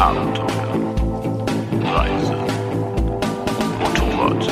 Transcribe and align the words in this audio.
Abenteuer, 0.00 0.46
Reise, 1.82 2.34
Motorrad, 3.78 4.48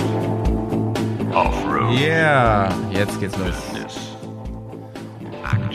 Offroad, 1.35 1.99
Yeah, 1.99 2.69
jetzt 2.91 3.19
geht's 3.19 3.35
los. 3.39 3.55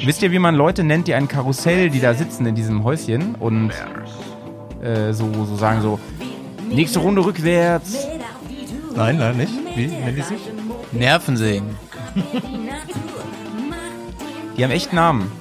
Wisst 0.05 0.21
ihr, 0.21 0.31
wie 0.31 0.38
man 0.38 0.54
Leute 0.54 0.83
nennt, 0.83 1.07
die 1.07 1.15
ein 1.15 1.28
Karussell, 1.28 1.89
die 1.89 1.99
da 1.99 2.13
sitzen 2.13 2.46
in 2.46 2.54
diesem 2.54 2.83
Häuschen 2.83 3.33
und 3.33 3.71
äh, 4.83 5.12
so, 5.12 5.28
so 5.44 5.56
sagen 5.56 5.81
so, 5.81 5.99
nächste 6.69 6.99
Runde 6.99 7.26
rückwärts. 7.26 8.05
Nein, 8.96 9.17
nein, 9.17 9.37
nicht. 9.37 9.53
Wie 9.76 9.87
nennt 9.87 10.15
die 10.15 10.21
sich? 10.21 10.51
Nervensägen. 10.92 11.76
Die 14.55 14.63
haben 14.63 14.71
echt 14.71 14.94
Namen. 14.94 15.31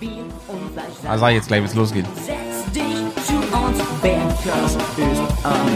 Ah, 1.07 1.19
sag 1.19 1.31
ich 1.31 1.37
jetzt 1.37 1.49
gleich, 1.49 1.61
bis 1.61 1.73
es 1.73 1.77
losgeht. 1.77 2.07
Bergkast 4.45 4.81
ist 4.99 5.23
am 5.45 5.67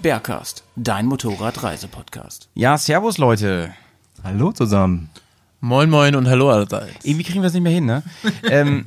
Bergcast, 0.00 0.64
dein 0.74 1.04
Motorradreisepodcast. 1.04 2.48
Ja, 2.54 2.78
servus 2.78 3.18
Leute. 3.18 3.74
Hallo 4.24 4.52
zusammen. 4.52 5.10
Moin 5.60 5.90
moin 5.90 6.14
und 6.14 6.28
hallo 6.28 6.48
allerseits. 6.48 7.04
Irgendwie 7.04 7.24
kriegen 7.24 7.42
wir 7.42 7.48
es 7.48 7.52
nicht 7.52 7.62
mehr 7.62 7.72
hin, 7.72 7.84
ne? 7.84 8.02
ähm, 8.44 8.86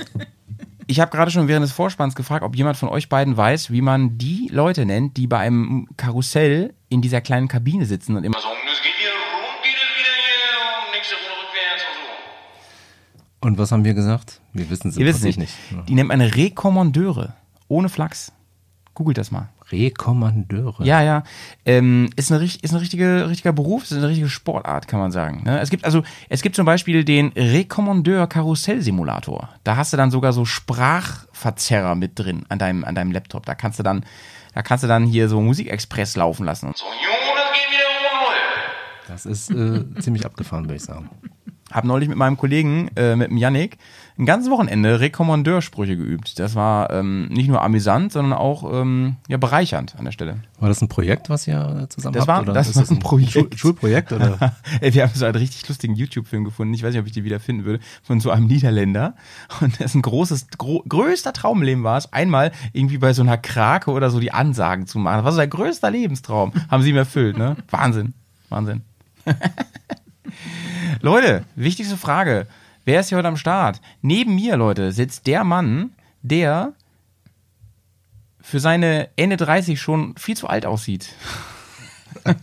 ich 0.88 1.00
habe 1.00 1.12
gerade 1.12 1.30
schon 1.30 1.48
während 1.48 1.64
des 1.64 1.74
Vorspanns 1.74 2.16
gefragt, 2.16 2.44
ob 2.44 2.56
jemand 2.56 2.76
von 2.76 2.90
euch 2.90 3.08
beiden 3.08 3.38
weiß, 3.38 3.70
wie 3.70 3.82
man 3.82 4.18
die 4.18 4.50
Leute 4.52 4.88
nennt, 4.88 5.16
die 5.18 5.28
bei 5.28 5.38
einem 5.38 5.88
Karussell 5.96 6.74
in 6.90 7.04
dieser 7.04 7.22
kleinen 7.22 7.48
Kabine 7.48 7.86
sitzen 7.86 8.18
und 8.18 8.24
immer 8.24 8.40
so 8.40 8.48
und 8.48 8.56
es 8.74 8.82
geht 8.82 8.94
hier 8.98 9.12
rum, 9.12 9.62
geht 9.62 9.76
es 9.76 10.00
wieder 10.00 10.16
hier, 10.26 10.88
und 10.88 10.92
nächste 10.96 11.14
Runde 11.14 11.30
rückwärts 11.44 11.84
und 11.84 13.42
so. 13.42 13.48
Und 13.48 13.58
was 13.60 13.72
haben 13.72 13.86
wir 13.86 13.94
gesagt? 13.94 14.42
Wir 14.54 14.68
wissen 14.72 14.90
es 14.90 14.98
nicht. 14.98 15.38
nicht. 15.38 15.54
Die 15.88 15.94
nennt 15.94 16.10
man 16.10 16.20
Rekommandeure. 16.20 17.36
Ohne 17.68 17.90
Flachs. 17.90 18.32
Googelt 18.96 19.18
das 19.18 19.30
mal. 19.30 19.50
Rekommandeure. 19.72 20.84
Ja, 20.86 21.02
ja. 21.04 21.24
Ähm, 21.66 22.10
ist 22.16 22.32
eine, 22.32 22.42
richt- 22.42 22.64
ist 22.64 22.72
ein 22.74 22.78
richtige, 22.80 23.30
richtiger 23.30 23.52
Beruf, 23.54 23.84
ist 23.84 23.94
eine 23.94 24.08
richtige 24.08 24.30
Sportart, 24.30 24.88
kann 24.88 25.00
man 25.00 25.12
sagen. 25.12 25.44
Ne? 25.44 25.60
Es 25.60 25.70
gibt 25.70 25.86
also, 25.86 26.02
es 26.30 26.42
gibt 26.42 26.56
zum 26.56 26.66
Beispiel 26.66 27.04
den 27.04 27.28
Rekommandeur 27.36 28.26
Karussell-Simulator. 28.28 29.50
Da 29.64 29.76
hast 29.76 29.92
du 29.94 29.98
dann 29.98 30.12
sogar 30.12 30.34
so 30.34 30.46
Sprachverzerrer 30.46 31.96
mit 31.96 32.18
drin 32.18 32.46
an 32.50 32.58
deinem, 32.58 32.84
an 32.86 32.96
deinem 32.96 33.12
Laptop. 33.12 33.46
Da 33.46 33.54
kannst 33.54 33.78
du 33.80 33.84
dann, 33.84 34.06
da 34.54 34.62
kannst 34.62 34.84
du 34.84 34.88
dann 34.88 35.06
hier 35.06 35.28
so 35.30 35.42
Musikexpress 35.42 36.16
laufen 36.16 36.46
lassen. 36.46 36.68
und 36.68 36.78
so. 36.78 36.86
Das 39.08 39.26
ist 39.26 39.52
äh, 39.52 39.84
ziemlich 40.00 40.26
abgefahren, 40.26 40.66
würde 40.66 40.76
ich 40.76 40.84
sagen. 40.84 41.10
Hab 41.72 41.84
neulich 41.84 42.08
mit 42.10 42.18
meinem 42.18 42.38
Kollegen, 42.38 42.90
äh, 42.96 43.16
mit 43.16 43.30
dem 43.30 43.38
Yannick, 43.38 43.78
ein 44.18 44.26
ganzes 44.26 44.50
Wochenende 44.50 45.02
Rekommandeursprüche 45.02 45.98
geübt. 45.98 46.40
Das 46.40 46.56
war 46.56 46.90
ähm, 46.92 47.28
nicht 47.28 47.50
nur 47.50 47.62
amüsant, 47.62 48.14
sondern 48.14 48.32
auch 48.34 48.64
ähm, 48.74 49.18
ja, 49.28 49.36
bereichernd 49.36 49.96
an 49.98 50.06
der 50.06 50.14
Stelle. 50.14 50.38
War 50.60 50.70
das 50.70 50.82
ein 50.82 50.88
Projekt, 50.88 51.30
was 51.30 51.46
ihr 51.48 51.86
zusammen 51.90 52.14
Das 52.14 52.26
habt? 52.26 52.48
war- 52.48 52.54
das 52.54 52.70
ist 52.70 52.78
war 52.78 52.90
ein 52.90 53.00
Projekt. 53.00 53.32
Schul 53.34 53.50
Schulprojekt? 53.56 54.14
Oder? 54.14 54.56
Ey, 54.82 54.94
wir 54.94 55.04
haben 55.04 55.12
so 55.14 55.26
einen 55.26 55.36
richtig 55.36 55.68
lustigen 55.68 55.96
YouTube-Film 55.96 56.46
gefunden. 56.46 56.74
Ich 56.74 56.82
weiß 56.82 56.92
nicht, 56.94 57.02
ob 57.02 57.08
ich 57.08 57.12
die 57.12 57.26
wieder 57.26 57.42
finden 57.42 57.66
würde. 57.66 57.84
Von 58.04 58.22
so 58.22 58.32
einem 58.32 58.48
Niederländer. 58.48 59.16
Und 59.60 59.74
das 59.82 59.88
ist 59.88 59.96
ein 59.96 60.02
großes, 60.02 60.48
gro 60.58 60.82
größter 60.88 61.34
Traum 61.34 61.58
im 61.58 61.64
Leben 61.64 61.84
war 61.84 61.98
es, 61.98 62.14
einmal 62.14 62.54
irgendwie 62.72 62.98
bei 63.00 63.12
so 63.12 63.22
einer 63.22 63.38
Krake 63.38 63.92
oder 63.92 64.10
so 64.10 64.22
die 64.22 64.32
Ansagen 64.32 64.88
zu 64.88 64.98
machen. 64.98 65.18
Das 65.18 65.26
war 65.26 65.32
so 65.34 65.38
sein 65.38 65.50
größter 65.50 65.92
Lebenstraum. 65.92 66.54
Haben 66.70 66.84
sie 66.84 66.92
ihm 66.92 66.98
erfüllt, 66.98 67.38
ne? 67.38 67.58
Wahnsinn. 67.70 68.14
Wahnsinn. 68.50 68.82
Leute, 71.02 71.44
wichtigste 71.56 71.98
Frage. 71.98 72.48
Wer 72.86 73.00
ist 73.00 73.10
hier 73.10 73.18
heute 73.18 73.28
am 73.28 73.38
Start? 73.38 73.82
Neben 74.04 74.36
mir, 74.36 74.58
Leute, 74.58 74.92
sitzt 74.92 75.26
der 75.26 75.44
Mann, 75.44 75.90
der 76.22 76.74
für 78.40 78.60
seine 78.60 79.10
Ende 79.16 79.38
30 79.38 79.82
schon 79.82 80.16
viel 80.18 80.38
zu 80.38 80.48
alt 80.48 80.68
aussieht. 80.68 81.16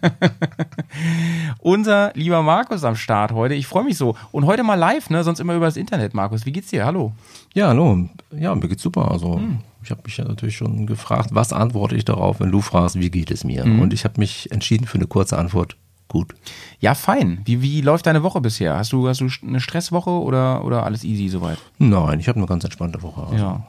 Unser 1.60 2.12
lieber 2.14 2.42
Markus 2.42 2.82
am 2.82 2.96
Start 2.96 3.30
heute. 3.30 3.54
Ich 3.54 3.68
freue 3.68 3.84
mich 3.84 3.96
so. 3.96 4.16
Und 4.32 4.46
heute 4.46 4.64
mal 4.64 4.74
live, 4.74 5.10
ne? 5.10 5.22
Sonst 5.22 5.38
immer 5.38 5.54
über 5.54 5.66
das 5.66 5.76
Internet, 5.76 6.12
Markus. 6.12 6.44
Wie 6.44 6.50
geht's 6.50 6.70
dir? 6.70 6.84
Hallo. 6.84 7.12
Ja, 7.54 7.68
hallo. 7.68 8.08
Ja, 8.36 8.52
mir 8.56 8.66
geht's 8.66 8.82
super. 8.82 9.12
Also 9.12 9.40
ich 9.84 9.92
habe 9.92 10.02
mich 10.04 10.16
ja 10.16 10.24
natürlich 10.24 10.56
schon 10.56 10.86
gefragt, 10.86 11.28
was 11.32 11.52
antworte 11.52 11.94
ich 11.94 12.04
darauf, 12.04 12.40
wenn 12.40 12.50
du 12.50 12.60
fragst, 12.60 12.98
wie 12.98 13.10
geht 13.10 13.30
es 13.30 13.44
mir? 13.44 13.64
Und 13.64 13.92
ich 13.92 14.04
habe 14.04 14.18
mich 14.18 14.50
entschieden 14.50 14.86
für 14.86 14.98
eine 14.98 15.06
kurze 15.06 15.38
Antwort. 15.38 15.76
Gut. 16.12 16.34
Ja, 16.78 16.94
fein. 16.94 17.40
Wie, 17.46 17.62
wie 17.62 17.80
läuft 17.80 18.04
deine 18.06 18.22
Woche 18.22 18.42
bisher? 18.42 18.76
Hast 18.76 18.92
du, 18.92 19.08
hast 19.08 19.22
du 19.22 19.28
eine 19.46 19.60
Stresswoche 19.60 20.10
oder, 20.10 20.62
oder 20.62 20.84
alles 20.84 21.04
easy 21.04 21.28
soweit? 21.30 21.56
Nein, 21.78 22.20
ich 22.20 22.28
habe 22.28 22.36
eine 22.36 22.46
ganz 22.46 22.64
entspannte 22.64 23.00
Woche. 23.00 23.22
Also. 23.22 23.34
Ja. 23.42 23.66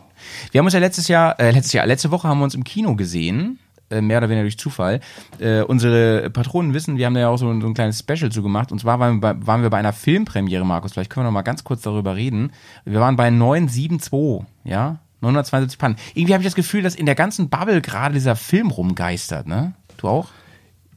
Wir 0.52 0.60
haben 0.60 0.66
uns 0.66 0.74
ja 0.74 0.82
letztes 0.82 1.08
Jahr, 1.08 1.40
äh, 1.40 1.52
letztes 1.52 1.72
Jahr, 1.72 1.86
letzte 1.86 2.12
Woche 2.12 2.28
haben 2.28 2.40
wir 2.40 2.44
uns 2.44 2.54
im 2.54 2.66
Kino 2.66 2.96
gesehen. 2.98 3.60
äh, 3.90 4.02
Mehr 4.02 4.18
oder 4.18 4.28
weniger 4.28 4.44
durch 4.44 4.58
Zufall. 4.58 5.00
Äh, 5.40 5.62
unsere 5.62 6.30
Patronen 6.32 6.74
wissen, 6.74 6.98
wir 6.98 7.06
haben 7.06 7.14
da 7.14 7.22
ja 7.22 7.30
auch 7.30 7.38
so, 7.38 7.50
ein- 7.50 7.62
so 7.62 7.68
ein 7.68 7.74
kleines 7.76 8.00
Special 8.00 8.30
zu 8.30 8.44
gemacht. 8.44 8.74
Und 8.74 8.80
zwar 8.80 9.00
waren 9.00 9.22
wir, 9.22 9.34
bei, 9.36 9.48
waren 9.48 9.62
wir 9.62 9.70
bei 9.70 9.78
einer 9.78 9.94
Filmpremiere, 9.94 10.66
Markus. 10.66 10.92
Vielleicht 10.92 11.12
können 11.12 11.24
wir 11.26 11.30
noch 11.30 11.34
mal 11.36 11.44
ganz 11.44 11.64
kurz 11.64 11.82
darüber 11.84 12.18
reden. 12.18 12.52
Wir 12.84 13.00
waren 13.00 13.16
bei 13.16 13.30
972, 13.30 14.46
ja? 14.66 15.00
972 15.22 15.78
Pannen. 15.80 15.96
Irgendwie 16.14 16.34
habe 16.34 16.42
ich 16.44 16.48
das 16.48 16.56
Gefühl, 16.56 16.82
dass 16.82 16.96
in 16.96 17.06
der 17.06 17.16
ganzen 17.16 17.48
Bubble 17.50 17.80
gerade 17.82 18.14
dieser 18.16 18.36
Film 18.36 18.70
rumgeistert, 18.72 19.48
ne? 19.48 19.74
Du 19.96 20.10
auch? 20.10 20.28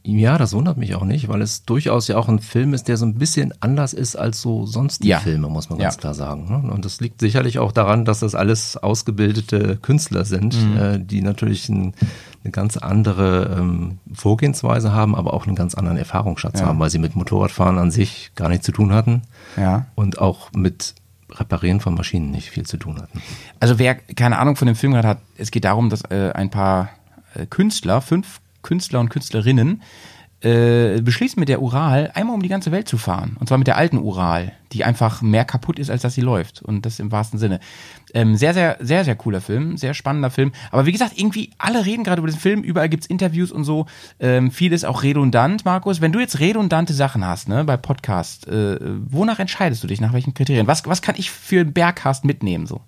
Ja, 0.09 0.37
das 0.37 0.53
wundert 0.53 0.77
mich 0.77 0.95
auch 0.95 1.03
nicht, 1.03 1.27
weil 1.27 1.41
es 1.41 1.65
durchaus 1.65 2.07
ja 2.07 2.15
auch 2.17 2.29
ein 2.29 2.39
Film 2.39 2.73
ist, 2.73 2.87
der 2.87 2.95
so 2.95 3.05
ein 3.05 3.15
bisschen 3.15 3.53
anders 3.59 3.91
ist 3.91 4.15
als 4.15 4.41
so 4.41 4.65
sonst 4.65 5.03
die 5.03 5.09
Ja. 5.09 5.19
Filme, 5.19 5.49
muss 5.49 5.69
man 5.69 5.79
ganz 5.79 5.95
Ja. 5.95 5.99
klar 5.99 6.13
sagen. 6.13 6.47
ne? 6.49 6.71
Und 6.71 6.85
das 6.85 7.01
liegt 7.01 7.19
sicherlich 7.19 7.59
auch 7.59 7.73
daran, 7.73 8.05
dass 8.05 8.21
das 8.21 8.33
alles 8.33 8.77
ausgebildete 8.77 9.75
Künstler 9.75 10.23
sind, 10.23 10.55
Mhm. 10.55 10.77
äh, 10.77 10.99
die 10.99 11.21
natürlich 11.21 11.67
ein, 11.67 11.93
eine 12.43 12.51
ganz 12.51 12.77
andere 12.77 13.57
ähm, 13.59 13.97
Vorgehensweise 14.13 14.93
haben, 14.93 15.13
aber 15.13 15.33
auch 15.33 15.45
einen 15.45 15.55
ganz 15.57 15.75
anderen 15.75 15.97
Erfahrungsschatz 15.97 16.61
Ja. 16.61 16.67
haben, 16.67 16.79
weil 16.79 16.89
sie 16.89 16.99
mit 16.99 17.17
Motorradfahren 17.17 17.77
an 17.77 17.91
sich 17.91 18.31
gar 18.35 18.47
nichts 18.47 18.65
zu 18.65 18.71
tun 18.71 18.93
hatten 18.93 19.23
und 19.95 20.19
auch 20.19 20.53
mit 20.53 20.95
Reparieren 21.29 21.81
von 21.81 21.93
Maschinen 21.95 22.31
nicht 22.31 22.49
viel 22.51 22.65
zu 22.65 22.77
tun 22.77 23.01
hatten. 23.01 23.21
Also 23.59 23.77
wer 23.77 23.95
keine 23.95 24.39
Ahnung 24.39 24.55
von 24.55 24.67
dem 24.67 24.77
Film 24.77 24.93
gerade 24.93 25.09
hat, 25.09 25.17
es 25.37 25.51
geht 25.51 25.65
darum, 25.65 25.89
dass 25.89 26.03
äh, 26.09 26.31
ein 26.33 26.49
paar 26.49 26.89
äh, 27.35 27.45
Künstler, 27.45 27.99
fünf 27.99 28.39
Künstler 28.67 28.99
und 28.99 29.09
Künstlerinnen, 29.09 29.81
äh, 30.41 31.01
beschließen 31.01 31.39
mit 31.39 31.49
der 31.49 31.63
Ural 31.63 32.11
einmal 32.13 32.35
um 32.35 32.43
die 32.43 32.49
ganze 32.49 32.71
Welt 32.71 32.87
zu 32.87 32.97
fahren. 32.99 33.37
Und 33.39 33.47
zwar 33.47 33.57
mit 33.57 33.65
der 33.65 33.77
alten 33.77 33.97
Ural, 33.97 34.51
die 34.71 34.83
einfach 34.83 35.23
mehr 35.23 35.45
kaputt 35.45 35.79
ist, 35.79 35.89
als 35.89 36.03
dass 36.03 36.13
sie 36.13 36.21
läuft. 36.21 36.61
Und 36.61 36.85
das 36.85 36.99
im 36.99 37.11
wahrsten 37.11 37.39
Sinne. 37.39 37.59
Ähm, 38.13 38.35
sehr, 38.35 38.53
sehr, 38.53 38.77
sehr, 38.79 39.03
sehr 39.03 39.15
cooler 39.15 39.41
Film, 39.41 39.77
sehr 39.77 39.95
spannender 39.95 40.29
Film. 40.29 40.51
Aber 40.69 40.85
wie 40.85 40.91
gesagt, 40.91 41.13
irgendwie 41.15 41.49
alle 41.57 41.87
reden 41.87 42.03
gerade 42.03 42.19
über 42.19 42.29
den 42.29 42.39
Film, 42.39 42.61
überall 42.61 42.87
gibt's 42.87 43.07
Interviews 43.07 43.51
und 43.51 43.63
so. 43.63 43.87
Ähm, 44.19 44.51
viel 44.51 44.73
ist 44.73 44.85
auch 44.85 45.01
redundant, 45.01 45.65
Markus. 45.65 46.01
Wenn 46.01 46.11
du 46.11 46.19
jetzt 46.19 46.39
redundante 46.39 46.93
Sachen 46.93 47.25
hast, 47.25 47.49
ne, 47.49 47.63
bei 47.63 47.77
Podcast, 47.77 48.47
äh, 48.47 48.77
wonach 49.09 49.39
entscheidest 49.39 49.83
du 49.83 49.87
dich? 49.87 50.01
Nach 50.01 50.13
welchen 50.13 50.35
Kriterien? 50.35 50.67
Was, 50.67 50.85
was 50.85 51.01
kann 51.01 51.15
ich 51.17 51.31
für 51.31 51.61
einen 51.61 51.73
Berghast 51.73 52.25
mitnehmen 52.25 52.67
so? 52.67 52.81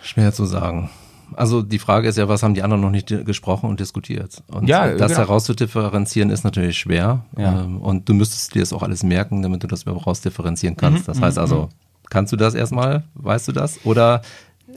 Schwer 0.00 0.34
zu 0.34 0.44
sagen. 0.44 0.90
Also 1.34 1.62
die 1.62 1.78
Frage 1.78 2.08
ist 2.08 2.16
ja, 2.18 2.28
was 2.28 2.42
haben 2.42 2.54
die 2.54 2.62
anderen 2.62 2.80
noch 2.82 2.90
nicht 2.90 3.08
gesprochen 3.24 3.68
und 3.70 3.80
diskutiert? 3.80 4.42
Und 4.48 4.68
Ja, 4.68 4.88
das 4.94 5.12
genau. 5.12 5.20
herauszudifferenzieren 5.20 6.30
ist 6.30 6.44
natürlich 6.44 6.78
schwer. 6.78 7.24
Ja. 7.36 7.62
Ähm, 7.62 7.78
Und 7.78 8.08
du 8.08 8.14
müsstest 8.14 8.54
dir 8.54 8.60
das 8.60 8.72
auch 8.72 8.82
alles 8.82 9.02
merken, 9.02 9.42
damit 9.42 9.62
du 9.62 9.66
das 9.66 9.82
überhaupt 9.82 10.06
rausdifferenzieren 10.06 10.76
kannst. 10.76 11.06
Das 11.08 11.20
heißt 11.20 11.38
also, 11.38 11.68
kannst 12.10 12.32
du 12.32 12.36
das 12.36 12.54
erstmal? 12.54 13.04
Weißt 13.14 13.46
du 13.48 13.52
das? 13.52 13.84
Oder 13.84 14.22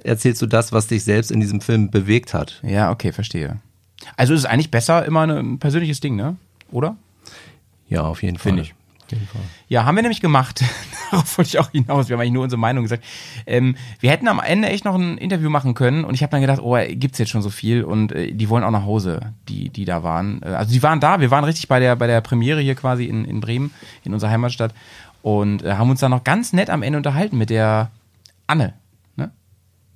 erzählst 0.03 0.41
du 0.41 0.45
das, 0.47 0.71
was 0.71 0.87
dich 0.87 1.03
selbst 1.03 1.31
in 1.31 1.39
diesem 1.39 1.61
Film 1.61 1.89
bewegt 1.91 2.33
hat? 2.33 2.59
Ja, 2.63 2.91
okay, 2.91 3.11
verstehe. 3.11 3.59
Also 4.17 4.33
ist 4.33 4.41
es 4.41 4.45
eigentlich 4.45 4.71
besser 4.71 5.05
immer 5.05 5.21
eine- 5.21 5.37
ein 5.39 5.59
persönliches 5.59 5.99
Ding, 5.99 6.15
ne? 6.15 6.35
Oder? 6.71 6.95
Ja, 7.87 8.01
auf 8.03 8.23
jeden 8.23 8.37
Fall. 8.37 8.43
Finde 8.51 8.61
ich. 8.63 8.73
Ja, 9.67 9.85
haben 9.85 9.95
wir 9.95 10.01
nämlich 10.01 10.21
gemacht. 10.21 10.63
Darauf 11.11 11.37
wollte 11.37 11.49
ich 11.49 11.59
auch 11.59 11.71
hinaus. 11.71 12.07
Wir 12.07 12.15
haben 12.15 12.21
eigentlich 12.21 12.33
nur 12.33 12.43
unsere 12.43 12.59
Meinung 12.59 12.83
gesagt. 12.83 13.03
Ähm, 13.45 13.75
wir 13.99 14.11
hätten 14.11 14.27
am 14.27 14.39
Ende 14.39 14.69
echt 14.69 14.85
noch 14.85 14.95
ein 14.95 15.17
Interview 15.17 15.49
machen 15.49 15.73
können 15.73 16.03
und 16.03 16.13
ich 16.13 16.23
habe 16.23 16.31
dann 16.31 16.41
gedacht, 16.41 16.59
oh, 16.61 16.77
gibt's 16.89 17.17
jetzt 17.17 17.29
schon 17.29 17.41
so 17.41 17.49
viel 17.49 17.83
und 17.83 18.11
äh, 18.11 18.31
die 18.31 18.49
wollen 18.49 18.63
auch 18.63 18.71
nach 18.71 18.85
Hause, 18.85 19.33
die, 19.49 19.69
die 19.69 19.85
da 19.85 20.03
waren. 20.03 20.41
Äh, 20.43 20.49
also 20.49 20.71
die 20.71 20.81
waren 20.83 20.99
da, 20.99 21.19
wir 21.19 21.31
waren 21.31 21.43
richtig 21.43 21.67
bei 21.67 21.79
der, 21.79 21.95
bei 21.95 22.07
der 22.07 22.21
Premiere 22.21 22.61
hier 22.61 22.75
quasi 22.75 23.05
in, 23.05 23.25
in 23.25 23.41
Bremen, 23.41 23.71
in 24.03 24.13
unserer 24.13 24.31
Heimatstadt 24.31 24.73
und 25.21 25.63
äh, 25.63 25.73
haben 25.73 25.89
uns 25.89 25.99
dann 25.99 26.11
noch 26.11 26.23
ganz 26.23 26.53
nett 26.53 26.69
am 26.69 26.83
Ende 26.83 26.97
unterhalten 26.97 27.37
mit 27.37 27.49
der 27.49 27.91
Anne. 28.47 28.73
Ne? 29.15 29.31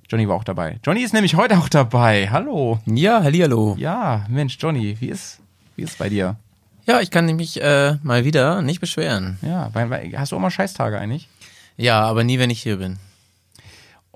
Johnny 0.08 0.28
war 0.28 0.36
auch 0.36 0.44
dabei. 0.44 0.78
Johnny 0.84 1.00
ist 1.00 1.14
nämlich 1.14 1.34
heute 1.34 1.58
auch 1.58 1.68
dabei. 1.68 2.28
Hallo. 2.30 2.78
Ja, 2.86 3.22
hallihallo. 3.22 3.76
Ja, 3.78 4.26
Mensch, 4.28 4.56
Johnny, 4.60 4.96
wie 5.00 5.08
ist, 5.08 5.40
wie 5.76 5.82
ist 5.82 5.98
bei 5.98 6.08
dir? 6.08 6.36
Ja, 6.86 7.00
ich 7.00 7.10
kann 7.10 7.26
mich 7.36 7.60
äh, 7.60 7.96
mal 8.02 8.24
wieder 8.24 8.62
nicht 8.62 8.80
beschweren. 8.80 9.38
Ja, 9.42 9.70
weil, 9.72 9.90
weil, 9.90 10.12
hast 10.16 10.32
du 10.32 10.36
auch 10.36 10.40
mal 10.40 10.50
Scheißtage 10.50 10.98
eigentlich? 10.98 11.28
Ja, 11.76 12.02
aber 12.02 12.24
nie, 12.24 12.38
wenn 12.38 12.50
ich 12.50 12.62
hier 12.62 12.76
bin. 12.76 12.98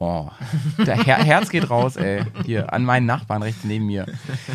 Oh, 0.03 0.31
der 0.79 0.97
Her 0.97 1.19
Herz 1.19 1.51
geht 1.51 1.69
raus, 1.69 1.97
ey. 1.97 2.23
Hier, 2.47 2.73
an 2.73 2.85
meinen 2.87 3.05
Nachbarn 3.05 3.43
rechts 3.43 3.65
neben 3.65 3.85
mir. 3.85 4.07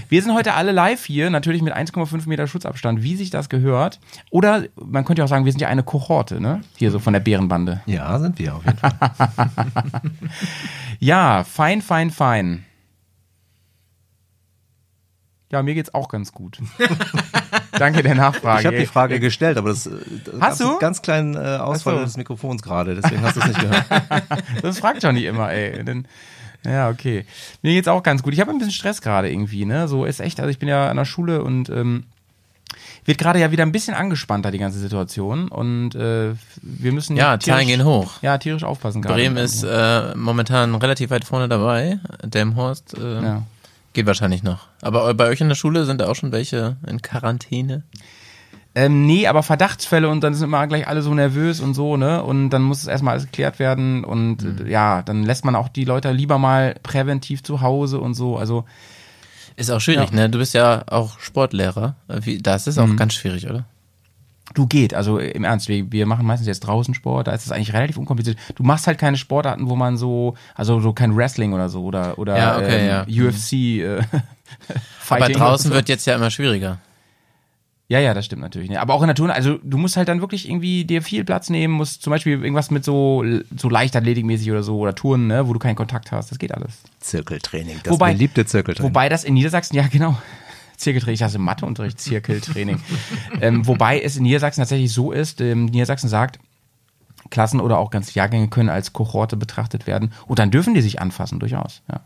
Wir 0.10 0.24
sind 0.24 0.34
heute 0.34 0.56
alle 0.56 0.72
live 0.72 1.06
hier, 1.06 1.30
natürlich 1.30 1.62
mit 1.62 1.76
1,5 1.76 2.28
Meter 2.28 2.48
Schutzabstand, 2.48 3.04
wie 3.04 3.16
sich 3.16 3.30
das 3.30 3.48
gehört. 3.48 4.00
Oder 4.32 4.64
man 4.76 5.06
könnte 5.06 5.20
ja 5.20 5.26
auch 5.26 5.30
sagen, 5.30 5.46
wir 5.46 5.52
sind 5.52 5.62
ja 5.62 5.68
eine 5.68 5.84
Kohorte, 5.84 6.42
ne? 6.42 6.62
Hier 6.78 6.90
so 6.90 6.98
von 6.98 7.14
der 7.14 7.20
Bärenbande. 7.20 7.82
Ja, 7.86 8.18
sind 8.18 8.40
wir 8.40 8.56
auf 8.56 8.66
jeden 8.66 8.78
Fall. 8.80 8.92
Ja, 11.00 11.44
fein, 11.44 11.84
fein, 11.84 12.10
fein. 12.10 12.66
Ja, 15.56 15.64
mir 15.64 15.74
geht's 15.74 15.94
auch 15.94 16.10
ganz 16.10 16.34
gut. 16.34 16.58
Danke 17.80 18.04
der 18.04 18.14
Nachfrage. 18.14 18.60
Ich 18.60 18.66
habe 18.66 18.78
die. 18.78 18.86
Frage 18.86 19.22
gestellt, 19.22 19.58
aber 19.58 19.70
das, 19.70 19.88
äh, 19.88 19.92
das 20.26 20.42
Hast 20.42 20.60
du? 20.60 20.72
einen 20.72 20.80
ganz 20.80 21.02
kleinen 21.02 21.36
äh, 21.36 21.38
Ausfall 21.38 21.96
so. 21.96 22.04
des 22.04 22.18
Mikrofons 22.18 22.62
gerade, 22.62 22.94
deswegen 22.94 23.22
hast 23.22 23.38
du 23.38 23.40
es 23.40 23.48
nicht 23.48 23.62
gehört. 23.62 23.86
Das 24.62 24.80
fragt 24.80 25.02
doch 25.06 25.14
nicht 25.14 25.24
immer, 25.24 25.54
ey. 25.54 25.82
Denn, 25.86 26.10
ja, 26.66 26.90
okay. 26.90 27.26
Mir 27.62 27.72
geht's 27.72 27.88
auch 27.88 28.04
ganz 28.04 28.22
gut. 28.22 28.34
Ich 28.34 28.42
habe 28.42 28.52
ein 28.52 28.58
bisschen 28.58 28.74
Stress 28.74 29.02
gerade 29.02 29.32
irgendwie, 29.32 29.64
ne? 29.64 29.88
So 29.88 30.04
ist 30.04 30.20
echt, 30.20 30.42
also 30.42 30.50
ich 30.50 30.60
bin 30.60 30.68
ja 30.68 30.90
an 30.90 30.98
der 30.98 31.06
Schule 31.06 31.42
und 31.42 31.70
ähm, 31.70 32.04
wird 33.06 33.18
gerade 33.18 33.40
ja 33.40 33.50
wieder 33.52 33.64
ein 33.64 33.72
bisschen 33.72 33.94
angespannter, 33.94 34.52
die 34.52 34.58
ganze 34.58 34.80
Situation. 34.80 35.48
Und 35.48 35.96
äh, 35.96 36.34
wir 36.64 36.92
müssen 36.92 37.16
Ja, 37.16 37.40
Zahlen 37.40 37.68
gehen 37.68 37.86
hoch. 37.86 38.22
Ja, 38.22 38.38
tierisch 38.40 38.66
aufpassen 38.66 39.02
gerade. 39.02 39.16
Bremen 39.16 39.38
ist 39.38 39.64
äh, 39.64 40.16
momentan 40.16 40.76
relativ 40.76 41.12
weit 41.12 41.24
vorne 41.24 41.48
dabei. 41.48 42.00
Delmhorst 42.26 42.98
äh, 42.98 43.22
Ja. 43.22 43.44
Geht 43.96 44.06
wahrscheinlich 44.06 44.44
noch. 44.44 44.68
Aber 44.84 45.12
bei 45.16 45.28
euch 45.28 45.42
in 45.42 45.50
der 45.50 45.56
Schule 45.56 45.86
sind 45.86 46.00
da 46.00 46.08
auch 46.08 46.16
schon 46.16 46.32
welche 46.32 46.78
in 46.86 47.02
Quarantäne? 47.02 47.84
Ähm, 48.78 49.06
nee, 49.06 49.26
aber 49.26 49.42
Verdachtsfälle 49.42 50.10
und 50.10 50.22
dann 50.22 50.34
sind 50.34 50.44
immer 50.50 50.68
gleich 50.68 50.86
alle 50.88 51.02
so 51.02 51.14
nervös 51.14 51.62
und 51.62 51.74
so, 51.74 51.96
ne? 51.96 52.22
Und 52.22 52.50
dann 52.50 52.62
muss 52.62 52.80
es 52.80 52.88
erstmal 52.88 53.14
alles 53.14 53.26
geklärt 53.26 53.58
werden 53.58 54.04
und 54.04 54.44
Mhm. 54.44 54.68
äh, 54.68 54.70
ja, 54.70 55.02
dann 55.02 55.24
lässt 55.24 55.46
man 55.46 55.56
auch 55.56 55.70
die 55.70 55.86
Leute 55.86 56.12
lieber 56.12 56.38
mal 56.38 56.76
präventiv 56.84 57.42
zu 57.42 57.62
Hause 57.62 58.00
und 58.00 58.14
so. 58.16 58.38
Also 58.38 58.66
Ist 59.56 59.72
auch 59.72 59.80
schwierig, 59.80 60.12
ne? 60.12 60.30
Du 60.30 60.38
bist 60.40 60.54
ja 60.54 60.84
auch 60.88 61.18
Sportlehrer. 61.20 61.96
Wie, 62.10 62.38
das 62.40 62.68
ist 62.68 62.78
auch 62.78 62.88
Mhm. 62.88 62.98
ganz 62.98 63.14
schwierig, 63.14 63.50
oder? 63.50 63.64
Du 64.54 64.68
geht, 64.68 64.94
also 64.94 65.18
im 65.20 65.44
Ernst, 65.44 65.68
wir, 65.68 65.92
wir 65.92 66.06
machen 66.06 66.26
meistens 66.26 66.48
jetzt 66.48 66.62
draußen 66.62 66.94
Sport, 66.94 67.28
da 67.28 67.32
ist 67.34 67.46
es 67.46 67.52
eigentlich 67.52 67.74
relativ 67.74 67.98
unkompliziert. 67.98 68.38
Du 68.56 68.64
machst 68.64 68.88
halt 68.88 68.98
keine 69.00 69.18
Sportarten, 69.18 69.70
wo 69.70 69.76
man 69.76 69.98
so, 69.98 70.36
also 70.54 70.80
so 70.80 70.94
kein 70.94 71.16
Wrestling 71.16 71.54
oder 71.54 71.68
so 71.70 71.84
oder 71.84 72.18
oder 72.20 72.38
Ja, 72.38 72.58
okay, 72.58 72.88
ähm, 72.90 73.06
ja. 73.08 73.28
UFC. 73.28 73.54
Äh, 73.54 74.02
Aber 75.10 75.30
draußen 75.30 75.70
so. 75.70 75.76
wird 75.76 75.90
jetzt 75.90 76.06
ja 76.06 76.16
immer 76.16 76.30
schwieriger. 76.32 76.78
Ja, 77.88 78.00
ja, 78.00 78.16
das 78.16 78.26
stimmt 78.26 78.42
natürlich. 78.42 78.70
Ne? 78.72 78.82
Aber 78.82 78.96
auch 78.96 79.02
in 79.02 79.08
der 79.08 79.16
Turn, 79.16 79.30
also 79.30 79.60
du 79.62 79.78
musst 79.78 79.96
halt 79.96 80.08
dann 80.08 80.20
wirklich 80.20 80.50
irgendwie 80.50 80.86
dir 80.86 81.04
viel 81.04 81.24
Platz 81.24 81.52
nehmen, 81.52 81.76
musst 81.76 82.02
zum 82.02 82.10
Beispiel 82.10 82.34
irgendwas 82.34 82.72
mit 82.72 82.84
so, 82.84 83.24
so 83.56 83.70
Leichtathletikmäßig 83.70 84.50
oder 84.50 84.64
so 84.64 84.80
oder 84.80 84.96
Touren, 84.96 85.28
ne, 85.28 85.48
wo 85.48 85.54
du 85.54 85.60
keinen 85.60 85.76
Kontakt 85.76 86.12
hast. 86.12 86.32
Das 86.32 86.40
geht 86.40 86.52
alles. 86.52 86.80
Zirkeltraining, 87.00 87.82
das 87.84 87.94
Wobei- 87.94 88.14
beliebte 88.14 88.44
Zirkeltraining. 88.46 88.90
Wobei 88.90 89.08
das 89.08 89.24
in 89.24 89.36
Niedersachsen, 89.36 89.76
ja 89.76 89.86
genau, 89.88 90.18
Zirkeltraining, 90.86 91.16
ich 91.16 91.24
hasse 91.24 91.40
Matheunterricht, 91.40 92.00
Zirkeltraining. 92.00 92.80
ähm, 93.42 93.68
wobei 93.68 94.00
es 94.00 94.18
in 94.18 94.24
Niedersachsen 94.24 94.62
tatsächlich 94.62 94.94
so 94.94 95.12
ist, 95.12 95.42
ähm, 95.42 95.66
Niedersachsen 95.66 96.08
sagt, 96.08 96.40
Klassen 97.32 97.60
oder 97.60 97.80
auch 97.80 97.90
ganze 97.90 98.14
Jahrgänge 98.14 98.50
können 98.50 98.70
als 98.70 98.94
Kohorte 98.94 99.36
betrachtet 99.36 99.88
werden 99.88 100.14
und 100.28 100.40
dann 100.40 100.52
dürfen 100.52 100.76
die 100.76 100.82
sich 100.82 101.02
anfassen, 101.02 101.40
durchaus. 101.40 101.82
Ja. 101.92 102.02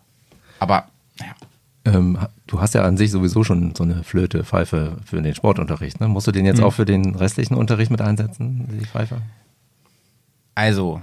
Aber, 0.60 0.86
naja. 1.20 1.34
Ähm, 1.86 2.18
du 2.48 2.62
hast 2.62 2.74
ja 2.74 2.84
an 2.84 2.98
sich 2.98 3.12
sowieso 3.12 3.44
schon 3.44 3.76
so 3.76 3.84
eine 3.84 4.04
Flöte, 4.04 4.44
Pfeife 4.44 4.98
für 5.06 5.22
den 5.22 5.36
Sportunterricht. 5.36 6.00
Ne? 6.00 6.08
Musst 6.08 6.28
du 6.28 6.32
den 6.32 6.46
jetzt 6.46 6.62
auch 6.62 6.72
für 6.72 6.86
den 6.86 7.16
restlichen 7.16 7.56
Unterricht 7.56 7.92
mit 7.92 8.02
einsetzen, 8.02 8.68
die 8.80 8.86
Pfeife? 8.86 9.22
Also, 10.56 11.02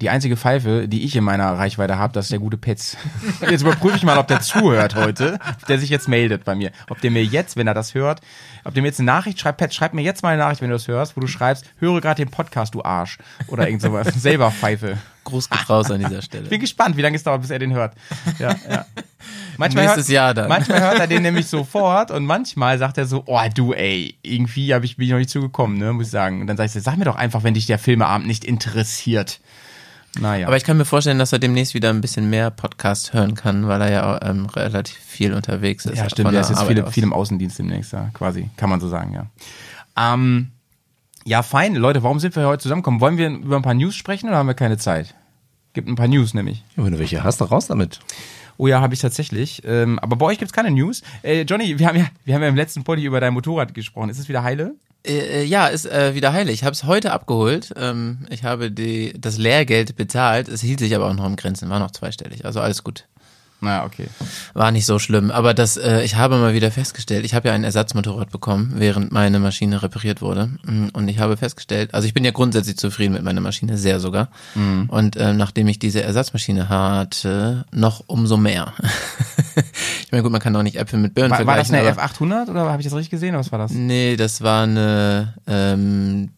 die 0.00 0.10
einzige 0.10 0.36
Pfeife, 0.36 0.88
die 0.88 1.04
ich 1.04 1.14
in 1.14 1.22
meiner 1.22 1.52
Reichweite 1.52 1.98
habe, 1.98 2.12
das 2.12 2.26
ist 2.26 2.32
der 2.32 2.40
gute 2.40 2.56
Petz. 2.56 2.96
Jetzt 3.48 3.62
überprüfe 3.62 3.96
ich 3.96 4.02
mal, 4.02 4.18
ob 4.18 4.26
der 4.26 4.40
zuhört 4.40 4.96
heute, 4.96 5.38
ob 5.60 5.66
der 5.66 5.78
sich 5.78 5.88
jetzt 5.88 6.08
meldet 6.08 6.44
bei 6.44 6.54
mir. 6.54 6.72
Ob 6.88 7.00
der 7.00 7.10
mir 7.10 7.24
jetzt, 7.24 7.56
wenn 7.56 7.66
er 7.66 7.74
das 7.74 7.94
hört, 7.94 8.20
ob 8.64 8.74
der 8.74 8.82
mir 8.82 8.88
jetzt 8.88 8.98
eine 8.98 9.06
Nachricht 9.06 9.38
schreibt, 9.38 9.58
Petz, 9.58 9.74
schreib 9.74 9.94
mir 9.94 10.02
jetzt 10.02 10.22
mal 10.22 10.30
eine 10.30 10.42
Nachricht, 10.42 10.62
wenn 10.62 10.70
du 10.70 10.74
das 10.74 10.88
hörst, 10.88 11.16
wo 11.16 11.20
du 11.20 11.26
schreibst, 11.26 11.64
höre 11.78 12.00
gerade 12.00 12.24
den 12.24 12.30
Podcast, 12.30 12.74
du 12.74 12.82
Arsch. 12.82 13.18
Oder 13.46 13.66
irgend 13.66 13.82
sowas. 13.82 14.08
Selber 14.16 14.50
Pfeife. 14.50 14.98
Gruß 15.22 15.48
geht 15.48 15.70
raus 15.70 15.90
an 15.90 16.00
dieser 16.00 16.22
Stelle. 16.22 16.48
Bin 16.48 16.60
gespannt, 16.60 16.96
wie 16.96 17.02
lange 17.02 17.16
es 17.16 17.22
dauert, 17.22 17.42
bis 17.42 17.50
er 17.50 17.58
den 17.58 17.72
hört. 17.72 17.94
Ja, 18.38 18.54
ja. 18.68 18.86
Manchmal 19.56 19.84
Nächstes 19.84 20.08
hört, 20.08 20.14
Jahr 20.14 20.34
dann. 20.34 20.48
Manchmal 20.48 20.80
hört 20.80 20.98
er 20.98 21.06
den 21.06 21.22
nämlich 21.22 21.46
sofort 21.46 22.10
und 22.10 22.26
manchmal 22.26 22.78
sagt 22.78 22.98
er 22.98 23.06
so, 23.06 23.22
oh 23.26 23.40
du 23.54 23.72
ey, 23.72 24.16
irgendwie 24.22 24.74
hab 24.74 24.82
ich, 24.84 24.96
bin 24.96 25.06
ich 25.06 25.12
noch 25.12 25.18
nicht 25.18 25.30
zugekommen, 25.30 25.78
ne, 25.78 25.92
muss 25.92 26.06
ich 26.06 26.12
sagen. 26.12 26.40
Und 26.40 26.46
dann 26.46 26.56
sag 26.56 26.66
ich 26.66 26.72
sag 26.72 26.96
mir 26.96 27.04
doch 27.04 27.16
einfach, 27.16 27.42
wenn 27.42 27.54
dich 27.54 27.66
der 27.66 27.78
Filmeabend 27.78 28.26
nicht 28.26 28.44
interessiert. 28.44 29.40
Naja. 30.20 30.46
Aber 30.46 30.56
ich 30.56 30.64
kann 30.64 30.76
mir 30.76 30.84
vorstellen, 30.84 31.18
dass 31.18 31.32
er 31.32 31.38
demnächst 31.38 31.74
wieder 31.74 31.90
ein 31.90 32.00
bisschen 32.00 32.30
mehr 32.30 32.50
Podcast 32.50 33.12
hören 33.12 33.34
kann, 33.34 33.68
weil 33.68 33.80
er 33.82 33.90
ja 33.90 34.22
ähm, 34.22 34.46
relativ 34.46 34.98
viel 34.98 35.34
unterwegs 35.34 35.86
ist. 35.86 35.98
Ja, 35.98 36.08
stimmt. 36.08 36.32
der 36.32 36.40
ist 36.40 36.50
jetzt 36.50 36.62
viel, 36.62 36.86
viel 36.86 37.02
im 37.02 37.12
Außendienst 37.12 37.58
demnächst, 37.58 37.92
ja, 37.92 38.10
quasi. 38.14 38.50
Kann 38.56 38.70
man 38.70 38.80
so 38.80 38.88
sagen, 38.88 39.12
ja. 39.14 39.26
Ähm, 39.96 40.52
ja, 41.24 41.42
fein. 41.42 41.74
Leute, 41.74 42.02
warum 42.02 42.20
sind 42.20 42.36
wir 42.36 42.46
heute 42.46 42.62
zusammengekommen? 42.62 43.00
Wollen 43.00 43.16
wir 43.16 43.28
über 43.28 43.56
ein 43.56 43.62
paar 43.62 43.74
News 43.74 43.96
sprechen 43.96 44.28
oder 44.28 44.38
haben 44.38 44.46
wir 44.46 44.54
keine 44.54 44.76
Zeit? 44.76 45.14
Gibt 45.72 45.88
ein 45.88 45.96
paar 45.96 46.08
News 46.08 46.34
nämlich. 46.34 46.62
Ja, 46.76 46.84
wenn 46.84 46.92
du 46.92 46.98
welche 46.98 47.24
hast, 47.24 47.40
dann 47.40 47.48
raus 47.48 47.66
damit. 47.66 48.00
Oh 48.56 48.66
ja, 48.66 48.80
habe 48.80 48.94
ich 48.94 49.00
tatsächlich. 49.00 49.62
Ähm, 49.64 49.98
aber 49.98 50.16
bei 50.16 50.26
euch 50.26 50.38
gibt's 50.38 50.52
keine 50.52 50.70
News. 50.70 51.02
Äh, 51.22 51.42
Johnny, 51.42 51.78
wir 51.78 51.86
haben 51.88 51.98
ja, 51.98 52.06
wir 52.24 52.34
haben 52.34 52.42
ja 52.42 52.48
im 52.48 52.56
letzten 52.56 52.84
Poddy 52.84 53.04
über 53.04 53.20
dein 53.20 53.34
Motorrad 53.34 53.74
gesprochen. 53.74 54.10
Ist 54.10 54.18
es 54.18 54.28
wieder 54.28 54.42
heile? 54.42 54.74
Äh, 55.06 55.42
äh, 55.42 55.44
ja, 55.44 55.66
ist 55.66 55.86
äh, 55.86 56.14
wieder 56.14 56.32
heile. 56.32 56.52
Ich 56.52 56.64
habe 56.64 56.72
es 56.72 56.84
heute 56.84 57.12
abgeholt. 57.12 57.74
Ähm, 57.76 58.26
ich 58.30 58.44
habe 58.44 58.70
die, 58.70 59.12
das 59.18 59.38
Lehrgeld 59.38 59.96
bezahlt. 59.96 60.48
Es 60.48 60.62
hielt 60.62 60.78
sich 60.78 60.94
aber 60.94 61.08
auch 61.08 61.14
noch 61.14 61.26
im 61.26 61.36
Grenzen, 61.36 61.68
war 61.68 61.78
noch 61.78 61.90
zweistellig. 61.90 62.44
Also 62.44 62.60
alles 62.60 62.84
gut. 62.84 63.06
Na, 63.60 63.84
okay. 63.86 64.08
War 64.52 64.70
nicht 64.72 64.84
so 64.84 64.98
schlimm. 64.98 65.30
Aber 65.30 65.54
das, 65.54 65.78
äh, 65.78 66.02
ich 66.02 66.16
habe 66.16 66.36
mal 66.36 66.52
wieder 66.52 66.70
festgestellt, 66.70 67.24
ich 67.24 67.32
habe 67.34 67.48
ja 67.48 67.54
ein 67.54 67.64
Ersatzmotorrad 67.64 68.30
bekommen, 68.30 68.74
während 68.76 69.10
meine 69.10 69.38
Maschine 69.38 69.82
repariert 69.82 70.20
wurde. 70.20 70.50
Mm, 70.66 70.88
Und 70.92 71.08
ich 71.08 71.18
habe 71.18 71.38
festgestellt, 71.38 71.94
also 71.94 72.06
ich 72.06 72.12
bin 72.12 72.24
ja 72.26 72.30
grundsätzlich 72.30 72.76
zufrieden 72.76 73.14
mit 73.14 73.22
meiner 73.22 73.40
Maschine, 73.40 73.78
sehr 73.78 74.00
sogar. 74.00 74.28
Mhm. 74.54 74.84
Und 74.90 75.16
ähm, 75.18 75.38
nachdem 75.38 75.66
ich 75.68 75.78
diese 75.78 76.02
Ersatzmaschine 76.02 76.68
hatte, 76.68 77.64
noch 77.72 78.04
umso 78.06 78.36
mehr. 78.36 78.74
ich 80.04 80.12
meine, 80.12 80.22
gut, 80.22 80.32
man 80.32 80.42
kann 80.42 80.52
doch 80.52 80.62
nicht 80.62 80.76
Äpfel 80.76 80.98
mit 80.98 81.14
Birnen 81.14 81.30
War, 81.30 81.46
war 81.46 81.56
das 81.56 81.68
vergleichen. 81.68 81.98
eine 81.98 82.02
aber- 82.02 82.46
F800 82.46 82.50
oder 82.50 82.60
habe 82.70 82.82
ich 82.82 82.86
das 82.86 82.94
richtig 82.94 83.10
gesehen? 83.10 83.30
Oder 83.30 83.38
was 83.40 83.50
war 83.52 83.58
das? 83.60 83.70
Nee, 83.72 84.16
das 84.16 84.42
war 84.42 84.64
eine 84.64 85.32
ähm, 85.46 86.28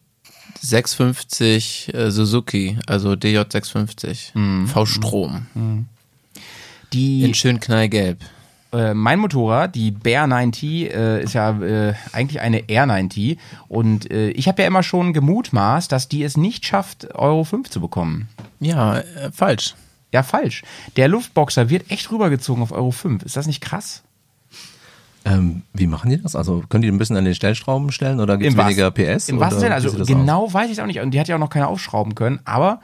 650 0.61 1.93
äh, 1.93 2.09
Suzuki, 2.11 2.77
also 2.87 3.11
DJ650 3.11 4.67
V-Strom 4.67 5.45
Die, 6.93 7.23
in 7.23 7.33
schön 7.33 7.59
knallgelb. 7.59 8.19
äh, 8.73 8.93
mein 8.93 9.19
Motorrad, 9.19 9.75
die 9.75 9.91
Bear 9.91 10.27
90, 10.27 10.93
äh, 10.93 11.23
ist 11.23 11.33
ja 11.33 11.51
äh, 11.61 11.93
eigentlich 12.13 12.41
eine 12.41 12.61
R90 12.61 13.37
und 13.67 14.11
ich 14.11 14.47
habe 14.47 14.61
ja 14.61 14.67
immer 14.67 14.83
schon 14.83 15.13
gemutmaßt, 15.13 15.91
dass 15.91 16.07
die 16.07 16.23
es 16.23 16.37
nicht 16.37 16.65
schafft, 16.65 17.13
Euro 17.15 17.43
5 17.43 17.69
zu 17.69 17.81
bekommen. 17.81 18.29
Ja, 18.59 18.99
äh, 18.99 19.31
falsch. 19.31 19.75
Ja, 20.13 20.23
falsch. 20.23 20.63
Der 20.95 21.09
Luftboxer 21.09 21.69
wird 21.69 21.91
echt 21.91 22.09
rübergezogen 22.11 22.63
auf 22.63 22.71
Euro 22.71 22.91
5. 22.91 23.23
Ist 23.23 23.35
das 23.35 23.45
nicht 23.47 23.61
krass? 23.61 24.03
Ähm, 25.25 25.63
wie 25.73 25.87
machen 25.87 26.09
die 26.09 26.21
das? 26.21 26.35
Also 26.37 26.63
können 26.69 26.83
die 26.83 26.87
ein 26.87 26.97
bisschen 26.97 27.17
an 27.17 27.25
den 27.25 27.35
Stellschrauben 27.35 27.91
stellen 27.91 28.21
oder 28.21 28.37
gibt 28.37 28.51
es 28.51 28.57
weniger 28.57 28.89
PS? 28.91 29.27
Im 29.27 29.41
wahrsten 29.41 29.59
Sinne, 29.59 29.71
wie 29.71 29.89
also 29.89 30.05
genau 30.05 30.53
weiß 30.53 30.67
ich 30.67 30.73
es 30.73 30.79
auch 30.79 30.85
nicht. 30.85 31.01
Und 31.01 31.11
die 31.11 31.19
hat 31.19 31.27
ja 31.27 31.35
auch 31.35 31.39
noch 31.39 31.49
keine 31.49 31.67
aufschrauben 31.67 32.15
können, 32.15 32.39
aber 32.45 32.79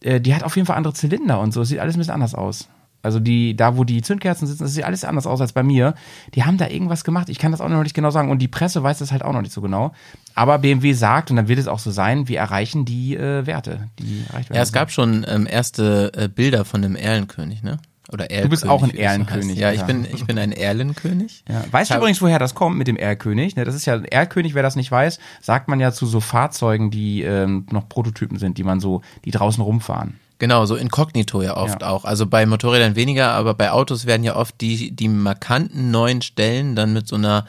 äh, 0.00 0.20
die 0.20 0.34
hat 0.34 0.42
auf 0.42 0.56
jeden 0.56 0.64
Fall 0.64 0.76
andere 0.76 0.94
Zylinder 0.94 1.40
und 1.40 1.52
so. 1.52 1.60
Es 1.60 1.68
sieht 1.68 1.80
alles 1.80 1.96
ein 1.96 1.98
bisschen 1.98 2.14
anders 2.14 2.34
aus. 2.34 2.68
Also 3.04 3.20
die, 3.20 3.56
da 3.56 3.76
wo 3.76 3.84
die 3.84 4.02
Zündkerzen 4.02 4.46
sitzen, 4.46 4.64
das 4.64 4.74
sieht 4.74 4.84
alles 4.84 5.04
anders 5.04 5.26
aus 5.26 5.40
als 5.40 5.52
bei 5.52 5.62
mir. 5.62 5.94
Die 6.34 6.44
haben 6.44 6.58
da 6.58 6.68
irgendwas 6.68 7.04
gemacht. 7.04 7.28
Ich 7.28 7.38
kann 7.38 7.52
das 7.52 7.60
auch 7.60 7.68
noch 7.68 7.82
nicht 7.82 7.94
genau 7.94 8.10
sagen. 8.10 8.30
Und 8.30 8.38
die 8.40 8.48
Presse 8.48 8.82
weiß 8.82 8.98
das 8.98 9.12
halt 9.12 9.22
auch 9.22 9.32
noch 9.32 9.42
nicht 9.42 9.52
so 9.52 9.60
genau. 9.60 9.92
Aber 10.34 10.58
BMW 10.58 10.92
sagt, 10.92 11.30
und 11.30 11.36
dann 11.36 11.48
wird 11.48 11.58
es 11.58 11.68
auch 11.68 11.78
so 11.78 11.90
sein, 11.90 12.28
wir 12.28 12.38
erreichen 12.38 12.84
die 12.84 13.16
äh, 13.16 13.46
Werte. 13.46 13.88
Die 13.98 14.24
erreicht 14.28 14.50
werden 14.50 14.56
Ja, 14.56 14.62
es 14.62 14.72
gab 14.72 14.90
schon 14.90 15.24
ähm, 15.28 15.46
erste 15.46 16.12
äh, 16.16 16.28
Bilder 16.28 16.64
von 16.64 16.82
dem 16.82 16.96
Erlenkönig, 16.96 17.62
ne? 17.62 17.78
Oder 18.12 18.30
Erlkönig. 18.30 18.50
bist 18.50 18.68
auch 18.68 18.82
ein. 18.82 18.94
Erlenkönig, 18.94 19.58
Ja, 19.58 19.72
ich 19.72 19.82
bin, 19.82 20.06
ich 20.12 20.26
bin 20.26 20.38
ein 20.38 20.52
Erlenkönig. 20.52 21.42
Ja. 21.48 21.64
Weißt 21.70 21.90
du 21.90 21.96
übrigens, 21.96 22.20
woher 22.20 22.38
das 22.38 22.54
kommt 22.54 22.76
mit 22.76 22.86
dem 22.86 22.96
Erlkönig? 22.96 23.56
Ne, 23.56 23.64
das 23.64 23.74
ist 23.74 23.86
ja 23.86 23.96
Erlkönig, 23.96 24.54
wer 24.54 24.62
das 24.62 24.76
nicht 24.76 24.90
weiß, 24.90 25.18
sagt 25.40 25.68
man 25.68 25.80
ja 25.80 25.90
zu 25.90 26.06
so 26.06 26.20
Fahrzeugen, 26.20 26.90
die 26.90 27.22
ähm, 27.22 27.66
noch 27.70 27.88
Prototypen 27.88 28.38
sind, 28.38 28.58
die 28.58 28.62
man 28.62 28.78
so, 28.78 29.00
die 29.24 29.30
draußen 29.30 29.62
rumfahren. 29.62 30.18
Genau, 30.38 30.66
so 30.66 30.74
inkognito 30.76 31.42
ja 31.42 31.56
oft 31.56 31.82
Ja. 31.82 31.88
auch. 31.88 32.04
Also 32.04 32.26
bei 32.26 32.44
Motorrädern 32.44 32.96
weniger, 32.96 33.30
aber 33.32 33.54
bei 33.54 33.70
Autos 33.70 34.04
werden 34.04 34.24
ja 34.24 34.34
oft 34.36 34.60
die, 34.60 34.90
die 34.90 35.08
markanten 35.08 35.90
neuen 35.90 36.22
Stellen 36.22 36.74
dann 36.74 36.92
mit 36.92 37.06
so 37.08 37.16
einer 37.16 37.46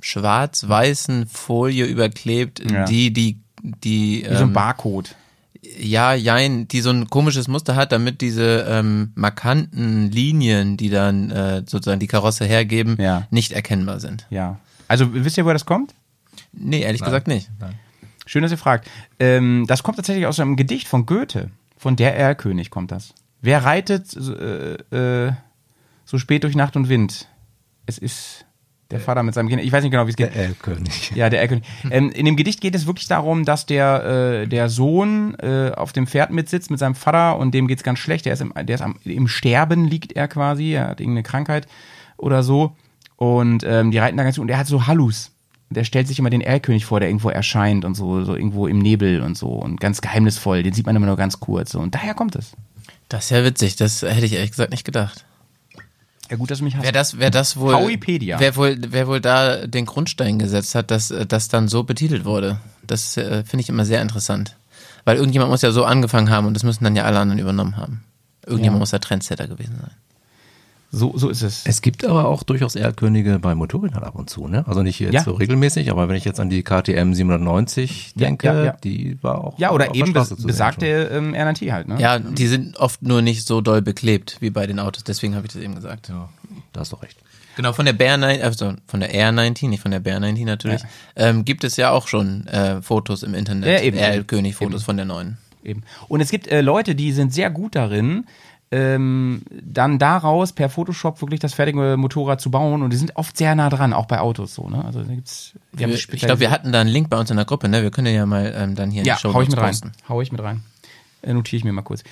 schwarz-weißen 0.00 1.26
Folie 1.26 1.84
überklebt, 1.86 2.62
Ja. 2.70 2.84
die, 2.84 3.12
die, 3.12 3.38
die, 3.62 4.22
Wie 4.28 4.34
so 4.34 4.42
ein 4.42 4.48
ähm, 4.48 4.52
Barcode. 4.52 5.14
ja, 5.78 6.14
jein, 6.14 6.66
die 6.68 6.80
so 6.80 6.90
ein 6.90 7.08
komisches 7.08 7.46
Muster 7.48 7.76
hat, 7.76 7.92
damit 7.92 8.20
diese 8.20 8.66
ähm, 8.68 9.12
markanten 9.14 10.10
Linien, 10.10 10.76
die 10.76 10.90
dann 10.90 11.30
äh, 11.30 11.62
sozusagen 11.66 12.00
die 12.00 12.06
Karosse 12.06 12.44
hergeben, 12.46 12.96
Ja. 13.00 13.26
nicht 13.30 13.52
erkennbar 13.52 14.00
sind. 14.00 14.26
Ja. 14.30 14.58
Also 14.88 15.12
wisst 15.14 15.36
ihr, 15.38 15.44
woher 15.44 15.54
das 15.54 15.66
kommt? 15.66 15.94
Nee, 16.52 16.80
ehrlich 16.82 17.02
gesagt 17.02 17.26
nicht. 17.28 17.50
Schön, 18.26 18.42
dass 18.42 18.50
ihr 18.52 18.58
fragt. 18.58 18.88
Ähm, 19.18 19.64
das 19.66 19.82
kommt 19.82 19.96
tatsächlich 19.96 20.26
aus 20.26 20.38
einem 20.40 20.56
Gedicht 20.56 20.88
von 20.88 21.04
Goethe. 21.06 21.50
Von 21.84 21.96
der 21.96 22.16
Erlkönig 22.16 22.70
kommt 22.70 22.92
das. 22.92 23.12
Wer 23.42 23.62
reitet 23.62 24.16
äh, 24.16 25.26
äh, 25.26 25.32
so 26.06 26.16
spät 26.16 26.42
durch 26.42 26.56
Nacht 26.56 26.76
und 26.76 26.88
Wind? 26.88 27.28
Es 27.84 27.98
ist 27.98 28.46
der 28.90 29.00
Vater 29.00 29.22
mit 29.22 29.34
seinem 29.34 29.50
Kind. 29.50 29.62
Ich 29.62 29.70
weiß 29.70 29.82
nicht 29.82 29.90
genau, 29.90 30.06
wie 30.06 30.10
es 30.12 30.16
geht. 30.16 30.34
Der 30.34 30.44
L-König. 30.46 31.12
Ja, 31.14 31.28
der 31.28 31.42
Erlkönig. 31.42 31.62
ähm, 31.90 32.10
in 32.10 32.24
dem 32.24 32.36
Gedicht 32.36 32.62
geht 32.62 32.74
es 32.74 32.86
wirklich 32.86 33.06
darum, 33.06 33.44
dass 33.44 33.66
der, 33.66 34.02
äh, 34.44 34.46
der 34.48 34.70
Sohn 34.70 35.34
äh, 35.40 35.72
auf 35.76 35.92
dem 35.92 36.06
Pferd 36.06 36.30
mitsitzt 36.30 36.70
mit 36.70 36.80
seinem 36.80 36.94
Vater 36.94 37.38
und 37.38 37.52
dem 37.52 37.68
geht's 37.68 37.82
ganz 37.82 37.98
schlecht. 37.98 38.24
Der 38.24 38.32
ist, 38.32 38.40
im, 38.40 38.54
der 38.54 38.76
ist 38.76 38.80
am, 38.80 38.96
im 39.04 39.28
Sterben, 39.28 39.84
liegt 39.84 40.12
er 40.12 40.26
quasi. 40.26 40.72
Er 40.72 40.88
hat 40.88 41.00
irgendeine 41.00 41.24
Krankheit 41.24 41.68
oder 42.16 42.42
so. 42.42 42.74
Und 43.16 43.62
ähm, 43.62 43.90
die 43.90 43.98
reiten 43.98 44.16
da 44.16 44.22
ganz 44.22 44.36
gut 44.36 44.44
und 44.44 44.48
er 44.48 44.56
hat 44.56 44.68
so 44.68 44.86
Hallus. 44.86 45.32
Der 45.70 45.84
stellt 45.84 46.06
sich 46.08 46.18
immer 46.18 46.30
den 46.30 46.40
Erlkönig 46.40 46.84
vor, 46.84 47.00
der 47.00 47.08
irgendwo 47.08 47.30
erscheint 47.30 47.84
und 47.84 47.94
so, 47.94 48.22
so 48.24 48.34
irgendwo 48.36 48.66
im 48.66 48.78
Nebel 48.78 49.22
und 49.22 49.36
so 49.36 49.48
und 49.48 49.80
ganz 49.80 50.00
geheimnisvoll. 50.00 50.62
Den 50.62 50.72
sieht 50.72 50.86
man 50.86 50.94
immer 50.94 51.06
nur 51.06 51.16
ganz 51.16 51.40
kurz. 51.40 51.72
So. 51.72 51.80
Und 51.80 51.94
daher 51.94 52.14
kommt 52.14 52.36
es. 52.36 52.52
Das 53.08 53.24
ist 53.24 53.30
ja 53.30 53.44
witzig, 53.44 53.76
das 53.76 54.02
hätte 54.02 54.26
ich 54.26 54.32
ehrlich 54.34 54.50
gesagt 54.50 54.70
nicht 54.70 54.84
gedacht. 54.84 55.24
Ja, 56.30 56.36
gut, 56.36 56.50
dass 56.50 56.58
du 56.58 56.64
mich 56.64 56.74
hast. 56.76 56.82
Wer 56.84 56.92
das, 56.92 57.18
wer 57.18 57.30
das 57.30 57.56
wohl, 57.58 57.74
Howipedia. 57.74 58.40
wer 58.40 58.56
wohl, 58.56 58.76
wer 58.88 59.06
wohl 59.08 59.20
da 59.20 59.66
den 59.66 59.84
Grundstein 59.84 60.38
gesetzt 60.38 60.74
hat, 60.74 60.90
dass 60.90 61.10
äh, 61.10 61.26
das 61.26 61.48
dann 61.48 61.68
so 61.68 61.82
betitelt 61.82 62.24
wurde. 62.24 62.58
Das 62.86 63.16
äh, 63.16 63.44
finde 63.44 63.62
ich 63.62 63.68
immer 63.68 63.84
sehr 63.84 64.00
interessant. 64.00 64.56
Weil 65.04 65.16
irgendjemand 65.16 65.50
muss 65.50 65.60
ja 65.62 65.70
so 65.70 65.84
angefangen 65.84 66.30
haben 66.30 66.46
und 66.46 66.54
das 66.54 66.62
müssen 66.62 66.82
dann 66.84 66.96
ja 66.96 67.04
alle 67.04 67.18
anderen 67.18 67.38
übernommen 67.40 67.76
haben. 67.76 68.04
Irgendjemand 68.46 68.76
Ja. 68.76 68.80
muss 68.80 68.90
der 68.90 69.00
Trendsetter 69.00 69.48
gewesen 69.48 69.76
sein. 69.80 69.90
So, 70.96 71.12
so 71.16 71.28
ist 71.28 71.42
es. 71.42 71.64
Es 71.66 71.82
gibt 71.82 72.04
aber 72.04 72.26
auch 72.28 72.42
durchaus 72.44 72.76
Erlkönige 72.76 73.38
bei 73.40 73.54
Motorrädern 73.54 74.04
ab 74.04 74.14
und 74.14 74.30
zu, 74.30 74.46
ne? 74.46 74.64
Also 74.68 74.82
nicht 74.82 75.00
jetzt 75.00 75.12
Ja. 75.12 75.22
so 75.24 75.32
regelmäßig, 75.32 75.90
aber 75.90 76.08
wenn 76.08 76.16
ich 76.16 76.24
jetzt 76.24 76.38
an 76.38 76.50
die 76.50 76.62
KTM 76.62 77.12
790 77.14 78.12
Ja, 78.16 78.26
denke, 78.26 78.46
ja, 78.46 78.64
ja. 78.64 78.76
die 78.84 79.18
war 79.22 79.44
auch 79.44 79.58
Ja, 79.58 79.72
oder 79.72 79.86
der 79.86 79.94
eben 79.96 80.12
bes 80.12 80.34
besagte 80.36 80.86
ähm, 80.86 81.34
RNT 81.34 81.60
halt, 81.72 81.88
ne? 81.88 82.00
Ja, 82.00 82.18
die 82.18 82.46
sind 82.46 82.76
oft 82.78 83.02
nur 83.02 83.22
nicht 83.22 83.46
so 83.46 83.60
doll 83.60 83.82
beklebt 83.82 84.36
wie 84.40 84.50
bei 84.50 84.66
den 84.66 84.78
Autos, 84.78 85.04
deswegen 85.04 85.34
habe 85.34 85.46
ich 85.46 85.52
das 85.52 85.62
eben 85.62 85.74
gesagt. 85.74 86.08
Ja, 86.08 86.28
da 86.72 86.80
hast 86.80 86.92
du 86.92 86.96
recht. 86.96 87.18
Genau, 87.56 87.72
von 87.72 87.86
der 87.86 87.92
Bear 87.92 88.16
9, 88.16 88.42
also 88.42 88.72
von 88.86 89.00
der 89.00 89.14
Air 89.14 89.30
19, 89.32 89.70
nicht 89.70 89.80
von 89.82 89.90
der 89.92 90.00
Bear 90.00 90.18
19 90.20 90.44
natürlich, 90.46 90.82
ähm, 91.16 91.44
gibt 91.44 91.62
es 91.64 91.76
ja 91.76 91.90
auch 91.90 92.08
schon 92.08 92.46
äh, 92.48 92.82
Fotos 92.82 93.22
im 93.22 93.34
Internet. 93.34 93.68
Ja, 93.68 93.80
eben. 93.80 93.96
Erlkönig-Fotos 93.96 94.82
von 94.82 94.96
der 94.96 95.06
neuen. 95.06 95.38
Eben. 95.62 95.82
Und 96.08 96.20
es 96.20 96.30
gibt 96.30 96.46
äh, 96.48 96.60
Leute, 96.60 96.94
die 96.94 97.12
sind 97.12 97.32
sehr 97.32 97.50
gut 97.50 97.74
darin, 97.76 98.26
ähm, 98.70 99.42
dann 99.50 99.98
daraus 99.98 100.52
per 100.52 100.68
Photoshop 100.68 101.20
wirklich 101.20 101.40
das 101.40 101.54
fertige 101.54 101.96
Motorrad 101.96 102.40
zu 102.40 102.50
bauen 102.50 102.82
und 102.82 102.90
die 102.90 102.96
sind 102.96 103.16
oft 103.16 103.36
sehr 103.36 103.54
nah 103.54 103.68
dran, 103.70 103.92
auch 103.92 104.06
bei 104.06 104.20
Autos 104.20 104.54
so, 104.54 104.68
ne? 104.68 104.84
Also 104.84 105.02
da 105.02 105.14
gibt's 105.14 105.54
Wir, 105.72 105.88
ich 105.88 106.08
glaube, 106.08 106.40
wir 106.40 106.50
hatten 106.50 106.72
da 106.72 106.80
einen 106.80 106.90
Link 106.90 107.08
bei 107.10 107.18
uns 107.18 107.30
in 107.30 107.36
der 107.36 107.44
Gruppe, 107.44 107.68
ne? 107.68 107.82
Wir 107.82 107.90
können 107.90 108.12
ja 108.12 108.26
mal 108.26 108.52
ähm, 108.56 108.74
dann 108.74 108.90
hier 108.90 109.02
in 109.02 109.06
Ja, 109.06 109.14
die 109.14 109.20
Show 109.20 109.34
hau 109.34 109.42
ich 109.42 109.48
mit 109.48 109.58
rein. 109.58 109.66
posten. 109.68 109.92
Hau 110.08 110.20
ich 110.20 110.32
mit 110.32 110.42
rein. 110.42 110.62
Äh, 111.22 111.34
notiere 111.34 111.58
ich 111.58 111.64
mir 111.64 111.72
mal 111.72 111.82
kurz. 111.82 112.02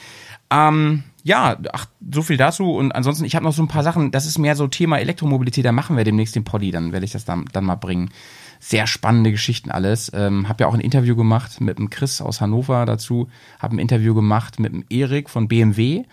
Ähm, 0.51 1.05
ja, 1.25 1.57
ach, 1.73 1.87
so 2.13 2.23
viel 2.23 2.37
dazu. 2.37 2.73
Und 2.73 2.93
ansonsten, 2.93 3.25
ich 3.25 3.35
habe 3.35 3.45
noch 3.45 3.53
so 3.53 3.63
ein 3.63 3.69
paar 3.69 3.83
Sachen, 3.83 4.11
das 4.11 4.27
ist 4.27 4.39
mehr 4.39 4.55
so 4.55 4.67
Thema 4.69 4.99
Elektromobilität, 4.99 5.65
da 5.65 5.73
machen 5.73 5.97
wir 5.97 6.05
demnächst 6.05 6.37
den 6.37 6.45
Poddy, 6.45 6.71
dann 6.71 6.93
werde 6.93 7.05
ich 7.07 7.13
das 7.13 7.25
dann, 7.25 7.47
dann 7.53 7.65
mal 7.65 7.77
bringen. 7.77 8.11
Sehr 8.61 8.87
spannende 8.87 9.33
Geschichten 9.33 9.71
alles. 9.71 10.13
Ähm, 10.15 10.49
habe 10.49 10.63
ja 10.63 10.69
auch 10.69 10.75
ein 10.75 10.81
Interview 10.81 11.17
gemacht 11.17 11.61
mit 11.61 11.79
dem 11.79 11.91
Chris 11.91 12.21
aus 12.21 12.41
Hannover 12.41 12.87
dazu. 12.87 13.29
Habe 13.59 13.77
ein 13.77 13.79
Interview 13.81 14.15
gemacht 14.15 14.61
mit 14.61 14.73
dem 14.73 14.85
Erik 14.89 15.31
von 15.31 15.49
BMW 15.49 16.05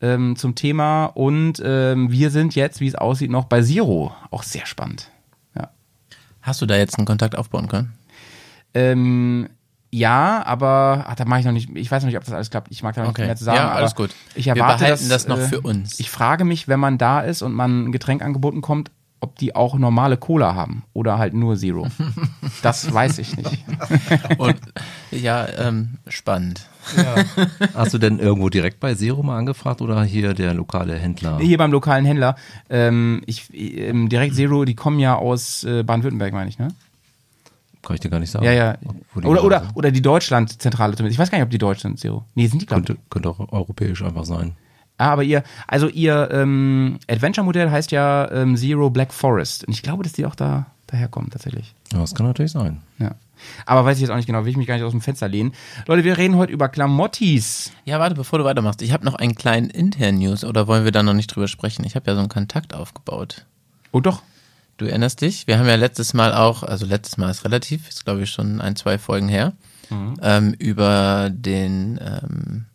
ähm, 0.00 0.36
zum 0.36 0.54
Thema. 0.54 1.06
Und 1.06 1.62
ähm, 1.64 2.10
wir 2.10 2.30
sind 2.30 2.54
jetzt, 2.54 2.80
wie 2.80 2.86
es 2.86 2.94
aussieht, 2.94 3.30
noch 3.30 3.44
bei 3.44 3.62
Zero. 3.62 4.14
Auch 4.30 4.42
sehr 4.42 4.66
spannend. 4.66 5.10
Ja. 5.56 5.70
Hast 6.42 6.60
du 6.62 6.66
da 6.66 6.76
jetzt 6.76 6.98
einen 6.98 7.06
Kontakt 7.06 7.36
aufbauen 7.36 7.68
können? 7.68 7.92
Ähm, 8.74 9.48
ja, 9.90 10.44
aber 10.44 11.06
ach, 11.08 11.14
da 11.14 11.24
mache 11.24 11.40
ich 11.40 11.46
noch 11.46 11.52
nicht. 11.52 11.70
Ich 11.74 11.90
weiß 11.90 12.02
noch 12.02 12.08
nicht, 12.08 12.18
ob 12.18 12.24
das 12.24 12.34
alles 12.34 12.50
klappt. 12.50 12.68
Ich 12.70 12.82
mag 12.82 12.94
da 12.94 13.02
noch 13.02 13.10
Okay. 13.10 13.22
nicht 13.22 13.28
mehr 13.28 13.36
zu 13.36 13.44
sagen. 13.44 13.56
Ja, 13.58 13.70
alles 13.72 13.94
gut. 13.94 14.10
Ich 14.34 14.44
Wir 14.46 14.54
erwarte, 14.54 14.84
behalten 14.84 15.08
dass, 15.08 15.24
das 15.24 15.28
noch 15.28 15.38
äh, 15.38 15.48
für 15.48 15.60
uns. 15.62 15.98
Ich 15.98 16.10
frage 16.10 16.44
mich, 16.44 16.68
wenn 16.68 16.78
man 16.78 16.98
da 16.98 17.20
ist 17.20 17.40
und 17.42 17.52
man 17.54 17.86
ein 17.86 17.92
Getränk 17.92 18.22
angeboten 18.22 18.60
kommt, 18.60 18.90
ob 19.20 19.36
die 19.36 19.54
auch 19.54 19.76
normale 19.76 20.16
Cola 20.16 20.54
haben 20.54 20.84
oder 20.92 21.18
halt 21.18 21.34
nur 21.34 21.56
Zero. 21.56 21.86
das 22.62 22.92
weiß 22.92 23.18
ich 23.18 23.36
nicht. 23.36 23.64
Und 24.38 24.56
ja, 25.10 25.46
ähm, 25.58 25.98
spannend. 26.06 26.66
Hast 27.74 27.94
du 27.94 27.98
denn 27.98 28.18
irgendwo 28.18 28.48
direkt 28.48 28.80
bei 28.80 28.94
Zero 28.94 29.22
mal 29.22 29.36
angefragt 29.36 29.82
oder 29.82 30.02
hier 30.04 30.34
der 30.34 30.54
lokale 30.54 30.96
Händler? 30.98 31.38
Hier 31.38 31.58
beim 31.58 31.72
lokalen 31.72 32.04
Händler. 32.04 32.36
Ähm, 32.70 33.22
ich, 33.26 33.52
ähm, 33.52 34.08
direkt 34.08 34.34
Zero, 34.34 34.64
die 34.64 34.74
kommen 34.74 34.98
ja 34.98 35.16
aus 35.16 35.64
äh, 35.64 35.82
Baden-Württemberg, 35.82 36.32
meine 36.32 36.48
ich, 36.48 36.58
ne? 36.58 36.68
Kann 37.82 37.94
ich 37.94 38.00
dir 38.00 38.10
gar 38.10 38.20
nicht 38.20 38.30
sagen. 38.30 38.44
Ja, 38.44 38.52
ja. 38.52 38.78
Oder, 39.14 39.28
genau 39.28 39.42
oder, 39.42 39.60
sind. 39.60 39.76
oder 39.76 39.90
die 39.90 40.02
Deutschland-Zentrale 40.02 40.96
zumindest. 40.96 41.14
Ich 41.14 41.18
weiß 41.18 41.30
gar 41.30 41.38
nicht, 41.38 41.44
ob 41.44 41.50
die 41.50 41.58
Deutschland 41.58 41.98
Zero. 41.98 42.24
Nee, 42.34 42.46
sind 42.46 42.62
die, 42.62 42.66
glaube 42.66 42.82
ich. 42.82 42.86
Könnte, 42.86 43.02
könnte 43.10 43.28
auch 43.30 43.52
europäisch 43.52 44.02
einfach 44.02 44.24
sein. 44.24 44.56
Ah, 44.98 45.10
aber 45.10 45.22
ihr, 45.22 45.42
also 45.66 45.88
ihr 45.88 46.28
ähm, 46.32 46.98
Adventure-Modell 47.08 47.70
heißt 47.70 47.92
ja 47.92 48.30
ähm, 48.30 48.56
Zero 48.56 48.90
Black 48.90 49.14
Forest. 49.14 49.64
Und 49.64 49.72
ich 49.72 49.82
glaube, 49.82 50.02
dass 50.02 50.12
die 50.12 50.26
auch 50.26 50.34
da 50.34 50.66
daherkommen, 50.88 51.30
tatsächlich. 51.30 51.74
Ja, 51.92 52.00
das 52.00 52.14
kann 52.14 52.26
natürlich 52.26 52.52
sein. 52.52 52.82
Ja. 52.98 53.14
Aber 53.66 53.84
weiß 53.84 53.96
ich 53.98 54.02
jetzt 54.02 54.10
auch 54.10 54.16
nicht 54.16 54.26
genau, 54.26 54.44
will 54.44 54.50
ich 54.50 54.56
mich 54.56 54.66
gar 54.66 54.74
nicht 54.74 54.84
aus 54.84 54.90
dem 54.90 55.00
Fenster 55.00 55.28
lehnen. 55.28 55.52
Leute, 55.86 56.02
wir 56.02 56.18
reden 56.18 56.36
heute 56.36 56.52
über 56.52 56.68
Klamottis. 56.68 57.72
Ja, 57.84 58.00
warte, 58.00 58.16
bevor 58.16 58.38
du 58.38 58.44
weitermachst. 58.44 58.82
Ich 58.82 58.92
habe 58.92 59.04
noch 59.04 59.14
einen 59.14 59.34
kleinen 59.34 59.70
internen 59.70 60.18
News 60.18 60.44
oder 60.44 60.66
wollen 60.66 60.84
wir 60.84 60.92
da 60.92 61.02
noch 61.02 61.14
nicht 61.14 61.28
drüber 61.28 61.46
sprechen? 61.46 61.84
Ich 61.84 61.94
habe 61.94 62.10
ja 62.10 62.14
so 62.14 62.20
einen 62.20 62.28
Kontakt 62.28 62.74
aufgebaut. 62.74 63.46
Oh 63.92 64.00
doch. 64.00 64.22
Du 64.76 64.84
erinnerst 64.86 65.20
dich? 65.20 65.46
Wir 65.46 65.58
haben 65.58 65.66
ja 65.66 65.74
letztes 65.74 66.14
Mal 66.14 66.32
auch, 66.32 66.62
also 66.62 66.86
letztes 66.86 67.16
Mal 67.16 67.30
ist 67.30 67.44
relativ, 67.44 67.88
ist 67.88 68.04
glaube 68.04 68.22
ich 68.22 68.30
schon 68.30 68.60
ein, 68.60 68.76
zwei 68.76 68.96
Folgen 68.98 69.28
her, 69.28 69.52
ähm, 70.22 70.54
über 70.58 71.30
den, 71.32 71.98
ähm, 72.00 72.66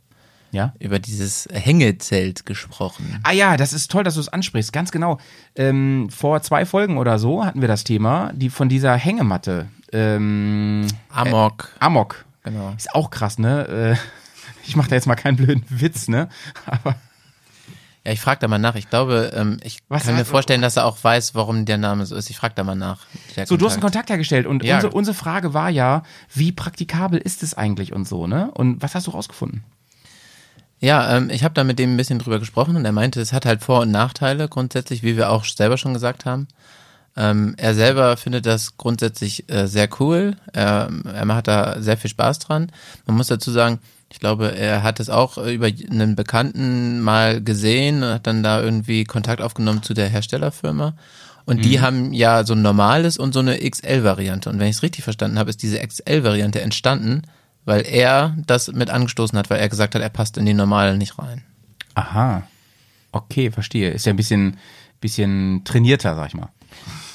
Ja. 0.54 0.74
über 0.80 1.00
dieses 1.00 1.50
Hängezelt 1.52 2.46
gesprochen. 2.46 3.20
Ah 3.24 3.32
ja, 3.34 3.58
das 3.58 3.74
ist 3.74 3.92
toll, 3.92 4.04
dass 4.06 4.14
du 4.14 4.22
es 4.22 4.30
ansprichst. 4.30 4.72
Ganz 4.72 4.92
genau. 4.92 5.18
Ähm, 5.56 6.08
vor 6.10 6.42
zwei 6.44 6.66
Folgen 6.66 6.98
oder 6.98 7.20
so 7.20 7.44
hatten 7.44 7.60
wir 7.60 7.68
das 7.68 7.84
Thema, 7.84 8.32
die 8.34 8.50
von 8.50 8.70
dieser 8.70 8.96
Hängematte. 8.96 9.68
Ähm, 9.92 10.88
Amok. 11.10 11.70
Amok. 11.80 12.24
Genau. 12.44 12.74
Ist 12.78 12.94
auch 12.96 13.10
krass, 13.10 13.38
ne? 13.40 13.68
Äh, 13.68 13.96
ich 14.66 14.76
mache 14.78 14.90
da 14.90 14.96
jetzt 14.96 15.08
mal 15.08 15.16
keinen 15.16 15.36
blöden 15.38 15.66
Witz, 15.70 16.08
ne? 16.08 16.30
Aber 16.66 16.96
Ja, 18.06 18.12
ich 18.12 18.20
frage 18.20 18.40
da 18.42 18.48
mal 18.50 18.58
nach. 18.60 18.76
Ich 18.76 18.90
glaube, 18.90 19.32
ähm, 19.34 19.60
ich 19.64 19.80
Was 19.88 20.04
kann 20.06 20.16
mir 20.16 20.26
vorstellen, 20.26 20.62
dass 20.62 20.76
er 20.78 20.86
auch 20.86 21.02
weiß, 21.02 21.36
warum 21.36 21.66
der 21.66 21.78
Name 21.78 22.06
so 22.06 22.16
ist. 22.16 22.30
Ich 22.30 22.38
frage 22.38 22.54
da 22.56 22.64
mal 22.66 22.76
nach. 22.76 23.06
So, 23.46 23.56
du 23.56 23.66
hast 23.66 23.74
einen 23.74 23.82
Kontakt 23.82 24.10
hergestellt 24.10 24.46
und 24.46 24.64
Ja. 24.64 24.76
unsere, 24.76 24.94
unsere 24.94 25.16
Frage 25.16 25.54
war 25.54 25.70
ja, 25.70 26.04
wie 26.34 26.52
praktikabel 26.52 27.18
ist 27.18 27.44
es 27.44 27.54
eigentlich 27.54 27.94
und 27.94 28.06
so, 28.08 28.28
ne? 28.28 28.52
Und 28.54 28.82
was 28.82 28.94
hast 28.94 29.08
du 29.08 29.12
rausgefunden? 29.12 29.64
Ja, 30.84 31.16
ähm, 31.16 31.30
ich 31.30 31.46
habe 31.46 31.54
da 31.54 31.64
mit 31.64 31.80
dem 31.80 31.94
ein 31.94 31.98
bisschen 31.98 32.20
drüber 32.20 32.40
gesprochen 32.40 32.76
und 32.76 32.84
er 32.84 32.92
meinte, 32.92 33.22
es 33.22 33.32
hat 33.32 33.46
halt 33.46 33.64
Vor- 33.64 33.84
und 33.84 33.92
Nachteile 33.92 34.50
grundsätzlich, 34.50 35.02
wie 35.02 35.16
wir 35.16 35.30
auch 35.30 35.46
selber 35.46 35.78
schon 35.78 35.94
gesagt 35.94 36.26
haben. 36.26 36.50
Ähm, 37.16 37.54
er 37.56 37.74
selber 37.74 38.18
findet 38.18 38.46
das 38.46 38.76
grundsätzlich 38.76 39.50
äh, 39.50 39.66
sehr 39.68 39.88
cool. 40.02 40.36
Er, 40.52 40.90
er 41.06 41.26
hat 41.28 41.48
da 41.48 41.82
sehr 41.82 41.96
viel 41.96 42.10
Spaß 42.10 42.40
dran. 42.40 42.70
Man 43.06 43.16
muss 43.16 43.28
dazu 43.28 43.50
sagen, 43.50 43.80
ich 44.12 44.20
glaube, 44.20 44.58
er 44.58 44.84
hat 44.84 45.00
es 45.00 45.10
auch 45.10 45.38
äh, 45.38 45.54
über 45.54 45.68
einen 45.68 46.18
Bekannten 46.18 47.00
mal 47.00 47.42
gesehen 47.42 48.04
und 48.04 48.10
hat 48.10 48.28
dann 48.28 48.44
da 48.44 48.62
irgendwie 48.62 49.06
Kontakt 49.06 49.42
aufgenommen 49.42 49.84
zu 49.84 49.94
der 49.94 50.10
Herstellerfirma. 50.10 50.96
Und 51.46 51.64
die 51.64 51.80
haben 51.80 52.12
ja 52.12 52.46
so 52.46 52.56
ein 52.56 52.62
normales 52.62 53.18
und 53.18 53.34
so 53.34 53.40
eine 53.40 53.58
XL-Variante. 53.58 54.50
Und 54.50 54.60
wenn 54.60 54.68
ich 54.68 54.78
es 54.78 54.84
richtig 54.84 55.06
verstanden 55.06 55.40
habe, 55.40 55.50
ist 55.50 55.64
diese 55.64 55.80
XL-Variante 55.80 56.60
entstanden, 56.60 57.22
weil 57.66 57.86
er 57.86 58.36
das 58.46 58.72
mit 58.72 58.90
angestoßen 58.90 59.38
hat, 59.38 59.50
weil 59.50 59.60
er 59.60 59.70
gesagt 59.70 59.96
hat, 59.96 60.02
er 60.02 60.10
passt 60.10 60.38
in 60.38 60.46
die 60.46 60.54
normale 60.54 60.98
nicht 60.98 61.18
rein. 61.20 61.44
Aha. 61.96 62.44
Okay, 63.12 63.52
verstehe. 63.52 63.92
Ist 63.92 64.06
ja 64.06 64.14
ein 64.14 64.18
bisschen, 64.18 64.58
bisschen 65.00 65.64
trainierter, 65.64 66.16
sag 66.16 66.28
ich 66.28 66.34
mal. 66.34 66.50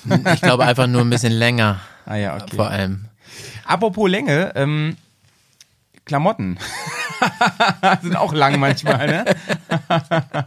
Ich 0.34 0.40
glaube 0.40 0.64
einfach 0.64 0.86
nur 0.86 1.02
ein 1.02 1.10
bisschen 1.10 1.32
länger. 1.32 1.80
Ah 2.06 2.14
ja, 2.14 2.36
okay. 2.36 2.56
Vor 2.56 2.70
allem. 2.70 3.06
Apropos 3.64 4.08
Länge, 4.08 4.52
ähm, 4.54 4.96
Klamotten. 6.06 6.58
Sind 8.02 8.16
auch 8.16 8.32
lang 8.32 8.58
manchmal, 8.58 9.06
ne? 9.06 9.24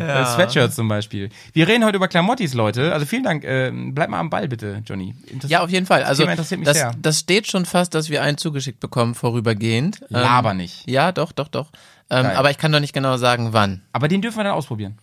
Äh, 0.00 0.24
Sweatshirts 0.26 0.74
zum 0.76 0.88
Beispiel. 0.88 1.30
Wir 1.52 1.68
reden 1.68 1.84
heute 1.84 1.96
über 1.96 2.08
Klamottis, 2.08 2.54
Leute. 2.54 2.92
Also 2.92 3.06
vielen 3.06 3.22
Dank. 3.24 3.44
Ähm, 3.44 3.94
bleib 3.94 4.08
mal 4.10 4.18
am 4.20 4.30
Ball, 4.30 4.48
bitte, 4.48 4.82
Johnny. 4.86 5.14
Interess- 5.26 5.50
Ja, 5.50 5.62
auf 5.62 5.70
jeden 5.70 5.86
Fall. 5.86 6.02
Also 6.04 6.24
das, 6.26 6.48
sehr. 6.48 6.92
das 7.00 7.20
steht 7.20 7.46
schon 7.48 7.64
fast, 7.66 7.94
dass 7.94 8.10
wir 8.10 8.22
einen 8.22 8.38
zugeschickt 8.38 8.80
bekommen, 8.80 9.14
vorübergehend. 9.14 10.00
Ähm, 10.02 10.06
Laber 10.10 10.54
nicht. 10.54 10.88
Ja, 10.88 11.12
doch, 11.12 11.32
doch, 11.32 11.48
doch. 11.48 11.70
Ähm, 12.10 12.26
aber 12.26 12.50
ich 12.50 12.58
kann 12.58 12.70
doch 12.72 12.80
nicht 12.80 12.92
genau 12.92 13.16
sagen, 13.16 13.52
wann. 13.52 13.82
Aber 13.92 14.08
den 14.08 14.20
dürfen 14.22 14.36
wir 14.38 14.44
dann 14.44 14.54
ausprobieren. 14.54 14.98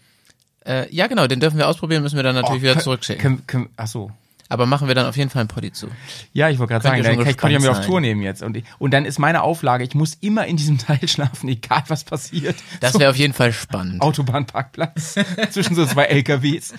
Äh, 0.66 0.94
ja, 0.94 1.08
genau, 1.08 1.26
den 1.28 1.40
dürfen 1.40 1.58
wir 1.58 1.68
ausprobieren, 1.68 2.04
müssen 2.04 2.16
wir 2.18 2.24
dann 2.24 2.36
natürlich 2.36 2.62
Oh, 2.62 2.64
wieder 2.64 2.80
zurückschicken. 2.80 3.22
Können, 3.22 3.48
können, 3.48 3.70
ach 3.78 3.88
so. 3.88 4.12
Aber 4.52 4.66
machen 4.66 4.88
wir 4.88 4.96
dann 4.96 5.06
auf 5.06 5.16
jeden 5.18 5.30
Fall 5.30 5.40
einen 5.42 5.48
Poddy 5.48 5.72
zu. 5.72 5.88
Ja, 6.34 6.50
ich 6.50 6.60
wollte 6.60 6.74
gerade 6.74 6.84
sagen, 6.84 7.02
dann 7.04 7.18
kann 7.18 7.28
ich, 7.28 7.38
könnt 7.38 7.54
ihr 7.54 7.60
mir 7.60 7.72
auf 7.72 7.86
Tour 7.86 8.02
nehmen 8.02 8.22
jetzt. 8.22 8.44
Und, 8.44 8.58
ich- 8.58 8.64
und 8.80 8.92
dann 8.94 9.06
ist 9.06 9.18
meine 9.20 9.42
Auflage, 9.44 9.84
ich 9.84 9.96
muss 9.96 10.16
immer 10.22 10.46
in 10.46 10.58
diesem 10.58 10.78
Teil 10.80 11.08
schlafen, 11.08 11.48
egal 11.50 11.84
was 11.88 12.04
passiert. 12.04 12.56
Das 12.80 12.94
So, 12.94 13.00
wäre 13.00 13.10
auf 13.12 13.16
jeden 13.18 13.34
Fall 13.34 13.54
spannend. 13.54 14.02
Autobahnparkplatz 14.02 15.16
zwischen 15.52 15.76
so 15.76 15.86
zwei 15.86 16.04
LKWs. 16.06 16.74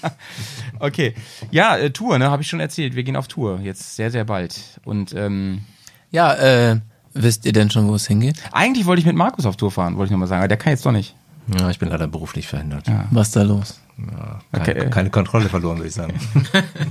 okay. 0.78 1.14
Ja, 1.50 1.76
äh, 1.76 1.90
Tour, 1.90 2.18
ne, 2.18 2.30
habe 2.30 2.42
ich 2.42 2.48
schon 2.48 2.60
erzählt. 2.60 2.94
Wir 2.94 3.02
gehen 3.02 3.16
auf 3.16 3.28
Tour 3.28 3.60
jetzt 3.60 3.96
sehr, 3.96 4.10
sehr 4.10 4.24
bald. 4.24 4.58
Und 4.84 5.14
ähm, 5.14 5.62
Ja, 6.10 6.34
äh, 6.34 6.80
wisst 7.14 7.46
ihr 7.46 7.52
denn 7.52 7.70
schon, 7.70 7.88
wo 7.88 7.94
es 7.94 8.06
hingeht? 8.06 8.36
eigentlich 8.52 8.86
wollte 8.86 9.00
ich 9.00 9.06
mit 9.06 9.16
Markus 9.16 9.46
auf 9.46 9.56
Tour 9.56 9.70
fahren, 9.70 9.96
wollte 9.96 10.06
ich 10.08 10.12
nochmal 10.12 10.28
sagen, 10.28 10.40
aber 10.40 10.48
der 10.48 10.56
kann 10.58 10.72
jetzt 10.72 10.84
doch 10.86 10.92
nicht. 10.92 11.14
Ja, 11.58 11.70
ich 11.70 11.78
bin 11.78 11.88
leider 11.88 12.06
beruflich 12.06 12.46
verhindert. 12.46 12.86
Was 13.10 13.28
ist 13.28 13.36
da 13.36 13.42
los? 13.42 13.80
Keine, 13.96 14.80
Okay. 14.80 14.90
keine 14.90 15.10
Kontrolle 15.10 15.48
verloren, 15.48 15.78
würde 15.78 15.88
ich 15.88 15.94
sagen. 15.94 16.14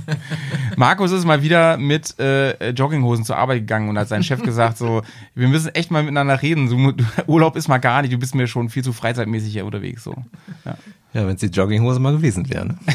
Markus 0.76 1.10
ist 1.12 1.24
mal 1.24 1.42
wieder 1.42 1.76
mit 1.76 2.18
äh, 2.18 2.70
Jogginghosen 2.70 3.24
zur 3.24 3.36
Arbeit 3.36 3.58
gegangen 3.60 3.88
und 3.88 3.98
hat 3.98 4.08
sein 4.08 4.22
Chef 4.22 4.42
gesagt, 4.42 4.78
so, 4.78 5.02
wir 5.34 5.48
müssen 5.48 5.74
echt 5.74 5.90
mal 5.90 6.02
miteinander 6.02 6.40
reden. 6.40 6.68
So, 6.68 6.76
Urlaub 7.26 7.56
ist 7.56 7.68
mal 7.68 7.78
gar 7.78 8.02
nicht, 8.02 8.12
du 8.12 8.18
bist 8.18 8.34
mir 8.34 8.46
schon 8.46 8.68
viel 8.68 8.84
zu 8.84 8.92
freizeitmäßig 8.92 9.52
hier 9.52 9.64
unterwegs. 9.66 10.04
So. 10.04 10.14
Ja. 10.64 10.76
Ja, 11.14 11.26
wenn 11.26 11.34
es 11.34 11.40
die 11.40 11.46
Jogginghose 11.46 12.00
mal 12.00 12.12
gewesen 12.12 12.48
wäre. 12.48 12.66
Ne? 12.66 12.78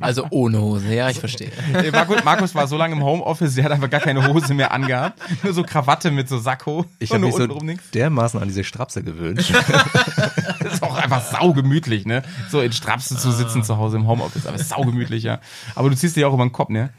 Also 0.00 0.26
ohne 0.30 0.60
Hose, 0.60 0.92
ja, 0.92 1.08
ich 1.08 1.20
verstehe. 1.20 1.52
Markus, 1.92 2.24
Markus 2.24 2.54
war 2.54 2.66
so 2.66 2.76
lange 2.76 2.96
im 2.96 3.04
Homeoffice, 3.04 3.54
der 3.54 3.64
hat 3.64 3.70
einfach 3.72 3.88
gar 3.88 4.00
keine 4.00 4.26
Hose 4.26 4.54
mehr 4.54 4.72
angehabt. 4.72 5.20
Nur 5.44 5.52
so 5.52 5.62
Krawatte 5.62 6.10
mit 6.10 6.28
so 6.28 6.38
Sakko. 6.38 6.84
Ich 6.98 7.12
habe 7.12 7.24
mich 7.24 7.36
so 7.36 7.46
nix. 7.46 7.90
dermaßen 7.92 8.40
an 8.40 8.48
diese 8.48 8.64
Strapse 8.64 9.04
gewöhnt. 9.04 9.52
Das 10.62 10.74
ist 10.74 10.82
auch 10.82 10.96
einfach 10.96 11.24
saugemütlich, 11.24 12.06
ne? 12.06 12.22
So 12.50 12.60
in 12.60 12.72
Strapse 12.72 13.16
zu 13.16 13.32
sitzen 13.32 13.64
zu 13.64 13.78
Hause 13.78 13.96
im 13.96 14.06
Homeoffice. 14.06 14.46
Aber 14.46 14.58
saugemütlich, 14.58 15.24
ja. 15.24 15.40
Aber 15.74 15.88
du 15.90 15.96
ziehst 15.96 16.16
dich 16.16 16.24
auch 16.24 16.34
über 16.34 16.44
den 16.44 16.52
Kopf, 16.52 16.68
ne? 16.68 16.90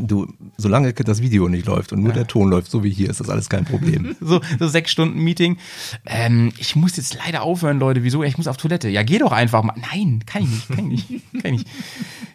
Du, 0.00 0.26
solange 0.56 0.92
das 0.92 1.22
Video 1.22 1.48
nicht 1.48 1.66
läuft 1.66 1.92
und 1.92 2.02
nur 2.02 2.12
der 2.12 2.26
Ton 2.26 2.50
läuft, 2.50 2.70
so 2.70 2.84
wie 2.84 2.90
hier, 2.90 3.10
ist 3.10 3.20
das 3.20 3.28
alles 3.28 3.48
kein 3.48 3.64
Problem. 3.64 4.16
So, 4.28 4.40
so 4.58 4.68
sechs 4.68 4.90
Stunden 4.90 5.20
Meeting. 5.20 5.56
Ähm, 6.04 6.52
ich 6.58 6.76
muss 6.76 6.96
jetzt 6.96 7.16
leider 7.24 7.42
aufhören, 7.42 7.78
Leute. 7.78 8.02
Wieso? 8.02 8.22
Ich 8.22 8.36
muss 8.36 8.46
auf 8.46 8.56
Toilette. 8.56 8.88
Ja, 8.88 9.02
geh 9.02 9.18
doch 9.18 9.32
einfach 9.32 9.62
mal. 9.62 9.74
Nein, 9.92 10.22
kann 10.26 10.42
ich 10.42 10.50
nicht, 10.50 10.68
kann 10.68 10.90
ich 10.90 11.08
nicht, 11.08 11.32
kann 11.42 11.54
ich 11.54 11.60
nicht. 11.60 11.68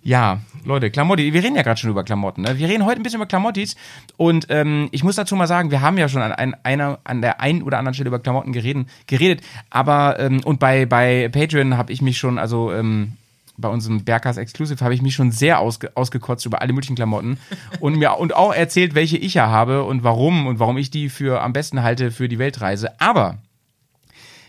Ja, 0.01 0.39
Leute, 0.65 0.89
Klamotti. 0.89 1.33
Wir 1.33 1.43
reden 1.43 1.55
ja 1.55 1.61
gerade 1.61 1.79
schon 1.79 1.89
über 1.89 2.03
Klamotten. 2.03 2.43
Ne? 2.43 2.57
Wir 2.57 2.67
reden 2.67 2.85
heute 2.85 2.99
ein 2.99 3.03
bisschen 3.03 3.19
über 3.19 3.27
Klamottis. 3.27 3.75
Und 4.17 4.47
ähm, 4.49 4.89
ich 4.91 5.03
muss 5.03 5.15
dazu 5.15 5.35
mal 5.35 5.47
sagen, 5.47 5.71
wir 5.71 5.81
haben 5.81 5.97
ja 5.97 6.09
schon 6.09 6.21
an, 6.21 6.31
ein, 6.31 6.55
einer, 6.63 6.99
an 7.03 7.21
der 7.21 7.41
einen 7.41 7.61
oder 7.61 7.77
anderen 7.77 7.93
Stelle 7.93 8.07
über 8.07 8.19
Klamotten 8.19 8.53
geredet. 8.53 8.87
geredet 9.07 9.43
aber, 9.69 10.19
ähm, 10.19 10.41
und 10.43 10.59
bei, 10.59 10.85
bei 10.85 11.29
Patreon 11.29 11.77
habe 11.77 11.91
ich 11.91 12.01
mich 12.01 12.17
schon, 12.17 12.37
also 12.37 12.71
ähm, 12.71 13.13
bei 13.57 13.69
unserem 13.69 14.03
Berghaus 14.03 14.37
Exclusive 14.37 14.83
habe 14.83 14.93
ich 14.93 15.01
mich 15.01 15.13
schon 15.13 15.31
sehr 15.31 15.59
ausge 15.59 15.91
ausgekotzt 15.95 16.45
über 16.45 16.61
alle 16.61 16.73
möglichen 16.73 16.95
Klamotten 16.95 17.37
und 17.79 17.97
mir 17.97 18.17
und 18.17 18.35
auch 18.35 18.53
erzählt, 18.53 18.95
welche 18.95 19.17
ich 19.17 19.35
ja 19.35 19.47
habe 19.47 19.83
und 19.83 20.03
warum 20.03 20.47
und 20.47 20.59
warum 20.59 20.77
ich 20.77 20.89
die 20.89 21.09
für 21.09 21.41
am 21.41 21.53
besten 21.53 21.83
halte 21.83 22.11
für 22.11 22.27
die 22.27 22.39
Weltreise. 22.39 22.99
Aber 22.99 23.37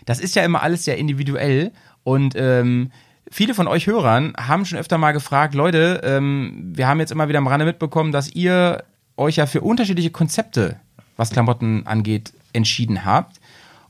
das 0.05 0.19
ist 0.19 0.35
ja 0.35 0.43
immer 0.43 0.63
alles 0.63 0.85
sehr 0.85 0.97
individuell 0.97 1.71
und 2.03 2.33
ähm, 2.35 2.91
viele 3.31 3.53
von 3.53 3.67
euch 3.67 3.87
Hörern 3.87 4.33
haben 4.37 4.65
schon 4.65 4.79
öfter 4.79 4.97
mal 4.97 5.11
gefragt, 5.11 5.53
Leute, 5.53 6.01
ähm, 6.03 6.71
wir 6.75 6.87
haben 6.87 6.99
jetzt 6.99 7.11
immer 7.11 7.27
wieder 7.27 7.39
am 7.39 7.47
Rande 7.47 7.65
mitbekommen, 7.65 8.11
dass 8.11 8.29
ihr 8.29 8.83
euch 9.17 9.37
ja 9.37 9.45
für 9.45 9.61
unterschiedliche 9.61 10.11
Konzepte, 10.11 10.79
was 11.17 11.31
Klamotten 11.31 11.85
angeht, 11.85 12.33
entschieden 12.53 13.05
habt. 13.05 13.39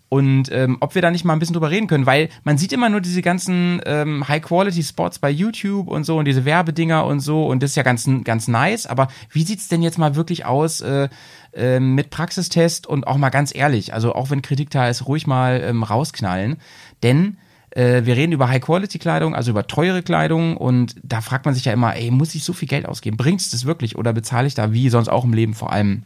Und 0.07 0.51
ähm, 0.51 0.77
ob 0.81 0.93
wir 0.93 1.01
da 1.01 1.09
nicht 1.09 1.25
mal 1.25 1.33
ein 1.33 1.39
bisschen 1.39 1.53
drüber 1.53 1.71
reden 1.71 1.87
können, 1.87 2.05
weil 2.05 2.29
man 2.43 2.57
sieht 2.57 2.71
immer 2.71 2.89
nur 2.89 3.01
diese 3.01 3.23
ganzen 3.23 3.81
ähm, 3.85 4.27
High-Quality-Spots 4.27 5.19
bei 5.19 5.31
YouTube 5.31 5.87
und 5.87 6.03
so 6.03 6.17
und 6.17 6.25
diese 6.25 6.45
Werbedinger 6.45 7.05
und 7.05 7.21
so 7.21 7.47
und 7.47 7.63
das 7.63 7.71
ist 7.71 7.75
ja 7.75 7.83
ganz, 7.83 8.07
ganz 8.23 8.47
nice, 8.47 8.85
aber 8.85 9.07
wie 9.31 9.43
sieht's 9.43 9.67
denn 9.67 9.81
jetzt 9.81 9.97
mal 9.97 10.15
wirklich 10.15 10.45
aus 10.45 10.81
äh, 10.81 11.09
äh, 11.53 11.79
mit 11.79 12.11
Praxistest 12.11 12.85
und 12.85 13.07
auch 13.07 13.17
mal 13.17 13.31
ganz 13.31 13.53
ehrlich, 13.53 13.95
also 13.95 14.13
auch 14.13 14.29
wenn 14.29 14.43
Kritik 14.43 14.69
da 14.69 14.87
ist, 14.87 15.07
ruhig 15.07 15.25
mal 15.25 15.59
ähm, 15.63 15.81
rausknallen, 15.81 16.57
denn 17.01 17.37
äh, 17.71 18.05
wir 18.05 18.15
reden 18.15 18.31
über 18.31 18.47
High-Quality-Kleidung, 18.47 19.33
also 19.33 19.51
über 19.51 19.65
teure 19.65 20.03
Kleidung 20.03 20.55
und 20.55 20.95
da 21.01 21.21
fragt 21.21 21.45
man 21.45 21.55
sich 21.55 21.65
ja 21.65 21.73
immer, 21.73 21.95
ey, 21.95 22.11
muss 22.11 22.35
ich 22.35 22.43
so 22.43 22.53
viel 22.53 22.67
Geld 22.67 22.85
ausgeben? 22.85 23.17
Bringt 23.17 23.41
es 23.41 23.49
das 23.49 23.65
wirklich 23.65 23.97
oder 23.97 24.13
bezahle 24.13 24.47
ich 24.47 24.53
da 24.53 24.71
wie 24.71 24.89
sonst 24.89 25.09
auch 25.09 25.25
im 25.25 25.33
Leben 25.33 25.55
vor 25.55 25.73
allem 25.73 26.03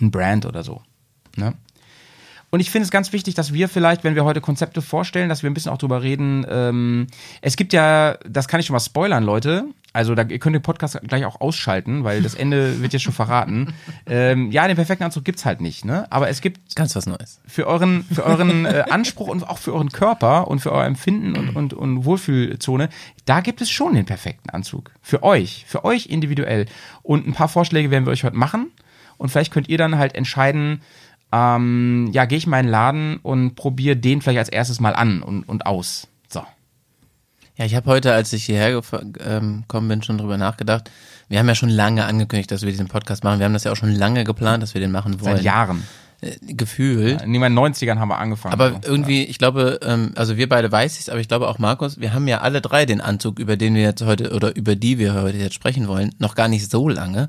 ein 0.00 0.10
Brand 0.10 0.46
oder 0.46 0.64
so? 0.64 0.82
Ne? 1.36 1.54
Und 2.54 2.60
ich 2.60 2.70
finde 2.70 2.84
es 2.84 2.92
ganz 2.92 3.12
wichtig, 3.12 3.34
dass 3.34 3.52
wir 3.52 3.68
vielleicht, 3.68 4.04
wenn 4.04 4.14
wir 4.14 4.24
heute 4.24 4.40
Konzepte 4.40 4.80
vorstellen, 4.80 5.28
dass 5.28 5.42
wir 5.42 5.50
ein 5.50 5.54
bisschen 5.54 5.72
auch 5.72 5.76
drüber 5.76 6.04
reden. 6.04 6.46
Ähm, 6.48 7.08
es 7.40 7.56
gibt 7.56 7.72
ja, 7.72 8.16
das 8.28 8.46
kann 8.46 8.60
ich 8.60 8.66
schon 8.66 8.74
mal 8.74 8.78
spoilern, 8.78 9.24
Leute. 9.24 9.64
Also 9.92 10.14
da, 10.14 10.22
ihr 10.22 10.38
könnt 10.38 10.54
den 10.54 10.62
Podcast 10.62 11.00
gleich 11.02 11.24
auch 11.24 11.40
ausschalten, 11.40 12.04
weil 12.04 12.22
das 12.22 12.36
Ende 12.36 12.80
wird 12.80 12.92
jetzt 12.92 13.02
schon 13.02 13.12
verraten. 13.12 13.74
Ähm, 14.06 14.52
ja, 14.52 14.68
den 14.68 14.76
perfekten 14.76 15.02
Anzug 15.02 15.24
gibt's 15.24 15.44
halt 15.44 15.60
nicht, 15.60 15.84
ne? 15.84 16.06
Aber 16.10 16.28
es 16.28 16.40
gibt 16.40 16.76
Ganz 16.76 16.94
was 16.94 17.06
Neues. 17.06 17.40
für 17.44 17.66
euren, 17.66 18.04
für 18.04 18.24
euren 18.24 18.66
äh, 18.66 18.84
Anspruch 18.88 19.26
und 19.26 19.42
auch 19.48 19.58
für 19.58 19.74
euren 19.74 19.90
Körper 19.90 20.46
und 20.46 20.60
für 20.60 20.70
euer 20.70 20.84
Empfinden 20.84 21.36
und, 21.36 21.56
und, 21.56 21.74
und 21.74 22.04
Wohlfühlzone, 22.04 22.88
da 23.24 23.40
gibt 23.40 23.62
es 23.62 23.70
schon 23.70 23.94
den 23.94 24.06
perfekten 24.06 24.50
Anzug. 24.50 24.92
Für 25.02 25.24
euch, 25.24 25.64
für 25.66 25.84
euch 25.84 26.06
individuell. 26.06 26.66
Und 27.02 27.26
ein 27.26 27.34
paar 27.34 27.48
Vorschläge 27.48 27.90
werden 27.90 28.06
wir 28.06 28.12
euch 28.12 28.22
heute 28.22 28.36
machen. 28.36 28.70
Und 29.16 29.30
vielleicht 29.30 29.52
könnt 29.52 29.68
ihr 29.68 29.78
dann 29.78 29.98
halt 29.98 30.14
entscheiden, 30.14 30.82
ähm, 31.34 32.10
ja, 32.12 32.26
gehe 32.26 32.38
ich 32.38 32.46
mal 32.46 32.60
in 32.60 32.66
den 32.66 32.70
Laden 32.70 33.16
und 33.18 33.56
probiere 33.56 33.96
den 33.96 34.22
vielleicht 34.22 34.38
als 34.38 34.48
erstes 34.48 34.80
mal 34.80 34.94
an 34.94 35.22
und, 35.22 35.42
und 35.44 35.66
aus. 35.66 36.06
So. 36.28 36.44
Ja, 37.56 37.64
ich 37.64 37.74
habe 37.74 37.90
heute, 37.90 38.14
als 38.14 38.32
ich 38.32 38.44
hierher 38.44 38.80
ähm, 39.26 39.62
gekommen 39.62 39.88
bin, 39.88 40.02
schon 40.02 40.18
drüber 40.18 40.38
nachgedacht. 40.38 40.90
Wir 41.28 41.40
haben 41.40 41.48
ja 41.48 41.56
schon 41.56 41.70
lange 41.70 42.04
angekündigt, 42.04 42.52
dass 42.52 42.62
wir 42.62 42.70
diesen 42.70 42.86
Podcast 42.86 43.24
machen. 43.24 43.40
Wir 43.40 43.46
haben 43.46 43.52
das 43.52 43.64
ja 43.64 43.72
auch 43.72 43.76
schon 43.76 43.92
lange 43.92 44.22
geplant, 44.22 44.62
dass 44.62 44.74
wir 44.74 44.80
den 44.80 44.92
machen 44.92 45.20
wollen. 45.20 45.36
Seit 45.36 45.44
Jahren. 45.44 45.82
Äh, 46.20 46.36
Gefühlt. 46.40 47.22
In 47.22 47.32
den 47.32 47.42
90ern 47.42 47.98
haben 47.98 48.08
wir 48.08 48.18
angefangen. 48.18 48.52
Aber 48.52 48.80
irgendwie, 48.84 49.24
ich 49.24 49.38
glaube, 49.38 49.80
ähm, 49.82 50.12
also 50.14 50.36
wir 50.36 50.48
beide 50.48 50.70
weiß 50.70 50.98
ich's, 50.98 51.08
aber 51.08 51.18
ich 51.18 51.26
glaube 51.26 51.48
auch 51.48 51.58
Markus, 51.58 51.98
wir 51.98 52.14
haben 52.14 52.28
ja 52.28 52.42
alle 52.42 52.60
drei 52.60 52.86
den 52.86 53.00
Anzug, 53.00 53.40
über 53.40 53.56
den 53.56 53.74
wir 53.74 53.82
jetzt 53.82 54.02
heute 54.02 54.32
oder 54.32 54.54
über 54.54 54.76
die 54.76 54.98
wir 54.98 55.14
heute 55.14 55.38
jetzt 55.38 55.54
sprechen 55.54 55.88
wollen, 55.88 56.14
noch 56.18 56.36
gar 56.36 56.46
nicht 56.46 56.70
so 56.70 56.88
lange. 56.88 57.28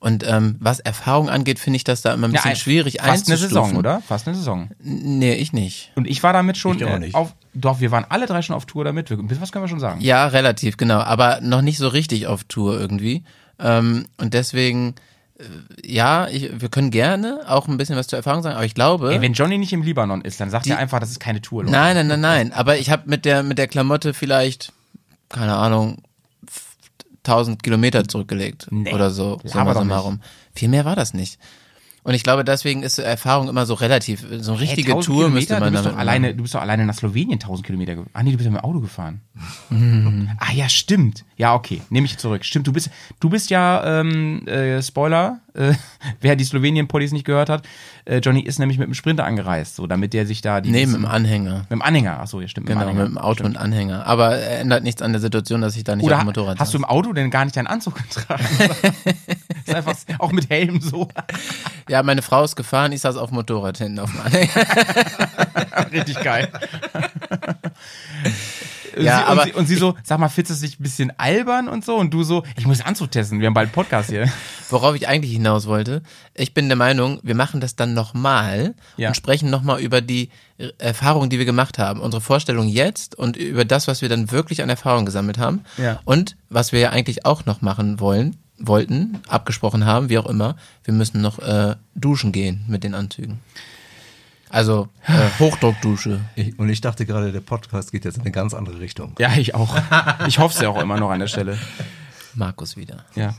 Und 0.00 0.24
ähm, 0.24 0.56
was 0.60 0.78
Erfahrung 0.78 1.28
angeht, 1.28 1.58
finde 1.58 1.76
ich 1.78 1.82
das 1.84 2.02
da 2.02 2.14
immer 2.14 2.28
ein 2.28 2.32
bisschen 2.32 2.52
ein- 2.52 2.56
schwierig 2.56 2.98
Fast 2.98 3.08
eine 3.08 3.12
einzustufen. 3.14 3.48
Saison, 3.48 3.76
oder? 3.76 4.00
Fast 4.06 4.28
eine 4.28 4.36
Saison. 4.36 4.70
Nee, 4.80 5.34
ich 5.34 5.52
nicht. 5.52 5.90
Und 5.96 6.06
ich 6.06 6.22
war 6.22 6.32
damit 6.32 6.56
schon 6.56 6.76
Ich 6.76 6.84
auch 6.84 6.90
äh, 6.90 6.98
nicht. 7.00 7.14
auf. 7.16 7.34
Doch, 7.54 7.80
wir 7.80 7.90
waren 7.90 8.04
alle 8.08 8.26
drei 8.26 8.40
schon 8.42 8.54
auf 8.54 8.64
Tour 8.66 8.84
damit. 8.84 9.10
Was 9.40 9.50
können 9.50 9.64
wir 9.64 9.68
schon 9.68 9.80
sagen? 9.80 10.00
Ja, 10.00 10.28
relativ, 10.28 10.76
genau. 10.76 11.00
Aber 11.00 11.40
noch 11.42 11.62
nicht 11.62 11.78
so 11.78 11.88
richtig 11.88 12.28
auf 12.28 12.44
Tour 12.44 12.78
irgendwie. 12.78 13.24
Ähm, 13.58 14.06
und 14.18 14.34
deswegen, 14.34 14.94
äh, 15.40 15.42
ja, 15.84 16.28
ich, 16.28 16.48
wir 16.60 16.68
können 16.68 16.92
gerne 16.92 17.40
auch 17.48 17.66
ein 17.66 17.76
bisschen 17.76 17.96
was 17.96 18.06
zur 18.06 18.18
Erfahrung 18.18 18.44
sagen, 18.44 18.54
aber 18.54 18.64
ich 18.66 18.74
glaube. 18.74 19.12
Ey, 19.12 19.20
wenn 19.20 19.32
Johnny 19.32 19.58
nicht 19.58 19.72
im 19.72 19.82
Libanon 19.82 20.20
ist, 20.20 20.40
dann 20.40 20.50
sagt 20.50 20.66
Die- 20.66 20.70
er 20.70 20.78
einfach, 20.78 21.00
das 21.00 21.10
ist 21.10 21.18
keine 21.18 21.42
Tour. 21.42 21.64
Leute. 21.64 21.72
Nein, 21.72 21.96
nein, 21.96 22.06
nein, 22.06 22.20
nein. 22.20 22.52
Aber 22.52 22.78
ich 22.78 22.90
habe 22.90 23.02
mit 23.06 23.24
der 23.24 23.42
mit 23.42 23.58
der 23.58 23.66
Klamotte 23.66 24.14
vielleicht, 24.14 24.72
keine 25.28 25.56
Ahnung, 25.56 26.02
1000 27.28 27.62
Kilometer 27.62 28.06
zurückgelegt 28.08 28.66
Nee, 28.70 28.92
oder 28.92 29.10
so. 29.10 29.32
laber 29.32 29.48
Summa 29.48 29.64
doch 29.64 29.68
nicht. 29.68 29.78
summarum. 29.80 30.20
Viel 30.54 30.68
mehr 30.68 30.84
war 30.84 30.96
das 30.96 31.14
nicht. 31.14 31.38
Und 32.08 32.14
ich 32.14 32.22
glaube, 32.22 32.42
deswegen 32.42 32.82
ist 32.82 32.98
Erfahrung 32.98 33.50
immer 33.50 33.66
so 33.66 33.74
relativ. 33.74 34.24
So 34.40 34.52
eine 34.52 34.60
richtige 34.62 34.92
Hey, 34.92 34.96
1000 34.96 35.04
Tour 35.14 35.28
müsste 35.28 35.56
Kilometer? 35.56 35.60
man 35.60 35.72
du 35.74 35.78
bist 35.78 35.92
doch 35.92 35.98
alleine. 35.98 36.34
Du 36.34 36.42
bist 36.42 36.54
doch 36.54 36.62
alleine 36.62 36.86
nach 36.86 36.94
Slowenien 36.94 37.34
1000 37.34 37.66
Kilometer 37.66 37.96
gefahren. 37.96 38.10
Ah 38.14 38.22
nee, 38.22 38.30
du 38.30 38.38
bist 38.38 38.46
ja 38.46 38.50
mit 38.50 38.62
dem 38.62 38.64
Auto 38.64 38.80
gefahren. 38.80 39.20
Mhm. 39.68 40.30
Ah 40.38 40.52
ja, 40.54 40.70
stimmt. 40.70 41.26
Ja, 41.36 41.54
okay, 41.54 41.82
nehme 41.90 42.06
ich 42.06 42.16
zurück. 42.16 42.46
Stimmt, 42.46 42.66
du 42.66 42.72
bist, 42.72 42.88
du 43.20 43.28
bist 43.28 43.50
ja, 43.50 44.00
ähm, 44.00 44.46
äh, 44.48 44.82
Spoiler, 44.82 45.40
äh, 45.54 45.74
wer 46.22 46.34
die 46.34 46.44
Slowenien-Poddies 46.44 47.12
nicht 47.12 47.26
gehört 47.26 47.50
hat, 47.50 47.68
äh, 48.06 48.18
Johnny 48.18 48.40
ist 48.40 48.58
nämlich 48.58 48.78
mit 48.78 48.88
dem 48.88 48.94
Sprinter 48.94 49.24
angereist, 49.24 49.76
so 49.76 49.86
damit 49.86 50.14
der 50.14 50.26
sich 50.26 50.40
da 50.40 50.60
die... 50.60 50.70
Nee, 50.70 50.86
mit 50.86 50.96
dem 50.96 51.04
Anhänger. 51.04 51.58
mit 51.60 51.70
dem 51.70 51.82
Anhänger, 51.82 52.20
achso, 52.20 52.40
ja 52.40 52.48
stimmt. 52.48 52.66
Genau, 52.68 52.80
Anhänger. 52.80 53.02
mit 53.04 53.10
dem 53.10 53.18
Auto 53.18 53.44
und 53.44 53.56
Anhänger. 53.56 54.06
Aber 54.06 54.34
er 54.36 54.60
ändert 54.60 54.82
nichts 54.82 55.02
an 55.02 55.12
der 55.12 55.20
Situation, 55.20 55.60
dass 55.60 55.76
ich 55.76 55.84
da 55.84 55.94
nicht 55.94 56.06
Oder 56.06 56.16
auf 56.16 56.22
dem 56.22 56.26
Motorrad 56.26 56.58
hast 56.58 56.72
du 56.72 56.78
saß. 56.78 56.80
im 56.80 56.84
Auto 56.86 57.12
denn 57.12 57.30
gar 57.30 57.44
nicht 57.44 57.56
deinen 57.56 57.66
Anzug 57.66 57.94
getragen? 57.96 58.44
ist 59.68 59.74
einfach 59.74 59.96
auch 60.18 60.32
mit 60.32 60.50
Helm 60.50 60.80
so. 60.80 61.08
Ja, 61.88 62.02
meine 62.02 62.22
Frau 62.22 62.42
ist 62.44 62.56
gefahren, 62.56 62.92
ich 62.92 63.00
saß 63.00 63.16
auf 63.16 63.30
dem 63.30 63.36
Motorrad 63.36 63.78
hinten 63.78 63.98
auf 64.00 64.10
dem 64.10 64.20
Anhänger. 64.20 64.66
Richtig 65.92 66.20
geil. 66.22 66.48
Ja, 68.96 69.18
sie, 69.18 69.24
aber 69.24 69.42
und, 69.42 69.46
sie, 69.48 69.52
und 69.54 69.66
sie 69.66 69.74
so, 69.76 69.94
sag 70.02 70.18
mal, 70.18 70.28
findest 70.28 70.50
du 70.50 70.54
es 70.54 70.62
nicht 70.62 70.80
ein 70.80 70.82
bisschen 70.82 71.12
albern 71.18 71.68
und 71.68 71.84
so? 71.84 71.96
Und 71.96 72.10
du 72.12 72.24
so, 72.24 72.42
ich 72.56 72.66
muss 72.66 72.80
Anzug 72.80 73.10
testen, 73.12 73.38
wir 73.38 73.46
haben 73.46 73.54
bald 73.54 73.66
einen 73.66 73.72
Podcast 73.74 74.10
hier. 74.10 74.28
Worauf 74.70 74.96
ich 74.96 75.06
eigentlich 75.06 75.32
hinaus 75.32 75.66
wollte, 75.66 76.02
ich 76.34 76.52
bin 76.52 76.68
der 76.68 76.76
Meinung, 76.76 77.20
wir 77.22 77.34
machen 77.36 77.60
das 77.60 77.76
dann 77.76 77.94
nochmal 77.94 78.74
Ja. 78.96 79.08
und 79.08 79.14
sprechen 79.14 79.50
nochmal 79.50 79.80
über 79.80 80.00
die 80.00 80.30
Erfahrungen, 80.78 81.30
die 81.30 81.38
wir 81.38 81.44
gemacht 81.44 81.78
haben. 81.78 82.00
Unsere 82.00 82.20
Vorstellung 82.20 82.66
jetzt 82.66 83.14
und 83.16 83.36
über 83.36 83.64
das, 83.64 83.86
was 83.86 84.02
wir 84.02 84.08
dann 84.08 84.32
wirklich 84.32 84.62
an 84.62 84.68
Erfahrung 84.68 85.04
gesammelt 85.06 85.38
haben. 85.38 85.62
Ja. 85.76 86.00
Und 86.04 86.36
was 86.48 86.72
wir 86.72 86.80
ja 86.80 86.90
eigentlich 86.90 87.24
auch 87.24 87.46
noch 87.46 87.60
machen 87.60 88.00
wollen, 88.00 88.36
wollten, 88.58 89.18
abgesprochen 89.28 89.84
haben, 89.84 90.08
wie 90.08 90.18
auch 90.18 90.26
immer, 90.26 90.56
wir 90.84 90.94
müssen 90.94 91.20
noch 91.20 91.38
äh, 91.38 91.76
duschen 91.94 92.32
gehen 92.32 92.64
mit 92.68 92.84
den 92.84 92.94
Anzügen. 92.94 93.40
Also 94.50 94.88
äh, 95.06 95.12
Hochdruckdusche. 95.38 96.20
Ich, 96.34 96.58
und 96.58 96.68
ich 96.68 96.80
dachte 96.80 97.06
gerade, 97.06 97.32
der 97.32 97.40
Podcast 97.40 97.92
geht 97.92 98.04
jetzt 98.04 98.16
in 98.16 98.22
eine 98.22 98.32
ganz 98.32 98.54
andere 98.54 98.80
Richtung. 98.80 99.14
Ja, 99.18 99.32
ich 99.36 99.54
auch. 99.54 99.76
Ich 100.26 100.38
hoffe 100.38 100.54
es 100.54 100.60
ja 100.60 100.68
auch 100.68 100.80
immer 100.80 100.98
noch 100.98 101.10
an 101.10 101.20
der 101.20 101.26
Stelle. 101.26 101.58
Markus 102.34 102.76
wieder. 102.76 103.04
Ja. 103.14 103.34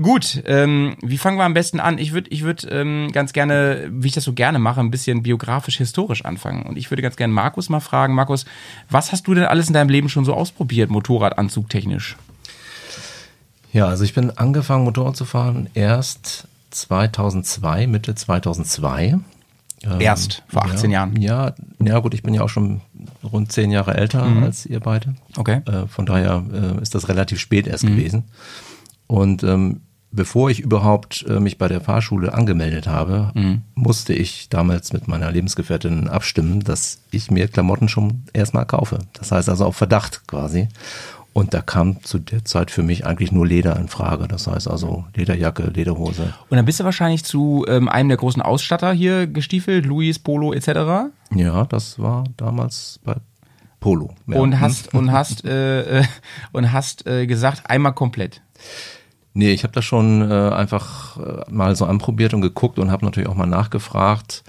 Gut, 0.00 0.42
ähm, 0.46 0.96
wie 1.02 1.18
fangen 1.18 1.38
wir 1.38 1.44
am 1.44 1.54
besten 1.54 1.80
an? 1.80 1.98
Ich 1.98 2.12
würde 2.12 2.30
ich 2.30 2.44
würd, 2.44 2.66
ähm, 2.70 3.10
ganz 3.12 3.32
gerne, 3.32 3.88
wie 3.90 4.06
ich 4.06 4.14
das 4.14 4.22
so 4.22 4.32
gerne 4.32 4.60
mache, 4.60 4.80
ein 4.80 4.92
bisschen 4.92 5.24
biografisch-historisch 5.24 6.24
anfangen. 6.24 6.62
Und 6.62 6.78
ich 6.78 6.90
würde 6.90 7.02
ganz 7.02 7.16
gerne 7.16 7.32
Markus 7.32 7.68
mal 7.68 7.80
fragen. 7.80 8.14
Markus, 8.14 8.44
was 8.88 9.10
hast 9.10 9.26
du 9.26 9.34
denn 9.34 9.44
alles 9.44 9.66
in 9.66 9.74
deinem 9.74 9.88
Leben 9.88 10.08
schon 10.08 10.24
so 10.24 10.34
ausprobiert, 10.34 10.88
Motorradanzug 10.90 11.68
technisch? 11.68 12.16
Ja, 13.72 13.86
also 13.86 14.04
ich 14.04 14.14
bin 14.14 14.30
angefangen, 14.30 14.84
Motorrad 14.84 15.16
zu 15.16 15.24
fahren 15.24 15.68
erst 15.74 16.48
2002, 16.70 17.86
Mitte 17.86 18.14
2002. 18.14 19.18
Ähm, 19.84 20.00
Erst, 20.00 20.42
vor 20.48 20.64
18 20.64 20.90
ja, 20.90 20.98
Jahren. 20.98 21.20
Ja, 21.20 21.54
ja 21.78 21.98
gut, 22.00 22.14
ich 22.14 22.22
bin 22.22 22.34
ja 22.34 22.42
auch 22.42 22.48
schon 22.48 22.80
rund 23.22 23.52
zehn 23.52 23.70
Jahre 23.70 23.94
älter 23.94 24.24
als 24.42 24.66
ihr 24.66 24.80
beide. 24.80 25.14
Okay. 25.36 25.60
Äh, 25.66 25.86
von 25.86 26.04
daher 26.04 26.44
äh, 26.52 26.82
ist 26.82 26.94
das 26.94 27.08
relativ 27.08 27.38
spät 27.38 27.66
erst 27.66 27.86
gewesen. 27.86 28.24
Und 29.06 29.44
ähm, 29.44 29.82
bevor 30.10 30.50
ich 30.50 30.60
überhaupt 30.60 31.24
äh, 31.28 31.38
mich 31.38 31.58
bei 31.58 31.68
der 31.68 31.80
Fahrschule 31.80 32.34
angemeldet 32.34 32.88
habe, 32.88 33.32
musste 33.74 34.14
ich 34.14 34.48
damals 34.48 34.92
mit 34.92 35.06
meiner 35.06 35.30
Lebensgefährtin 35.30 36.08
abstimmen, 36.08 36.64
dass 36.64 37.02
ich 37.12 37.30
mir 37.30 37.46
Klamotten 37.46 37.88
schon 37.88 38.24
erstmal 38.32 38.66
kaufe. 38.66 38.98
Das 39.12 39.30
heißt 39.30 39.48
also 39.48 39.64
auf 39.64 39.76
Verdacht 39.76 40.26
quasi. 40.26 40.68
Und 41.32 41.54
da 41.54 41.60
kam 41.60 42.02
zu 42.02 42.18
der 42.18 42.44
Zeit 42.44 42.70
für 42.70 42.82
mich 42.82 43.06
eigentlich 43.06 43.30
nur 43.30 43.46
Leder 43.46 43.76
in 43.76 43.88
Frage. 43.88 44.26
Das 44.26 44.46
heißt 44.46 44.68
also 44.68 45.04
Lederjacke, 45.14 45.70
Lederhose. 45.74 46.34
Und 46.48 46.56
dann 46.56 46.64
bist 46.64 46.80
du 46.80 46.84
wahrscheinlich 46.84 47.24
zu 47.24 47.64
ähm, 47.68 47.88
einem 47.88 48.08
der 48.08 48.18
großen 48.18 48.42
Ausstatter 48.42 48.92
hier 48.92 49.26
gestiefelt, 49.26 49.86
Louis, 49.86 50.18
Polo 50.18 50.52
etc. 50.52 51.12
Ja, 51.34 51.64
das 51.66 51.98
war 51.98 52.24
damals 52.36 52.98
bei 53.04 53.16
Polo. 53.80 54.14
Ja. 54.26 54.38
Und 54.38 54.60
hast 54.60 54.92
und 54.94 55.12
hast 55.12 55.44
äh, 55.44 56.00
äh, 56.00 56.04
und 56.52 56.72
hast 56.72 57.06
äh, 57.06 57.26
gesagt 57.26 57.70
einmal 57.70 57.92
komplett. 57.92 58.42
Nee, 59.34 59.52
ich 59.52 59.62
habe 59.62 59.72
das 59.72 59.84
schon 59.84 60.28
äh, 60.28 60.34
einfach 60.34 61.18
äh, 61.18 61.44
mal 61.50 61.76
so 61.76 61.84
anprobiert 61.84 62.34
und 62.34 62.40
geguckt 62.40 62.78
und 62.78 62.90
habe 62.90 63.04
natürlich 63.04 63.28
auch 63.28 63.36
mal 63.36 63.46
nachgefragt. 63.46 64.42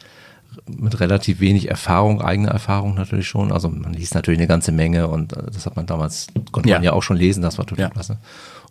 Mit 0.77 0.99
relativ 0.99 1.39
wenig 1.39 1.69
Erfahrung, 1.69 2.21
eigene 2.21 2.49
Erfahrung 2.49 2.93
natürlich 2.95 3.27
schon. 3.27 3.51
Also 3.51 3.69
man 3.69 3.93
liest 3.93 4.13
natürlich 4.15 4.39
eine 4.39 4.47
ganze 4.47 4.71
Menge 4.71 5.07
und 5.07 5.33
äh, 5.33 5.43
das 5.51 5.65
hat 5.65 5.75
man 5.75 5.85
damals, 5.85 6.27
konnte 6.51 6.69
Ja. 6.69 6.75
man 6.77 6.83
ja 6.83 6.93
auch 6.93 7.03
schon 7.03 7.17
lesen, 7.17 7.41
das 7.41 7.57
war 7.57 7.65
total 7.65 7.85
Ja. 7.85 7.89
klasse. 7.89 8.17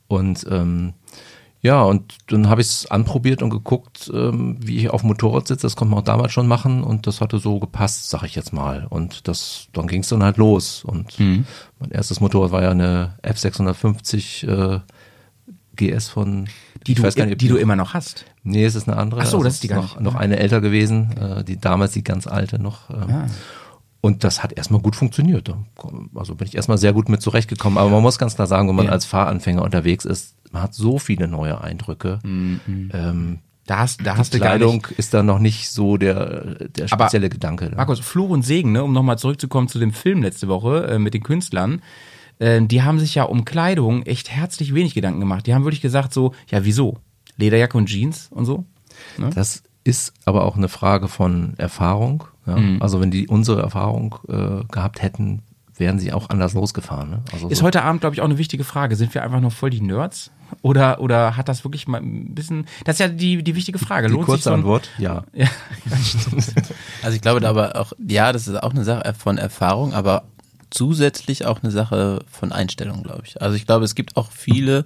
Und 0.06 0.46
ähm, 0.50 0.94
ja, 1.60 1.82
und 1.82 2.18
dann 2.28 2.48
habe 2.48 2.60
ich 2.60 2.68
es 2.68 2.90
anprobiert 2.90 3.42
und 3.42 3.50
geguckt, 3.50 4.08
ähm, 4.14 4.56
wie 4.60 4.76
ich 4.76 4.90
auf 4.90 5.00
dem 5.00 5.08
Motorrad 5.08 5.48
sitze. 5.48 5.62
Das 5.66 5.74
konnte 5.74 5.90
man 5.90 6.00
auch 6.00 6.04
damals 6.04 6.32
schon 6.32 6.46
machen 6.46 6.84
und 6.84 7.08
das 7.08 7.20
hatte 7.20 7.38
so 7.40 7.58
gepasst, 7.58 8.08
sag 8.10 8.22
ich 8.22 8.36
jetzt 8.36 8.52
mal. 8.52 8.86
Und 8.88 9.26
das, 9.26 9.66
dann 9.72 9.88
ging 9.88 10.02
es 10.02 10.08
dann 10.08 10.22
halt 10.22 10.36
los. 10.36 10.84
Und 10.84 11.18
Mhm. 11.18 11.46
mein 11.80 11.90
erstes 11.90 12.20
Motorrad 12.20 12.52
war 12.52 12.62
ja 12.62 12.70
eine 12.70 13.16
F650 13.24 14.46
äh, 14.46 14.80
GS 15.74 16.08
von 16.08 16.46
Die, 16.86 16.94
du, 16.94 17.02
nicht, 17.02 17.40
die 17.40 17.48
du 17.48 17.56
immer 17.56 17.76
noch 17.76 17.92
hast. 17.94 18.24
Nee, 18.48 18.64
es 18.64 18.74
ist 18.74 18.88
eine 18.88 18.96
andere. 18.96 19.20
Ach 19.20 19.26
so, 19.26 19.36
Also 19.38 19.44
das 19.44 19.54
ist 19.54 19.62
die 19.62 19.68
gar 19.68 19.76
noch, 19.82 19.94
nicht. 19.96 20.00
noch 20.02 20.14
eine 20.14 20.38
älter 20.38 20.60
gewesen, 20.60 21.10
äh, 21.16 21.44
die 21.44 21.58
damals 21.60 21.92
die 21.92 22.02
ganz 22.04 22.26
alte 22.26 22.60
noch. 22.60 22.90
Ähm, 22.90 22.96
Ah. 23.10 23.26
Und 24.00 24.22
das 24.22 24.44
hat 24.44 24.52
erstmal 24.52 24.80
gut 24.80 24.94
funktioniert. 24.94 25.52
Also 26.14 26.36
bin 26.36 26.46
ich 26.46 26.54
erstmal 26.54 26.78
sehr 26.78 26.92
gut 26.92 27.08
mit 27.08 27.20
zurechtgekommen. 27.20 27.78
Aber 27.78 27.90
man 27.90 28.00
muss 28.02 28.16
ganz 28.18 28.36
klar 28.36 28.46
sagen, 28.46 28.68
wenn 28.68 28.76
man 28.76 28.86
Ja. 28.86 28.92
als 28.92 29.04
Fahranfänger 29.04 29.60
unterwegs 29.62 30.04
ist, 30.04 30.36
man 30.52 30.62
hat 30.62 30.72
so 30.72 30.98
viele 31.00 31.26
neue 31.26 31.60
Eindrücke. 31.60 32.20
Mhm. 32.22 32.60
Ähm, 32.92 33.38
Da 33.66 33.80
hast, 33.80 34.00
da 34.06 34.12
die 34.14 34.18
hast 34.18 34.32
du 34.34 34.38
gar 34.38 34.50
Kleidung 34.50 34.76
nicht. 34.76 34.92
ist 34.92 35.12
da 35.14 35.22
noch 35.24 35.40
nicht 35.40 35.70
so 35.70 35.96
der, 35.96 36.68
der 36.68 36.86
Aber- 36.92 37.04
spezielle 37.06 37.28
Gedanke. 37.28 37.72
Markus, 37.76 37.98
Fluch 37.98 38.30
und 38.30 38.42
Segen, 38.46 38.70
ne, 38.72 38.82
um 38.84 38.92
nochmal 38.92 39.18
zurückzukommen 39.18 39.66
zu 39.68 39.78
dem 39.80 39.92
Film 39.92 40.22
letzte 40.22 40.46
Woche 40.48 40.86
äh, 40.86 40.98
mit 41.00 41.12
den 41.12 41.22
Künstlern, 41.24 41.82
äh, 42.38 42.62
die 42.62 42.82
haben 42.82 43.00
sich 43.00 43.16
ja 43.16 43.24
um 43.24 43.44
Kleidung 43.44 44.04
echt 44.04 44.30
herzlich 44.30 44.74
wenig 44.74 44.94
Gedanken 44.94 45.18
gemacht. 45.20 45.46
Die 45.48 45.54
haben 45.54 45.64
wirklich 45.64 45.82
gesagt 45.82 46.14
so, 46.14 46.32
ja 46.50 46.64
wieso? 46.64 46.98
Lederjacke 47.38 47.76
und 47.78 47.86
Jeans 47.86 48.28
und 48.30 48.44
so? 48.44 48.64
Das 49.34 49.62
ist 49.84 50.12
aber 50.26 50.44
auch 50.44 50.56
eine 50.56 50.68
Frage 50.68 51.08
von 51.08 51.54
Erfahrung. 51.56 52.24
Ja? 52.46 52.56
Mhm. 52.56 52.82
Also 52.82 53.00
wenn 53.00 53.10
die 53.10 53.26
unsere 53.28 53.62
Erfahrung 53.62 54.16
äh, 54.28 54.64
gehabt 54.70 55.00
hätten, 55.02 55.42
wären 55.76 55.98
sie 56.00 56.12
auch 56.12 56.28
anders 56.30 56.54
losgefahren. 56.54 57.08
Ne? 57.10 57.22
Also 57.32 57.48
Ist 57.48 57.58
so- 57.58 57.64
heute 57.64 57.82
Abend, 57.82 58.00
glaube 58.00 58.14
ich, 58.14 58.20
auch 58.20 58.24
eine 58.26 58.36
wichtige 58.38 58.64
Frage. 58.64 58.96
Sind 58.96 59.14
wir 59.14 59.22
einfach 59.22 59.40
nur 59.40 59.52
voll 59.52 59.70
die 59.70 59.80
Nerds? 59.80 60.30
Oder, 60.62 61.00
oder 61.00 61.36
hat 61.36 61.48
das 61.48 61.62
wirklich 61.64 61.86
mal 61.86 62.00
ein 62.00 62.34
bisschen, 62.34 62.66
das 62.84 62.96
ist 62.96 63.00
ja 63.00 63.08
die, 63.08 63.42
die 63.44 63.54
wichtige 63.54 63.78
Frage. 63.78 64.08
die 64.08 64.14
Lohnt 64.14 64.24
sich 64.24 64.30
kurze 64.32 64.44
so 64.44 64.50
ein- 64.50 64.56
Antwort, 64.60 64.88
ja. 64.98 65.22
Ja, 65.34 65.46
Also 67.02 67.14
ich 67.14 67.20
glaube 67.22 67.40
da 67.40 67.50
aber 67.50 67.76
auch, 67.76 67.92
ja, 68.04 68.32
das 68.32 68.48
ist 68.48 68.60
auch 68.62 68.72
eine 68.72 68.82
Sache 68.84 69.14
von 69.16 69.38
Erfahrung, 69.38 69.92
aber 69.94 70.24
zusätzlich 70.70 71.46
auch 71.46 71.62
eine 71.62 71.70
Sache 71.70 72.20
von 72.30 72.52
Einstellung, 72.52 73.02
glaube 73.02 73.22
ich. 73.26 73.40
Also 73.40 73.56
ich 73.56 73.66
glaube, 73.66 73.84
es 73.84 73.94
gibt 73.94 74.16
auch 74.16 74.30
viele 74.32 74.84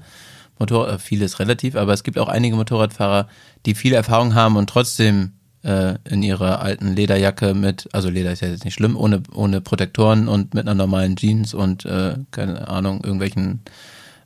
Motorrad, 0.59 0.95
äh, 0.95 0.99
viele 0.99 1.25
ist 1.25 1.39
relativ, 1.39 1.77
aber 1.77 1.93
es 1.93 2.03
gibt 2.05 2.19
auch 2.19 2.29
einige 2.29 2.57
Motorradfahrer, 2.57 3.29
die 3.67 3.75
viel 3.75 3.93
Erfahrung 3.95 4.35
haben 4.35 4.57
und 4.57 4.69
trotzdem 4.71 5.33
äh, 5.65 5.95
in 6.09 6.23
ihrer 6.23 6.61
alten 6.61 6.95
Lederjacke 6.95 7.55
mit, 7.55 7.89
also 7.93 8.11
Leder 8.11 8.33
ist 8.33 8.41
ja 8.43 8.49
jetzt 8.49 8.65
nicht 8.65 8.75
schlimm, 8.75 8.97
ohne, 8.97 9.23
ohne 9.35 9.61
Protektoren 9.61 10.29
und 10.29 10.55
mit 10.55 10.63
einer 10.67 10.75
normalen 10.75 11.17
Jeans 11.17 11.55
und 11.55 11.85
äh, 11.85 12.17
keine 12.33 12.69
Ahnung, 12.69 13.03
irgendwelchen 13.05 13.61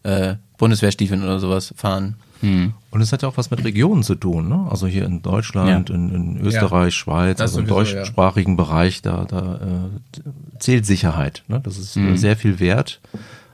äh, 0.03 0.37
Bundeswehrstiefeln 0.59 1.23
oder 1.23 1.39
sowas 1.39 1.75
fahren. 1.77 2.17
Und 2.43 3.01
es 3.01 3.13
hat 3.13 3.23
ja 3.23 3.29
auch 3.29 3.39
was 3.39 3.51
mit 3.51 3.65
Regionen 3.65 4.03
zu 4.03 4.15
tun, 4.15 4.49
ne? 4.49 4.67
Also 4.71 4.87
hier 4.87 5.07
in 5.07 5.23
Deutschland, 5.23 5.89
Ja. 5.89 5.95
in, 5.95 6.15
in 6.15 6.41
Österreich, 6.43 6.95
Schweiz, 6.95 7.39
Das 7.39 7.53
also 7.53 7.61
im 7.61 7.67
sowieso, 7.67 7.95
deutschsprachigen 7.97 8.57
Bereich, 8.59 9.01
da, 9.01 9.25
da 9.25 9.55
äh, 9.57 10.59
zählt 10.59 10.85
Sicherheit. 10.85 11.45
Ne? 11.49 11.61
Das 11.65 11.79
ist 11.79 11.97
äh, 11.97 12.15
sehr 12.17 12.37
viel 12.37 12.61
wert. 12.61 13.01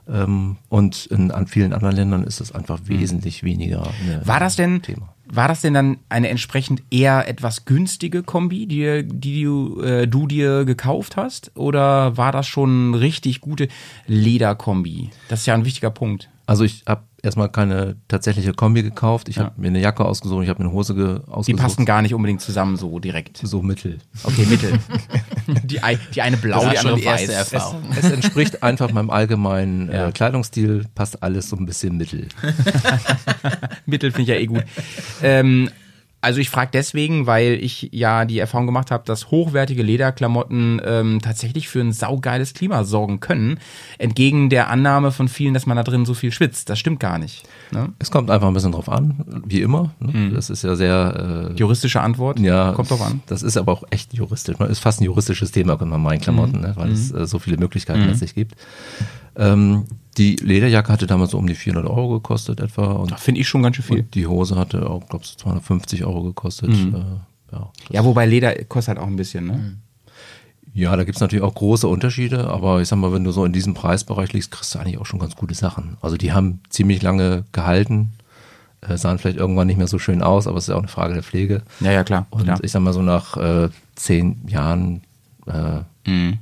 Ähm, 0.08 0.56
und 0.68 1.06
in 1.06 1.30
an 1.30 1.46
vielen 1.46 1.72
anderen 1.72 1.94
Ländern 1.96 2.24
ist 2.24 2.40
es 2.40 2.52
einfach 2.52 2.80
Mhm. 2.80 2.88
wesentlich 2.88 3.42
weniger. 3.44 3.88
War 4.24 4.40
das 4.40 4.56
denn, 4.56 4.82
Thema. 4.82 5.14
war 5.26 5.46
das 5.48 5.60
denn 5.60 5.74
dann 5.74 5.98
eine 6.08 6.28
entsprechend 6.28 6.82
eher 6.90 7.28
etwas 7.28 7.64
günstige 7.64 8.22
Kombi, 8.22 8.66
die, 8.66 9.04
die 9.06 9.44
du, 9.44 9.80
äh, 9.80 10.06
du 10.08 10.26
dir 10.26 10.64
gekauft 10.64 11.16
hast? 11.16 11.52
Oder 11.56 12.16
war 12.16 12.32
das 12.32 12.46
schon 12.48 12.94
richtig 12.94 13.40
gute 13.40 13.68
Lederkombi? 14.06 15.10
Das 15.28 15.40
ist 15.40 15.46
ja 15.46 15.54
ein 15.54 15.64
wichtiger 15.64 15.90
Punkt. 15.90 16.28
Also 16.46 16.64
ich 16.64 16.82
habe 16.86 17.02
erstmal 17.22 17.48
keine 17.50 17.94
tatsächliche 18.08 18.52
Kombi 18.52 18.82
gekauft. 18.82 19.28
Ich 19.28 19.37
Ja. 19.37 19.44
habe 19.44 19.61
mir 19.61 19.68
eine 19.68 19.80
Jacke 19.80 20.04
ausgesucht, 20.04 20.42
ich 20.42 20.48
habe 20.48 20.61
mir 20.62 20.68
eine 20.68 20.74
Hose 20.76 20.94
ge 20.94 21.20
ausgesucht. 21.26 21.48
Die 21.48 21.54
passen 21.54 21.85
gar 21.87 22.02
nicht 22.02 22.14
unbedingt 22.14 22.40
zusammen 22.40 22.76
so 22.76 22.98
direkt. 22.98 23.38
so 23.38 23.62
mittel. 23.62 23.98
Okay, 24.24 24.44
Mittel. 24.46 24.78
die, 25.64 25.80
ein, 25.80 25.98
die 26.14 26.20
eine 26.22 26.37
blau, 26.37 26.62
Das 26.64 26.72
die 26.72 26.78
andere 26.78 27.04
weiß. 27.04 27.28
Erfahrung. 27.28 27.82
Es 27.96 28.11
entspricht 28.11 28.62
einfach 28.64 28.90
meinem 28.92 29.11
allgemeinen 29.11 29.90
Ja. 29.90 30.08
äh, 30.08 30.12
Kleidungsstil, 30.12 30.87
passt 30.94 31.22
alles 31.22 31.48
so 31.48 31.56
ein 31.56 31.64
bisschen 31.64 31.96
mittel. 31.96 32.26
Mittel 33.87 34.11
finde 34.11 34.22
ich 34.22 34.28
ja 34.28 34.35
eh 34.37 34.46
gut. 34.46 34.64
ähm, 35.22 35.70
also 36.22 36.40
ich 36.40 36.48
frage 36.50 36.70
deswegen, 36.72 37.26
weil 37.26 37.54
ich 37.62 37.88
ja 37.92 38.24
die 38.24 38.38
Erfahrung 38.38 38.66
gemacht 38.66 38.90
habe, 38.90 39.02
dass 39.04 39.30
hochwertige 39.30 39.82
Lederklamotten 39.82 40.80
ähm, 40.85 41.20
tatsächlich 41.20 41.68
für 41.68 41.80
ein 41.80 41.92
saugeiles 41.92 42.54
Klima 42.54 42.85
sorgen 42.85 43.20
können. 43.20 43.58
Entgegen 43.98 44.48
der 44.48 44.70
Annahme 44.70 45.11
von 45.12 45.28
vielen, 45.28 45.52
dass 45.52 45.66
man 45.66 45.76
da 45.76 45.82
drin 45.82 46.06
so 46.06 46.14
viel 46.14 46.32
schwitzt. 46.32 46.70
Das 46.70 46.78
stimmt 46.78 47.00
gar 47.00 47.18
nicht. 47.18 47.42
Ne? 47.72 47.92
Es 47.98 48.11
kommt 48.11 48.30
einfach 48.30 48.48
ein 48.48 48.54
bisschen 48.54 48.72
drauf 48.72 48.88
an, 48.88 49.42
wie 49.46 49.61
immer. 49.61 49.90
Ne? 50.00 50.30
Das 50.35 50.48
ist 50.48 50.62
ja 50.64 50.76
sehr 50.76 51.50
äh, 51.50 51.58
Juristische 51.58 52.00
Antwort? 52.00 52.38
Ja, 52.38 52.72
Kommt 52.72 52.90
drauf 52.90 53.02
an. 53.02 53.20
Das 53.26 53.42
ist 53.42 53.56
aber 53.56 53.72
auch 53.72 53.82
echt 53.90 54.14
juristisch. 54.14 54.56
Ist 54.61 54.78
fast 54.78 55.00
ein 55.00 55.04
juristisches 55.04 55.50
Thema, 55.50 55.76
könnte 55.76 55.90
man 55.90 56.02
meinen, 56.02 56.20
Klamotten, 56.20 56.56
Mhm. 56.56 56.62
ne? 56.62 56.72
weil 56.76 56.92
es 56.92 57.11
äh, 57.12 57.26
so 57.26 57.38
viele 57.40 57.56
Möglichkeiten 57.56 58.04
letztlich 58.06 58.35
gibt. 58.35 58.54
Ähm, 59.37 59.85
die 60.18 60.37
Lederjacke 60.37 60.92
hatte 60.92 61.07
damals 61.07 61.31
so 61.31 61.38
um 61.38 61.47
die 61.47 61.55
400 61.55 61.90
Euro 61.90 62.11
gekostet 62.11 62.61
etwa 62.61 62.92
und, 62.92 63.18
Finde 63.18 63.40
ich 63.40 63.49
schon 63.49 63.62
ganz 63.62 63.77
schön 63.77 63.85
viel. 63.85 63.99
und 64.01 64.14
die 64.14 64.27
Hose 64.27 64.57
hatte 64.57 64.88
auch, 64.90 65.07
glaube 65.09 65.25
ich, 65.25 65.37
250 65.38 66.05
Euro 66.05 66.23
gekostet. 66.23 66.68
Mhm. 66.71 66.95
Äh, 66.95 67.55
ja. 67.55 67.71
Ja, 67.90 68.05
wobei 68.05 68.27
Leder 68.27 68.55
kostet 68.64 68.97
halt 68.97 68.99
auch 68.99 69.09
ein 69.11 69.16
bisschen, 69.16 69.47
ne? 69.47 69.77
ja, 70.75 70.95
da 70.97 71.05
gibt's 71.05 71.21
natürlich 71.21 71.45
auch 71.45 71.55
große 71.55 71.87
Unterschiede, 71.87 72.49
aber 72.49 72.81
ich 72.81 72.88
sag 72.88 72.97
mal, 72.99 73.12
wenn 73.12 73.25
du 73.25 73.31
so 73.31 73.45
in 73.45 73.53
diesem 73.53 73.75
Preisbereich 73.75 74.33
liegst, 74.33 74.51
kriegst 74.51 74.75
du 74.75 74.79
eigentlich 74.79 74.99
auch 74.99 75.07
schon 75.07 75.18
ganz 75.21 75.37
gute 75.37 75.55
Sachen. 75.55 75.97
Also 76.01 76.16
die 76.16 76.33
haben 76.33 76.61
ziemlich 76.71 77.03
lange 77.03 77.45
gehalten, 77.53 78.12
äh, 78.81 78.97
sahen 78.97 79.18
vielleicht 79.18 79.37
irgendwann 79.38 79.66
nicht 79.66 79.77
mehr 79.77 79.87
so 79.87 79.99
schön 79.99 80.23
aus, 80.23 80.47
aber 80.47 80.57
es 80.59 80.64
ist 80.64 80.68
ja 80.68 80.75
auch 80.77 80.79
eine 80.81 80.88
Frage 80.88 81.14
der 81.14 81.23
Pflege. 81.23 81.62
Ja, 81.81 81.92
ja, 81.92 82.05
klar. 82.05 82.27
Und 82.31 82.45
klar. 82.45 82.59
ich 82.62 82.71
sag 82.73 82.81
mal 82.81 82.92
so 82.95 83.03
nach 83.03 83.37
äh, 83.37 83.68
zehn 83.97 84.47
Jahren, 84.49 85.03
äh, 85.47 85.81
Mhm. 86.07 86.38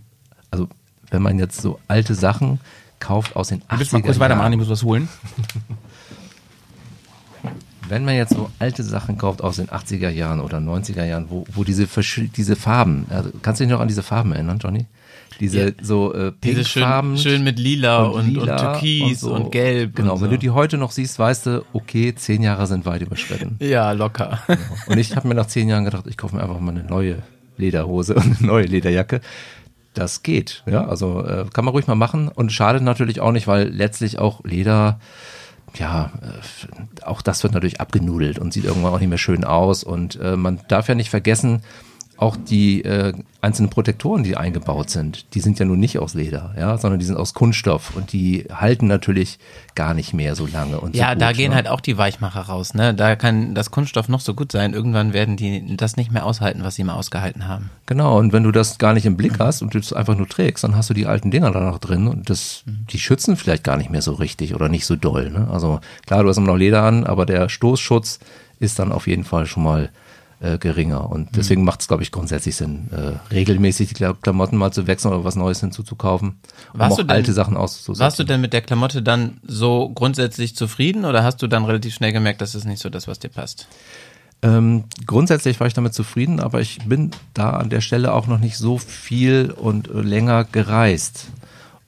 also 0.51 0.69
wenn 1.11 1.23
man 1.23 1.39
jetzt 1.39 1.61
so 1.61 1.79
alte 1.89 2.15
Sachen 2.15 2.61
kauft 2.99 3.37
aus 3.37 3.49
den 3.49 3.61
80er 3.63 3.69
Du 3.71 3.79
willst 3.79 3.93
mal 3.93 4.03
kurz 4.03 4.19
weitermachen, 4.19 4.53
ich 4.53 4.59
muss 4.59 4.69
was 4.69 4.83
holen. 4.83 5.09
Wenn 7.89 8.05
man 8.05 8.15
jetzt 8.15 8.35
so 8.35 8.49
alte 8.61 8.85
Sachen 8.85 9.19
kauft 9.19 9.43
aus 9.43 9.57
den 9.57 9.67
80er 9.67 10.11
Jahren 10.11 10.39
oder 10.41 10.59
90er 10.59 11.05
Jahren, 11.05 11.27
wo, 11.29 11.45
wo 11.53 11.65
diese, 11.65 11.89
diese 12.37 12.55
Farben, 12.55 13.07
also, 13.11 13.31
kannst 13.43 13.61
du 13.61 13.65
dich 13.65 13.73
noch 13.73 13.81
an 13.81 13.89
diese 13.89 14.05
Farben 14.05 14.31
erinnern, 14.33 14.59
Johnny? 14.61 14.87
Diese 15.41 15.61
Ja. 15.61 15.71
so 15.83 16.15
äh, 16.15 16.31
Diese 16.45 16.65
schön, 16.65 16.83
Pinkfarben. 16.83 17.17
schön 17.17 17.43
mit 17.43 17.59
lila 17.59 18.05
und, 18.05 18.21
und, 18.21 18.35
lila 18.35 18.75
türkis 18.75 19.25
und, 19.25 19.45
so. 19.45 19.51
gelb. 19.51 19.97
Genau, 19.97 20.15
und 20.15 20.21
wenn 20.21 20.29
so. 20.29 20.37
du 20.37 20.39
die 20.39 20.51
heute 20.51 20.79
noch 20.79 20.93
siehst, 20.93 21.19
weißt 21.19 21.47
du, 21.47 21.65
okay, 21.73 22.15
zehn 22.15 22.43
Jahre 22.43 22.69
sind 22.69 22.87
weit 22.87 23.03
überschritten. 23.03 23.57
Ja, 23.61 23.91
locker. 23.91 24.39
Und 24.87 24.99
ich 24.99 25.17
habe 25.17 25.27
mir 25.27 25.35
nach 25.35 25.47
zehn 25.47 25.69
Jahren 25.69 25.85
gedacht, 25.85 26.05
ich 26.07 26.17
kaufe 26.17 26.37
mir 26.37 26.43
einfach 26.43 26.61
mal 26.61 26.71
eine 26.71 26.85
neue 26.85 27.17
Lederhose 27.57 28.15
und 28.15 28.39
eine 28.39 28.47
neue 28.47 28.67
Lederjacke. 28.67 29.21
Das 29.95 30.23
geht, 30.23 30.63
ja, 30.67 30.87
also 30.87 31.25
äh, 31.25 31.47
kann 31.53 31.65
man 31.65 31.73
ruhig 31.73 31.89
mal 31.89 31.97
machen 31.97 32.29
und 32.29 32.53
schadet 32.53 32.83
natürlich 32.83 33.21
auch 33.21 33.33
nicht, 33.33 33.49
weil 33.49 33.69
letztlich 33.69 34.21
auch 34.21 34.45
Leder, 34.45 35.01
ja, 35.75 36.13
äh, 36.23 37.05
auch 37.05 37.23
das 37.23 37.43
wird 37.43 37.55
natürlich 37.55 37.81
abgenudelt 37.81 38.39
und 38.39 38.53
sieht 38.53 38.65
irgendwann 38.65 38.93
auch 38.93 39.01
nicht 39.01 39.09
mehr 39.09 39.19
schön 39.19 39.45
aus 39.45 39.83
und 39.83 40.15
äh, 40.21 40.37
man 40.37 40.61
darf 40.69 40.89
ja 40.89 40.95
nicht 40.95 41.11
vergessen, 41.11 41.63
auch 42.21 42.37
die 42.37 42.85
äh, 42.85 43.15
einzelnen 43.41 43.71
Protektoren, 43.71 44.23
die 44.23 44.37
eingebaut 44.37 44.91
sind, 44.91 45.35
die 45.35 45.41
sind 45.41 45.59
ja 45.59 45.65
nun 45.65 45.81
nicht 45.81 45.99
aus 45.99 46.13
Leder, 46.13 46.55
ja, 46.59 46.77
sondern 46.77 47.01
die 47.01 47.07
sind 47.07 47.17
aus 47.17 47.33
Kunststoff 47.33 47.97
und 47.97 48.13
die 48.13 48.45
halten 48.53 48.89
natürlich 48.89 49.39
gar 49.75 49.95
nicht 49.95 50.13
mehr 50.13 50.35
so 50.35 50.47
lange 50.47 50.79
und 50.81 50.95
so 50.95 51.01
Ja, 51.01 51.15
gut, 51.15 51.23
da 51.23 51.33
gehen 51.33 51.51
ne? 51.51 51.57
halt 51.57 51.67
auch 51.67 51.81
die 51.81 51.97
Weichmacher 51.97 52.43
raus, 52.43 52.75
ne? 52.75 52.93
Da 52.93 53.17
kann 53.17 53.55
das 53.55 53.71
Kunststoff 53.71 54.11
noch 54.11 54.21
so 54.21 54.35
gut 54.35 54.53
sein. 54.53 54.75
Irgendwann 54.75 55.15
werden 55.15 55.39
die 55.39 55.77
das 55.79 55.97
nicht 55.97 56.13
mehr 56.13 56.27
aushalten, 56.27 56.63
was 56.63 56.75
sie 56.75 56.85
mal 56.85 56.93
ausgehalten 56.93 57.49
haben. 57.49 57.71
Genau, 57.87 58.19
und 58.19 58.35
wenn 58.35 58.43
du 58.43 58.53
das 58.53 58.77
gar 58.77 58.93
nicht 58.93 59.07
im 59.07 59.17
Blick 59.17 59.39
hast 59.39 59.63
und 59.63 59.73
du 59.73 59.79
es 59.79 59.95
einfach 59.95 60.15
nur 60.15 60.29
trägst, 60.29 60.63
dann 60.63 60.77
hast 60.77 60.91
du 60.91 60.95
die 60.95 61.07
alten 61.07 61.31
Dinger 61.31 61.51
da 61.53 61.61
noch 61.61 61.79
drin 61.79 62.07
und 62.07 62.29
das, 62.29 62.65
die 62.67 62.99
schützen 62.99 63.37
vielleicht 63.37 63.65
gar 63.65 63.79
nicht 63.79 63.89
mehr 63.89 64.03
so 64.03 64.13
richtig 64.13 64.55
oder 64.55 64.69
nicht 64.69 64.85
so 64.85 64.95
doll. 64.95 65.31
Ne? 65.31 65.49
Also 65.51 65.81
klar, 66.05 66.23
du 66.23 66.29
hast 66.29 66.37
immer 66.37 66.49
noch 66.49 66.59
Leder 66.59 66.83
an, 66.83 67.05
aber 67.05 67.25
der 67.25 67.49
Stoßschutz 67.49 68.19
ist 68.59 68.79
dann 68.79 68.93
auf 68.93 69.07
jeden 69.07 69.25
Fall 69.25 69.47
schon 69.47 69.63
mal 69.63 69.89
äh, 70.41 70.59
geringer. 70.59 71.11
Und 71.11 71.37
deswegen 71.37 71.65
macht 71.65 71.81
es, 71.83 71.89
glaube 71.89 72.03
ich, 72.03 72.11
grundsätzlich 72.13 72.57
Sinn, 72.57 72.89
äh, 72.93 73.13
regelmäßig 73.33 73.89
die 73.91 73.95
Kla- 73.95 74.15
Klamotten 74.21 74.57
mal 74.57 74.73
zu 74.73 74.87
wechseln 74.87 75.13
oder 75.13 75.25
was 75.25 75.37
Neues 75.37 75.61
hinzuzukaufen, 75.61 76.39
um 76.73 76.81
Warst 76.81 76.93
auch 76.93 76.97
du 76.99 77.03
denn- 77.05 77.11
alte 77.17 77.33
Sachen 77.33 77.57
auszusetzen. 77.57 78.01
Warst 78.01 78.19
du 78.19 78.25
denn 78.25 78.41
mit 78.41 78.53
der 78.53 78.63
Klamotte 78.63 79.03
dann 79.03 79.39
so 79.47 79.91
grundsätzlich 79.91 80.57
zufrieden 80.57 81.05
oder 81.05 81.23
hast 81.25 81.43
du 81.43 81.47
dann 81.47 81.65
relativ 81.65 81.95
schnell 81.95 82.13
gemerkt, 82.13 82.41
das 82.41 82.55
ist 82.55 82.65
nicht 82.65 82.81
so 82.83 82.89
das, 82.89 83.07
was 83.07 83.19
dir 83.19 83.29
passt? 83.29 83.67
Ähm, 84.43 84.85
grundsätzlich 85.07 85.61
war 85.61 85.67
ich 85.67 85.75
damit 85.75 85.93
zufrieden, 85.93 86.41
aber 86.41 86.63
ich 86.63 86.79
bin 86.87 87.11
da 87.35 87.51
an 87.51 87.69
der 87.69 87.83
Stelle 87.83 88.15
auch 88.15 88.27
noch 88.27 88.39
nicht 88.39 88.57
so 88.57 88.79
viel 88.79 89.51
und 89.55 89.89
äh, 89.89 90.01
länger 90.01 90.45
gereist. 90.45 91.27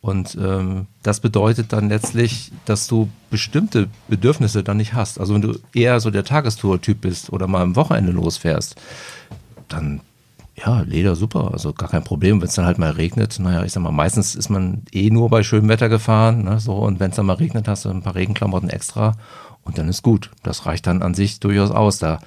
Und 0.02 0.36
ähm, 0.38 0.88
das 1.04 1.20
bedeutet 1.20 1.72
dann 1.72 1.88
letztlich, 1.88 2.50
dass 2.64 2.88
du 2.88 3.08
bestimmte 3.30 3.88
Bedürfnisse 4.08 4.64
dann 4.64 4.76
nicht 4.76 4.94
hast. 4.94 5.20
Also 5.20 5.32
wenn 5.32 5.42
du 5.42 5.58
eher 5.72 6.00
so 6.00 6.10
der 6.10 6.24
Tagestour-Typ 6.24 7.00
bist 7.00 7.32
oder 7.32 7.46
mal 7.46 7.62
am 7.62 7.76
Wochenende 7.76 8.10
losfährst, 8.10 8.74
dann 9.68 10.00
ja, 10.56 10.80
Leder 10.82 11.16
super, 11.16 11.52
also 11.52 11.72
gar 11.72 11.88
kein 11.88 12.04
Problem. 12.04 12.40
Wenn 12.40 12.48
es 12.48 12.54
dann 12.54 12.66
halt 12.66 12.78
mal 12.78 12.90
regnet, 12.90 13.38
naja, 13.38 13.64
ich 13.64 13.72
sag 13.72 13.82
mal, 13.82 13.92
meistens 13.92 14.34
ist 14.34 14.50
man 14.50 14.82
eh 14.92 15.08
nur 15.10 15.30
bei 15.30 15.42
schönem 15.42 15.68
Wetter 15.68 15.88
gefahren, 15.88 16.44
ne, 16.44 16.60
so, 16.60 16.74
und 16.74 17.00
wenn 17.00 17.10
es 17.10 17.16
dann 17.16 17.26
mal 17.26 17.36
regnet, 17.36 17.68
hast 17.68 17.84
du 17.84 17.88
ein 17.88 18.02
paar 18.02 18.16
Regenklamotten 18.16 18.68
extra 18.68 19.16
und 19.62 19.78
dann 19.78 19.88
ist 19.88 20.02
gut. 20.02 20.30
Das 20.42 20.66
reicht 20.66 20.86
dann 20.86 21.02
an 21.02 21.14
sich 21.14 21.40
durchaus 21.40 21.70
aus. 21.70 21.98
Da 21.98 22.18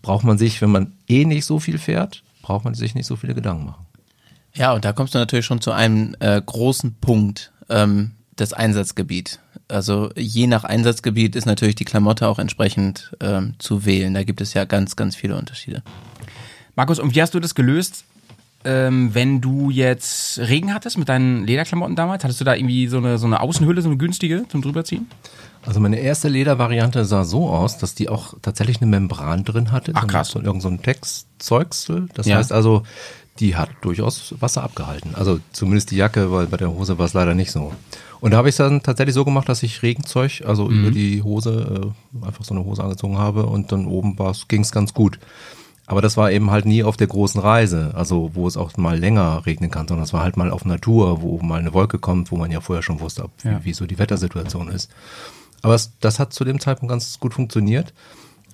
braucht 0.00 0.24
man 0.24 0.38
sich, 0.38 0.62
wenn 0.62 0.70
man 0.70 0.92
eh 1.08 1.24
nicht 1.24 1.44
so 1.44 1.58
viel 1.58 1.78
fährt, 1.78 2.22
braucht 2.42 2.64
man 2.64 2.74
sich 2.74 2.94
nicht 2.94 3.06
so 3.06 3.16
viele 3.16 3.34
Gedanken 3.34 3.66
machen. 3.66 3.86
Ja, 4.56 4.72
und 4.72 4.84
da 4.84 4.92
kommst 4.92 5.14
du 5.14 5.18
natürlich 5.18 5.44
schon 5.46 5.60
zu 5.60 5.72
einem 5.72 6.14
äh, 6.20 6.40
großen 6.40 6.94
Punkt, 7.00 7.52
ähm, 7.68 8.12
das 8.36 8.52
Einsatzgebiet. 8.52 9.40
Also 9.68 10.10
je 10.16 10.46
nach 10.46 10.64
Einsatzgebiet 10.64 11.34
ist 11.36 11.46
natürlich 11.46 11.74
die 11.74 11.84
Klamotte 11.84 12.28
auch 12.28 12.38
entsprechend 12.38 13.12
ähm, 13.20 13.54
zu 13.58 13.84
wählen. 13.84 14.14
Da 14.14 14.22
gibt 14.24 14.40
es 14.40 14.54
ja 14.54 14.64
ganz, 14.64 14.96
ganz 14.96 15.16
viele 15.16 15.36
Unterschiede. 15.36 15.82
Markus, 16.76 16.98
und 16.98 17.14
wie 17.14 17.22
hast 17.22 17.34
du 17.34 17.40
das 17.40 17.54
gelöst, 17.54 18.04
ähm, 18.64 19.14
wenn 19.14 19.40
du 19.40 19.70
jetzt 19.70 20.38
Regen 20.38 20.74
hattest 20.74 20.98
mit 20.98 21.08
deinen 21.08 21.44
Lederklamotten 21.46 21.96
damals? 21.96 22.24
Hattest 22.24 22.40
du 22.40 22.44
da 22.44 22.54
irgendwie 22.54 22.86
so 22.88 22.98
eine, 22.98 23.18
so 23.18 23.26
eine 23.26 23.40
Außenhülle, 23.40 23.82
so 23.82 23.88
eine 23.88 23.96
günstige 23.98 24.44
zum 24.48 24.62
drüberziehen? 24.62 25.08
Also 25.66 25.80
meine 25.80 25.96
erste 25.96 26.28
Ledervariante 26.28 27.04
sah 27.04 27.24
so 27.24 27.48
aus, 27.48 27.78
dass 27.78 27.94
die 27.94 28.08
auch 28.08 28.34
tatsächlich 28.42 28.78
eine 28.82 28.86
Membran 28.86 29.44
drin 29.44 29.72
hatte. 29.72 29.92
Ach, 29.94 30.02
so, 30.02 30.06
krass. 30.08 30.28
So 30.28 30.40
irgend 30.42 30.62
so 30.62 30.68
ein 30.68 30.82
Textzeugsel. 30.82 32.08
Das 32.14 32.26
Ja. 32.26 32.36
heißt 32.36 32.52
also, 32.52 32.82
die 33.40 33.56
hat 33.56 33.70
durchaus 33.80 34.34
Wasser 34.40 34.62
abgehalten. 34.62 35.14
Also 35.14 35.40
zumindest 35.52 35.90
die 35.90 35.96
Jacke, 35.96 36.30
weil 36.30 36.46
bei 36.46 36.56
der 36.56 36.70
Hose 36.70 36.98
war 36.98 37.06
es 37.06 37.14
leider 37.14 37.34
nicht 37.34 37.50
so. 37.50 37.72
Und 38.20 38.30
da 38.30 38.36
habe 38.38 38.48
ich 38.48 38.52
es 38.54 38.56
dann 38.58 38.82
tatsächlich 38.82 39.14
so 39.14 39.24
gemacht, 39.24 39.48
dass 39.48 39.62
ich 39.62 39.82
Regenzeug, 39.82 40.42
also 40.46 40.66
Mhm. 40.68 40.80
über 40.80 40.90
die 40.92 41.22
Hose, 41.22 41.92
äh, 42.22 42.26
einfach 42.26 42.44
so 42.44 42.54
eine 42.54 42.64
Hose 42.64 42.82
angezogen 42.82 43.18
habe 43.18 43.46
und 43.46 43.72
dann 43.72 43.86
oben 43.86 44.16
ging 44.48 44.62
es 44.62 44.72
ganz 44.72 44.94
gut. 44.94 45.18
Aber 45.86 46.00
das 46.00 46.16
war 46.16 46.30
eben 46.32 46.50
halt 46.50 46.64
nie 46.64 46.82
auf 46.82 46.96
der 46.96 47.08
großen 47.08 47.40
Reise, 47.40 47.90
also 47.94 48.30
wo 48.34 48.46
es 48.48 48.56
auch 48.56 48.74
mal 48.78 48.98
länger 48.98 49.44
regnen 49.44 49.70
kann, 49.70 49.86
sondern 49.86 50.04
es 50.04 50.14
war 50.14 50.22
halt 50.22 50.38
mal 50.38 50.50
auf 50.50 50.64
Natur, 50.64 51.20
wo 51.20 51.38
mal 51.42 51.58
eine 51.58 51.74
Wolke 51.74 51.98
kommt, 51.98 52.30
wo 52.30 52.36
man 52.36 52.50
ja 52.50 52.62
vorher 52.62 52.82
schon 52.82 53.00
wusste, 53.00 53.24
ob, 53.24 53.32
Ja. 53.44 53.60
wie, 53.60 53.66
wie 53.66 53.72
so 53.74 53.84
die 53.86 53.98
Wettersituation 53.98 54.68
ist. 54.68 54.90
Aber 55.60 55.74
es, 55.74 55.92
das 56.00 56.18
hat 56.18 56.32
zu 56.32 56.44
dem 56.44 56.58
Zeitpunkt 56.60 56.90
ganz 56.90 57.18
gut 57.20 57.34
funktioniert. 57.34 57.92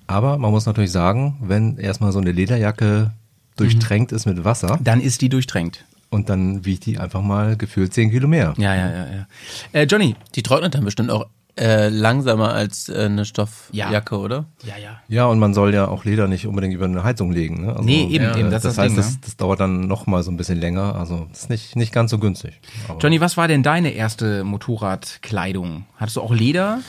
Aber 0.07 0.37
man 0.37 0.51
muss 0.51 0.65
natürlich 0.65 0.91
sagen, 0.91 1.37
wenn 1.41 1.77
erstmal 1.77 2.11
so 2.11 2.19
eine 2.19 2.33
Lederjacke 2.33 3.11
durchtränkt 3.57 4.11
ist 4.11 4.25
mit 4.25 4.43
Wasser 4.43 4.79
Dann 4.83 5.01
ist 5.01 5.21
die 5.21 5.29
durchtränkt. 5.29 5.85
und 6.09 6.29
dann 6.29 6.65
wiegt 6.65 6.85
die 6.85 6.97
einfach 6.99 7.21
mal 7.21 7.55
gefühlt 7.57 7.93
10 7.93 8.11
Kilo 8.11 8.27
mehr. 8.27 8.53
Ja, 8.57 8.75
ja, 8.75 8.89
ja, 8.89 9.05
ja. 9.05 9.27
Äh, 9.73 9.83
Johnny. 9.83 10.15
Die 10.35 10.43
trocknet 10.43 10.75
dann 10.75 10.83
bestimmt 10.85 11.09
auch 11.11 11.25
äh, 11.59 11.89
langsamer 11.89 12.53
als 12.53 12.87
äh, 12.87 13.05
eine 13.05 13.25
Stoffjacke, 13.25 14.17
oder? 14.17 14.45
Ja, 14.63 14.77
ja. 14.77 15.01
Ja, 15.09 15.25
und 15.25 15.37
man 15.39 15.53
soll 15.53 15.73
ja 15.73 15.87
auch 15.89 16.05
Leder 16.05 16.27
nicht 16.29 16.47
unbedingt 16.47 16.73
über 16.73 16.85
eine 16.85 17.03
Heizung 17.03 17.31
legen. 17.33 17.65
Ne? 17.65 17.71
Also, 17.71 17.83
Nee, 17.83 18.07
eben, 18.09 18.23
äh, 18.23 18.39
eben, 18.39 18.51
das 18.51 18.63
das, 18.63 18.71
ist 18.71 18.77
das 18.77 18.83
heißt, 18.85 18.89
Ding, 18.95 19.03
das, 19.03 19.11
ne? 19.13 19.19
das 19.25 19.35
dauert 19.37 19.59
dann 19.59 19.87
noch 19.87 20.07
mal 20.07 20.23
so 20.23 20.31
ein 20.31 20.37
bisschen 20.37 20.59
länger. 20.59 20.95
Also 20.95 21.27
das 21.29 21.41
ist 21.43 21.49
nicht, 21.49 21.75
nicht 21.75 21.91
ganz 21.93 22.09
so 22.11 22.19
günstig. 22.19 22.59
Aber 22.87 22.99
Johnny, 22.99 23.19
was 23.19 23.35
war 23.35 23.49
denn 23.49 23.63
deine 23.63 23.91
erste 23.91 24.45
Motorradkleidung? 24.45 25.85
Hattest 25.97 26.17
du 26.17 26.21
auch 26.21 26.33
Leder? 26.33 26.79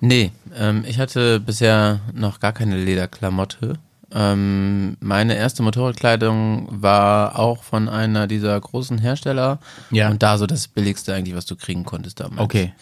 Nee, 0.00 0.30
ähm, 0.56 0.84
ich 0.86 0.98
hatte 0.98 1.40
bisher 1.40 2.00
noch 2.14 2.40
gar 2.40 2.52
keine 2.52 2.76
Lederklamotte. 2.76 3.74
Ähm, 4.12 4.96
meine 5.00 5.36
erste 5.36 5.62
Motorradkleidung 5.62 6.68
war 6.70 7.38
auch 7.38 7.62
von 7.62 7.88
einer 7.88 8.26
dieser 8.26 8.60
großen 8.60 8.98
Hersteller. 8.98 9.60
Ja. 9.90 10.10
Und 10.10 10.22
da 10.22 10.36
so 10.38 10.46
das 10.46 10.68
billigste 10.68 11.14
eigentlich, 11.14 11.36
was 11.36 11.46
du 11.46 11.56
kriegen 11.56 11.84
konntest 11.84 12.20
damals. 12.20 12.40
Okay. 12.40 12.72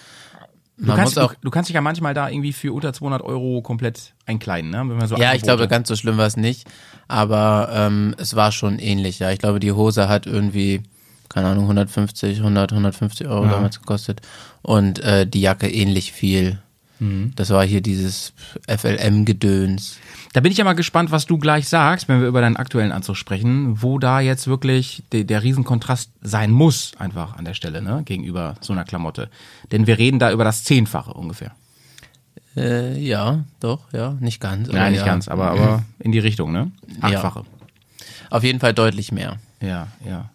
Du 0.80 0.94
kannst, 0.94 1.18
auch, 1.18 1.34
du, 1.34 1.40
du 1.42 1.50
kannst 1.50 1.68
dich 1.68 1.74
ja 1.74 1.80
manchmal 1.80 2.14
da 2.14 2.28
irgendwie 2.28 2.52
für 2.52 2.72
unter 2.72 2.92
200 2.92 3.20
Euro 3.22 3.62
komplett 3.62 4.14
einkleiden, 4.26 4.70
ne? 4.70 5.08
So 5.08 5.16
ja, 5.16 5.34
ich 5.34 5.42
glaube, 5.42 5.66
ganz 5.66 5.88
so 5.88 5.96
schlimm 5.96 6.18
war 6.18 6.26
es 6.26 6.36
nicht. 6.36 6.68
Aber 7.08 7.68
ähm, 7.72 8.14
es 8.16 8.36
war 8.36 8.52
schon 8.52 8.78
ähnlich, 8.78 9.18
ja. 9.18 9.32
Ich 9.32 9.40
glaube, 9.40 9.58
die 9.58 9.72
Hose 9.72 10.08
hat 10.08 10.26
irgendwie, 10.26 10.82
keine 11.28 11.48
Ahnung, 11.48 11.64
150, 11.64 12.38
100, 12.38 12.70
150 12.72 13.26
Euro 13.26 13.46
Ja. 13.46 13.50
damals 13.50 13.80
gekostet. 13.80 14.20
Und 14.62 15.00
äh, 15.00 15.26
die 15.26 15.40
Jacke 15.40 15.68
ähnlich 15.68 16.12
viel. 16.12 16.60
Mhm. 17.00 17.32
Das 17.34 17.50
war 17.50 17.64
hier 17.66 17.80
dieses 17.80 18.32
FLM-Gedöns. 18.68 19.96
Da 20.32 20.40
bin 20.40 20.52
ich 20.52 20.58
ja 20.58 20.64
mal 20.64 20.74
gespannt, 20.74 21.10
was 21.10 21.26
du 21.26 21.38
gleich 21.38 21.68
sagst, 21.68 22.08
wenn 22.08 22.20
wir 22.20 22.28
über 22.28 22.40
deinen 22.40 22.56
aktuellen 22.56 22.92
Anzug 22.92 23.16
sprechen, 23.16 23.82
wo 23.82 23.98
da 23.98 24.20
jetzt 24.20 24.46
wirklich 24.46 25.02
de, 25.12 25.24
der 25.24 25.42
Riesenkontrast 25.42 26.10
sein 26.20 26.50
muss, 26.50 26.92
einfach 26.98 27.36
an 27.36 27.44
der 27.44 27.54
Stelle, 27.54 27.80
ne, 27.80 28.02
gegenüber 28.04 28.54
so 28.60 28.72
einer 28.72 28.84
Klamotte. 28.84 29.30
Denn 29.72 29.86
wir 29.86 29.98
reden 29.98 30.18
da 30.18 30.30
über 30.30 30.44
das 30.44 30.64
Zehnfache 30.64 31.12
ungefähr. 31.12 31.52
Äh, 32.56 32.98
ja, 32.98 33.44
doch, 33.60 33.92
ja, 33.92 34.16
nicht 34.20 34.40
ganz. 34.40 34.68
Nein, 34.68 34.92
nicht 34.92 35.00
ja. 35.00 35.06
ganz, 35.06 35.28
aber, 35.28 35.50
aber 35.50 35.84
in 35.98 36.12
die 36.12 36.18
Richtung, 36.18 36.52
ne? 36.52 36.72
Ja. 37.00 37.08
Achtfache. 37.08 37.44
Auf 38.30 38.44
jeden 38.44 38.60
Fall 38.60 38.74
deutlich 38.74 39.12
mehr. 39.12 39.38
Ja, 39.60 39.88
ja. 40.06 40.30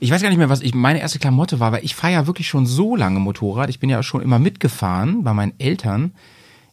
Ich 0.00 0.10
weiß 0.10 0.20
gar 0.20 0.28
nicht 0.28 0.38
mehr, 0.38 0.48
was 0.48 0.60
ich 0.60 0.74
meine 0.74 1.00
erste 1.00 1.20
Klamotte 1.20 1.60
war, 1.60 1.72
weil 1.72 1.84
ich 1.84 1.94
fahre 1.94 2.12
ja 2.12 2.26
wirklich 2.26 2.48
schon 2.48 2.66
so 2.66 2.96
lange 2.96 3.20
Motorrad. 3.20 3.70
Ich 3.70 3.78
bin 3.78 3.88
ja 3.88 4.02
schon 4.02 4.20
immer 4.20 4.40
mitgefahren 4.40 5.22
bei 5.22 5.32
meinen 5.32 5.52
Eltern. 5.58 6.12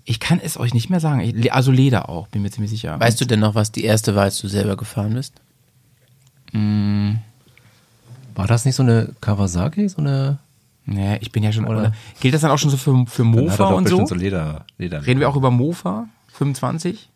Ich 0.10 0.19
kann 0.19 0.39
es 0.43 0.60
euch 0.60 0.74
nicht 0.74 0.89
mehr 0.89 1.00
sagen. 1.00 1.19
Ich, 1.19 1.54
also 1.54 1.72
Leder 1.72 2.10
auch, 2.10 2.28
bin 2.30 2.41
mir 2.41 2.50
ziemlich 2.50 2.72
sicher. 2.72 3.00
Weißt 3.00 3.22
du 3.22 3.26
denn 3.26 3.39
noch, 3.39 3.54
was 3.54 3.72
die 3.72 3.84
erste 3.84 4.15
war, 4.15 4.24
als 4.24 4.39
du 4.39 4.48
selber 4.48 4.76
gefahren 4.76 5.13
bist? 5.13 5.34
war 6.52 8.48
das 8.48 8.65
nicht 8.65 8.74
so 8.76 8.82
eine 8.82 9.13
Kawasaki, 9.22 9.88
so 9.88 10.00
eine? 10.00 10.39
Nee, 10.86 11.17
ich 11.22 11.32
bin 11.32 11.43
ja 11.43 11.52
schon. 11.52 11.67
Oder? 11.67 11.93
Gilt 12.22 12.34
das 12.34 12.41
dann 12.41 12.50
auch 12.50 12.58
schon 12.58 12.72
so 12.72 12.78
für, 12.78 13.06
für 13.06 13.22
Dann 13.22 13.34
hat 13.34 13.38
er 13.38 13.43
Mofa 13.43 13.58
doch 13.69 13.78
und 13.78 13.88
so? 13.88 13.98
bestimmt 13.98 14.08
so 14.08 14.15
Leder, 14.15 14.65
Leder. 14.80 15.06
Reden 15.06 15.19
wir 15.19 15.30
auch 15.30 15.36
über 15.36 15.52
Mofa? 15.52 16.08
25? 16.34 17.08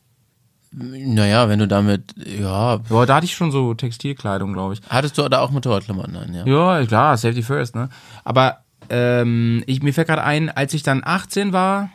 Naja, 0.72 1.50
wenn 1.50 1.58
du 1.58 1.68
damit, 1.68 2.14
ja, 2.40 2.80
Ja, 2.90 3.06
da 3.08 3.16
hatte 3.16 3.26
ich 3.26 3.34
schon 3.34 3.52
so 3.52 3.74
Textilkleidung, 3.74 4.54
glaube 4.54 4.76
ich. 4.76 4.82
hattest 4.88 5.18
du 5.18 5.28
da 5.30 5.40
auch 5.40 5.50
Motorradklamotten 5.50 6.16
an, 6.16 6.34
ja? 6.34 6.46
Ja, 6.46 6.86
klar, 6.86 7.18
Safety 7.18 7.42
First, 7.42 7.74
ne? 7.74 7.90
Aber 8.24 8.60
ähm, 8.92 9.64
ich, 9.66 9.82
mir 9.82 9.94
fällt 9.96 10.10
gerade 10.10 10.24
ein, 10.24 10.50
als 10.50 10.76
ich 10.76 10.84
dann 10.84 11.02
18 11.04 11.54
war, 11.54 11.90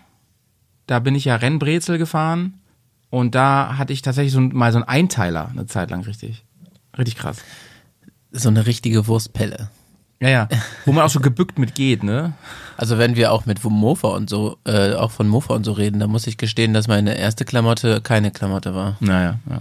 da 0.88 0.98
bin 0.98 1.14
ich 1.14 1.27
ja 1.27 1.37
Rennbrezel 1.37 1.98
gefahren 1.98 2.55
und 3.11 3.37
da 3.37 3.79
hatte 3.79 3.92
ich 3.92 4.03
tatsächlich 4.03 4.33
so 4.33 4.40
ein, 4.40 4.48
mal 4.53 4.72
so 4.72 4.79
einen 4.79 4.88
Einteiler 4.88 5.48
eine 5.51 5.66
Zeit 5.66 5.90
lang 5.90 6.03
richtig. 6.03 6.44
Richtig 6.96 7.16
krass. 7.16 7.38
So 8.33 8.48
eine 8.48 8.66
richtige 8.66 9.07
Wurstpelle. 9.07 9.70
Ja, 10.20 10.29
ja. 10.29 10.48
Wo 10.85 10.92
man 10.92 11.05
auch 11.05 11.11
so 11.11 11.20
gebückt 11.20 11.59
mit 11.59 11.77
geht, 11.77 12.03
ne? 12.03 12.33
Also 12.77 12.98
wenn 12.98 13.14
wir 13.14 13.33
auch 13.33 13.46
mit 13.46 13.62
Mofa 13.62 14.09
und 14.09 14.29
so, 14.29 14.59
äh, 14.64 14.94
auch 14.94 15.12
von 15.12 15.29
Mofa 15.29 15.55
und 15.55 15.64
so 15.64 15.72
reden, 15.72 16.01
dann 16.01 16.11
muss 16.11 16.27
ich 16.27 16.38
gestehen, 16.38 16.74
dass 16.74 16.88
meine 16.88 17.16
erste 17.16 17.44
Klamotte 17.44 18.01
keine 18.01 18.33
Klamotte 18.33 18.74
war. 18.74 18.96
Naja, 19.01 19.38
ja. 19.48 19.61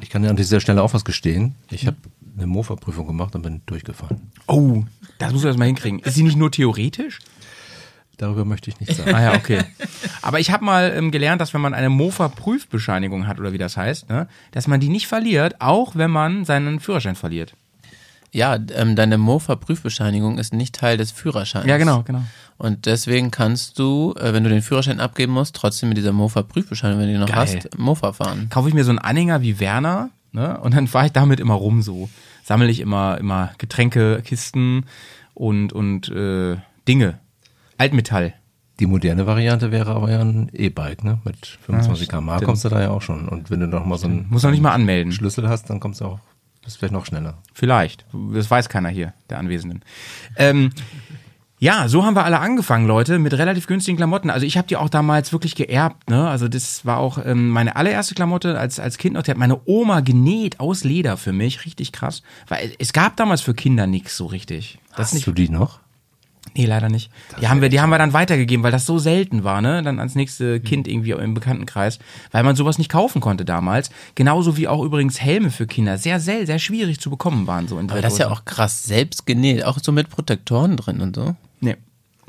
Ich 0.00 0.08
kann 0.10 0.22
dir 0.22 0.30
an 0.30 0.36
dieser 0.36 0.60
Stelle 0.60 0.82
auch 0.82 0.94
was 0.94 1.04
gestehen. 1.04 1.54
Ich 1.70 1.86
habe 1.86 1.98
eine 2.36 2.46
Mofa-Prüfung 2.46 3.06
gemacht 3.06 3.34
und 3.34 3.42
bin 3.42 3.60
durchgefahren. 3.66 4.32
Oh, 4.48 4.84
das 5.18 5.32
muss 5.32 5.42
du 5.42 5.48
erst 5.48 5.58
mal 5.58 5.66
hinkriegen. 5.66 6.00
Ist 6.00 6.14
sie 6.14 6.22
nicht 6.22 6.36
nur 6.36 6.50
theoretisch? 6.50 7.18
Darüber 8.20 8.44
möchte 8.44 8.68
ich 8.68 8.78
nicht 8.78 8.94
sagen. 8.94 9.14
Ah 9.14 9.22
ja, 9.22 9.34
okay. 9.34 9.62
Aber 10.22 10.40
ich 10.40 10.50
habe 10.50 10.62
mal 10.62 10.92
ähm, 10.94 11.10
gelernt, 11.10 11.40
dass 11.40 11.54
wenn 11.54 11.62
man 11.62 11.72
eine 11.72 11.88
Mofa-Prüfbescheinigung 11.88 13.26
hat 13.26 13.40
oder 13.40 13.54
wie 13.54 13.58
das 13.58 13.78
heißt, 13.78 14.10
ne, 14.10 14.28
dass 14.52 14.66
man 14.66 14.78
die 14.78 14.90
nicht 14.90 15.06
verliert, 15.06 15.54
auch 15.58 15.96
wenn 15.96 16.10
man 16.10 16.44
seinen 16.44 16.80
Führerschein 16.80 17.16
verliert. 17.16 17.54
Ja, 18.30 18.58
ähm, 18.74 18.94
deine 18.94 19.16
Mofa-Prüfbescheinigung 19.16 20.36
ist 20.36 20.52
nicht 20.52 20.74
Teil 20.74 20.98
des 20.98 21.12
Führerscheins. 21.12 21.66
Ja, 21.66 21.78
genau, 21.78 22.02
genau. 22.02 22.22
Und 22.58 22.84
deswegen 22.84 23.30
kannst 23.30 23.78
du, 23.78 24.14
äh, 24.20 24.34
wenn 24.34 24.44
du 24.44 24.50
den 24.50 24.60
Führerschein 24.60 25.00
abgeben 25.00 25.32
musst, 25.32 25.56
trotzdem 25.56 25.88
mit 25.88 25.96
dieser 25.96 26.12
Mofa-Prüfbescheinigung, 26.12 27.00
wenn 27.00 27.08
du 27.08 27.14
die 27.14 27.20
noch 27.20 27.26
Geil. 27.26 27.38
hast, 27.38 27.78
Mofa 27.78 28.12
fahren. 28.12 28.48
Kaufe 28.50 28.68
ich 28.68 28.74
mir 28.74 28.84
so 28.84 28.90
einen 28.90 28.98
Anhänger 28.98 29.40
wie 29.40 29.60
Werner, 29.60 30.10
ne, 30.32 30.60
und 30.60 30.74
dann 30.74 30.88
fahre 30.88 31.06
ich 31.06 31.12
damit 31.12 31.40
immer 31.40 31.54
rum 31.54 31.80
so. 31.80 32.10
Sammle 32.44 32.68
ich 32.68 32.80
immer 32.80 33.16
immer 33.16 33.52
Getränke, 33.56 34.20
Kisten 34.22 34.84
und 35.32 35.72
und 35.72 36.10
äh, 36.10 36.58
Dinge. 36.86 37.18
Altmetall. 37.80 38.34
Die 38.78 38.86
moderne 38.86 39.26
Variante 39.26 39.72
wäre 39.72 39.90
aber 39.94 40.10
ja 40.10 40.20
ein 40.20 40.48
E-Bike, 40.52 41.04
ne? 41.04 41.18
Mit 41.24 41.58
25 41.66 42.08
km/h 42.08 42.40
kommst 42.40 42.64
du 42.64 42.68
da 42.68 42.80
ja 42.80 42.90
auch 42.90 43.02
schon. 43.02 43.28
Und 43.28 43.50
wenn 43.50 43.60
du 43.60 43.66
noch 43.66 43.84
mal 43.84 43.98
so 43.98 44.06
einen 44.06 44.26
Muss 44.30 44.42
noch 44.42 44.50
nicht 44.50 44.62
mal 44.62 44.72
anmelden. 44.72 45.12
Schlüssel 45.12 45.48
hast, 45.48 45.68
dann 45.68 45.80
kommst 45.80 46.00
du 46.00 46.06
auch, 46.06 46.18
bist 46.64 46.78
vielleicht 46.78 46.92
noch 46.94 47.04
schneller. 47.06 47.38
Vielleicht. 47.52 48.06
Das 48.34 48.50
weiß 48.50 48.68
keiner 48.68 48.88
hier, 48.88 49.12
der 49.28 49.38
Anwesenden. 49.38 49.82
Ähm, 50.36 50.70
Ja, 51.62 51.88
so 51.88 52.06
haben 52.06 52.16
wir 52.16 52.24
alle 52.24 52.38
angefangen, 52.40 52.86
Leute, 52.86 53.18
mit 53.18 53.34
relativ 53.34 53.66
günstigen 53.66 53.98
Klamotten. 53.98 54.30
Also 54.30 54.46
ich 54.46 54.56
habe 54.56 54.66
die 54.66 54.78
auch 54.78 54.88
damals 54.88 55.30
wirklich 55.30 55.54
geerbt, 55.54 56.08
ne? 56.08 56.26
Also 56.26 56.48
das 56.48 56.86
war 56.86 56.96
auch 56.96 57.18
ähm, 57.22 57.50
meine 57.50 57.76
allererste 57.76 58.14
Klamotte 58.14 58.58
als 58.58 58.80
als 58.80 58.96
Kind 58.96 59.12
noch. 59.14 59.22
Die 59.24 59.30
hat 59.30 59.36
meine 59.36 59.60
Oma 59.66 60.00
genäht 60.00 60.58
aus 60.58 60.84
Leder 60.84 61.18
für 61.18 61.32
mich, 61.34 61.66
richtig 61.66 61.92
krass. 61.92 62.22
Weil 62.48 62.72
es 62.78 62.94
gab 62.94 63.16
damals 63.16 63.42
für 63.42 63.52
Kinder 63.52 63.86
nichts 63.86 64.16
so 64.16 64.24
richtig. 64.24 64.78
Das 64.96 65.08
Hast 65.08 65.14
nicht. 65.14 65.26
du 65.26 65.32
die 65.32 65.50
noch? 65.50 65.80
Nee, 66.56 66.66
leider 66.66 66.88
nicht. 66.88 67.10
Die 67.40 67.48
haben 67.48 67.60
wir, 67.60 67.68
die 67.68 67.80
haben 67.80 67.90
wir 67.90 67.98
dann 67.98 68.12
weitergegeben, 68.12 68.62
weil 68.64 68.72
das 68.72 68.86
so 68.86 68.98
selten 68.98 69.44
war, 69.44 69.60
ne? 69.60 69.82
Dann 69.82 69.98
ans 69.98 70.14
nächste 70.14 70.60
Kind 70.60 70.88
irgendwie 70.88 71.12
im 71.12 71.34
Bekanntenkreis, 71.34 71.98
weil 72.32 72.42
man 72.42 72.56
sowas 72.56 72.78
nicht 72.78 72.90
kaufen 72.90 73.20
konnte 73.20 73.44
damals. 73.44 73.90
Genauso 74.14 74.56
wie 74.56 74.66
auch 74.66 74.82
übrigens 74.82 75.20
Helme 75.20 75.50
für 75.50 75.66
Kinder 75.66 75.98
sehr, 75.98 76.18
sehr, 76.18 76.46
sehr 76.46 76.58
schwierig 76.58 77.00
zu 77.00 77.10
bekommen 77.10 77.46
waren 77.46 77.68
so 77.68 77.78
in 77.78 77.90
Aber 77.90 78.02
das 78.02 78.14
ist 78.14 78.18
ja 78.18 78.30
auch 78.30 78.44
krass, 78.44 78.84
selbst 78.84 79.26
genäht, 79.26 79.64
auch 79.64 79.78
so 79.80 79.92
mit 79.92 80.10
Protektoren 80.10 80.76
drin 80.76 81.00
und 81.00 81.14
so. 81.14 81.36
Nee. 81.60 81.76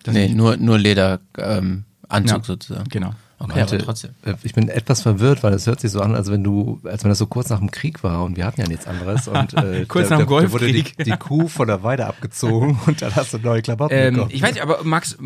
Das 0.03 0.13
nee, 0.13 0.23
nicht. 0.23 0.35
nur, 0.35 0.57
nur 0.57 0.77
Leder, 0.77 1.19
ähm, 1.37 1.85
Ja, 2.11 2.43
sozusagen. 2.43 2.89
Genau. 2.89 3.11
Okay, 3.43 3.53
Meinte, 3.57 3.75
aber 3.75 3.83
trotzdem. 3.85 4.11
äh, 4.23 4.35
Ich 4.43 4.53
bin 4.53 4.69
etwas 4.69 5.01
verwirrt, 5.01 5.41
weil 5.43 5.53
es 5.53 5.65
hört 5.65 5.79
sich 5.79 5.89
so 5.91 5.99
an, 6.01 6.13
als 6.15 6.29
wenn 6.29 6.43
du, 6.43 6.79
als 6.83 7.03
wenn 7.03 7.09
das 7.09 7.17
so 7.17 7.25
kurz 7.25 7.49
nach 7.49 7.57
dem 7.59 7.71
Krieg 7.71 8.03
war 8.03 8.23
und 8.23 8.37
wir 8.37 8.45
hatten 8.45 8.61
ja 8.61 8.67
nichts 8.67 8.85
anderes 8.87 9.27
und 9.27 9.53
äh, 9.57 9.85
Kurz 9.87 10.09
da, 10.09 10.17
nach 10.19 10.25
dem 10.25 10.29
da, 10.29 10.41
da 10.41 10.51
wurde 10.51 10.67
die, 10.67 10.83
Golfkrieg. 10.83 11.05
die 11.05 11.11
Kuh 11.11 11.47
von 11.47 11.67
der 11.67 11.81
Weide 11.83 12.05
abgezogen 12.05 12.79
und 12.85 13.01
dann 13.01 13.15
hast 13.15 13.33
du 13.33 13.39
neue 13.39 13.61
Klamotten 13.61 13.93
Ähm, 13.95 14.13
bekommen. 14.13 14.31
ich 14.33 14.41
weiß 14.41 14.53
nicht, 14.53 14.61
aber 14.63 14.83
Max, 14.83 15.13
äh, 15.13 15.17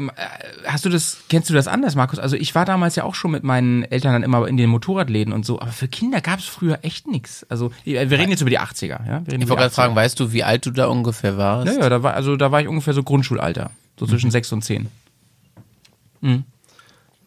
hast 0.66 0.86
du 0.86 0.90
das, 0.90 1.18
kennst 1.30 1.50
du 1.50 1.54
das 1.54 1.68
anders, 1.68 1.96
Markus? 1.96 2.20
Also 2.20 2.36
ich 2.38 2.56
war 2.56 2.64
damals 2.66 2.96
ja 2.96 3.04
auch 3.04 3.16
schon 3.16 3.32
mit 3.32 3.44
meinen 3.44 3.84
Eltern 3.84 4.14
dann 4.14 4.24
immer 4.24 4.48
in 4.48 4.56
den 4.58 4.70
Motorradläden 4.70 5.34
und 5.34 5.46
so, 5.46 5.60
aber 5.60 5.72
für 5.72 5.88
Kinder 5.88 6.22
gab 6.22 6.40
es 6.40 6.46
früher 6.46 6.80
echt 6.84 7.08
nichts. 7.08 7.46
Also 7.50 7.72
wir 7.84 8.00
reden 8.10 8.30
jetzt 8.32 8.42
über 8.42 8.50
die 8.50 8.60
80er, 8.60 8.88
ja? 9.06 9.22
Wir 9.26 9.34
reden 9.34 9.42
Ich 9.44 9.50
wollte 9.50 9.62
gerade 9.62 9.66
80er. 9.72 9.76
fragen, 9.76 9.96
weißt 9.96 10.20
du, 10.20 10.32
wie 10.32 10.44
alt 10.44 10.66
du 10.66 10.72
da 10.72 10.88
ungefähr 10.88 11.38
warst? 11.38 11.68
Ja, 11.76 11.82
ja, 11.84 11.90
da 11.90 12.02
war, 12.02 12.14
also 12.14 12.36
da 12.38 12.52
war 12.52 12.62
ich 12.62 12.68
ungefähr 12.68 12.94
so 12.94 13.04
Grundschulalter. 13.04 13.72
So 14.00 14.06
zwischen 14.08 14.32
sechs 14.32 14.52
und 14.52 14.62
zehn. 14.62 14.88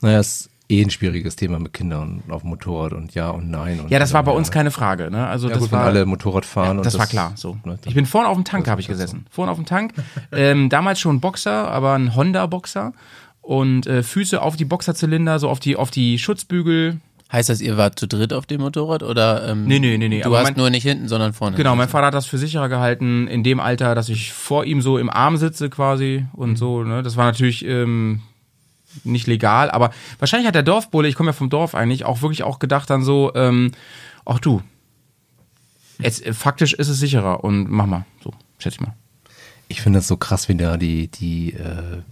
Naja, 0.01 0.19
es 0.21 0.49
eh 0.71 0.83
ein 0.83 0.91
schwieriges 0.91 1.37
Thema 1.37 1.59
mit 1.59 1.73
Kindern 1.73 2.23
auf 2.29 2.43
dem 2.43 2.51
Motorrad 2.51 2.93
und 2.93 3.15
ja 3.15 3.31
und 3.31 3.51
nein. 3.51 3.81
Und 3.81 3.91
Ja, 3.91 3.99
das 3.99 4.13
war 4.13 4.23
bei 4.23 4.33
ja. 4.33 4.37
uns 4.37 4.51
keine 4.51 4.71
Frage, 4.71 5.11
ne? 5.11 5.27
Also 5.27 5.49
Ja, 5.49 5.55
das 5.55 5.63
gut, 5.63 5.73
war 5.73 5.81
wenn 5.81 5.87
alle 5.97 6.07
Motorrad 6.07 6.45
fahren. 6.45 6.77
und 6.79 6.85
das, 6.87 6.99
war 6.99 7.07
klar, 7.07 7.33
so. 7.37 7.57
ne, 7.65 7.79
Ich 7.87 7.95
bin 7.95 8.05
vorne 8.07 8.29
auf 8.29 8.37
dem 8.37 8.45
Tank, 8.45 8.65
das 8.65 8.71
habe 8.73 8.81
ich 8.81 8.89
halt 8.89 8.99
gesessen. 8.99 9.27
Vorne 9.31 9.51
auf 9.53 9.57
dem 9.59 9.65
Tank. 9.67 9.95
ähm, 10.33 10.69
damals 10.69 11.01
schon 11.01 11.21
Boxer, 11.21 11.69
aber 11.71 11.95
ein 11.95 12.15
Honda-Boxer. 12.15 12.93
Und 13.41 13.87
äh, 13.87 14.03
Füße 14.03 14.43
auf 14.43 14.57
die 14.57 14.67
Boxerzylinder, 14.67 15.39
so 15.39 15.49
auf 15.49 15.59
die, 15.59 15.77
auf 15.77 15.91
die 15.91 16.19
Schutzbügel. 16.19 17.01
Heißt 17.33 17.49
das, 17.49 17.61
ihr 17.63 17.77
wart 17.79 17.99
zu 17.99 18.07
dritt 18.07 18.33
auf 18.35 18.45
dem 18.45 18.61
Motorrad 18.61 19.03
oder? 19.03 19.49
Ähm, 19.51 19.65
Nee, 19.65 19.79
nee, 19.79 19.97
nee, 19.99 20.09
nee, 20.09 20.21
Du 20.21 20.29
aber 20.29 20.39
hast 20.41 20.45
mein- 20.49 20.55
nur 20.57 20.69
nicht 20.71 20.83
hinten, 20.83 21.09
sondern 21.09 21.33
vorne. 21.33 21.57
Genau, 21.57 21.75
mein 21.77 21.89
Vater 21.89 22.07
hat 22.09 22.15
das 22.15 22.27
für 22.27 22.37
sicherer 22.39 22.69
gehalten, 22.69 23.27
in 23.27 23.43
dem 23.43 23.61
Alter, 23.61 23.95
dass 23.95 24.09
ich 24.11 24.33
vor 24.35 24.65
ihm 24.67 24.83
so 24.83 24.99
im 24.99 25.09
Arm 25.09 25.37
sitze 25.39 25.71
quasi 25.71 26.27
und 26.35 26.57
so. 26.57 26.85
Ne? 26.85 27.03
Das 27.03 27.17
war 27.17 27.25
natürlich 27.27 27.65
ähm, 27.67 28.21
nicht 29.05 29.27
legal, 29.27 29.71
aber 29.71 29.91
wahrscheinlich 30.19 30.47
hat 30.47 30.55
der 30.55 30.63
Dorfbulle, 30.63 31.09
ich 31.09 31.15
komme 31.15 31.31
ja 31.31 31.33
vom 31.35 31.51
Dorf 31.51 31.75
eigentlich, 31.75 32.05
auch 32.05 32.23
wirklich 32.23 32.43
auch 32.43 32.59
gedacht 32.59 32.89
dann 32.91 33.03
so, 33.03 33.33
ähm, 33.35 33.73
ach 34.25 34.39
du, 34.39 34.63
jetzt, 35.99 36.25
äh, 36.25 36.33
faktisch 36.33 36.73
ist 36.75 36.89
es 36.89 36.99
sicherer 36.99 37.45
und 37.45 37.71
mach 37.71 37.87
mal, 37.87 38.05
so, 38.23 38.33
schätze 38.59 38.77
ich 38.77 38.81
mal. 38.81 38.95
Ich 39.69 39.83
finde 39.83 39.99
es 39.99 40.09
so 40.09 40.17
krass, 40.17 40.49
wie 40.49 40.55
da 40.57 40.77
die, 40.77 41.09
die, 41.09 41.53
äh, 41.53 42.03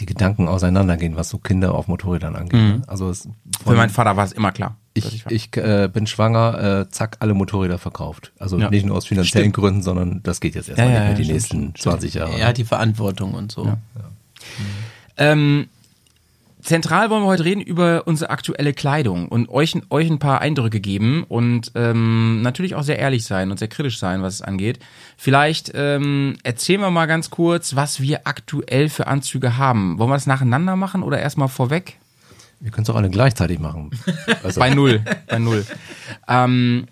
die 0.00 0.06
Gedanken 0.06 0.48
auseinandergehen, 0.48 1.14
was 1.16 1.28
so 1.28 1.38
Kinder 1.38 1.74
auf 1.74 1.86
Motorrädern 1.86 2.34
angeht. 2.34 2.52
ne? 2.60 2.82
Also 2.86 3.10
es, 3.10 3.26
Mhm. 3.26 3.32
Für 3.64 3.74
meinen 3.74 3.90
Vater 3.90 4.16
war 4.16 4.24
es 4.24 4.32
immer 4.32 4.52
klar. 4.52 4.76
ich, 4.94 5.24
ich 5.28 5.54
äh, 5.58 5.88
bin 5.92 6.06
schwanger, 6.06 6.80
äh, 6.86 6.88
zack, 6.90 7.18
alle 7.20 7.34
Motorräder 7.34 7.78
verkauft. 7.78 8.32
Also 8.38 8.58
Ja. 8.58 8.70
nicht 8.70 8.86
nur 8.86 8.96
aus 8.96 9.06
finanziellen 9.06 9.50
Stimmt. 9.50 9.56
Gründen, 9.56 9.82
sondern 9.82 10.22
das 10.22 10.40
geht 10.40 10.54
jetzt 10.54 10.68
erstmal 10.70 10.88
Ja, 10.88 10.94
ja, 10.94 10.98
nicht 11.00 11.08
mehr 11.08 11.12
ja, 11.12 11.16
die 11.18 11.24
stimmt, 11.24 11.34
nächsten 11.34 11.76
stimmt, 11.76 11.78
20 11.82 12.14
Jahre. 12.14 12.38
Er 12.40 12.46
hat 12.48 12.56
die 12.56 12.64
Verantwortung 12.64 13.34
und 13.34 13.52
so. 13.52 13.76
Ähm, 15.18 15.68
zentral 16.62 17.10
wollen 17.10 17.22
wir 17.22 17.26
heute 17.26 17.44
reden 17.44 17.60
über 17.60 18.06
unsere 18.06 18.30
aktuelle 18.30 18.72
Kleidung 18.72 19.28
und 19.28 19.48
euch, 19.48 19.76
euch 19.90 20.10
ein 20.10 20.18
paar 20.18 20.40
Eindrücke 20.40 20.80
geben 20.80 21.24
und 21.28 21.72
ähm, 21.74 22.42
natürlich 22.42 22.74
auch 22.74 22.82
sehr 22.82 22.98
ehrlich 22.98 23.24
sein 23.24 23.50
und 23.50 23.58
sehr 23.58 23.68
kritisch 23.68 23.98
sein, 23.98 24.22
was 24.22 24.34
es 24.34 24.42
angeht. 24.42 24.78
Vielleicht 25.16 25.72
ähm, 25.74 26.36
erzählen 26.42 26.80
wir 26.80 26.90
mal 26.90 27.06
ganz 27.06 27.30
kurz, 27.30 27.76
was 27.76 28.00
wir 28.00 28.26
aktuell 28.26 28.88
für 28.88 29.06
Anzüge 29.06 29.56
haben. 29.56 29.98
Wollen 29.98 30.10
wir 30.10 30.14
das 30.14 30.26
nacheinander 30.26 30.76
machen 30.76 31.02
oder 31.02 31.18
erstmal 31.18 31.48
vorweg? 31.48 31.98
Wir 32.60 32.70
können 32.70 32.82
es 32.82 32.90
auch 32.90 32.96
alle 32.96 33.10
gleichzeitig 33.10 33.58
machen. 33.58 33.90
Also, 34.42 34.60
Bei 34.60 34.70
null, 34.70 35.02
bei 35.28 35.38
null. 35.38 35.66
Ähm, 36.28 36.86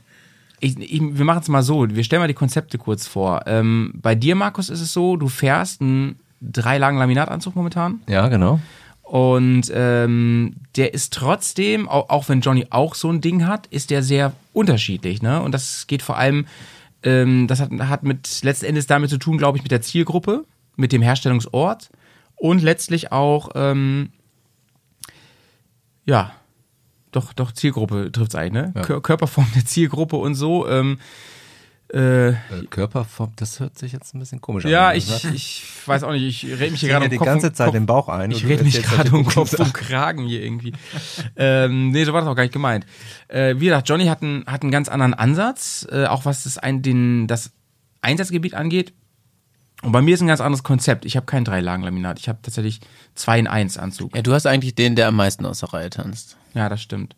ich, 0.61 0.79
ich, 0.79 1.01
wir 1.01 1.25
machen 1.25 1.41
es 1.43 1.49
mal 1.49 1.63
so, 1.63 1.89
wir 1.89 2.05
stellen 2.05 2.21
mal 2.21 2.29
die 2.29 2.35
Konzepte 2.35 2.79
kurz 2.79 3.07
vor. 3.07 3.43
Ähm, 3.47 3.93
bei 3.95 4.15
dir, 4.15 4.35
Markus, 4.35 4.71
ist 4.71 4.81
es 4.81 4.93
so, 4.93 5.17
du 5.17 5.29
fährst 5.29 5.81
einen 5.81 6.19
drei 6.41 6.79
Laminatanzug 6.79 7.55
momentan. 7.55 8.01
ja, 8.09 8.29
genau. 8.29 8.61
Und 9.09 9.73
ähm, 9.75 10.57
der 10.77 10.93
ist 10.93 11.15
trotzdem, 11.15 11.89
auch, 11.89 12.11
auch 12.11 12.29
wenn 12.29 12.43
Johnny 12.43 12.67
auch 12.69 12.95
so 12.95 13.11
ein 13.11 13.23
Ding 13.23 13.47
hat, 13.47 13.67
ist 13.69 13.89
der 13.89 14.03
sehr 14.03 14.35
unterschiedlich. 14.53 15.23
Ne? 15.23 15.41
Und 15.41 15.53
das 15.53 15.87
geht 15.87 16.03
vor 16.03 16.19
allem, 16.19 16.47
ähm, 17.03 17.47
das 17.47 17.59
hat, 17.61 17.71
hat 17.73 18.03
mit 18.03 18.43
letzten 18.43 18.67
Endes 18.67 18.87
damit 18.87 19.09
zu 19.09 19.17
tun, 19.17 19.39
glaube 19.39 19.57
ich, 19.57 19.63
mit 19.65 19.73
der 19.73 19.81
Zielgruppe, 19.81 20.45
mit 20.77 20.93
dem 20.93 21.01
Herstellungsort 21.01 21.89
und 22.37 22.63
letztlich 22.63 23.11
auch, 23.11 23.49
ähm, 23.55 24.11
ja, 26.05 26.33
doch, 27.11 27.33
doch, 27.33 27.53
Zielgruppe 27.53 28.13
trifft's 28.13 28.35
eigentlich, 28.35 28.63
ne? 28.63 28.73
Ja. 28.77 28.83
Kör- 28.83 29.01
Körperform 29.01 29.47
der 29.55 29.65
Zielgruppe 29.65 30.17
und 30.17 30.35
so. 30.35 30.69
Ähm, 30.69 30.99
äh, 31.93 32.29
Äh, 32.29 32.35
Körperform, 32.71 33.33
das 33.37 33.61
hört 33.61 33.79
sich 33.79 33.93
jetzt 33.93 34.15
ein 34.15 34.19
bisschen 34.19 34.41
komisch 34.41 34.65
an. 34.67 34.71
ja, 34.71 34.93
ich, 34.93 35.25
ich 35.33 35.65
weiß 35.87 36.03
auch 36.03 36.13
nicht, 36.13 36.23
ich 36.45 36.45
rede 36.59 36.71
mich 36.73 36.81
hier 36.81 36.89
Ich 36.91 36.93
gerade 36.93 37.05
ja 37.05 37.07
um 37.07 37.11
die 37.11 37.17
Kopf 37.17 37.27
ganze 37.27 37.47
und- 37.49 37.57
Zeit 37.57 37.67
Kopf, 37.67 37.75
den 37.75 37.87
Bauch 37.87 38.09
ein. 38.09 38.31
ich 38.31 38.45
rede 38.45 38.63
mich 38.65 38.77
erzählst 38.77 38.95
gerade 38.97 39.11
halt 39.13 39.27
um 39.27 39.27
Kopf 39.33 39.53
und 39.59 39.73
Kragen 39.75 40.25
hier 40.27 40.43
irgendwie. 40.43 40.73
ähm, 41.37 41.91
nee, 41.91 42.05
so 42.05 42.13
war 42.13 42.21
das 42.21 42.29
auch 42.29 42.35
gar 42.37 42.43
nicht 42.43 42.53
gemeint. 42.53 42.85
Äh, 43.29 43.55
wie 43.59 43.67
gesagt, 43.67 43.89
Johnny 43.89 44.07
hat 44.07 44.23
einen, 44.23 44.45
hat 44.47 44.63
einen 44.63 44.71
ganz 44.71 44.89
anderen 44.89 45.15
Ansatz, 45.15 45.87
äh, 45.91 46.07
auch 46.07 46.25
was 46.25 46.45
das, 46.45 46.59
ein, 46.59 46.83
den, 46.83 47.27
das 47.27 47.53
Einsatzgebiet 48.03 48.55
angeht. 48.55 48.93
Und 49.83 49.93
bei 49.93 50.03
mir 50.03 50.15
ist 50.15 50.21
ein 50.21 50.27
ganz 50.27 50.41
anderes 50.41 50.65
Konzept. 50.65 51.05
Ich 51.05 51.17
habe 51.17 51.27
kein 51.27 51.45
Drei-Lagen-Laminat. 51.45 52.19
Ich 52.19 52.29
habe 52.29 52.41
tatsächlich 52.43 52.81
zwei 53.15 53.39
in 53.39 53.47
eins 53.47 53.79
Anzug. 53.79 54.15
Ja, 54.17 54.23
du 54.23 54.35
hast 54.35 54.45
eigentlich 54.47 54.75
den, 54.75 54.97
der 54.97 55.07
am 55.09 55.15
meisten 55.15 55.47
aus 55.47 55.61
der 55.61 55.73
Reihe 55.73 55.89
tanzt. 55.89 56.37
Ja, 56.53 56.69
das 56.69 56.83
stimmt. 56.83 57.15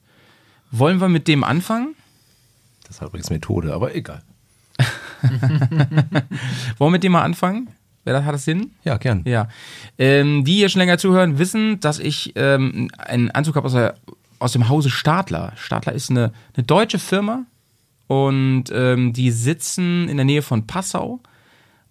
Wollen 0.70 1.00
wir 1.00 1.08
mit 1.08 1.26
dem 1.26 1.42
anfangen? 1.42 1.94
Das 2.82 2.96
ist 2.96 3.00
halt 3.00 3.08
übrigens 3.10 3.30
Methode, 3.30 3.72
aber 3.72 3.94
egal. 3.94 4.22
Wollen 6.78 6.88
wir 6.88 6.90
mit 6.90 7.04
dem 7.04 7.12
mal 7.12 7.22
anfangen? 7.22 7.68
Wer 8.04 8.24
hat 8.24 8.34
das 8.34 8.44
Sinn? 8.44 8.70
Ja, 8.84 8.96
gern. 8.96 9.22
Ja. 9.26 9.48
Ähm, 9.98 10.44
die 10.44 10.54
hier 10.54 10.68
schon 10.68 10.80
länger 10.80 10.98
zuhören, 10.98 11.38
wissen, 11.38 11.80
dass 11.80 11.98
ich 11.98 12.32
ähm, 12.34 12.88
einen 12.98 13.30
Anzug 13.30 13.56
habe 13.56 13.66
aus, 13.66 13.72
der- 13.72 13.94
aus 14.38 14.52
dem 14.52 14.68
Hause 14.68 14.88
Stadler. 14.90 15.52
Stadler 15.56 15.92
ist 15.92 16.10
eine, 16.10 16.32
eine 16.56 16.64
deutsche 16.64 16.98
Firma 16.98 17.44
und 18.06 18.64
ähm, 18.72 19.12
die 19.12 19.30
sitzen 19.30 20.08
in 20.08 20.16
der 20.16 20.24
Nähe 20.24 20.40
von 20.42 20.66
Passau 20.66 21.20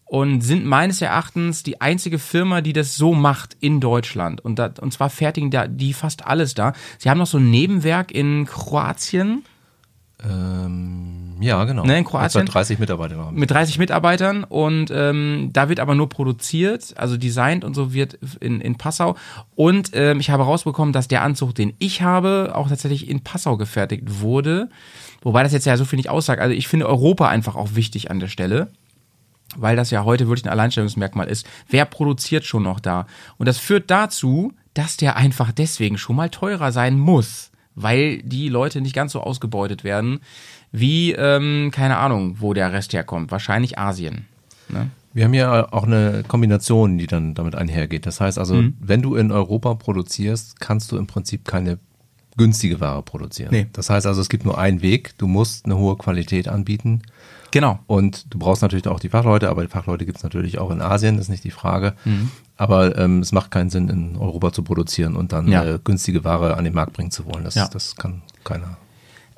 und 0.05 0.41
sind 0.41 0.65
meines 0.65 0.99
Erachtens 1.03 1.61
die 1.61 1.79
einzige 1.79 2.17
Firma, 2.17 2.61
die 2.61 2.73
das 2.73 2.95
so 2.95 3.13
macht 3.13 3.55
in 3.59 3.79
Deutschland. 3.79 4.41
Und, 4.41 4.57
da, 4.57 4.73
und 4.81 4.91
zwar 4.91 5.11
fertigen 5.11 5.51
da, 5.51 5.67
die 5.67 5.93
fast 5.93 6.25
alles 6.25 6.55
da. 6.55 6.73
Sie 6.97 7.11
haben 7.11 7.19
noch 7.19 7.27
so 7.27 7.37
ein 7.37 7.51
Nebenwerk 7.51 8.11
in 8.11 8.45
Kroatien. 8.45 9.43
Ähm, 10.23 11.37
ja, 11.39 11.63
genau. 11.63 11.85
Ne, 11.85 11.97
in 11.97 12.03
Kroatien? 12.03 12.41
Etwa 12.41 12.51
30 12.51 12.79
Mitarbeiter 12.79 13.17
haben. 13.17 13.39
mit 13.39 13.49
30 13.49 13.79
Mitarbeitern 13.79 14.43
und 14.43 14.91
ähm, 14.91 15.51
da 15.53 15.69
wird 15.69 15.79
aber 15.79 15.95
nur 15.95 16.09
produziert, 16.09 16.93
also 16.97 17.15
designt 17.15 17.63
und 17.63 17.73
so 17.73 17.93
wird 17.93 18.15
in, 18.41 18.59
in 18.59 18.75
Passau. 18.75 19.15
Und 19.55 19.91
ähm, 19.93 20.19
ich 20.19 20.29
habe 20.29 20.43
rausbekommen, 20.43 20.91
dass 20.91 21.07
der 21.07 21.21
Anzug, 21.21 21.55
den 21.55 21.73
ich 21.79 22.01
habe, 22.01 22.51
auch 22.55 22.67
tatsächlich 22.67 23.09
in 23.09 23.21
Passau 23.21 23.55
gefertigt 23.55 24.19
wurde. 24.19 24.69
Wobei 25.21 25.43
das 25.43 25.53
jetzt 25.53 25.65
ja 25.65 25.77
so 25.77 25.85
viel 25.85 25.97
nicht 25.97 26.09
aussagt. 26.09 26.41
Also 26.41 26.53
ich 26.53 26.67
finde 26.67 26.87
Europa 26.87 27.29
einfach 27.29 27.55
auch 27.55 27.75
wichtig 27.75 28.11
an 28.11 28.19
der 28.19 28.27
Stelle. 28.27 28.71
Weil 29.55 29.75
das 29.75 29.89
ja 29.89 30.03
heute 30.03 30.27
wirklich 30.27 30.45
ein 30.45 30.51
Alleinstellungsmerkmal 30.51 31.27
ist. 31.27 31.47
Wer 31.67 31.85
produziert 31.85 32.45
schon 32.45 32.61
noch 32.61 32.79
da? 32.79 33.07
Und 33.37 33.47
das 33.47 33.57
führt 33.57 33.89
dazu, 33.89 34.53
dass 34.75 34.95
der 34.95 35.15
einfach 35.15 35.51
deswegen 35.51 35.97
schon 35.97 36.15
mal 36.15 36.29
teurer 36.29 36.71
sein 36.71 36.99
muss. 36.99 37.49
Weil 37.75 38.21
die 38.23 38.49
Leute 38.49 38.81
nicht 38.81 38.95
ganz 38.95 39.13
so 39.13 39.21
ausgebeutet 39.21 39.83
werden, 39.83 40.19
wie, 40.71 41.13
ähm, 41.13 41.71
keine 41.73 41.97
Ahnung, 41.97 42.37
wo 42.39 42.53
der 42.53 42.71
Rest 42.73 42.93
herkommt. 42.93 43.31
Wahrscheinlich 43.31 43.77
Asien. 43.79 44.25
Ne? 44.67 44.89
Wir 45.13 45.25
haben 45.25 45.33
ja 45.33 45.71
auch 45.73 45.83
eine 45.85 46.23
Kombination, 46.27 46.97
die 46.97 47.07
dann 47.07 47.33
damit 47.33 47.55
einhergeht. 47.55 48.05
Das 48.05 48.21
heißt 48.21 48.37
also, 48.37 48.55
Mhm. 48.55 48.75
wenn 48.79 49.01
du 49.01 49.15
in 49.15 49.31
Europa 49.31 49.73
produzierst, 49.75 50.59
kannst 50.59 50.91
du 50.91 50.97
im 50.97 51.07
Prinzip 51.07 51.45
keine 51.45 51.79
günstige 52.37 52.79
Ware 52.79 53.01
produzieren. 53.01 53.49
Nee. 53.51 53.67
Das 53.73 53.89
heißt 53.89 54.05
also, 54.05 54.21
es 54.21 54.29
gibt 54.29 54.45
nur 54.45 54.57
einen 54.57 54.81
Weg. 54.81 55.17
Du 55.17 55.27
musst 55.27 55.65
eine 55.65 55.77
hohe 55.77 55.97
Qualität 55.97 56.47
anbieten. 56.47 57.01
Genau. 57.51 57.79
Und 57.87 58.33
du 58.33 58.39
brauchst 58.39 58.61
natürlich 58.61 58.87
auch 58.87 58.99
die 58.99 59.09
Fachleute, 59.09 59.49
aber 59.49 59.61
die 59.61 59.67
Fachleute 59.69 60.05
gibt 60.05 60.17
es 60.17 60.23
natürlich 60.23 60.59
auch 60.59 60.71
in 60.71 60.81
Asien, 60.81 61.17
das 61.17 61.25
ist 61.25 61.29
nicht 61.31 61.43
die 61.43 61.51
Frage. 61.51 61.93
Mhm. 62.05 62.31
Aber 62.57 62.97
ähm, 62.97 63.19
es 63.19 63.31
macht 63.31 63.51
keinen 63.51 63.69
Sinn, 63.69 63.87
in 63.89 64.17
Europa 64.17 64.51
zu 64.51 64.63
produzieren 64.63 65.15
und 65.15 65.31
dann 65.31 65.47
Ja. 65.47 65.63
äh, 65.63 65.79
günstige 65.83 66.23
Ware 66.23 66.57
an 66.57 66.63
den 66.65 66.73
Markt 66.73 66.93
bringen 66.93 67.11
zu 67.11 67.25
wollen. 67.25 67.43
Das, 67.45 67.55
Ja. 67.55 67.67
das 67.71 67.95
kann 67.95 68.21
keiner. 68.43 68.77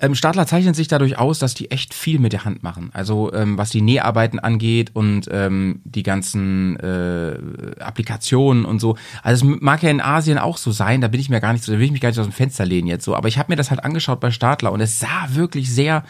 Ähm, 0.03 0.15
Stadler 0.15 0.47
zeichnet 0.47 0.75
sich 0.75 0.87
dadurch 0.87 1.19
aus, 1.19 1.37
dass 1.37 1.53
die 1.53 1.69
echt 1.69 1.93
viel 1.93 2.17
mit 2.17 2.33
der 2.33 2.43
Hand 2.43 2.63
machen. 2.63 2.89
Also 2.91 3.31
ähm, 3.33 3.59
was 3.59 3.69
die 3.69 3.81
Näharbeiten 3.81 4.39
angeht 4.39 4.89
und 4.95 5.27
ähm, 5.29 5.79
die 5.83 6.01
ganzen 6.01 6.75
äh, 6.79 7.37
Applikationen 7.79 8.65
und 8.65 8.79
so. 8.81 8.97
Also 9.21 9.47
es 9.47 9.57
mag 9.61 9.83
ja 9.83 9.91
in 9.91 10.01
Asien 10.01 10.39
auch 10.39 10.57
so 10.57 10.71
sein, 10.71 11.01
da 11.01 11.07
bin 11.07 11.19
ich 11.21 11.29
mir 11.29 11.39
gar 11.39 11.53
nicht 11.53 11.63
so, 11.63 11.71
da 11.71 11.77
will 11.77 11.85
ich 11.85 11.91
mich 11.91 12.01
gar 12.01 12.09
nicht 12.09 12.17
aus 12.17 12.25
dem 12.25 12.31
Fenster 12.33 12.65
lehnen 12.65 12.87
jetzt 12.87 13.05
so. 13.05 13.15
Aber 13.15 13.27
ich 13.27 13.37
habe 13.37 13.51
mir 13.51 13.55
das 13.57 13.69
halt 13.69 13.83
angeschaut 13.83 14.19
bei 14.19 14.31
Stadler 14.31 14.71
und 14.71 14.81
es 14.81 14.99
sah 14.99 15.27
wirklich 15.29 15.71
sehr, 15.71 16.03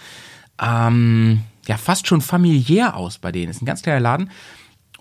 ähm, 0.62 1.42
ja, 1.72 1.78
fast 1.78 2.06
schon 2.06 2.20
familiär 2.20 2.98
aus 2.98 3.18
bei 3.18 3.32
denen. 3.32 3.50
Ist 3.50 3.62
ein 3.62 3.66
ganz 3.66 3.82
kleiner 3.82 4.02
Laden. 4.02 4.30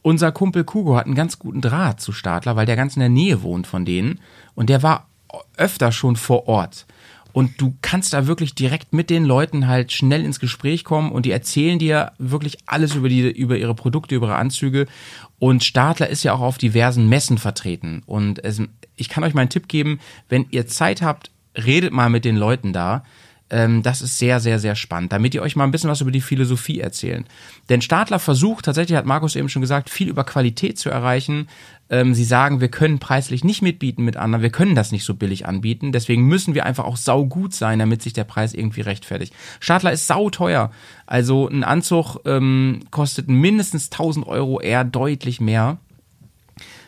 Unser 0.02 0.30
Kumpel 0.30 0.62
Kugo 0.62 0.96
hat 0.96 1.06
einen 1.06 1.16
ganz 1.16 1.40
guten 1.40 1.60
Draht 1.60 2.00
zu 2.00 2.12
Stadler, 2.12 2.54
weil 2.54 2.64
der 2.64 2.76
ganz 2.76 2.94
in 2.94 3.00
der 3.00 3.08
Nähe 3.08 3.42
wohnt 3.42 3.66
von 3.66 3.84
denen. 3.84 4.20
Und 4.54 4.70
der 4.70 4.84
war 4.84 5.08
öfter 5.56 5.90
schon 5.90 6.14
vor 6.14 6.46
Ort. 6.46 6.86
Und 7.32 7.60
du 7.60 7.74
kannst 7.82 8.12
da 8.12 8.28
wirklich 8.28 8.54
direkt 8.54 8.92
mit 8.92 9.10
den 9.10 9.24
Leuten 9.24 9.66
halt 9.66 9.90
schnell 9.90 10.24
ins 10.24 10.38
Gespräch 10.38 10.84
kommen 10.84 11.10
und 11.10 11.26
die 11.26 11.32
erzählen 11.32 11.80
dir 11.80 12.12
wirklich 12.18 12.58
alles 12.66 12.94
über 12.94 13.08
die, 13.08 13.28
über 13.28 13.56
ihre 13.58 13.74
Produkte, 13.74 14.14
über 14.14 14.28
ihre 14.28 14.36
Anzüge. 14.36 14.86
Und 15.40 15.64
Stadler 15.64 16.06
ist 16.06 16.22
ja 16.22 16.34
auch 16.34 16.40
auf 16.40 16.56
diversen 16.56 17.08
Messen 17.08 17.38
vertreten. 17.38 18.04
Und 18.06 18.44
es, 18.44 18.62
ich 18.94 19.08
kann 19.08 19.24
euch 19.24 19.34
mal 19.34 19.40
einen 19.40 19.50
Tipp 19.50 19.66
geben, 19.66 19.98
wenn 20.28 20.46
ihr 20.50 20.68
Zeit 20.68 21.02
habt, 21.02 21.32
redet 21.56 21.92
mal 21.92 22.10
mit 22.10 22.24
den 22.24 22.36
Leuten 22.36 22.72
da. 22.72 23.02
Ähm, 23.51 23.82
das 23.82 24.01
ist 24.01 24.18
sehr, 24.18 24.38
sehr, 24.40 24.59
sehr 24.59 24.76
spannend, 24.76 25.12
damit 25.12 25.34
ihr 25.34 25.42
euch 25.42 25.57
mal 25.57 25.64
ein 25.64 25.72
bisschen 25.72 25.90
was 25.90 26.01
über 26.01 26.12
die 26.12 26.20
Philosophie 26.20 26.80
erzählen. 26.80 27.26
Denn 27.68 27.82
Stadler 27.82 28.20
versucht, 28.20 28.64
tatsächlich 28.64 28.96
hat 28.96 29.07
Markus 29.07 29.36
eben 29.36 29.48
schon 29.48 29.62
gesagt, 29.62 29.90
viel 29.90 30.09
über 30.09 30.24
Qualität 30.24 30.78
zu 30.78 30.88
erreichen. 30.88 31.48
Ähm, 31.90 32.14
sie 32.14 32.24
sagen, 32.24 32.61
wir 32.61 32.68
können 32.68 33.01
preislich 33.01 33.42
nicht 33.42 33.62
mitbieten 33.62 34.05
mit 34.05 34.16
anderen, 34.16 34.42
wir 34.42 34.51
können 34.51 34.76
das 34.76 34.92
nicht 34.92 35.05
so 35.05 35.14
billig 35.14 35.46
anbieten, 35.46 35.90
deswegen 35.90 36.26
müssen 36.26 36.55
wir 36.55 36.64
einfach 36.64 36.84
auch 36.84 36.96
saugut 36.96 37.53
sein, 37.53 37.80
damit 37.80 38.03
sich 38.03 38.12
der 38.12 38.24
Preis 38.24 38.55
irgendwie 38.55 38.82
rechtfertigt. 38.82 39.34
Stadler 39.59 39.92
ist 39.92 40.07
sauteuer, 40.07 40.70
also 41.07 41.48
ein 41.48 41.64
Anzug 41.64 42.18
ähm, 42.26 42.80
kostet 42.92 43.28
mindestens 43.28 43.90
1000 43.90 44.26
Euro, 44.28 44.61
eher 44.61 44.84
deutlich 44.84 45.40
mehr. 45.40 45.78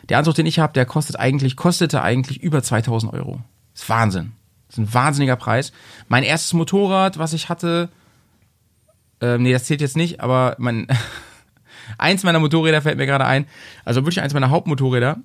Der 0.07 0.17
Anzug, 0.17 0.35
den 0.35 0.45
ich 0.45 0.59
habe, 0.59 0.73
der 0.73 0.85
kostet 0.85 1.19
eigentlich, 1.19 1.57
kostete 1.57 2.01
eigentlich 2.01 2.41
über 2.41 2.63
2000 2.63 3.11
Euro. 3.13 3.41
Ist 3.73 3.89
Wahnsinn. 3.89 4.33
Ist 4.73 4.79
ein 4.79 4.93
wahnsinniger 4.93 5.35
Preis. 5.35 5.71
Mein 6.07 6.23
erstes 6.23 6.53
Motorrad, 6.53 7.19
was 7.19 7.33
ich 7.33 7.47
hatte, 7.47 7.89
ähm, 9.21 9.43
nee, 9.43 9.53
das 9.53 9.65
zählt 9.65 9.81
jetzt 9.81 9.95
nicht, 9.95 10.19
aber 10.19 10.55
mein, 10.57 10.87
eins 11.99 12.23
meiner 12.23 12.39
Motorräder 12.39 12.81
fällt 12.81 12.97
mir 12.97 13.05
gerade 13.05 13.25
ein. 13.27 13.45
Also 13.85 14.01
wirklich 14.01 14.21
eins 14.21 14.33
meiner 14.33 14.49
Hauptmotorräder, 14.49 15.19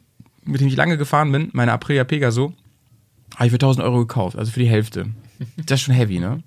mit 0.44 0.60
dem 0.60 0.68
ich 0.68 0.76
lange 0.76 0.98
gefahren 0.98 1.32
bin, 1.32 1.48
meine 1.54 1.72
Aprilia 1.72 2.04
Pegaso, 2.04 2.52
habe 3.36 3.46
ich 3.46 3.50
für 3.50 3.56
1000 3.56 3.86
Euro 3.86 4.00
gekauft, 4.00 4.36
also 4.36 4.52
für 4.52 4.60
die 4.60 4.68
Hälfte. 4.68 5.06
Das 5.56 5.80
ist 5.80 5.86
schon 5.86 5.94
heavy, 5.94 6.18
ne? 6.18 6.42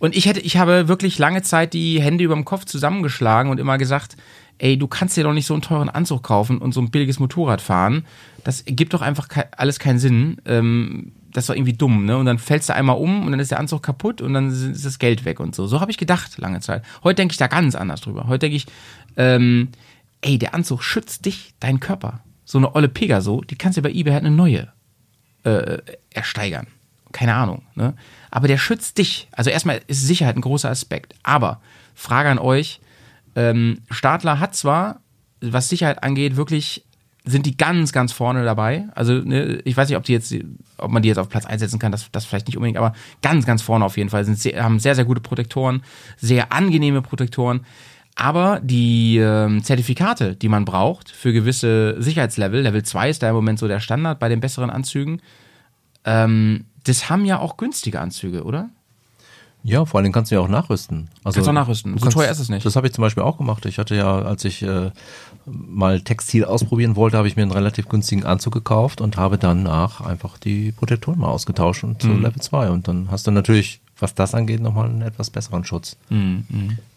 Und 0.00 0.16
ich 0.16 0.26
hätte, 0.26 0.40
ich 0.40 0.56
habe 0.56 0.88
wirklich 0.88 1.18
lange 1.18 1.42
Zeit 1.42 1.72
die 1.72 2.02
Hände 2.02 2.24
über 2.24 2.34
dem 2.34 2.44
Kopf 2.44 2.64
zusammengeschlagen 2.64 3.50
und 3.50 3.60
immer 3.60 3.78
gesagt, 3.78 4.16
ey, 4.58 4.76
du 4.76 4.88
kannst 4.88 5.16
dir 5.16 5.22
doch 5.22 5.32
nicht 5.32 5.46
so 5.46 5.54
einen 5.54 5.62
teuren 5.62 5.88
Anzug 5.88 6.24
kaufen 6.24 6.58
und 6.58 6.74
so 6.74 6.80
ein 6.80 6.90
billiges 6.90 7.20
Motorrad 7.20 7.60
fahren. 7.60 8.04
Das 8.42 8.64
gibt 8.66 8.92
doch 8.92 9.02
einfach 9.02 9.28
alles 9.56 9.78
keinen 9.78 9.98
Sinn. 10.00 10.40
Ähm, 10.46 11.12
das 11.38 11.46
doch 11.46 11.54
irgendwie 11.54 11.72
dumm, 11.72 12.04
ne? 12.04 12.16
Und 12.16 12.26
dann 12.26 12.38
fällst 12.38 12.68
du 12.68 12.74
einmal 12.74 12.96
um 12.96 13.24
und 13.24 13.30
dann 13.30 13.40
ist 13.40 13.50
der 13.50 13.60
Anzug 13.60 13.82
kaputt 13.82 14.20
und 14.20 14.34
dann 14.34 14.48
ist 14.48 14.84
das 14.84 14.98
Geld 14.98 15.24
weg 15.24 15.40
und 15.40 15.54
so. 15.54 15.66
So 15.66 15.80
habe 15.80 15.90
ich 15.90 15.98
gedacht 15.98 16.38
lange 16.38 16.60
Zeit. 16.60 16.82
Heute 17.02 17.16
denke 17.16 17.32
ich 17.32 17.38
da 17.38 17.46
ganz 17.46 17.74
anders 17.74 18.00
drüber. 18.00 18.26
Heute 18.26 18.40
denke 18.40 18.56
ich, 18.56 18.66
ähm, 19.16 19.68
ey, 20.20 20.38
der 20.38 20.54
Anzug 20.54 20.82
schützt 20.82 21.24
dich, 21.24 21.54
deinen 21.60 21.80
Körper. 21.80 22.20
So 22.44 22.58
eine 22.58 22.74
olle 22.74 22.88
Pegaso, 22.88 23.42
die 23.42 23.56
kannst 23.56 23.78
du 23.78 23.82
bei 23.82 23.90
eBay 23.90 24.12
halt 24.12 24.24
eine 24.24 24.34
neue 24.34 24.68
äh, 25.44 25.78
ersteigern. 26.10 26.66
Keine 27.12 27.34
Ahnung, 27.34 27.62
ne? 27.74 27.94
Aber 28.30 28.48
der 28.48 28.58
schützt 28.58 28.98
dich. 28.98 29.28
Also 29.32 29.50
erstmal 29.50 29.80
ist 29.86 30.06
Sicherheit 30.06 30.36
ein 30.36 30.42
großer 30.42 30.70
Aspekt. 30.70 31.14
Aber 31.22 31.60
Frage 31.94 32.28
an 32.28 32.38
euch, 32.38 32.80
ähm, 33.34 33.80
Stadler 33.90 34.40
hat 34.40 34.54
zwar, 34.54 35.00
was 35.40 35.68
Sicherheit 35.68 36.02
angeht, 36.02 36.36
wirklich 36.36 36.84
sind 37.28 37.46
die 37.46 37.56
ganz, 37.56 37.92
ganz 37.92 38.12
vorne 38.12 38.44
dabei. 38.44 38.88
Also 38.94 39.14
ne, 39.14 39.60
ich 39.64 39.76
weiß 39.76 39.88
nicht, 39.88 39.98
ob 39.98 40.04
die 40.04 40.12
jetzt, 40.12 40.34
ob 40.78 40.90
man 40.90 41.02
die 41.02 41.08
jetzt 41.08 41.18
auf 41.18 41.28
Platz 41.28 41.46
einsetzen 41.46 41.78
kann, 41.78 41.92
das, 41.92 42.10
das 42.10 42.24
vielleicht 42.24 42.46
nicht 42.46 42.56
unbedingt, 42.56 42.78
aber 42.78 42.94
ganz, 43.22 43.46
ganz 43.46 43.62
vorne 43.62 43.84
auf 43.84 43.96
jeden 43.96 44.10
Fall. 44.10 44.24
Sind 44.24 44.38
sehr, 44.38 44.62
haben 44.62 44.78
sehr, 44.78 44.94
sehr 44.94 45.04
gute 45.04 45.20
Protektoren, 45.20 45.82
sehr 46.16 46.52
angenehme 46.52 47.02
Protektoren. 47.02 47.66
Aber 48.14 48.60
die 48.60 49.18
ähm, 49.18 49.62
Zertifikate, 49.62 50.34
die 50.34 50.48
man 50.48 50.64
braucht 50.64 51.10
für 51.10 51.32
gewisse 51.32 52.00
Sicherheitslevel, 52.02 52.62
Level 52.62 52.82
2 52.82 53.10
ist 53.10 53.22
da 53.22 53.28
im 53.28 53.34
Moment 53.36 53.60
so 53.60 53.68
der 53.68 53.78
Standard 53.78 54.18
bei 54.18 54.28
den 54.28 54.40
besseren 54.40 54.70
Anzügen, 54.70 55.20
ähm, 56.04 56.64
das 56.84 57.10
haben 57.10 57.24
ja 57.24 57.38
auch 57.38 57.56
günstige 57.56 58.00
Anzüge, 58.00 58.42
oder? 58.42 58.70
Ja, 59.64 59.84
vor 59.84 60.00
allem 60.00 60.12
kannst 60.12 60.30
du 60.30 60.36
ja 60.36 60.40
auch 60.40 60.48
nachrüsten. 60.48 61.08
Also, 61.24 61.36
Kannst 61.36 61.48
auch 61.48 61.52
nachrüsten. 61.52 61.94
du 61.94 61.98
So 61.98 62.08
teuer 62.10 62.30
ist 62.30 62.38
es 62.38 62.48
nicht. 62.48 62.64
Das 62.64 62.76
habe 62.76 62.86
ich 62.86 62.92
zum 62.92 63.02
Beispiel 63.02 63.22
auch 63.22 63.36
gemacht. 63.36 63.66
Ich 63.66 63.78
hatte 63.78 63.94
ja, 63.94 64.22
als 64.22 64.44
ich 64.44 64.62
äh, 64.62 64.90
mal 65.50 66.00
Textil 66.00 66.44
ausprobieren 66.44 66.96
wollte, 66.96 67.16
habe 67.16 67.28
ich 67.28 67.36
mir 67.36 67.42
einen 67.42 67.52
relativ 67.52 67.88
günstigen 67.88 68.24
Anzug 68.24 68.52
gekauft 68.54 69.00
und 69.00 69.16
habe 69.16 69.38
danach 69.38 70.00
einfach 70.00 70.38
die 70.38 70.72
Protektoren 70.72 71.18
mal 71.20 71.28
ausgetauscht 71.28 71.84
und 71.84 72.02
Mhm. 72.02 72.08
zu 72.08 72.16
Level 72.16 72.40
2. 72.40 72.70
Und 72.70 72.88
dann 72.88 73.10
hast 73.10 73.26
du 73.26 73.30
natürlich, 73.30 73.80
was 73.98 74.14
das 74.14 74.34
angeht, 74.34 74.60
nochmal 74.60 74.88
einen 74.88 75.02
etwas 75.02 75.30
besseren 75.30 75.64
Schutz. 75.64 75.96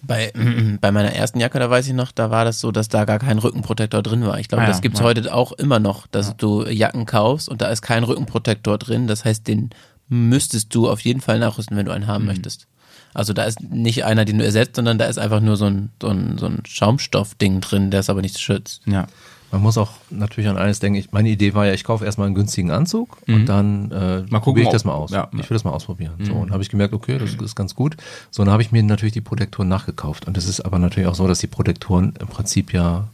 Bei, 0.02 0.32
bei 0.82 0.92
meiner 0.92 1.14
ersten 1.14 1.40
Jacke, 1.40 1.60
da 1.60 1.70
weiß 1.70 1.88
ich 1.88 1.94
noch, 1.94 2.12
da 2.12 2.30
war 2.32 2.46
das 2.46 2.60
so, 2.60 2.72
dass 2.72 2.88
da 2.90 3.06
gar 3.06 3.20
kein 3.20 3.38
Rückenprotektor 3.40 4.02
drin 4.02 4.24
war. 4.26 4.40
Ich 4.40 4.48
glaube, 4.48 4.64
Ah 4.64 4.66
ja, 4.66 4.72
das 4.72 4.82
gibt's 4.82 5.00
ja. 5.00 5.06
heute 5.06 5.34
auch 5.34 5.52
immer 5.54 5.80
noch, 5.80 6.08
dass 6.08 6.36
du 6.38 6.66
Jacken 6.68 7.06
kaufst 7.06 7.50
und 7.50 7.62
da 7.62 7.68
ist 7.68 7.82
kein 7.82 8.04
Rückenprotektor 8.04 8.78
drin. 8.78 9.08
Das 9.08 9.26
heißt, 9.26 9.48
den 9.48 9.70
müsstest 10.10 10.74
du 10.76 10.90
auf 10.90 11.00
jeden 11.02 11.22
Fall 11.22 11.40
nachrüsten, 11.40 11.78
wenn 11.78 11.86
du 11.86 11.92
einen 11.94 12.04
Mhm. 12.06 12.10
haben 12.10 12.26
möchtest. 12.26 12.68
Also 13.14 13.34
da 13.34 13.44
ist 13.44 13.62
nicht 13.62 14.06
einer, 14.06 14.26
den 14.26 14.38
du 14.38 14.46
ersetzt, 14.46 14.76
sondern 14.76 14.98
da 14.98 15.06
ist 15.06 15.18
einfach 15.20 15.42
nur 15.42 15.58
so 15.58 15.66
ein, 15.66 15.90
so 16.02 16.10
ein, 16.10 16.38
so 16.38 16.46
ein 16.48 16.64
Schaumstoffding 16.66 17.62
drin, 17.62 17.92
der 17.92 18.00
es 18.02 18.10
aber 18.10 18.22
nicht 18.22 18.40
schützt. 18.40 18.82
Ja. 18.86 19.08
Man 19.52 19.62
muss 19.64 19.78
auch 19.78 19.90
natürlich 20.10 20.50
an 20.50 20.56
eines 20.58 20.80
denken. 20.80 20.98
Ich, 20.98 21.12
meine 21.12 21.28
Idee 21.28 21.54
war 21.54 21.66
ja, 21.66 21.74
ich 21.74 21.84
kaufe 21.84 22.06
erstmal 22.06 22.28
einen 22.28 22.36
günstigen 22.36 22.72
Anzug 22.72 23.18
und 23.28 23.48
dann 23.48 23.92
äh, 23.92 24.22
Mhm. 24.22 24.28
Mal 24.30 24.40
gucken, 24.40 24.42
probiere 24.42 24.68
ich 24.68 24.72
das 24.72 24.86
mal 24.86 24.94
aus. 24.94 25.12
ja, 25.12 25.28
ich 25.34 25.50
will 25.50 25.56
das 25.56 25.66
mal 25.66 25.72
ausprobieren. 25.72 26.14
So, 26.24 26.32
und 26.34 26.52
habe 26.52 26.64
ich 26.64 26.70
gemerkt, 26.70 26.94
okay, 26.94 27.18
das 27.18 27.34
ist 27.34 27.56
ganz 27.56 27.76
gut. 27.76 27.98
So, 28.30 28.42
und 28.42 28.46
dann 28.46 28.54
habe 28.54 28.64
ich 28.64 28.72
mir 28.72 28.82
natürlich 28.82 29.12
die 29.12 29.20
Protektoren 29.20 29.68
nachgekauft. 29.68 30.26
Und 30.26 30.38
es 30.38 30.48
ist 30.48 30.62
aber 30.62 30.80
natürlich 30.80 31.08
auch 31.10 31.16
so, 31.16 31.28
dass 31.28 31.40
die 31.40 31.48
Protektoren 31.48 32.14
im 32.22 32.28
Prinzip 32.28 32.72
ja, 32.72 33.10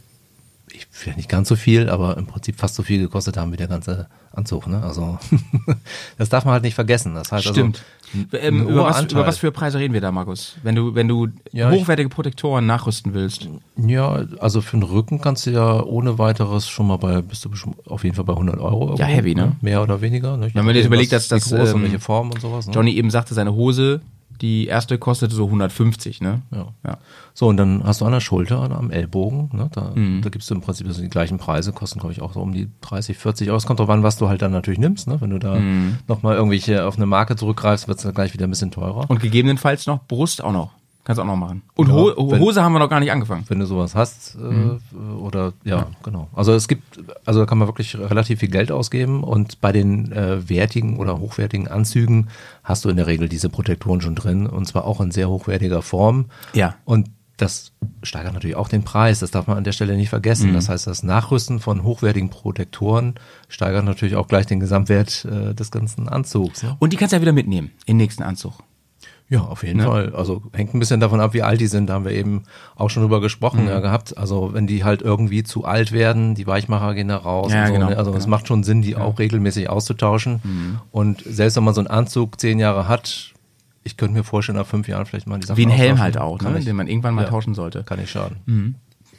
ich 0.72 0.88
vielleicht 0.92 1.18
nicht 1.18 1.30
ganz 1.30 1.48
so 1.50 1.56
viel, 1.56 1.90
aber 1.90 2.18
im 2.18 2.26
Prinzip 2.26 2.58
fast 2.58 2.76
so 2.76 2.84
viel 2.84 3.00
gekostet 3.00 3.38
haben 3.38 3.52
wie 3.52 3.58
der 3.58 3.68
ganze 3.68 4.08
Anzug. 4.34 4.68
Ne? 4.68 4.82
Also 4.84 5.18
das 6.18 6.30
darf 6.30 6.46
man 6.46 6.54
halt 6.54 6.64
nicht 6.64 6.76
vergessen. 6.76 7.16
Das 7.16 7.32
heißt 7.32 7.46
Stimmt. 7.48 7.84
Also, 8.32 8.38
ähm, 8.46 8.68
über, 8.68 8.86
was, 8.86 9.04
über 9.12 9.26
was 9.28 9.38
für 9.38 9.52
Preise 9.52 9.80
reden 9.80 9.94
wir 9.94 10.02
da, 10.02 10.12
Markus? 10.12 10.56
Wenn 10.64 10.76
du, 10.76 10.96
wenn 10.96 11.08
du 11.08 11.28
Ja, 11.52 11.72
ich- 11.72 11.82
hochwertige 11.82 12.10
Protektoren 12.10 12.66
nachrüsten 12.66 13.14
willst. 13.14 13.50
Ja, 13.76 14.26
also 14.40 14.62
für 14.62 14.78
den 14.78 14.84
Rücken 14.84 15.20
kannst 15.20 15.46
du 15.46 15.52
ja 15.52 15.82
ohne 15.84 16.18
weiteres 16.18 16.68
schon 16.70 16.88
mal 16.88 16.98
bei, 16.98 17.22
bist 17.22 17.46
du 17.46 17.52
auf 17.88 18.04
jeden 18.04 18.16
Fall 18.16 18.26
bei 18.26 18.34
100 18.34 18.60
Euro. 18.60 18.96
Ja, 18.98 19.06
heavy, 19.06 19.36
ne? 19.36 19.56
Mehr 19.62 19.82
oder 19.82 20.02
weniger. 20.02 20.38
Ne? 20.38 20.50
Wenn 20.54 20.66
man 20.66 20.76
jetzt 20.76 20.86
überlegt, 20.86 21.12
dass 21.12 21.28
das, 21.28 21.50
groß 21.50 21.74
und 21.74 21.78
ähm, 21.78 21.84
welche 21.84 22.00
Form 22.00 22.32
und 22.32 22.40
sowas. 22.42 22.68
Ne? 22.68 22.74
Johnny 22.74 22.94
eben 22.94 23.10
sagte, 23.10 23.34
seine 23.34 23.54
Hose, 23.54 24.02
die 24.42 24.68
erste 24.68 24.98
kostete 24.98 25.34
so 25.36 25.46
150, 25.46 26.22
ne? 26.22 26.42
Ja. 26.52 26.68
Ja. 26.86 26.98
So, 27.34 27.48
und 27.48 27.58
dann 27.58 27.84
hast 27.84 28.02
du 28.02 28.06
an 28.06 28.12
der 28.12 28.20
Schulter, 28.20 28.60
am 28.72 28.92
Ellbogen, 28.92 29.50
ne? 29.54 29.70
da, 29.74 29.92
Mhm. 29.96 30.22
da 30.22 30.30
gibst 30.30 30.50
du 30.50 30.56
im 30.56 30.62
Prinzip 30.62 30.88
also 30.88 31.02
die 31.02 31.10
gleichen 31.10 31.38
Preise, 31.38 31.72
kosten 31.74 32.00
glaube 32.00 32.14
ich 32.14 32.22
auch 32.22 32.34
so 32.34 32.42
um 32.42 32.54
die 32.54 32.70
30, 32.82 33.18
40 33.18 33.50
Euro. 33.50 33.58
Es 33.58 33.66
kommt 33.66 33.80
drauf 33.80 33.90
an, 33.90 34.04
was 34.04 34.18
du 34.18 34.28
halt 34.30 34.42
dann 34.42 34.52
natürlich 34.52 34.80
nimmst. 34.80 35.08
Ne? 35.08 35.20
Wenn 35.22 35.30
du 35.32 35.40
da 35.40 35.56
Mhm. 35.56 35.98
nochmal 36.08 36.36
irgendwelche 36.36 36.86
auf 36.86 36.96
eine 36.98 37.06
Marke 37.06 37.36
zurückgreifst, 37.36 37.88
wird 37.88 37.98
es 38.00 38.04
dann 38.04 38.14
gleich 38.14 38.34
wieder 38.34 38.48
ein 38.48 38.50
bisschen 38.50 38.72
teurer. 38.72 39.10
Und 39.10 39.20
gegebenenfalls 39.22 39.86
noch 39.88 40.06
Brust 40.08 40.44
auch 40.44 40.52
noch. 40.54 40.72
Kannst 41.08 41.22
auch 41.22 41.26
noch 41.26 41.38
machen. 41.38 41.62
Und 41.76 41.88
Ja, 41.88 41.94
Ho 41.94 42.32
wenn- 42.32 42.42
Hose 42.42 42.62
haben 42.62 42.74
wir 42.74 42.80
noch 42.80 42.90
gar 42.90 43.00
nicht 43.00 43.14
angefangen. 43.14 43.46
wenn 43.48 43.60
du 43.60 43.66
sowas 43.66 43.96
hast 43.96 44.36
äh, 44.36 44.40
Mhm. 44.40 44.80
oder 45.22 45.54
ja, 45.64 45.88
genau. 46.04 46.28
Also 46.34 46.52
es 46.54 46.68
gibt, 46.68 47.00
also 47.24 47.40
da 47.40 47.46
kann 47.46 47.58
man 47.58 47.70
wirklich 47.70 47.98
relativ 47.98 48.40
viel 48.40 48.50
Geld 48.50 48.74
ausgeben 48.74 49.24
und 49.24 49.62
bei 49.62 49.72
den 49.72 50.12
äh, 50.12 50.50
wertigen 50.50 50.98
oder 50.98 51.18
hochwertigen 51.20 51.70
Anzügen 51.70 52.28
hast 52.62 52.84
du 52.84 52.90
in 52.90 52.98
der 52.98 53.08
Regel 53.08 53.30
diese 53.30 53.48
Protektoren 53.48 54.02
schon 54.02 54.16
drin 54.16 54.48
und 54.48 54.66
zwar 54.68 54.84
auch 54.84 55.00
in 55.00 55.12
sehr 55.12 55.30
hochwertiger 55.30 55.82
Form. 55.82 56.26
Ja. 56.54 56.76
Und 56.84 57.10
das 57.38 57.72
steigert 58.04 58.34
natürlich 58.34 58.56
auch 58.58 58.68
den 58.68 58.84
Preis, 58.84 59.20
das 59.20 59.32
darf 59.32 59.46
man 59.48 59.58
an 59.58 59.64
der 59.64 59.72
Stelle 59.72 59.96
nicht 59.96 60.08
Mhm. 60.08 60.10
vergessen. 60.10 60.54
Das 60.54 60.68
heißt, 60.68 60.88
das 60.88 61.04
Nachrüsten 61.04 61.60
von 61.62 61.84
hochwertigen 61.84 62.30
Protektoren 62.32 63.14
steigert 63.48 63.86
natürlich 63.86 64.16
auch 64.18 64.28
gleich 64.28 64.48
den 64.48 64.60
Gesamtwert 64.60 65.24
äh, 65.24 65.54
des 65.54 65.72
ganzen 65.72 66.10
Anzugs. 66.10 66.64
Ne? 66.64 66.76
Und 66.80 66.92
die 66.92 66.98
kannst 66.98 67.14
du 67.14 67.16
ja 67.16 67.22
wieder 67.22 67.32
mitnehmen 67.34 67.70
in 67.86 67.94
den 67.94 67.98
nächsten 67.98 68.24
Anzug. 68.24 68.54
Ja, 69.30 69.42
auf 69.42 69.64
jeden 69.64 69.82
Fall. 69.82 70.16
Also 70.16 70.42
hängt 70.54 70.74
ein 70.74 70.80
bisschen 70.80 71.02
davon 71.02 71.20
ab, 71.20 71.34
wie 71.34 71.42
alt 71.44 71.60
die 71.60 71.68
sind. 71.68 71.88
Da 71.88 71.96
haben 71.96 72.06
wir 72.06 72.14
eben 72.14 72.44
auch 72.76 72.90
schon 72.90 73.04
drüber 73.04 73.20
gesprochen 73.20 73.64
Mhm. 73.64 73.70
ja, 73.70 73.80
gehabt. 73.82 74.18
Also 74.18 74.54
wenn 74.54 74.68
die 74.68 74.86
halt 74.86 75.02
irgendwie 75.02 75.44
zu 75.44 75.66
alt 75.66 75.92
werden, 75.92 76.34
die 76.34 76.48
Weichmacher 76.48 76.94
gehen 76.96 77.10
da 77.10 77.18
raus. 77.18 77.52
Ja, 77.52 77.68
so, 77.68 77.74
genau, 77.74 77.90
ne? 77.90 77.98
Also 77.98 78.12
es 78.12 78.20
genau. 78.24 78.30
macht 78.38 78.48
schon 78.48 78.64
Sinn, 78.64 78.82
die 78.82 78.96
auch 78.96 79.20
regelmäßig 79.20 79.70
auszutauschen. 79.70 80.40
Mhm. 80.44 80.80
Und 80.92 81.24
selbst 81.26 81.58
wenn 81.58 81.66
man 81.66 81.74
so 81.74 81.82
einen 81.82 81.88
Anzug 81.90 82.40
zehn 82.40 82.58
Jahre 82.58 82.88
hat, 82.88 83.34
ich 83.84 83.98
könnte 83.98 84.14
mir 84.18 84.24
vorstellen, 84.24 84.58
nach 84.58 84.66
fünf 84.68 84.88
Jahren 84.88 85.06
vielleicht 85.06 85.28
mal 85.28 85.40
die 85.40 85.48
Sachen 85.48 85.58
Wie 85.58 85.66
ein 85.66 85.70
Helm 85.72 86.00
halt 86.00 86.18
auch, 86.18 86.42
ne? 86.42 86.60
den 86.62 86.76
man 86.76 86.88
irgendwann 86.88 87.14
mal 87.16 87.24
Ja. 87.24 87.30
tauschen 87.30 87.54
sollte. 87.54 87.84
Kann 87.84 88.00
nicht 88.00 88.12
schaden. 88.12 88.76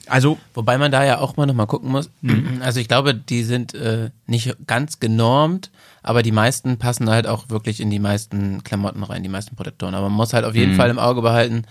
Also 0.09 0.39
Wobei 0.55 0.79
man 0.79 0.91
da 0.91 1.05
ja 1.05 1.19
auch 1.19 1.37
mal 1.37 1.47
nochmal 1.47 1.67
gucken 1.67 1.91
muss. 1.91 2.11
Also 2.61 2.81
ich 2.81 2.89
glaube, 2.89 3.15
die 3.15 3.45
sind 3.45 3.75
äh, 3.75 4.11
nicht 4.27 4.57
ganz 4.67 4.99
genormt, 5.01 5.71
aber 6.03 6.23
die 6.23 6.33
meisten 6.33 6.77
passen 6.79 7.09
halt 7.09 7.27
auch 7.27 7.49
wirklich 7.51 7.81
in 7.81 7.91
die 7.91 7.99
meisten 8.01 8.65
Klamotten 8.65 9.03
rein, 9.05 9.23
die 9.23 9.29
meisten 9.29 9.55
Protektoren. 9.55 9.95
Aber 9.95 10.09
man 10.09 10.17
muss 10.17 10.33
halt 10.33 10.45
auf 10.45 10.55
jeden 10.55 10.75
Fall 10.75 10.91
im 10.91 10.99
Auge 10.99 11.23
behalten, 11.23 11.65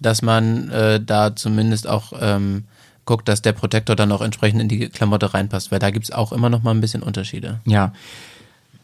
dass 0.00 0.22
man 0.22 0.68
äh, 0.70 1.00
da 1.00 1.34
zumindest 1.34 1.88
auch 1.88 2.12
ähm, 2.20 2.64
guckt, 3.04 3.28
dass 3.28 3.42
der 3.42 3.52
Protektor 3.52 3.96
dann 3.96 4.12
auch 4.12 4.20
entsprechend 4.20 4.60
in 4.60 4.68
die 4.68 4.88
Klamotte 4.88 5.32
reinpasst, 5.32 5.70
weil 5.70 5.78
da 5.78 5.90
gibt's 5.90 6.10
auch 6.10 6.32
immer 6.32 6.50
noch 6.50 6.62
mal 6.62 6.72
ein 6.72 6.80
bisschen 6.80 7.02
Unterschiede. 7.02 7.60
Ja. 7.64 7.92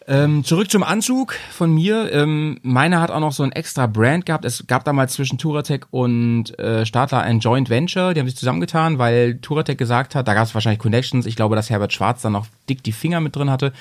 Ähm, 0.07 0.44
zurück 0.44 0.70
zum 0.70 0.82
Anzug 0.82 1.34
von 1.51 1.72
mir. 1.72 2.11
Ähm, 2.12 2.59
meiner 2.62 3.01
hat 3.01 3.11
auch 3.11 3.20
noch 3.20 3.32
so 3.32 3.42
ein 3.42 3.53
extra 3.53 3.86
Brand 3.86 4.26
gehabt. 4.26 4.44
Es 4.44 4.66
gab 4.66 4.84
damals 4.84 5.12
zwischen 5.12 5.38
Touratec 5.38 5.86
und 5.90 6.59
äh, 6.59 6.86
Stadler 6.86 7.20
ein 7.20 7.40
Joint 7.40 7.68
Venture. 7.68 8.14
Die 8.14 8.20
haben 8.20 8.26
sich 8.26 8.36
zusammengetan, 8.36 8.98
weil 8.98 9.38
Touratec 9.38 9.78
gesagt 9.78 10.14
hat, 10.14 10.26
da 10.26 10.34
gab 10.34 10.44
es 10.46 10.55
wahrscheinlich 10.55 10.80
Connections. 10.80 11.26
Ich 11.26 11.36
glaube, 11.36 11.55
dass 11.55 11.70
Herbert 11.70 11.92
Schwarz 11.92 12.22
dann 12.22 12.32
noch 12.32 12.46
dick 12.68 12.82
die 12.82 12.92
Finger 12.92 13.20
mit 13.20 13.36
drin 13.36 13.51
hatte. 13.51 13.72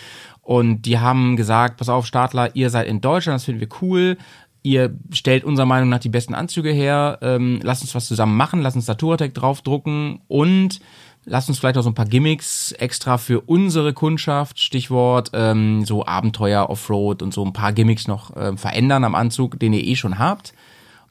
Und 0.41 0.83
die 0.83 0.99
haben 0.99 1.35
gesagt, 1.35 1.77
pass 1.77 1.89
auf, 1.89 2.05
Stadler, 2.05 2.55
ihr 2.55 2.69
seid 2.69 2.87
in 2.87 3.01
Deutschland, 3.01 3.35
das 3.35 3.45
finden 3.45 3.61
wir 3.61 3.69
cool. 3.81 4.17
Ihr 4.61 4.93
stellt 5.13 5.45
unserer 5.45 5.65
Meinung 5.65 5.87
nach 5.87 5.99
die 5.99 6.09
besten 6.09 6.35
Anzüge 6.35 6.71
her. 6.71 7.19
Ähm, 7.21 7.59
lasst 7.63 7.81
uns 7.81 7.95
was 7.95 8.07
zusammen 8.07 8.35
machen. 8.35 8.61
Lasst 8.61 8.75
uns 8.75 8.85
da 8.85 8.95
Touratec 8.95 9.33
draufdrucken 9.33 10.19
und 10.27 10.81
Lasst 11.25 11.49
uns 11.49 11.59
vielleicht 11.59 11.77
auch 11.77 11.83
so 11.83 11.89
ein 11.89 11.95
paar 11.95 12.05
Gimmicks 12.07 12.71
extra 12.71 13.17
für 13.17 13.41
unsere 13.41 13.93
Kundschaft, 13.93 14.59
Stichwort 14.59 15.29
ähm, 15.33 15.85
so 15.85 16.05
Abenteuer, 16.05 16.69
Offroad 16.69 17.21
und 17.21 17.33
so 17.33 17.45
ein 17.45 17.53
paar 17.53 17.71
Gimmicks 17.73 18.07
noch 18.07 18.31
ähm, 18.35 18.57
verändern 18.57 19.03
am 19.03 19.13
Anzug, 19.15 19.59
den 19.59 19.73
ihr 19.73 19.83
eh 19.83 19.95
schon 19.95 20.17
habt. 20.17 20.53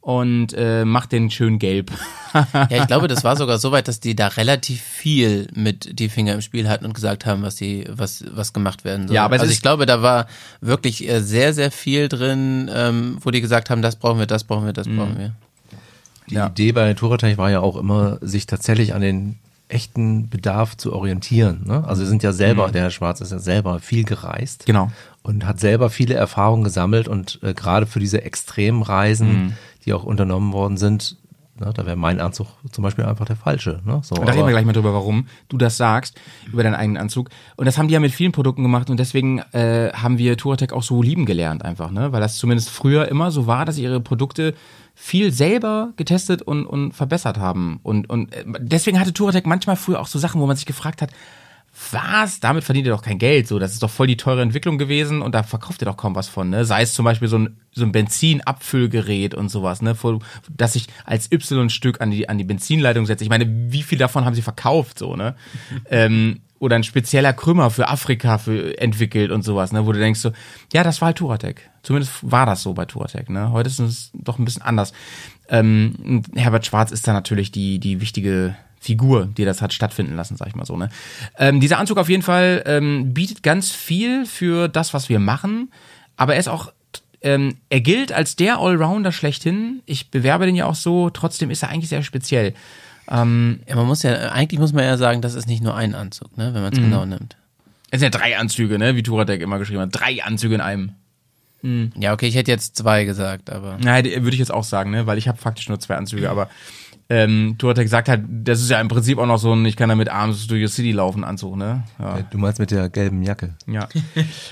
Und 0.00 0.54
äh, 0.56 0.86
macht 0.86 1.12
den 1.12 1.30
schön 1.30 1.58
gelb. 1.58 1.90
Ja, 2.32 2.66
ich 2.70 2.86
glaube, 2.86 3.08
das 3.08 3.24
war 3.24 3.36
sogar 3.36 3.58
so 3.58 3.72
weit, 3.72 3.88
dass 3.88 4.00
die 4.00 4.16
da 4.16 4.28
relativ 4.28 4.80
viel 4.80 5.48
mit 5.54 5.98
die 5.98 6.08
Finger 6.08 6.32
im 6.32 6.40
Spiel 6.40 6.68
hatten 6.68 6.86
und 6.86 6.94
gesagt 6.94 7.26
haben, 7.26 7.42
was 7.42 7.56
sie, 7.56 7.84
was, 7.90 8.24
was 8.32 8.54
gemacht 8.54 8.84
werden 8.84 9.08
soll. 9.08 9.14
Ja, 9.16 9.24
aber 9.26 9.38
also 9.38 9.52
ich 9.52 9.60
glaube, 9.60 9.84
da 9.86 10.00
war 10.00 10.26
wirklich 10.62 11.06
äh, 11.06 11.20
sehr, 11.20 11.52
sehr 11.52 11.70
viel 11.70 12.08
drin, 12.08 12.70
ähm, 12.72 13.18
wo 13.20 13.30
die 13.30 13.42
gesagt 13.42 13.68
haben, 13.70 13.82
das 13.82 13.96
brauchen 13.96 14.18
wir, 14.18 14.26
das 14.26 14.44
brauchen 14.44 14.64
wir, 14.64 14.72
das 14.72 14.86
Mhm. 14.86 14.96
brauchen 14.96 15.18
wir. 15.18 15.32
Die 16.30 16.34
Ja. 16.36 16.46
Idee 16.46 16.72
bei 16.72 16.94
Touratech 16.94 17.36
war 17.36 17.50
ja 17.50 17.60
auch 17.60 17.76
immer, 17.76 18.18
sich 18.22 18.46
tatsächlich 18.46 18.94
an 18.94 19.02
den 19.02 19.38
echten 19.68 20.28
Bedarf 20.28 20.76
zu 20.76 20.92
orientieren. 20.92 21.62
Ne? 21.66 21.84
Also 21.86 22.02
sie 22.02 22.08
sind 22.08 22.22
ja 22.22 22.32
selber, 22.32 22.70
der 22.70 22.82
Herr 22.82 22.90
Schwarz 22.90 23.20
ist 23.20 23.32
ja 23.32 23.38
selber 23.38 23.80
viel 23.80 24.04
gereist. 24.04 24.66
Genau. 24.66 24.90
Und 25.22 25.46
hat 25.46 25.60
selber 25.60 25.90
viele 25.90 26.14
Erfahrungen 26.14 26.64
gesammelt 26.64 27.06
und 27.06 27.38
äh, 27.42 27.52
gerade 27.52 27.86
für 27.86 28.00
diese 28.00 28.22
extremen 28.22 28.82
Reisen, 28.82 29.56
die 29.84 29.92
auch 29.92 30.04
unternommen 30.04 30.52
worden 30.54 30.78
sind, 30.78 31.16
ne, 31.60 31.72
da 31.74 31.86
wäre 31.86 31.96
mein 31.96 32.20
Anzug 32.20 32.46
zum 32.70 32.82
Beispiel 32.82 33.04
einfach 33.04 33.26
der 33.26 33.36
falsche. 33.36 33.80
Ne? 33.84 34.00
So, 34.02 34.14
Da 34.14 34.32
reden 34.32 34.46
wir 34.46 34.52
gleich 34.52 34.64
mal 34.64 34.72
drüber, 34.72 34.94
warum 34.94 35.26
du 35.48 35.58
das 35.58 35.76
sagst, 35.76 36.18
über 36.52 36.62
deinen 36.62 36.74
eigenen 36.74 37.00
Anzug. 37.00 37.30
Und 37.56 37.66
das 37.66 37.78
haben 37.78 37.88
die 37.88 37.94
ja 37.94 38.00
mit 38.00 38.12
vielen 38.12 38.32
Produkten 38.32 38.62
gemacht 38.62 38.90
und 38.90 38.98
deswegen 38.98 39.40
äh, 39.52 39.90
haben 39.92 40.18
wir 40.18 40.36
Touratec 40.36 40.72
auch 40.72 40.82
so 40.82 41.02
lieben 41.02 41.26
gelernt 41.26 41.64
einfach, 41.64 41.90
ne? 41.90 42.12
Weil 42.12 42.20
das 42.20 42.36
zumindest 42.36 42.70
früher 42.70 43.08
immer 43.08 43.30
so 43.30 43.46
war, 43.46 43.64
dass 43.64 43.78
ihre 43.78 44.00
Produkte 44.00 44.54
viel 45.00 45.32
selber 45.32 45.92
getestet 45.96 46.42
und, 46.42 46.66
und 46.66 46.92
verbessert 46.92 47.38
haben. 47.38 47.78
Und, 47.84 48.10
und 48.10 48.34
äh, 48.34 48.44
deswegen 48.58 48.98
hatte 48.98 49.12
Touratec 49.12 49.46
manchmal 49.46 49.76
früher 49.76 50.00
auch 50.00 50.08
so 50.08 50.18
Sachen, 50.18 50.40
wo 50.40 50.46
man 50.46 50.56
sich 50.56 50.66
gefragt 50.66 51.00
hat, 51.02 51.10
was? 51.92 52.40
Damit 52.40 52.64
verdient 52.64 52.86
ihr 52.88 52.92
doch 52.92 53.02
kein 53.02 53.18
Geld. 53.18 53.46
So, 53.46 53.60
das 53.60 53.72
ist 53.72 53.82
doch 53.82 53.90
voll 53.90 54.08
die 54.08 54.16
teure 54.16 54.42
Entwicklung 54.42 54.76
gewesen 54.78 55.22
und 55.22 55.32
da 55.36 55.44
verkauft 55.44 55.80
ihr 55.82 55.86
doch 55.86 55.96
kaum 55.96 56.16
was 56.16 56.26
von, 56.26 56.50
ne? 56.50 56.64
Sei 56.64 56.82
es 56.82 56.92
zum 56.94 57.04
Beispiel 57.04 57.28
so 57.28 57.38
ein, 57.38 57.56
so 57.70 57.84
ein 57.84 57.92
Benzinabfüllgerät 57.92 59.34
und 59.34 59.48
sowas, 59.48 59.82
ne? 59.82 59.94
Vor- 59.94 60.18
Das 60.48 60.72
sich 60.72 60.86
als 61.04 61.30
Y-Stück 61.30 62.00
an 62.00 62.10
die, 62.10 62.28
an 62.28 62.36
die 62.38 62.44
Benzinleitung 62.44 63.06
setzt. 63.06 63.22
Ich 63.22 63.28
meine, 63.28 63.46
wie 63.72 63.82
viel 63.84 63.98
davon 63.98 64.24
haben 64.24 64.34
sie 64.34 64.42
verkauft, 64.42 64.98
so, 64.98 65.14
ne? 65.14 65.36
ähm, 65.90 66.40
oder 66.58 66.76
ein 66.76 66.84
spezieller 66.84 67.32
Krümmer 67.32 67.70
für 67.70 67.88
Afrika 67.88 68.38
für, 68.38 68.78
entwickelt 68.78 69.30
und 69.30 69.42
sowas, 69.42 69.72
ne? 69.72 69.86
Wo 69.86 69.92
du 69.92 69.98
denkst 69.98 70.20
so, 70.20 70.32
ja, 70.72 70.82
das 70.82 71.00
war 71.00 71.06
halt 71.06 71.18
Touratec. 71.18 71.70
Zumindest 71.82 72.12
war 72.22 72.46
das 72.46 72.62
so 72.62 72.74
bei 72.74 72.84
Touratec, 72.84 73.30
ne? 73.30 73.52
Heute 73.52 73.68
ist 73.68 73.78
es 73.78 74.10
doch 74.14 74.38
ein 74.38 74.44
bisschen 74.44 74.62
anders. 74.62 74.92
Ähm, 75.48 76.22
Herbert 76.34 76.66
Schwarz 76.66 76.90
ist 76.90 77.06
da 77.06 77.12
natürlich 77.12 77.52
die, 77.52 77.78
die 77.78 78.00
wichtige 78.00 78.56
Figur, 78.80 79.26
die 79.26 79.44
das 79.44 79.60
hat 79.60 79.72
stattfinden 79.72 80.16
lassen, 80.16 80.36
sag 80.36 80.48
ich 80.48 80.54
mal 80.54 80.66
so. 80.66 80.76
Ne? 80.76 80.88
Ähm, 81.38 81.60
dieser 81.60 81.78
Anzug 81.78 81.98
auf 81.98 82.08
jeden 82.08 82.22
Fall 82.22 82.62
ähm, 82.66 83.12
bietet 83.12 83.42
ganz 83.42 83.70
viel 83.70 84.24
für 84.26 84.68
das, 84.68 84.94
was 84.94 85.08
wir 85.08 85.18
machen, 85.18 85.72
aber 86.16 86.34
er 86.34 86.40
ist 86.40 86.48
auch, 86.48 86.72
ähm, 87.20 87.56
er 87.70 87.80
gilt 87.80 88.12
als 88.12 88.36
der 88.36 88.58
Allrounder 88.58 89.10
schlechthin. 89.10 89.82
Ich 89.86 90.10
bewerbe 90.10 90.46
den 90.46 90.54
ja 90.54 90.66
auch 90.66 90.76
so, 90.76 91.10
trotzdem 91.10 91.50
ist 91.50 91.62
er 91.62 91.70
eigentlich 91.70 91.88
sehr 91.88 92.02
speziell. 92.02 92.54
Ja, 93.10 93.24
man 93.24 93.86
muss 93.86 94.02
ja, 94.02 94.30
eigentlich 94.32 94.60
muss 94.60 94.72
man 94.72 94.84
ja 94.84 94.96
sagen, 94.96 95.22
das 95.22 95.34
ist 95.34 95.46
nicht 95.46 95.62
nur 95.62 95.74
ein 95.74 95.94
Anzug, 95.94 96.36
ne, 96.36 96.52
wenn 96.52 96.62
man 96.62 96.72
es 96.72 96.78
genau 96.78 97.06
nimmt. 97.06 97.36
Es 97.90 98.00
sind 98.00 98.12
ja 98.12 98.18
drei 98.18 98.36
Anzüge, 98.36 98.78
ne? 98.78 98.96
wie 98.96 99.02
Touratec 99.02 99.40
immer 99.40 99.58
geschrieben 99.58 99.80
hat. 99.80 99.90
Drei 99.92 100.22
Anzüge 100.22 100.54
in 100.54 100.60
einem. 100.60 100.92
Ja, 101.96 102.12
okay, 102.12 102.26
ich 102.26 102.34
hätte 102.34 102.50
jetzt 102.50 102.76
zwei 102.76 103.04
gesagt, 103.04 103.50
aber. 103.50 103.78
Nein, 103.80 104.04
würde 104.04 104.30
ich 104.30 104.38
jetzt 104.38 104.52
auch 104.52 104.64
sagen, 104.64 104.90
ne? 104.90 105.06
weil 105.06 105.18
ich 105.18 105.26
habe 105.26 105.38
faktisch 105.38 105.68
nur 105.68 105.80
zwei 105.80 105.96
Anzüge, 105.96 106.30
aber 106.30 106.48
ähm, 107.10 107.56
Touratec 107.56 107.88
sagt 107.88 108.08
halt, 108.08 108.24
das 108.28 108.60
ist 108.60 108.70
ja 108.70 108.80
im 108.80 108.88
Prinzip 108.88 109.18
auch 109.18 109.26
noch 109.26 109.38
so 109.38 109.54
ein, 109.54 109.64
ich 109.64 109.76
kann 109.76 109.88
damit 109.88 110.10
abends 110.10 110.46
durch 110.46 110.60
die 110.60 110.68
City 110.68 110.92
laufen 110.92 111.24
Anzug, 111.24 111.56
ne? 111.56 111.84
Ja. 111.98 112.18
Du 112.30 112.36
meinst 112.36 112.60
mit 112.60 112.70
der 112.70 112.90
gelben 112.90 113.22
Jacke. 113.22 113.54
Ja. 113.66 113.88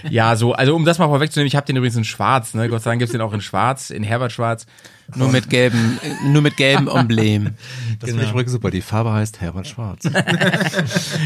ja, 0.08 0.36
so, 0.36 0.54
also 0.54 0.74
um 0.74 0.86
das 0.86 0.98
mal 0.98 1.08
vorwegzunehmen, 1.08 1.48
ich 1.48 1.56
habe 1.56 1.66
den 1.66 1.76
übrigens 1.76 1.96
in 1.96 2.04
schwarz, 2.04 2.54
ne? 2.54 2.68
Gott 2.68 2.82
sei 2.82 2.90
Dank 2.90 3.00
gibt's 3.00 3.12
den 3.12 3.20
auch 3.20 3.34
in 3.34 3.42
schwarz, 3.42 3.90
in 3.90 4.02
Herbert 4.02 4.32
schwarz. 4.32 4.66
Nur 5.14 5.30
mit 5.30 5.50
gelben, 5.50 6.00
äh, 6.02 6.28
nur 6.28 6.42
mit 6.42 6.56
gelbem 6.56 6.88
Emblem. 6.88 7.54
Das 8.00 8.10
finde 8.10 8.24
ich 8.24 8.30
übrigens 8.30 8.52
super. 8.52 8.70
Die 8.70 8.80
Farbe 8.80 9.12
heißt 9.12 9.40
Herbert 9.40 9.68
Schwarz. 9.68 10.02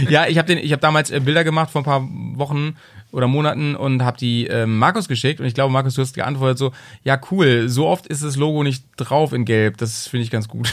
Ja, 0.09 0.27
ich 0.27 0.39
habe 0.39 0.47
den 0.47 0.59
ich 0.59 0.73
habe 0.73 0.81
damals 0.81 1.11
äh, 1.11 1.21
Bilder 1.21 1.45
gemacht 1.45 1.71
vor 1.71 1.81
ein 1.81 1.85
paar 1.85 2.03
Wochen 2.35 2.77
oder 3.13 3.27
Monaten 3.27 3.75
und 3.77 4.03
habe 4.03 4.17
die 4.17 4.47
ähm, 4.47 4.79
Markus 4.79 5.09
geschickt 5.09 5.41
und 5.41 5.47
ich 5.47 5.55
glaube 5.55 5.73
Markus 5.73 5.95
du 5.95 6.03
hast 6.03 6.15
geantwortet 6.15 6.59
so, 6.59 6.73
ja 7.03 7.21
cool, 7.31 7.69
so 7.69 7.87
oft 7.87 8.07
ist 8.07 8.23
das 8.23 8.37
Logo 8.37 8.63
nicht 8.63 8.85
drauf 8.97 9.33
in 9.33 9.45
gelb, 9.45 9.77
das 9.79 10.07
finde 10.07 10.25
ich 10.25 10.31
ganz 10.31 10.49
gut. 10.49 10.73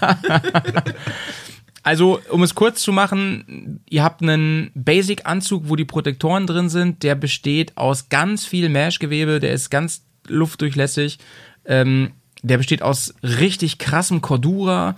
Also, 1.86 2.18
um 2.30 2.42
es 2.42 2.54
kurz 2.54 2.80
zu 2.80 2.92
machen, 2.92 3.82
ihr 3.90 4.02
habt 4.02 4.22
einen 4.22 4.70
Basic-Anzug, 4.74 5.68
wo 5.68 5.76
die 5.76 5.84
Protektoren 5.84 6.46
drin 6.46 6.70
sind. 6.70 7.02
Der 7.02 7.14
besteht 7.14 7.76
aus 7.76 8.08
ganz 8.08 8.46
viel 8.46 8.70
Mesh-Gewebe, 8.70 9.38
der 9.38 9.52
ist 9.52 9.68
ganz 9.68 10.02
luftdurchlässig. 10.26 11.18
Ähm, 11.66 12.12
der 12.42 12.56
besteht 12.56 12.80
aus 12.80 13.14
richtig 13.22 13.76
krassem 13.76 14.22
Cordura. 14.22 14.96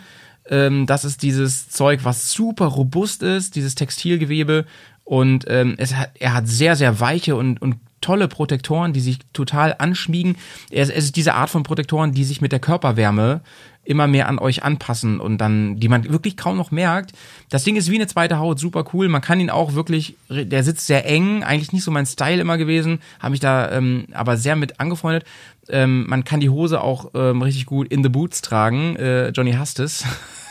Ähm, 0.48 0.86
das 0.86 1.04
ist 1.04 1.24
dieses 1.24 1.68
Zeug, 1.70 2.00
was 2.04 2.30
super 2.30 2.66
robust 2.66 3.24
ist, 3.24 3.56
dieses 3.56 3.74
Textilgewebe. 3.74 4.64
Und 5.06 5.44
ähm, 5.48 5.76
es 5.78 5.94
hat, 5.94 6.10
er 6.18 6.34
hat 6.34 6.48
sehr, 6.48 6.74
sehr 6.74 6.98
weiche 6.98 7.36
und, 7.36 7.62
und 7.62 7.76
tolle 8.00 8.26
Protektoren, 8.26 8.92
die 8.92 9.00
sich 9.00 9.20
total 9.32 9.74
anschmiegen. 9.78 10.36
Es, 10.70 10.90
es 10.90 11.04
ist 11.04 11.16
diese 11.16 11.34
Art 11.34 11.48
von 11.48 11.62
Protektoren, 11.62 12.12
die 12.12 12.24
sich 12.24 12.40
mit 12.40 12.52
der 12.52 12.58
Körperwärme 12.58 13.40
immer 13.84 14.08
mehr 14.08 14.28
an 14.28 14.40
euch 14.40 14.64
anpassen 14.64 15.20
und 15.20 15.38
dann, 15.38 15.78
die 15.78 15.88
man 15.88 16.10
wirklich 16.10 16.36
kaum 16.36 16.56
noch 16.56 16.72
merkt. 16.72 17.12
Das 17.50 17.62
Ding 17.62 17.76
ist 17.76 17.88
wie 17.88 17.94
eine 17.94 18.08
zweite 18.08 18.38
Haut, 18.38 18.58
super 18.58 18.84
cool. 18.92 19.08
Man 19.08 19.22
kann 19.22 19.38
ihn 19.38 19.48
auch 19.48 19.74
wirklich, 19.74 20.16
der 20.28 20.64
sitzt 20.64 20.88
sehr 20.88 21.06
eng, 21.06 21.44
eigentlich 21.44 21.72
nicht 21.72 21.84
so 21.84 21.92
mein 21.92 22.06
Style 22.06 22.40
immer 22.40 22.58
gewesen, 22.58 22.98
habe 23.20 23.30
mich 23.30 23.40
da 23.40 23.70
ähm, 23.70 24.06
aber 24.12 24.36
sehr 24.36 24.56
mit 24.56 24.80
angefreundet. 24.80 25.24
Ähm, 25.68 26.04
man 26.08 26.24
kann 26.24 26.40
die 26.40 26.50
Hose 26.50 26.80
auch 26.80 27.12
ähm, 27.14 27.42
richtig 27.42 27.66
gut 27.66 27.88
in 27.88 28.02
the 28.02 28.08
boots 28.08 28.42
tragen. 28.42 28.96
Äh, 28.96 29.28
Johnny 29.28 29.52
hasst 29.52 29.78
es, 29.78 30.04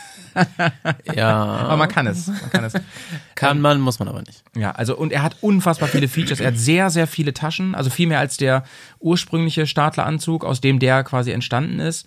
Ja. 1.14 1.34
aber 1.34 1.76
man 1.76 1.88
kann 1.88 2.06
es. 2.06 2.26
Man 2.26 2.50
kann 2.50 2.64
es. 2.64 2.74
Kann 3.34 3.60
man, 3.60 3.80
muss 3.80 3.98
man 3.98 4.08
aber 4.08 4.20
nicht. 4.20 4.42
Ja, 4.54 4.72
also 4.72 4.96
und 4.96 5.12
er 5.12 5.22
hat 5.22 5.36
unfassbar 5.40 5.88
viele 5.88 6.08
Features. 6.08 6.40
Er 6.40 6.48
hat 6.48 6.58
sehr, 6.58 6.90
sehr 6.90 7.06
viele 7.06 7.32
Taschen, 7.32 7.74
also 7.74 7.90
viel 7.90 8.06
mehr 8.06 8.18
als 8.18 8.36
der 8.36 8.64
ursprüngliche 9.00 9.66
Startleranzug, 9.66 10.44
aus 10.44 10.60
dem 10.60 10.78
der 10.78 11.04
quasi 11.04 11.30
entstanden 11.30 11.80
ist. 11.80 12.06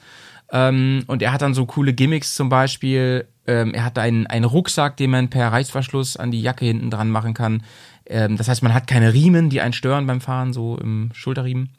Ähm, 0.51 1.03
und 1.07 1.21
er 1.21 1.31
hat 1.31 1.41
dann 1.41 1.53
so 1.53 1.65
coole 1.65 1.93
Gimmicks 1.93 2.35
zum 2.35 2.49
Beispiel. 2.49 3.27
Ähm, 3.47 3.73
er 3.73 3.83
hat 3.83 3.97
einen, 3.97 4.27
einen 4.27 4.45
Rucksack, 4.45 4.97
den 4.97 5.11
man 5.11 5.29
per 5.29 5.51
Reißverschluss 5.51 6.17
an 6.17 6.31
die 6.31 6.41
Jacke 6.41 6.65
hinten 6.65 6.89
dran 6.89 7.09
machen 7.09 7.33
kann. 7.33 7.63
Ähm, 8.05 8.37
das 8.37 8.47
heißt, 8.47 8.63
man 8.63 8.73
hat 8.73 8.87
keine 8.87 9.13
Riemen, 9.13 9.49
die 9.49 9.61
einen 9.61 9.73
stören 9.73 10.07
beim 10.07 10.21
Fahren, 10.21 10.53
so 10.53 10.77
im 10.77 11.11
Schulterriemen. 11.13 11.69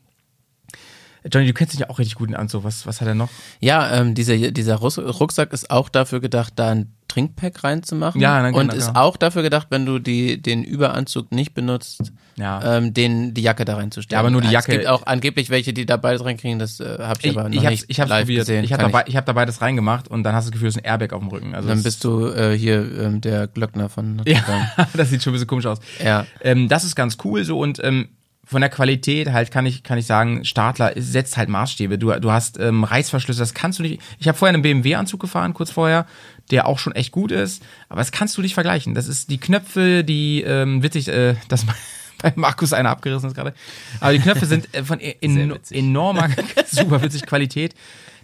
Johnny, 1.31 1.47
du 1.47 1.53
kennst 1.53 1.73
dich 1.75 1.81
ja 1.81 1.91
auch 1.91 1.99
richtig 1.99 2.15
gut 2.17 2.29
in 2.29 2.35
Anzug. 2.37 2.65
Was, 2.65 2.87
was 2.87 3.01
hat 3.01 3.09
er 3.09 3.15
noch? 3.15 3.29
Ja, 3.61 3.95
ähm, 4.01 4.15
dieser, 4.15 4.37
dieser 4.51 4.77
Rucksack 4.77 5.53
ist 5.53 5.71
auch 5.71 5.89
dafür 5.89 6.21
gedacht, 6.21 6.53
da 6.57 6.71
ein 6.71 6.93
Trinkpack 7.09 7.65
reinzumachen. 7.65 8.21
Ja, 8.21 8.41
dann 8.41 8.55
und 8.55 8.69
genau, 8.69 8.75
ist 8.79 8.87
genau. 8.87 9.01
auch 9.01 9.17
dafür 9.17 9.43
gedacht, 9.43 9.67
wenn 9.71 9.85
du 9.85 9.99
die, 9.99 10.41
den 10.41 10.63
Überanzug 10.63 11.33
nicht 11.33 11.55
benutzt, 11.55 12.13
Ja. 12.37 12.77
ähm, 12.77 12.95
den, 12.95 13.35
die 13.35 13.43
Jacke 13.43 13.65
da 13.65 13.75
reinzustellen. 13.75 14.17
Ja, 14.17 14.21
aber 14.21 14.31
nur 14.31 14.41
die 14.43 14.49
Jacke- 14.49 14.71
Es 14.71 14.79
gibt 14.79 14.87
auch 14.89 15.05
angeblich 15.07 15.51
welche, 15.51 15.73
die 15.73 15.85
da 15.87 15.97
beides 15.97 16.25
reinkriegen, 16.25 16.61
das 16.61 16.79
äh, 16.79 16.99
habe 17.01 17.19
ich, 17.21 17.27
Ich, 17.33 17.37
aber 17.39 17.49
noch 17.49 17.55
ich 17.57 17.61
hab's, 17.67 17.71
nicht 17.73 17.85
ich 17.89 17.99
hab's 18.01 18.09
live 18.11 18.21
probiert. 18.23 18.39
gesehen. 18.43 18.65
Ich 18.65 18.73
habe 18.73 18.85
dabei, 18.85 19.05
ich 19.09 19.17
hab 19.17 19.27
dabei 19.27 19.45
das 19.45 19.61
reingemacht 19.61 20.07
und 20.09 20.23
dann 20.23 20.37
hast 20.37 20.45
du 20.47 20.51
das 20.51 20.53
Gefühl, 20.53 20.69
es 20.69 20.77
ist 20.77 20.83
ein 20.83 20.89
Airbag 20.89 21.13
auf 21.13 21.21
dem 21.21 21.29
Rücken. 21.31 21.55
Also 21.57 21.69
Dann 21.69 21.83
bist 21.83 22.05
du 22.05 22.29
äh, 22.29 22.57
hier 22.57 22.79
ähm, 23.01 23.21
der 23.21 23.49
Glöckner 23.49 23.89
von 23.89 24.15
Notre 24.17 24.33
Ja, 24.33 24.43
Dame. 24.47 24.89
das 24.95 25.11
sieht 25.11 25.21
schon 25.23 25.33
ein 25.33 25.35
bisschen 25.35 25.49
komisch 25.49 25.67
aus. 25.67 25.79
Ja. 26.03 26.27
Ähm, 26.43 26.69
das 26.69 26.85
ist 26.85 26.95
ganz 26.95 27.19
cool 27.25 27.45
so 27.45 27.59
und 27.59 27.83
ähm, 27.83 28.09
von 28.51 28.61
der 28.61 28.71
Qualität 28.71 29.31
halt 29.31 29.53
kann 29.53 29.65
ich 29.65 29.85
kann 29.85 29.97
ich 29.97 30.07
sagen, 30.07 30.45
Startler 30.45 30.93
setzt 30.97 31.37
halt 31.37 31.49
Maßstäbe. 31.49 31.99
Du, 31.99 32.11
du 32.19 32.33
hast 32.33 32.59
ähm, 32.59 32.83
Reißverschlüsse, 32.83 33.39
das 33.39 33.55
kannst 33.55 33.79
du 33.79 33.85
nicht. 33.85 34.01
Ich 34.19 34.27
habe 34.27 34.37
vorher 34.37 34.53
einen 34.53 34.63
BMW-Anzug 34.63 35.21
gefahren, 35.21 35.55
kurz 35.55 35.71
vorher. 35.71 36.07
der 36.51 36.67
auch 36.67 36.81
schon 36.81 36.93
echt 36.97 37.13
gut 37.13 37.31
ist, 37.31 37.63
aber 37.89 38.01
das 38.01 38.11
kannst 38.11 38.37
du 38.37 38.43
nicht 38.43 38.55
vergleichen. 38.55 38.93
Das 38.93 39.07
ist 39.07 39.31
die 39.31 39.39
Knöpfe, 39.39 40.03
die 40.03 40.43
ähm, 40.43 40.83
witzig, 40.83 41.07
äh, 41.07 41.37
dass 41.47 41.65
bei 42.23 42.33
Markus 42.35 42.73
einer 42.73 42.91
abgerissen 42.91 43.29
ist 43.29 43.37
gerade. 43.37 43.55
Aber 44.01 44.13
die 44.13 44.19
Knöpfe 44.19 44.47
sind 44.47 44.75
äh, 44.75 44.83
von 44.83 44.99
en 44.99 45.57
enormer, 45.71 46.29
super 46.67 47.03
witzig 47.03 47.27
Qualität. 47.27 47.77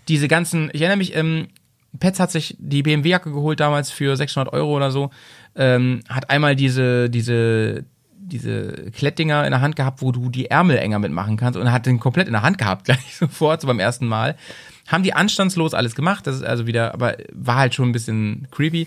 Diese 0.08 0.26
ganzen, 0.26 0.70
ich 0.72 0.80
erinnere 0.80 0.98
mich, 0.98 1.14
ähm, 1.14 1.46
Petz 2.00 2.18
hat 2.18 2.32
sich 2.32 2.56
die 2.58 2.82
BMW-Jacke 2.82 3.30
geholt 3.30 3.60
damals 3.60 3.92
für 3.92 4.16
600 4.16 4.52
Euro 4.52 4.76
oder 4.76 4.90
so, 4.90 5.10
ähm, 5.54 6.00
hat 6.08 6.30
einmal 6.30 6.56
diese, 6.56 7.08
diese, 7.08 7.84
diese 8.26 8.90
Klettdinger 8.92 9.44
in 9.44 9.52
der 9.52 9.60
Hand 9.60 9.76
gehabt, 9.76 10.02
wo 10.02 10.12
du 10.12 10.30
die 10.30 10.50
Ärmel 10.50 10.78
enger 10.78 10.98
mitmachen 10.98 11.36
kannst 11.36 11.58
und 11.58 11.70
hat 11.70 11.86
den 11.86 12.00
komplett 12.00 12.26
in 12.26 12.32
der 12.32 12.42
Hand 12.42 12.58
gehabt, 12.58 12.84
gleich 12.84 13.16
sofort, 13.16 13.60
so 13.60 13.66
beim 13.66 13.80
ersten 13.80 14.06
Mal. 14.06 14.36
Haben 14.86 15.02
die 15.02 15.14
anstandslos 15.14 15.74
alles 15.74 15.94
gemacht, 15.94 16.26
das 16.26 16.36
ist 16.36 16.44
also 16.44 16.66
wieder, 16.66 16.94
aber 16.94 17.16
war 17.32 17.56
halt 17.56 17.74
schon 17.74 17.88
ein 17.88 17.92
bisschen 17.92 18.46
creepy. 18.50 18.86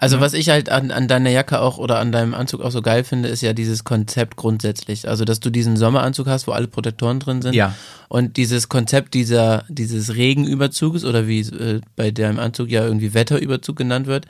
Also 0.00 0.20
was 0.20 0.32
ich 0.32 0.48
halt 0.48 0.70
an, 0.70 0.92
an 0.92 1.08
deiner 1.08 1.30
Jacke 1.30 1.60
auch 1.60 1.76
oder 1.76 1.98
an 1.98 2.12
deinem 2.12 2.32
Anzug 2.32 2.60
auch 2.60 2.70
so 2.70 2.82
geil 2.82 3.02
finde, 3.02 3.28
ist 3.28 3.42
ja 3.42 3.52
dieses 3.52 3.82
Konzept 3.82 4.36
grundsätzlich. 4.36 5.08
Also 5.08 5.24
dass 5.24 5.40
du 5.40 5.50
diesen 5.50 5.76
Sommeranzug 5.76 6.28
hast, 6.28 6.46
wo 6.46 6.52
alle 6.52 6.68
Protektoren 6.68 7.18
drin 7.18 7.42
sind. 7.42 7.54
Ja. 7.54 7.74
Und 8.06 8.36
dieses 8.36 8.68
Konzept 8.68 9.12
dieser 9.14 9.64
dieses 9.68 10.14
Regenüberzuges 10.14 11.04
oder 11.04 11.26
wie 11.26 11.40
äh, 11.40 11.80
bei 11.96 12.12
deinem 12.12 12.38
Anzug 12.38 12.70
ja 12.70 12.84
irgendwie 12.84 13.12
Wetterüberzug 13.12 13.76
genannt 13.76 14.06
wird, 14.06 14.26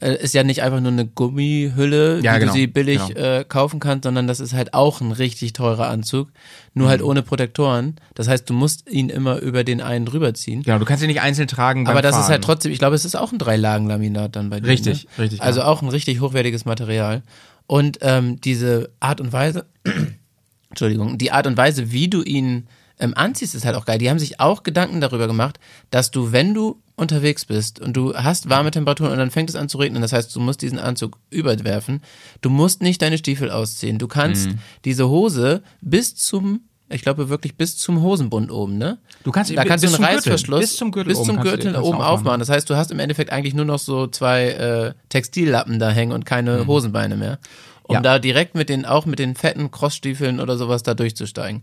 äh, 0.00 0.14
ist 0.22 0.34
ja 0.34 0.44
nicht 0.44 0.62
einfach 0.62 0.80
nur 0.80 0.92
eine 0.92 1.06
Gummihülle, 1.06 2.20
Ja, 2.20 2.36
wie 2.36 2.40
genau, 2.40 2.52
du 2.52 2.58
sie 2.58 2.66
billig 2.68 3.00
genau. 3.08 3.20
äh, 3.20 3.44
kaufen 3.44 3.80
kannst, 3.80 4.04
sondern 4.04 4.28
das 4.28 4.38
ist 4.38 4.54
halt 4.54 4.72
auch 4.72 5.00
ein 5.00 5.10
richtig 5.10 5.52
teurer 5.52 5.88
Anzug, 5.88 6.28
nur 6.74 6.86
Mhm. 6.86 6.90
halt 6.90 7.02
ohne 7.02 7.22
Protektoren. 7.22 7.96
Das 8.14 8.28
heißt, 8.28 8.48
du 8.48 8.54
musst 8.54 8.88
ihn 8.90 9.08
immer 9.10 9.38
über 9.40 9.62
den 9.64 9.80
einen 9.80 10.06
drüber 10.06 10.32
ziehen. 10.34 10.62
Genau, 10.62 10.78
du 10.78 10.84
kannst 10.84 11.02
ihn 11.02 11.08
nicht 11.08 11.20
einzeln 11.20 11.48
tragen. 11.48 11.86
Aber 11.86 12.00
das 12.02 12.12
ist 12.14 12.20
Fahren. 12.22 12.30
halt 12.32 12.44
trotzdem, 12.44 12.72
ich 12.72 12.78
glaube, 12.78 12.94
es 12.96 13.04
ist 13.04 13.14
auch 13.14 13.32
ein 13.32 13.38
Dreilagen-Laminat 13.38 14.34
dann 14.36 14.48
bei 14.50 14.60
dir. 14.60 14.68
Richtig, 14.68 15.04
ne? 15.04 15.24
richtig, 15.24 15.42
Also 15.42 15.60
ja. 15.60 15.66
auch 15.66 15.82
ein 15.82 15.88
richtig 15.88 16.20
hochwertiges 16.20 16.64
Material. 16.64 17.22
Und 17.66 17.98
ähm, 18.02 18.40
diese 18.40 18.90
Art 19.00 19.20
und 19.20 19.32
Weise, 19.32 19.66
Entschuldigung, 20.70 21.18
die 21.18 21.32
Art 21.32 21.46
und 21.46 21.56
Weise, 21.56 21.92
wie 21.92 22.08
du 22.08 22.22
ihn 22.22 22.66
ähm, 22.98 23.12
anziehst, 23.16 23.54
ist 23.54 23.64
halt 23.64 23.76
auch 23.76 23.84
geil. 23.84 23.98
Die 23.98 24.08
haben 24.08 24.18
sich 24.18 24.40
auch 24.40 24.62
Gedanken 24.62 25.00
darüber 25.00 25.26
gemacht, 25.26 25.58
dass 25.90 26.10
du, 26.10 26.32
wenn 26.32 26.54
du 26.54 26.80
unterwegs 26.96 27.44
bist 27.46 27.80
und 27.80 27.96
du 27.96 28.14
hast 28.14 28.48
warme 28.50 28.70
Temperaturen 28.70 29.12
und 29.12 29.18
dann 29.18 29.30
fängt 29.30 29.48
es 29.50 29.56
an 29.56 29.68
zu 29.68 29.78
regnen, 29.78 30.02
das 30.02 30.12
heißt, 30.12 30.34
du 30.36 30.40
musst 30.40 30.62
diesen 30.62 30.78
Anzug 30.78 31.18
überwerfen, 31.30 32.02
du 32.42 32.50
musst 32.50 32.82
nicht 32.82 33.00
deine 33.02 33.18
Stiefel 33.18 33.50
ausziehen. 33.50 33.98
Du 33.98 34.08
kannst 34.08 34.48
Mhm. 34.48 34.58
diese 34.84 35.08
Hose 35.08 35.62
bis 35.80 36.14
zum 36.14 36.60
ich 36.94 37.00
glaube 37.00 37.30
wirklich 37.30 37.56
bis 37.56 37.78
zum 37.78 38.02
Hosenbund 38.02 38.50
oben, 38.50 38.76
ne? 38.76 38.98
Du 39.24 39.30
kannst- 39.32 39.50
da 39.56 39.64
kannst 39.64 39.82
du 39.82 39.88
einen. 39.88 40.04
Reißverschluss 40.04 40.60
Bis 40.60 40.76
zum 40.76 40.92
Gürtel 40.92 41.08
bis 41.08 41.16
oben 41.20 41.26
zum 41.26 41.36
du- 41.38 41.42
Gürtel 41.44 41.74
oben 41.74 41.84
aufmachen. 41.94 42.04
aufmachen. 42.04 42.40
Das 42.40 42.50
heißt, 42.50 42.68
du 42.68 42.76
hast 42.76 42.90
im 42.90 42.98
Endeffekt 42.98 43.32
eigentlich 43.32 43.54
nur 43.54 43.64
noch 43.64 43.78
so 43.78 44.08
zwei 44.08 44.48
äh, 44.50 44.92
Textillappen 45.08 45.78
da 45.78 45.88
hängen 45.88 46.12
und 46.12 46.26
keine 46.26 46.66
Hosenbeine 46.66 47.16
mehr. 47.16 47.38
Um 47.84 47.92
Mhm. 47.92 47.94
Ja. 47.94 48.00
da 48.02 48.18
direkt 48.18 48.54
mit 48.54 48.68
den, 48.68 48.84
auch 48.84 49.06
mit 49.06 49.18
den 49.20 49.36
fetten 49.36 49.70
Crossstiefeln 49.70 50.38
oder 50.38 50.58
sowas 50.58 50.82
da 50.82 50.92
durchzusteigen. 50.92 51.62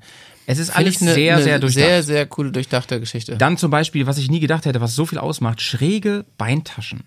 Es 0.52 0.58
ist 0.58 0.72
alles 0.76 1.00
eine, 1.02 1.14
sehr, 1.14 1.36
eine 1.36 1.44
sehr 1.44 1.60
durchdacht. 1.60 1.86
sehr, 1.86 2.04
sehr 2.04 2.26
coole, 2.26 2.52
durchdachte 2.52 3.00
Geschichte. 3.00 3.38
Dann 3.38 3.58
zum 3.58 3.70
Beispiel, 3.70 4.08
was 4.08 4.18
ich 4.18 4.32
nie 4.32 4.40
gedacht 4.40 4.66
hätte, 4.66 4.82
was 4.82 4.96
so 4.96 5.06
viel 5.06 5.20
ausmacht, 5.20 5.62
schräge 5.62 6.26
Beintaschen. 6.40 7.04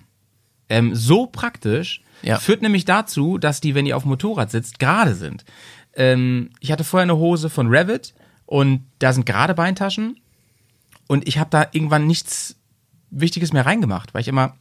Ähm, 0.68 0.95
so 0.95 1.26
praktisch, 1.26 2.03
Ja. 2.22 2.38
führt 2.38 2.62
nämlich 2.62 2.84
dazu, 2.84 3.38
dass 3.38 3.61
die, 3.61 3.74
wenn 3.74 3.84
ihr 3.84 3.97
auf 3.97 4.05
dem 4.05 4.11
Motorrad 4.11 4.53
sitzt, 4.53 4.78
gerade 4.78 5.16
sind. 5.16 5.45
Ähm, 5.95 6.51
ich 6.61 6.70
hatte 6.70 6.84
vorher 6.84 7.03
eine 7.03 7.16
Hose 7.16 7.51
von 7.51 7.66
Revit 7.66 8.14
und 8.47 8.86
da 9.01 9.12
sind 9.12 9.26
gerade 9.26 9.55
Beintaschen 9.55 10.20
und 11.09 11.26
ich 11.26 11.38
habe 11.38 11.51
da 11.51 11.66
irgendwann 11.72 12.07
nichts 12.07 12.55
Wichtiges 13.11 13.53
mehr 13.53 13.66
reingemacht, 13.66 14.14
weil 14.14 14.20
ich 14.20 14.28
immer 14.28 14.55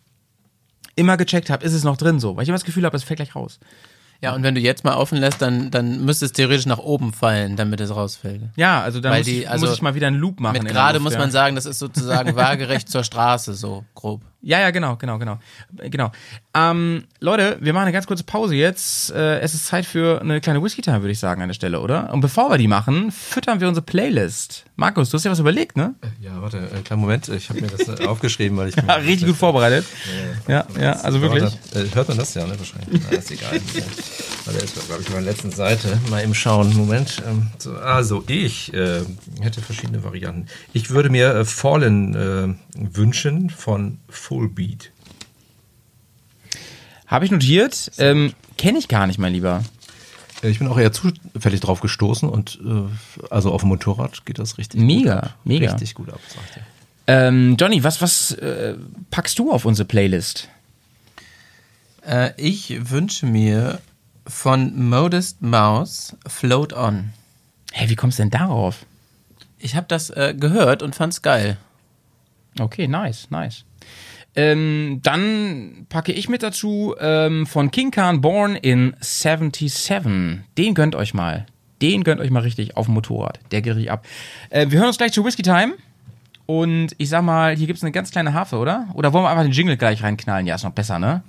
immer 0.96 1.18
gecheckt 1.18 1.52
habe, 1.52 1.64
ist 1.64 1.74
es 1.74 1.84
noch 1.84 1.98
drin 1.98 2.20
so, 2.20 2.36
weil 2.36 2.44
ich 2.44 2.50
immer 2.50 2.58
das 2.58 2.66
Gefühl 2.66 2.84
habe, 2.86 2.98
es 2.98 3.04
fällt 3.04 3.18
gleich 3.18 3.36
raus. 3.36 3.60
Ja, 4.22 4.36
und 4.36 4.44
wenn 4.44 4.54
du 4.54 4.62
jetzt 4.62 4.84
mal 4.84 4.96
offen 4.96 5.18
lässt, 5.18 5.42
dann, 5.42 5.72
dann 5.72 6.06
müsste 6.06 6.26
es 6.26 6.32
theoretisch 6.32 6.68
nach 6.68 6.78
oben 6.78 7.12
fallen, 7.12 7.56
damit 7.56 7.82
es 7.82 7.96
rausfällt. 7.96 8.42
Ja, 8.56 8.82
also 8.82 9.00
da 9.00 9.10
Weil 9.10 9.20
muss, 9.20 9.26
die- 9.28 9.40
ich, 9.42 9.50
also 9.50 9.66
muss 9.66 9.76
ich 9.76 9.82
mal 9.82 9.96
wieder 9.96 10.08
einen 10.08 10.18
Loop 10.18 10.40
machen. 10.40 10.62
Mit 10.62 10.68
gerade 10.72 11.00
muss 11.00 11.14
ja. 11.14 11.20
man 11.20 11.32
sagen, 11.32 11.56
das 11.56 11.66
ist 11.66 11.80
sozusagen 11.80 12.36
waagerecht 12.36 12.88
zur 12.88 13.04
Straße, 13.04 13.54
so 13.56 13.84
grob. 13.96 14.22
Ja, 14.44 14.60
ja, 14.60 14.72
genau, 14.72 14.96
genau, 14.96 15.20
genau. 15.20 15.40
Genau. 15.72 16.12
Ähm, 16.56 17.04
Leute, 17.20 17.58
wir 17.62 17.74
machen 17.74 17.84
eine 17.84 17.92
ganz 17.92 18.08
kurze 18.08 18.24
Pause 18.24 18.56
jetzt. 18.56 19.12
Äh, 19.12 19.40
es 19.40 19.54
ist 19.54 19.68
Zeit 19.68 19.86
für 19.86 20.20
eine 20.20 20.42
kleine 20.42 20.62
Whisky-Time, 20.64 21.02
würde 21.02 21.12
ich 21.12 21.20
sagen, 21.20 21.42
an 21.42 21.50
der 21.50 21.54
Stelle, 21.54 21.80
oder? 21.80 22.12
Und 22.12 22.22
bevor 22.22 22.50
wir 22.50 22.58
die 22.58 22.68
machen, 22.68 23.12
füttern 23.12 23.60
wir 23.62 23.68
unsere 23.68 23.86
Playlist. 23.86 24.66
Markus, 24.76 25.12
du 25.12 25.18
hast 25.18 25.26
ja 25.26 25.32
was 25.32 25.40
überlegt, 25.40 25.78
ne? 25.78 25.94
Ja, 26.20 26.42
warte, 26.42 26.58
äh, 26.58 26.82
kleinen 26.82 27.02
Moment. 27.02 27.30
Ich 27.30 27.50
habe 27.50 27.62
mir 27.62 27.68
das 27.68 27.88
äh, 27.88 28.06
aufgeschrieben, 28.08 28.58
weil 28.58 28.70
ich 28.70 28.76
Ja, 28.88 28.96
richtig 28.96 29.28
gut 29.28 29.38
vorbereitet. 29.38 29.86
Ja, 30.48 30.66
ja, 30.80 30.94
also 30.94 31.22
wirklich. 31.22 31.44
Äh, 31.44 31.94
hört 31.94 32.08
man 32.08 32.18
das 32.18 32.34
ja, 32.34 32.46
ne? 32.48 32.58
Wahrscheinlich. 32.58 33.02
Na, 33.10 33.18
ist 33.18 33.32
egal. 33.32 33.52
Weil 34.46 34.56
der 34.56 34.64
ist, 34.64 34.74
glaube 34.74 35.02
ich, 35.02 35.08
auf 35.08 35.14
der 35.14 35.22
letzten 35.22 35.52
Seite. 35.52 36.00
Mal 36.10 36.24
eben 36.24 36.34
schauen. 36.34 36.76
Moment. 36.76 37.22
Ähm, 37.28 37.52
so, 37.60 37.76
also, 37.76 38.24
ich 38.28 38.74
äh, 38.74 39.02
hätte 39.40 39.62
verschiedene 39.62 40.04
Varianten. 40.04 40.48
Ich 40.74 40.90
würde 40.90 41.12
mir 41.12 41.36
äh, 41.36 41.46
Fallen 41.46 42.16
äh, 42.16 42.56
wünschen 42.76 43.52
von 43.52 44.00
Full 44.12 44.50
Beat. 44.50 44.92
Habe 47.08 47.26
ich 47.26 47.32
notiert. 47.32 47.92
Ähm, 47.98 48.34
Kenne 48.58 48.78
ich 48.78 48.88
gar 48.88 49.08
nicht, 49.08 49.18
mein 49.20 49.34
Lieber. 49.34 49.64
Äh, 50.44 50.50
Ich 50.50 50.60
bin 50.60 50.68
auch 50.68 50.78
eher 50.78 50.92
zufällig 50.94 51.60
drauf 51.62 51.82
gestoßen 51.82 52.30
und 52.30 52.60
äh, 52.66 52.84
also 53.30 53.52
auf 53.52 53.62
dem 53.62 53.70
Motorrad 53.70 54.26
geht 54.26 54.40
das 54.40 54.58
richtig 54.58 54.80
Mega, 54.82 55.16
gut 55.16 55.24
ab. 55.24 55.38
mega. 55.44 55.72
Richtig 55.72 55.96
gut 55.96 56.10
ab, 56.10 56.20
sagt 56.28 56.58
ihr. 56.58 56.64
Ähm, 57.08 57.58
Johnny, 57.60 57.84
was, 57.84 58.02
was 58.02 58.32
äh, 58.34 58.76
packst 59.10 59.40
du 59.40 59.52
auf 59.52 59.66
unsere 59.66 59.86
Playlist? 59.88 60.48
Äh, 62.06 62.32
ich 62.38 62.90
wünsche 62.90 63.26
mir 63.26 63.82
von 64.28 64.90
Modest 64.90 65.42
Mouse 65.42 66.16
Float 66.28 66.74
On. 66.74 67.12
Hey, 67.74 67.90
wie 67.90 67.96
kommst 67.96 68.20
du 68.20 68.24
denn 68.24 68.30
darauf? 68.30 68.86
Ich 69.58 69.76
habe 69.76 69.88
das 69.90 70.10
äh, 70.12 70.34
gehört 70.38 70.84
und 70.84 70.96
fand's 70.96 71.22
geil. 71.22 71.58
Okay, 72.60 72.88
nice, 72.88 73.28
nice. 73.32 73.64
Ähm, 74.36 75.00
dann 75.04 75.86
packe 75.90 76.14
ich 76.14 76.30
mit 76.30 76.42
dazu 76.42 76.96
ähm, 77.00 77.46
von 77.46 77.70
King 77.72 77.92
Khan 77.92 78.22
Born 78.22 78.56
in 78.56 78.96
77. 79.00 80.42
Den 80.58 80.74
gönnt 80.74 80.96
euch 80.96 81.14
mal. 81.14 81.46
Den 81.82 82.04
gönnt 82.04 82.22
euch 82.22 82.30
mal 82.30 82.42
richtig 82.42 82.78
auf 82.78 82.86
dem 82.86 82.94
Motorrad. 82.94 83.40
Der 83.52 83.62
geht 83.62 83.76
richtig 83.76 83.92
ab. 83.92 84.06
Äh, 84.50 84.68
wir 84.70 84.80
hören 84.80 84.88
uns 84.88 84.98
gleich 84.98 85.12
zu 85.12 85.26
Whiskey 85.26 85.42
Time. 85.42 85.74
Und 86.46 86.96
ich 86.98 87.10
sag 87.10 87.24
mal, 87.24 87.56
hier 87.56 87.68
gibt's 87.68 87.84
eine 87.84 87.92
ganz 87.92 88.12
kleine 88.12 88.34
Harfe, 88.34 88.58
oder? 88.58 88.88
Oder 88.94 89.14
wollen 89.14 89.24
wir 89.24 89.30
einfach 89.30 89.44
den 89.44 89.54
Jingle 89.54 89.78
gleich 89.78 90.04
reinknallen? 90.04 90.46
Ja, 90.48 90.56
ist 90.56 90.64
noch 90.64 90.72
besser, 90.72 91.00
ne? 91.00 91.24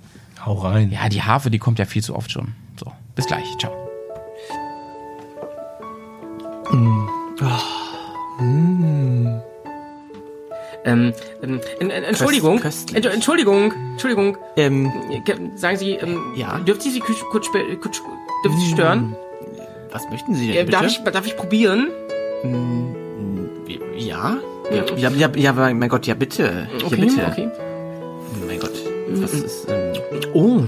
Hau 0.45 0.53
rein. 0.53 0.91
Ja, 0.91 1.07
die 1.07 1.21
Harfe, 1.21 1.49
die 1.49 1.59
kommt 1.59 1.79
ja 1.79 1.85
viel 1.85 2.03
zu 2.03 2.15
oft 2.15 2.31
schon. 2.31 2.53
So, 2.77 2.91
bis 3.15 3.25
gleich. 3.27 3.45
Ciao. 3.57 3.71
Ähm, 10.85 11.13
ähm, 11.41 11.61
en- 11.79 11.89
en- 11.89 12.03
Entschuldigung, 12.03 12.59
köstlich. 12.59 12.95
Ent- 12.97 13.13
Entschuldigung, 13.13 13.73
Entschuldigung. 13.93 14.37
Ähm, 14.57 14.91
Ge- 15.25 15.37
Sagen 15.55 15.77
Sie, 15.77 15.91
ähm, 15.93 16.19
Ja? 16.35 16.59
dürfte 16.59 16.87
ich 16.87 16.93
Sie 16.93 16.99
kurz, 16.99 17.19
kurz, 17.31 17.47
ich 17.47 18.65
Sie 18.65 18.71
stören? 18.73 19.15
was 19.91 20.09
möchten 20.09 20.33
Sie 20.35 20.47
denn 20.47 20.55
Äh, 20.57 20.59
bitte? 20.65 20.71
darf, 20.71 20.85
ich, 20.87 20.99
darf 21.03 21.25
ich 21.25 21.37
probieren? 21.37 21.89
Ja? 23.95 24.37
Ja, 24.71 24.83
ja, 24.97 25.09
ja, 25.09 25.29
ja, 25.35 25.53
mein 25.73 25.89
Gott, 25.89 26.07
ja 26.07 26.15
bitte. 26.15 26.67
Ja, 26.79 26.85
Okay, 26.85 26.95
bitte. 26.95 27.25
okay. 27.31 27.49
Mein 28.47 28.59
Gott. 28.59 28.71
Was 29.09 29.33
ist, 29.33 29.67
ähm, 29.69 29.93
Oh, 30.33 30.61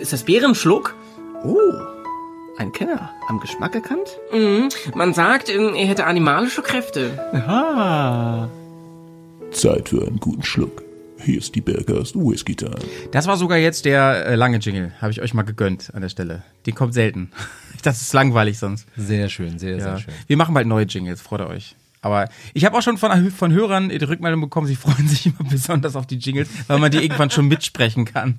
ist 0.00 0.12
das 0.12 0.24
Bärenschluck? 0.24 0.94
oh. 1.44 1.58
Ein 2.58 2.72
Kenner. 2.72 3.10
Am 3.28 3.38
Geschmack 3.38 3.74
erkannt? 3.74 4.08
Mhm. 4.32 4.70
Man 4.94 5.12
sagt, 5.12 5.48
ähm, 5.54 5.74
er 5.74 5.86
hätte 5.86 6.06
animalische 6.06 6.62
Kräfte. 6.62 7.10
Aha. 7.34 8.48
Zeit 9.52 9.88
für 9.88 10.06
einen 10.06 10.18
guten 10.18 10.42
Schluck. 10.42 10.82
Hier 11.18 11.38
ist 11.38 11.54
die 11.54 11.60
Bergers 11.60 12.14
Whisky 12.14 12.54
Time. 12.54 12.76
Das 13.10 13.26
war 13.26 13.36
sogar 13.36 13.56
jetzt 13.58 13.84
der 13.86 14.26
äh, 14.26 14.34
lange 14.34 14.58
Jingle. 14.58 14.92
Habe 15.00 15.12
ich 15.12 15.22
euch 15.22 15.32
mal 15.34 15.42
gegönnt 15.42 15.90
an 15.94 16.02
der 16.02 16.08
Stelle. 16.10 16.42
Den 16.66 16.74
kommt 16.74 16.94
selten. 16.94 17.30
Das 17.82 18.00
ist 18.02 18.12
langweilig 18.14 18.58
sonst. 18.58 18.88
Sehr 18.96 19.28
schön, 19.28 19.58
sehr, 19.60 19.76
Ja. 19.76 19.80
sehr 19.80 19.98
schön. 19.98 20.14
Wir 20.26 20.36
machen 20.36 20.54
bald 20.54 20.66
neue 20.66 20.86
Jingles, 20.86 21.20
freut 21.20 21.40
ihr 21.42 21.46
euch. 21.46 21.76
Aber 22.06 22.28
ich 22.54 22.64
habe 22.64 22.78
auch 22.78 22.82
schon 22.82 22.98
von, 22.98 23.32
von 23.32 23.52
Hörern 23.52 23.88
die 23.88 23.96
Rückmeldung 23.96 24.40
bekommen, 24.40 24.68
sie 24.68 24.76
freuen 24.76 25.08
sich 25.08 25.26
immer 25.26 25.42
besonders 25.50 25.96
auf 25.96 26.06
die 26.06 26.18
Jingles, 26.18 26.48
weil 26.68 26.78
man 26.78 26.92
die 26.92 26.98
irgendwann 26.98 27.30
schon 27.30 27.48
mitsprechen 27.48 28.04
kann. 28.04 28.38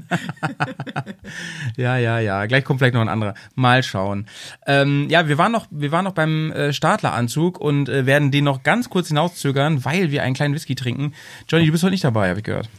ja, 1.75 1.97
ja, 1.97 2.19
ja. 2.19 2.45
Gleich 2.45 2.63
kommt 2.63 2.79
vielleicht 2.79 2.93
noch 2.93 3.01
ein 3.01 3.09
anderer. 3.09 3.33
Mal 3.55 3.83
schauen. 3.83 4.25
Ähm, 4.65 5.07
ja, 5.09 5.27
wir 5.27 5.37
waren 5.37 5.51
noch, 5.51 5.67
wir 5.69 5.91
waren 5.91 6.05
noch 6.05 6.13
beim 6.13 6.53
äh, 6.53 6.71
Startleranzug 6.71 7.59
und 7.59 7.89
äh, 7.89 8.05
werden 8.05 8.31
den 8.31 8.45
noch 8.45 8.63
ganz 8.63 8.89
kurz 8.89 9.09
hinauszögern, 9.09 9.83
weil 9.83 10.11
wir 10.11 10.23
einen 10.23 10.33
kleinen 10.33 10.53
Whisky 10.53 10.75
trinken. 10.75 11.13
Johnny, 11.49 11.65
du 11.65 11.73
bist 11.73 11.83
heute 11.83 11.91
nicht 11.91 12.05
dabei, 12.05 12.29
habe 12.29 12.39
ich 12.39 12.45
gehört. 12.45 12.69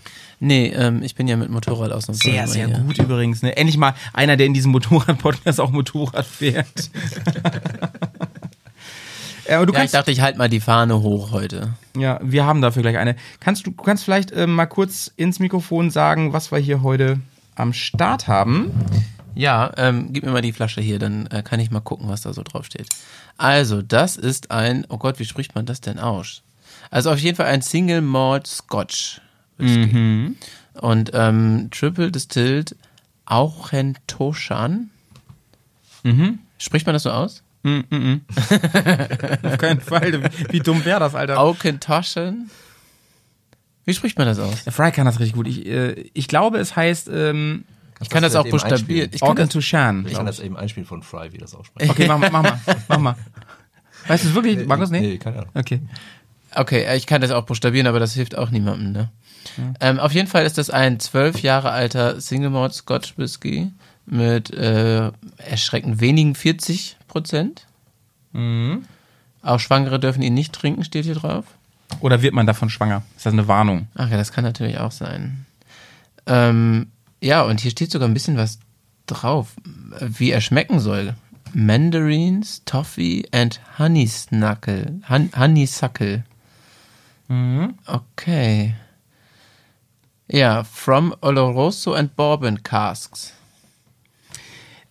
Nee, 0.41 0.69
ähm, 0.69 1.03
ich 1.03 1.17
bin 1.17 1.27
ja 1.27 1.37
mit 1.37 1.51
Motorrad 1.51 1.91
ausnahmsweise 1.91 2.33
Sehr, 2.33 2.47
sehr 2.47 2.67
hier. 2.69 2.79
gut 2.79 2.99
übrigens. 2.99 3.43
Ne? 3.43 3.57
Endlich 3.57 3.77
mal 3.77 3.95
einer, 4.13 4.37
der 4.37 4.47
in 4.47 4.55
diesem 4.55 4.71
Motorrad-Podcast 4.71 5.61
auch 5.61 5.71
Motorrad 5.71 6.25
fährt. 6.25 6.91
Ja, 9.49 9.57
aber 9.57 9.67
du 9.67 9.73
ja, 9.73 9.79
ich 9.79 9.81
kannst, 9.81 9.95
dachte, 9.95 10.11
ich 10.11 10.21
halte 10.21 10.39
mal 10.39 10.49
die 10.49 10.61
Fahne 10.61 11.01
hoch 11.01 11.33
heute. 11.33 11.75
ja, 11.97 12.21
wir 12.23 12.45
haben 12.45 12.61
dafür 12.61 12.83
gleich 12.83 12.99
eine. 12.99 13.17
Kannst 13.41 13.67
du 13.67 13.73
kannst 13.73 14.05
vielleicht 14.05 14.31
ähm, 14.33 14.55
mal 14.55 14.67
kurz 14.67 15.11
ins 15.17 15.39
Mikrofon 15.39 15.91
sagen, 15.91 16.33
was 16.33 16.53
wir 16.53 16.59
hier 16.59 16.83
heute 16.83 17.19
am 17.55 17.73
Start 17.73 18.29
haben? 18.29 18.71
Ja, 19.35 19.73
ähm, 19.77 20.13
gib 20.13 20.25
mir 20.25 20.33
mal 20.33 20.43
die 20.43 20.53
Flasche 20.53 20.81
hier, 20.81 20.99
dann 20.99 21.27
äh, 21.29 21.43
kann 21.43 21.61
ich 21.61 21.71
mal 21.71 21.81
gucken, 21.81 22.09
was 22.09 22.23
da 22.23 22.33
so 22.33 22.43
drauf 22.43 22.67
steht. 22.67 22.89
Also, 23.37 23.83
das 23.83 24.17
ist 24.17 24.51
ein, 24.51 24.85
oh 24.89 24.99
Gott, 24.99 25.19
wie 25.19 25.25
spricht 25.25 25.55
man 25.55 25.65
das 25.65 25.81
denn 25.81 25.99
aus? 25.99 26.43
Also 26.91 27.11
auf 27.11 27.19
jeden 27.19 27.37
Fall 27.37 27.47
ein 27.47 27.63
Single 27.63 28.01
Malt 28.01 28.47
Scotch. 28.47 29.21
Whisky. 29.57 30.35
Und 30.81 31.11
ähm, 31.15 31.69
Triple 31.71 32.11
Distilled 32.13 32.77
Auchentoshan. 33.27 34.91
Spricht 36.59 36.87
man 36.87 36.93
das 36.95 37.03
so 37.03 37.11
aus? 37.11 37.43
Auf 39.43 39.59
keinen 39.59 39.81
Fall. 39.81 40.31
Wie 40.51 40.61
dumm 40.61 40.85
wäre 40.85 41.01
das, 41.01 41.15
Alter? 41.15 41.41
Auchentoshan? 41.41 42.51
Wie 43.85 43.95
spricht 43.95 44.19
man 44.19 44.27
das 44.27 44.39
aus? 44.39 44.65
Der 44.65 44.73
Fry 44.73 44.93
kann 44.93 45.07
das 45.07 45.19
richtig 45.19 45.35
gut. 45.35 45.49
Ich, 45.49 45.65
äh, 45.67 46.11
ich 46.13 46.29
glaube, 46.29 46.59
es 46.59 46.77
heißt 46.77 47.09
ähm, 47.13 47.65
Ich 48.01 48.11
kann 48.11 48.23
das 48.23 48.35
du 48.35 48.41
auch 48.41 48.49
buchstabieren. 48.49 49.11
Ich 49.13 49.21
kann 49.21 49.37
das. 49.37 49.55
Ich 49.55 50.15
kann 50.15 50.27
das 50.27 50.41
eben 50.41 50.57
einspielen 50.57 50.87
von 50.87 51.03
Fry, 51.03 51.33
wie 51.33 51.39
das 51.39 51.55
ausspricht. 51.55 51.91
Okay, 51.91 52.07
mach, 52.07 52.19
mach 52.19 52.43
mal. 52.43 52.61
Mach 52.89 52.99
mal. 52.99 53.17
Weißt 54.07 54.25
du 54.25 54.29
es 54.29 54.35
wirklich, 54.35 54.67
Markus? 54.67 54.91
Nee? 54.91 55.01
Nee, 55.01 55.19
keine 55.19 55.39
Ahnung. 55.39 55.51
Okay. 55.55 55.81
okay, 56.55 56.83
äh, 56.83 56.97
ich 56.97 57.07
kann 57.07 57.21
das 57.21 57.31
auch 57.31 57.45
buchstabieren, 57.45 57.87
aber 57.87 57.99
das 57.99 58.15
hilft 58.15 58.37
auch 58.37 58.51
niemandem, 58.51 58.93
ne? 58.93 59.11
Ähm, 59.81 59.99
auf 59.99 60.13
jeden 60.13 60.29
Fall 60.29 60.45
ist 60.45 60.59
das 60.59 60.71
ein 60.71 61.01
zwölf 61.01 61.41
Jahre 61.41 61.71
alter 61.71 62.21
Single 62.21 62.51
Malt 62.51 62.75
Scotch 62.75 63.17
Whisky 63.17 63.73
mit 64.11 64.51
äh, 64.51 65.11
erschreckend 65.37 66.01
wenigen 66.01 66.35
40 66.35 66.97
Prozent. 67.09 67.67
Auch 69.43 69.61
Schwangere 69.61 69.99
dürfen 69.99 70.23
ihn 70.23 70.35
nicht 70.35 70.53
trinken, 70.53 70.85
steht 70.85 71.05
hier 71.05 71.15
drauf. 71.15 71.45
Oder 72.01 72.23
wird 72.23 72.35
man 72.35 72.47
davon 72.47 72.71
schwanger? 72.71 73.03
Ist 73.17 73.27
das 73.27 73.33
eine 73.33 73.49
Warnung? 73.49 73.89
Ach 73.95 74.09
ja, 74.11 74.17
das 74.17 74.33
kann 74.33 74.45
natürlich 74.45 74.79
auch 74.79 74.93
sein. 74.93 75.47
Ähm, 76.27 76.89
ja, 77.21 77.43
und 77.43 77.61
hier 77.61 77.71
steht 77.71 77.91
sogar 77.91 78.09
ein 78.09 78.15
bisschen 78.15 78.37
was 78.37 78.59
drauf, 79.07 79.55
wie 80.01 80.31
er 80.31 80.41
schmecken 80.41 80.81
soll. 80.81 81.15
Mandarins, 81.55 82.63
Toffee 82.67 83.25
and 83.33 83.61
Honeysnuckle. 83.79 85.01
Hon 85.09 85.31
Honeysuckle. 85.37 86.25
Okay. 87.87 88.75
Ja, 90.29 90.65
from 90.65 91.15
Oloroso 91.23 91.95
and 91.95 92.15
Bourbon 92.17 92.63
Casks. 92.63 93.33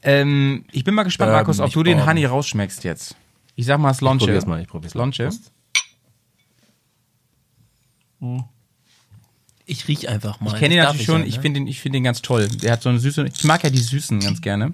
Ähm, 0.04 0.66
ich 0.72 0.84
bin 0.84 0.94
mal 0.96 1.04
gespannt, 1.04 1.30
Ähm, 1.30 1.36
Markus, 1.36 1.60
ob 1.60 1.72
du 1.72 1.84
den. 1.84 2.06
Honey 2.06 2.26
rausschmeckst 2.26 2.84
jetzt. 2.84 3.16
Ich 3.56 3.66
sag 3.66 3.80
mal 3.80 3.94
Slonche. 3.94 4.26
probier's 4.26 4.46
mal, 4.46 4.62
ich 4.62 4.68
probier's 4.68 4.94
mal. 4.94 5.12
Slonche. 5.12 5.30
Ich 9.66 9.88
riech 9.88 10.08
einfach 10.10 10.40
mal. 10.40 10.54
Ich 10.54 10.60
kenne 10.60 10.76
darf 10.78 10.86
natürlich 10.88 11.06
schon. 11.06 11.22
ja, 11.22 11.28
Ich 11.28 11.36
ne? 11.38 11.42
finde 11.42 11.60
ihn, 11.62 11.68
ich 11.68 11.82
finde 11.82 11.98
ihn 11.98 12.04
ganz 12.04 12.22
toll. 12.22 12.48
Der 12.48 12.72
hat 12.74 12.82
so 12.82 12.90
eine 12.90 13.00
süße. 13.00 13.26
Ich 13.28 13.44
mag 13.44 13.64
ja 13.64 13.70
die 13.70 13.78
Süßen 13.80 14.20
ganz 14.20 14.42
gerne. 14.42 14.74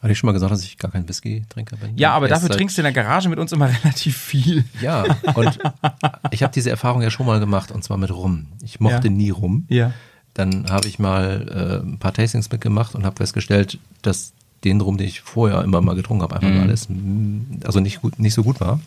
Hatte 0.00 0.12
ich 0.12 0.18
schon 0.18 0.26
mal 0.28 0.32
gesagt, 0.34 0.52
dass 0.52 0.62
ich 0.62 0.76
gar 0.76 0.90
kein 0.90 1.08
Whisky-Trinker 1.08 1.76
bin? 1.78 1.96
Ja, 1.96 2.12
aber 2.12 2.28
Erst 2.28 2.36
dafür 2.42 2.48
seit- 2.48 2.58
trinkst 2.58 2.76
du 2.76 2.82
in 2.82 2.84
der 2.84 2.92
Garage 2.92 3.28
mit 3.30 3.38
uns 3.38 3.52
immer 3.52 3.68
relativ 3.84 4.16
viel. 4.18 4.64
Ja, 4.82 5.02
und 5.34 5.58
ich 6.30 6.42
habe 6.42 6.52
diese 6.52 6.68
Erfahrung 6.70 7.00
ja 7.02 7.10
schon 7.10 7.24
mal 7.26 7.40
gemacht, 7.40 7.72
und 7.72 7.82
zwar 7.82 7.96
mit 7.96 8.10
Rum. 8.10 8.48
Ich 8.62 8.80
mochte 8.80 9.08
Ja. 9.08 9.12
nie 9.14 9.30
Rum. 9.30 9.64
Ja. 9.68 9.92
Dann 10.34 10.66
habe 10.70 10.88
ich 10.88 10.98
mal 10.98 11.80
äh, 11.82 11.86
ein 11.86 11.98
paar 11.98 12.12
Tastings 12.12 12.50
mitgemacht 12.50 12.94
und 12.94 13.04
habe 13.06 13.16
festgestellt, 13.16 13.78
dass 14.02 14.32
den 14.64 14.80
Rum, 14.80 14.96
den 14.96 15.06
ich 15.06 15.20
vorher 15.20 15.62
immer 15.62 15.80
mal 15.80 15.94
getrunken 15.94 16.22
habe, 16.22 16.34
einfach 16.36 16.48
Mhm. 16.48 16.56
mal 16.56 16.62
alles, 16.62 16.88
mm, 16.88 17.40
also 17.64 17.80
nicht 17.80 18.00
gut, 18.02 18.18
nicht 18.18 18.34
so 18.34 18.42
gut 18.42 18.60
war. 18.60 18.80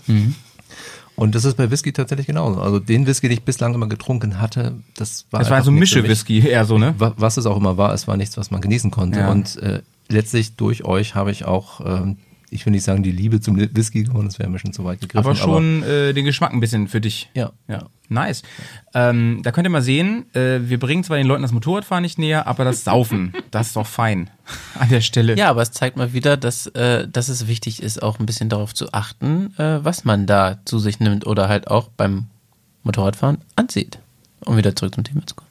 Und 1.16 1.34
das 1.34 1.46
ist 1.46 1.56
bei 1.58 1.72
Whisky 1.72 1.94
tatsächlich 1.94 2.28
genauso. 2.28 2.62
Also 2.62 2.80
den 2.80 3.08
Whisky, 3.08 3.28
den 3.28 3.38
ich 3.38 3.44
bislang 3.44 3.74
immer 3.74 3.88
getrunken 3.88 4.40
hatte, 4.40 4.74
das 4.96 5.26
war 5.32 5.40
Das 5.40 5.50
war 5.50 5.64
so. 5.64 5.72
Mische-Whisky 5.72 6.48
eher 6.48 6.66
so, 6.66 6.78
ne? 6.78 6.94
Wa- 7.00 7.14
Was 7.18 7.38
es 7.38 7.46
auch 7.48 7.58
immer 7.58 7.78
war, 7.78 7.94
es 7.94 8.08
war 8.08 8.18
nichts, 8.18 8.38
was 8.38 8.52
man 8.52 8.62
genießen 8.62 8.92
konnte. 8.92 9.20
Ja. 9.22 9.32
Und 9.32 9.56
äh, 9.58 9.82
letztlich 10.10 10.56
durch 10.58 10.84
euch 10.86 11.16
habe 11.16 11.32
ich 11.32 11.46
auch, 11.46 11.82
ähm, 11.86 12.18
ich 12.50 12.66
will 12.66 12.72
nicht 12.72 12.84
sagen, 12.84 13.04
die 13.04 13.12
Liebe 13.12 13.42
zum 13.42 13.58
Whisky 13.58 14.04
gewonnen, 14.04 14.28
das 14.28 14.40
wäre 14.40 14.50
mir 14.50 14.60
schon 14.60 14.72
zu 14.74 14.86
weit 14.86 15.02
gegriffen. 15.02 15.26
Aber 15.26 15.36
schon 15.36 15.84
äh, 15.84 16.14
den 16.14 16.26
Geschmack 16.26 16.54
ein 16.54 16.60
bisschen 16.60 16.88
für 16.88 17.02
dich. 17.02 17.30
ja, 17.34 17.52
Ja, 17.68 17.88
nice. 18.08 18.44
Ähm, 18.94 19.42
da 19.44 19.52
könnt 19.52 19.68
ihr 19.68 19.72
mal 19.72 19.82
sehen, 19.82 20.34
äh, 20.34 20.60
wir 20.62 20.80
bringen 20.80 21.04
zwar 21.04 21.18
den 21.18 21.28
Leuten 21.28 21.42
das 21.42 21.52
Motorradfahren 21.52 22.02
nicht 22.02 22.18
näher, 22.18 22.48
aber 22.48 22.64
das 22.64 22.86
Saufen, 22.86 23.34
das 23.52 23.68
ist 23.68 23.76
doch 23.76 23.86
fein 23.88 24.30
an 24.80 24.90
der 24.90 25.02
Stelle. 25.02 25.36
Ja, 25.36 25.50
aber 25.50 25.62
es 25.62 25.72
zeigt 25.72 25.98
mal 25.98 26.14
wieder, 26.14 26.38
dass, 26.38 26.68
äh, 26.68 27.08
dass 27.08 27.28
es 27.28 27.48
wichtig 27.48 27.84
ist, 27.84 28.02
auch 28.02 28.20
ein 28.20 28.26
bisschen 28.26 28.48
darauf 28.50 28.74
zu 28.74 28.94
achten, 28.94 29.54
äh, 29.58 29.84
was 29.84 30.06
man 30.06 30.26
da 30.26 30.60
zu 30.64 30.80
sich 30.80 31.00
nimmt 31.00 31.28
oder 31.28 31.50
halt 31.50 31.68
auch 31.68 31.90
beim 31.98 32.28
Motorradfahren 32.84 33.40
anzieht. 33.56 34.00
Um 34.46 34.56
wieder 34.56 34.76
zurück 34.76 34.96
zum 34.96 35.04
Thema 35.04 35.26
zu 35.26 35.36
kommen. 35.36 35.48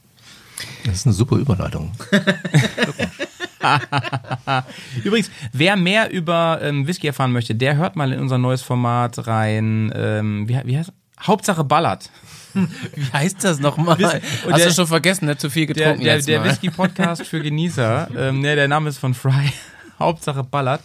Das 0.84 0.94
ist 0.94 1.06
eine 1.06 1.12
super 1.12 1.36
Überleitung. 1.36 1.92
Übrigens, 5.04 5.30
wer 5.52 5.76
mehr 5.76 6.10
über 6.10 6.58
ähm, 6.62 6.86
Whisky 6.86 7.06
erfahren 7.06 7.32
möchte, 7.32 7.54
der 7.54 7.76
hört 7.76 7.96
mal 7.96 8.12
in 8.12 8.20
unser 8.20 8.38
neues 8.38 8.62
Format 8.62 9.26
rein. 9.26 9.92
Ähm, 9.94 10.48
wie, 10.48 10.58
wie 10.64 10.78
heißt 10.78 10.92
Hauptsache 11.22 11.64
Ballert. 11.64 12.10
Wie 12.94 13.12
heißt 13.12 13.44
das 13.44 13.58
nochmal? 13.60 13.98
Hast 14.02 14.22
der- 14.46 14.66
du 14.68 14.72
schon 14.72 14.86
vergessen, 14.86 15.26
ne? 15.26 15.36
Zu 15.36 15.50
viel 15.50 15.66
Der, 15.66 15.74
getrunken 15.74 16.04
der, 16.04 16.20
der 16.22 16.40
Mal. 16.40 16.48
Whisky-Podcast 16.50 17.26
für 17.26 17.40
Genießer. 17.42 18.08
Ähm, 18.16 18.40
ne, 18.40 18.54
der 18.56 18.66
Name 18.68 18.88
ist 18.88 18.96
von 18.98 19.12
Fry. 19.12 19.52
Hauptsache 19.98 20.42
Ballert. 20.44 20.80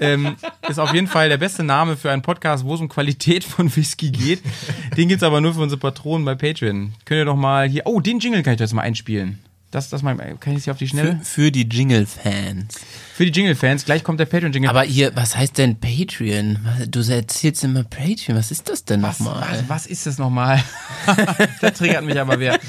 Ähm, 0.00 0.36
ist 0.68 0.78
auf 0.78 0.92
jeden 0.94 1.06
Fall 1.06 1.28
der 1.30 1.36
beste 1.38 1.62
Name 1.62 1.96
für 1.96 2.10
einen 2.10 2.22
Podcast, 2.22 2.64
wo 2.64 2.74
es 2.74 2.80
um 2.80 2.88
Qualität 2.88 3.44
von 3.44 3.74
Whisky 3.74 4.10
geht. 4.10 4.42
Den 4.96 5.08
gibt's 5.08 5.22
aber 5.22 5.40
nur 5.42 5.52
für 5.54 5.60
unsere 5.60 5.78
Patronen 5.80 6.24
bei 6.24 6.34
Patreon. 6.34 6.92
Könnt 7.04 7.18
ihr 7.18 7.24
doch 7.26 7.36
mal 7.36 7.68
hier. 7.68 7.82
Oh, 7.86 8.00
den 8.00 8.18
Jingle 8.18 8.42
kann 8.42 8.54
ich 8.54 8.60
jetzt 8.60 8.72
mal 8.74 8.82
einspielen. 8.82 9.38
Das, 9.72 9.90
das 9.90 10.02
mal, 10.02 10.16
kann 10.16 10.52
ich 10.52 10.58
jetzt 10.58 10.64
hier 10.64 10.72
auf 10.72 10.78
die 10.78 10.86
Schnelle? 10.86 11.18
Für, 11.18 11.24
für 11.24 11.52
die 11.52 11.68
Jingle-Fans. 11.68 12.74
Für 13.14 13.26
die 13.26 13.32
Jingle-Fans. 13.32 13.84
Gleich 13.84 14.04
kommt 14.04 14.20
der 14.20 14.26
Patreon-Jingle. 14.26 14.70
Aber 14.70 14.82
hier, 14.82 15.14
was 15.16 15.36
heißt 15.36 15.58
denn 15.58 15.80
Patreon? 15.80 16.58
Du 16.88 17.00
erzählst 17.00 17.64
immer 17.64 17.82
Patreon. 17.82 18.38
Was 18.38 18.50
ist 18.52 18.68
das 18.68 18.84
denn 18.84 19.00
nochmal? 19.00 19.40
was, 19.40 19.68
was 19.68 19.86
ist 19.86 20.06
das 20.06 20.18
nochmal? 20.18 20.62
das 21.60 21.78
triggert 21.78 22.04
mich 22.04 22.18
aber 22.20 22.38
wer. 22.38 22.60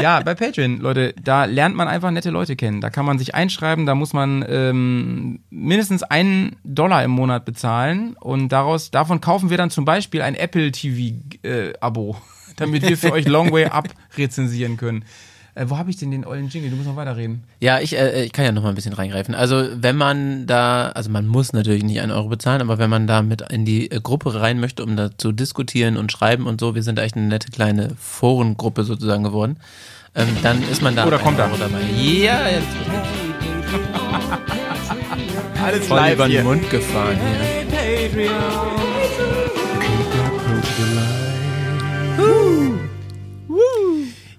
Ja, 0.00 0.20
bei 0.20 0.34
Patreon, 0.34 0.78
Leute, 0.78 1.14
da 1.20 1.46
lernt 1.46 1.74
man 1.74 1.88
einfach 1.88 2.10
nette 2.10 2.30
Leute 2.30 2.54
kennen. 2.54 2.80
Da 2.80 2.90
kann 2.90 3.06
man 3.06 3.18
sich 3.18 3.34
einschreiben, 3.34 3.86
da 3.86 3.94
muss 3.94 4.12
man 4.12 4.44
ähm, 4.48 5.40
mindestens 5.50 6.02
einen 6.02 6.56
Dollar 6.64 7.02
im 7.02 7.10
Monat 7.10 7.44
bezahlen 7.44 8.14
und 8.20 8.50
daraus, 8.50 8.90
davon 8.90 9.20
kaufen 9.20 9.50
wir 9.50 9.56
dann 9.56 9.70
zum 9.70 9.84
Beispiel 9.84 10.22
ein 10.22 10.34
Apple 10.34 10.70
TV 10.70 11.16
äh, 11.42 11.72
Abo, 11.80 12.16
damit 12.56 12.86
wir 12.86 12.98
für 12.98 13.12
euch 13.12 13.26
Long 13.26 13.52
Way 13.52 13.66
Up 13.66 13.88
rezensieren 14.16 14.76
können. 14.76 15.04
Äh, 15.56 15.70
wo 15.70 15.78
habe 15.78 15.88
ich 15.88 15.96
denn 15.96 16.10
den 16.10 16.26
ollen 16.26 16.48
Jingle? 16.48 16.68
Du 16.68 16.76
musst 16.76 16.86
noch 16.86 16.96
weiterreden. 16.96 17.42
Ja, 17.60 17.80
ich, 17.80 17.96
äh, 17.96 18.24
ich 18.24 18.32
kann 18.32 18.44
ja 18.44 18.52
noch 18.52 18.62
mal 18.62 18.68
ein 18.68 18.74
bisschen 18.74 18.92
reingreifen. 18.92 19.34
Also 19.34 19.66
wenn 19.74 19.96
man 19.96 20.46
da, 20.46 20.90
also 20.90 21.08
man 21.08 21.26
muss 21.26 21.54
natürlich 21.54 21.82
nicht 21.82 21.98
einen 22.02 22.12
Euro 22.12 22.28
bezahlen, 22.28 22.60
aber 22.60 22.76
wenn 22.76 22.90
man 22.90 23.06
da 23.06 23.22
mit 23.22 23.40
in 23.50 23.64
die 23.64 23.90
äh, 23.90 23.98
Gruppe 24.00 24.38
rein 24.38 24.60
möchte, 24.60 24.84
um 24.84 24.96
da 24.96 25.16
zu 25.16 25.32
diskutieren 25.32 25.96
und 25.96 26.12
schreiben 26.12 26.46
und 26.46 26.60
so, 26.60 26.74
wir 26.74 26.82
sind 26.82 26.98
echt 26.98 27.16
eine 27.16 27.26
nette 27.26 27.50
kleine 27.50 27.92
Forengruppe 27.98 28.84
sozusagen 28.84 29.24
geworden, 29.24 29.56
ähm, 30.14 30.28
dann 30.42 30.62
ist 30.70 30.82
man 30.82 30.94
da 30.94 31.06
Oder 31.06 31.18
kommt 31.18 31.40
ein 31.40 31.48
er? 31.48 31.52
Euro 31.52 31.58
dabei. 31.58 31.80
Ja, 31.96 32.48
jetzt 32.48 32.66
Alles 35.64 35.86
voll 35.86 36.10
über 36.12 36.28
den 36.28 36.44
Mund 36.44 36.68
gefahren 36.68 37.16
hier. 37.16 39.05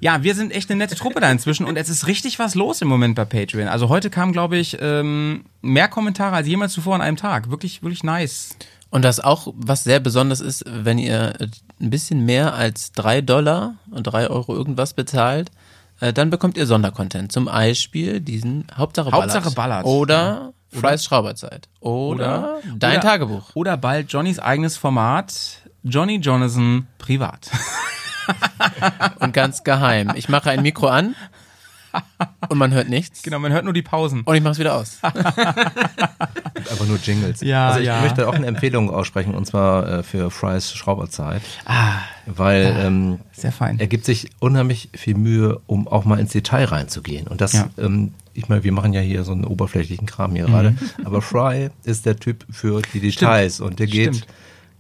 Ja, 0.07 0.23
wir 0.23 0.35
sind 0.35 0.53
echt 0.53 0.69
eine 0.69 0.77
nette 0.77 0.95
Truppe 0.95 1.19
da 1.19 1.29
inzwischen 1.29 1.65
und 1.65 1.75
es 1.75 1.89
ist 1.89 2.07
richtig 2.07 2.39
was 2.39 2.55
los 2.55 2.81
im 2.81 2.87
Moment 2.87 3.15
bei 3.15 3.25
Patreon. 3.25 3.67
Also 3.67 3.89
heute 3.89 4.09
kamen, 4.09 4.31
glaube 4.31 4.55
ich, 4.55 4.77
ähm, 4.79 5.43
mehr 5.61 5.89
Kommentare 5.89 6.33
als 6.33 6.47
jemals 6.47 6.71
zuvor 6.71 6.95
an 6.95 7.01
einem 7.01 7.17
Tag. 7.17 7.49
Wirklich, 7.51 7.83
wirklich 7.83 8.05
nice. 8.05 8.55
Und 8.89 9.01
das 9.01 9.19
auch, 9.19 9.53
was 9.53 9.83
sehr 9.83 9.99
besonders 9.99 10.39
ist, 10.39 10.63
wenn 10.65 10.97
ihr 10.97 11.33
äh, 11.41 11.47
ein 11.81 11.89
bisschen 11.89 12.23
mehr 12.23 12.53
als 12.53 12.93
drei 12.93 13.19
Dollar 13.19 13.75
und 13.91 14.03
drei 14.03 14.29
Euro 14.29 14.55
irgendwas 14.55 14.93
bezahlt, 14.93 15.51
äh, 15.99 16.13
dann 16.13 16.29
bekommt 16.29 16.55
ihr 16.55 16.67
Sondercontent. 16.67 17.33
Zum 17.33 17.43
Beispiel 17.43 18.21
diesen 18.21 18.65
Hauptsache 18.77 19.11
Ballert. 19.11 19.35
Hauptsache 19.35 19.55
Ballert. 19.55 19.85
Oder 19.85 20.53
Freies 20.69 21.03
Schrauberzeit. 21.03 21.67
Oder, 21.81 22.59
dein 22.77 22.99
oder, 22.99 23.01
Tagebuch. 23.01 23.49
Oder 23.55 23.75
bald 23.75 24.09
Johnnys 24.13 24.39
eigenes 24.39 24.77
Format, 24.77 25.33
Johnny 25.83 26.15
Jonathan 26.15 26.87
privat. 26.97 27.51
Und 29.19 29.33
ganz 29.33 29.63
geheim. 29.63 30.11
Ich 30.15 30.29
mache 30.29 30.49
ein 30.49 30.61
Mikro 30.61 30.87
an 30.87 31.15
und 32.49 32.57
man 32.59 32.73
hört 32.73 32.89
nichts. 32.89 33.23
genau, 33.23 33.39
man 33.39 33.51
hört 33.51 33.63
nur 33.63 33.73
die 33.73 33.81
Pausen. 33.81 34.21
Und 34.21 34.35
ich 34.35 34.43
mache 34.43 34.51
es 34.51 34.59
wieder 34.59 34.75
aus. 34.75 34.99
Einfach 35.01 36.85
nur 36.87 36.99
Jingles. 37.01 37.41
Ja, 37.41 37.69
also 37.69 37.79
ich 37.79 37.87
ja. 37.87 38.01
möchte 38.01 38.27
auch 38.27 38.33
eine 38.33 38.45
Empfehlung 38.45 38.89
aussprechen, 38.91 39.33
und 39.33 39.45
zwar 39.45 39.87
äh, 39.87 40.03
für 40.03 40.29
Fry's 40.29 40.73
Schrauberzeit. 40.73 41.41
weil 42.25 42.75
ähm, 42.79 43.19
Sehr 43.31 43.51
fein. 43.51 43.79
er 43.79 43.87
gibt 43.87 44.05
sich 44.05 44.29
unheimlich 44.39 44.89
viel 44.93 45.15
Mühe, 45.15 45.59
um 45.65 45.87
auch 45.87 46.05
mal 46.05 46.19
ins 46.19 46.33
Detail 46.33 46.65
reinzugehen. 46.65 47.27
Und 47.27 47.41
das, 47.41 47.53
Ja. 47.53 47.67
ähm, 47.77 48.13
ich 48.33 48.47
meine, 48.49 48.63
wir 48.63 48.71
machen 48.73 48.93
ja 48.93 49.01
hier 49.01 49.23
so 49.23 49.31
einen 49.31 49.45
oberflächlichen 49.45 50.05
Kram 50.05 50.33
hier 50.35 50.45
gerade, 50.45 50.75
aber 51.03 51.21
Fry 51.23 51.69
ist 51.83 52.05
der 52.05 52.17
Typ 52.17 52.45
für 52.51 52.81
die 52.93 52.99
Details 52.99 53.59
und 53.59 53.79
der 53.79 53.87
geht 53.87 54.17
Stimmt. 54.17 54.27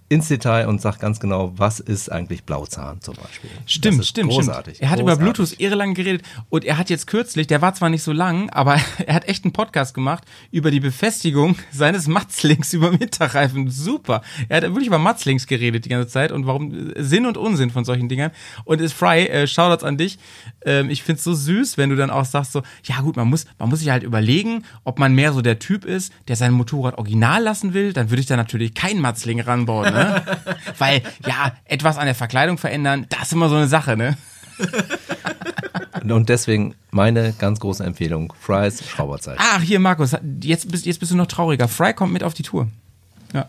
Ins 0.09 0.29
Detail 0.29 0.67
und 0.67 0.79
sagt 0.81 0.99
ganz 0.99 1.19
genau, 1.19 1.51
was 1.57 1.79
ist 1.79 2.09
eigentlich 2.11 2.43
Blauzahn 2.45 3.01
zum 3.01 3.15
Beispiel. 3.15 3.49
Stimmt, 3.65 4.05
stimmt, 4.05 4.31
großartig. 4.31 4.75
stimmt. 4.75 4.81
Er 4.87 4.89
hat 4.89 4.99
über 4.99 5.17
großartig. 5.17 5.33
Bluetooth 5.33 5.59
irre 5.59 5.75
lang 5.75 5.93
geredet 5.93 6.23
und 6.49 6.63
er 6.63 6.77
hat 6.77 6.89
jetzt 6.89 7.07
kürzlich, 7.07 7.47
der 7.47 7.61
war 7.61 7.73
zwar 7.73 7.89
nicht 7.89 8.03
so 8.03 8.13
lang, 8.13 8.49
aber 8.51 8.79
er 9.05 9.13
hat 9.13 9.27
echt 9.27 9.43
einen 9.43 9.51
Podcast 9.51 9.93
gemacht 9.93 10.23
über 10.51 10.71
die 10.71 10.79
Befestigung 10.79 11.57
seines 11.71 12.07
Matzlings 12.07 12.73
über 12.73 12.97
Winterreifen. 12.97 13.69
Super. 13.69 14.21
Er 14.47 14.57
hat 14.57 14.63
wirklich 14.63 14.87
über 14.87 14.97
Matzlings 14.97 15.45
geredet 15.45 15.85
die 15.85 15.89
ganze 15.89 16.07
Zeit 16.07 16.31
und 16.31 16.47
warum 16.47 16.93
äh, 16.93 17.03
Sinn 17.03 17.25
und 17.25 17.37
Unsinn 17.37 17.69
von 17.69 17.83
solchen 17.83 18.07
Dingern. 18.07 18.31
Und 18.63 18.79
ist 18.79 18.93
Fry, 18.93 19.25
äh, 19.27 19.45
Shoutouts 19.45 19.83
an 19.83 19.97
dich. 19.97 20.19
Ähm, 20.65 20.89
ich 20.89 21.03
find's 21.03 21.23
so 21.23 21.33
süß, 21.33 21.77
wenn 21.77 21.89
du 21.89 21.97
dann 21.97 22.09
auch 22.09 22.25
sagst 22.25 22.53
so, 22.53 22.63
ja 22.83 23.01
gut, 23.01 23.17
man 23.17 23.27
muss, 23.27 23.45
man 23.59 23.69
muss 23.69 23.79
sich 23.79 23.89
halt 23.89 24.03
überlegen, 24.03 24.63
ob 24.85 24.99
man 24.99 25.13
mehr 25.13 25.33
so 25.33 25.41
der 25.41 25.59
Typ 25.59 25.83
ist, 25.83 26.13
der 26.29 26.37
sein 26.37 26.53
Motorrad 26.53 26.97
original 26.97 27.43
lassen 27.43 27.73
will, 27.73 27.91
dann 27.91 28.09
würde 28.09 28.21
ich 28.21 28.27
da 28.27 28.37
natürlich 28.37 28.73
kein 28.73 28.99
Matzling 28.99 29.41
ranbauen, 29.41 29.96
ne? 29.97 30.23
Weil, 30.77 31.01
ja, 31.25 31.53
etwas 31.65 31.97
an 31.97 32.05
der 32.05 32.15
Verkleidung 32.15 32.57
verändern, 32.57 33.05
das 33.09 33.23
ist 33.23 33.33
immer 33.33 33.49
so 33.49 33.55
eine 33.55 33.67
Sache, 33.67 33.97
ne? 33.97 34.17
Und 36.03 36.29
deswegen 36.29 36.73
meine 36.91 37.33
ganz 37.33 37.59
große 37.59 37.83
Empfehlung, 37.83 38.33
Fry's 38.39 38.87
Schrauberzeit. 38.87 39.37
Ach, 39.39 39.61
hier, 39.61 39.79
Markus, 39.79 40.15
jetzt 40.41 40.71
bist, 40.71 40.85
jetzt 40.85 40.99
bist 40.99 41.11
du 41.11 41.15
noch 41.15 41.27
trauriger. 41.27 41.67
Fry 41.67 41.93
kommt 41.93 42.13
mit 42.13 42.23
auf 42.23 42.33
die 42.33 42.43
Tour. 42.43 42.67
Ja, 43.33 43.45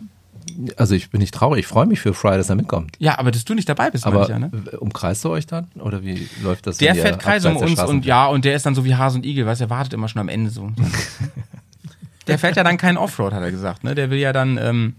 Also 0.77 0.95
ich 0.95 1.11
bin 1.11 1.21
nicht 1.21 1.33
traurig, 1.33 1.61
ich 1.61 1.67
freue 1.67 1.87
mich 1.87 2.01
für 2.01 2.13
Fry, 2.15 2.37
dass 2.37 2.51
er 2.51 2.57
mitkommt. 2.57 2.97
ja 2.99 3.19
aber 3.19 3.31
dass 3.31 3.45
du 3.45 3.55
nicht 3.55 3.69
dabei 3.69 3.91
bist, 3.91 4.07
Aber 4.07 4.23
ich 4.23 4.29
ja, 4.29 4.39
ne? 4.39 4.51
umkreist 4.81 5.25
du 5.25 5.31
euch 5.31 5.47
dann? 5.47 5.69
Oder 5.77 6.03
wie 6.03 6.29
läuft 6.43 6.67
das? 6.67 6.79
Der 6.79 6.95
fährt 6.95 7.21
Kreis 7.21 7.45
um 7.45 7.57
uns 7.57 7.81
und 7.81 8.05
ja, 8.05 8.27
und 8.27 8.45
der 8.45 8.55
ist 8.57 8.67
dann 8.67 8.75
so 8.75 8.85
wie 8.85 8.97
Hase 8.97 9.19
und 9.19 9.25
Igel, 9.25 9.47
weißt 9.47 9.61
du, 9.61 9.67
er 9.67 9.71
wartet 9.71 9.93
immer 9.95 10.09
schon 10.09 10.21
am 10.21 10.29
Ende 10.29 10.51
so. 10.51 10.71
der 12.27 12.39
fährt 12.39 12.57
ja 12.57 12.65
dann 12.65 12.77
keinen 12.77 12.97
Offroad, 12.99 13.33
hat 13.33 13.43
er 13.43 13.51
gesagt, 13.53 13.85
ne? 13.85 13.95
Der 13.95 14.11
will 14.11 14.19
ja 14.19 14.33
dann 14.33 14.59
ähm, 14.59 14.97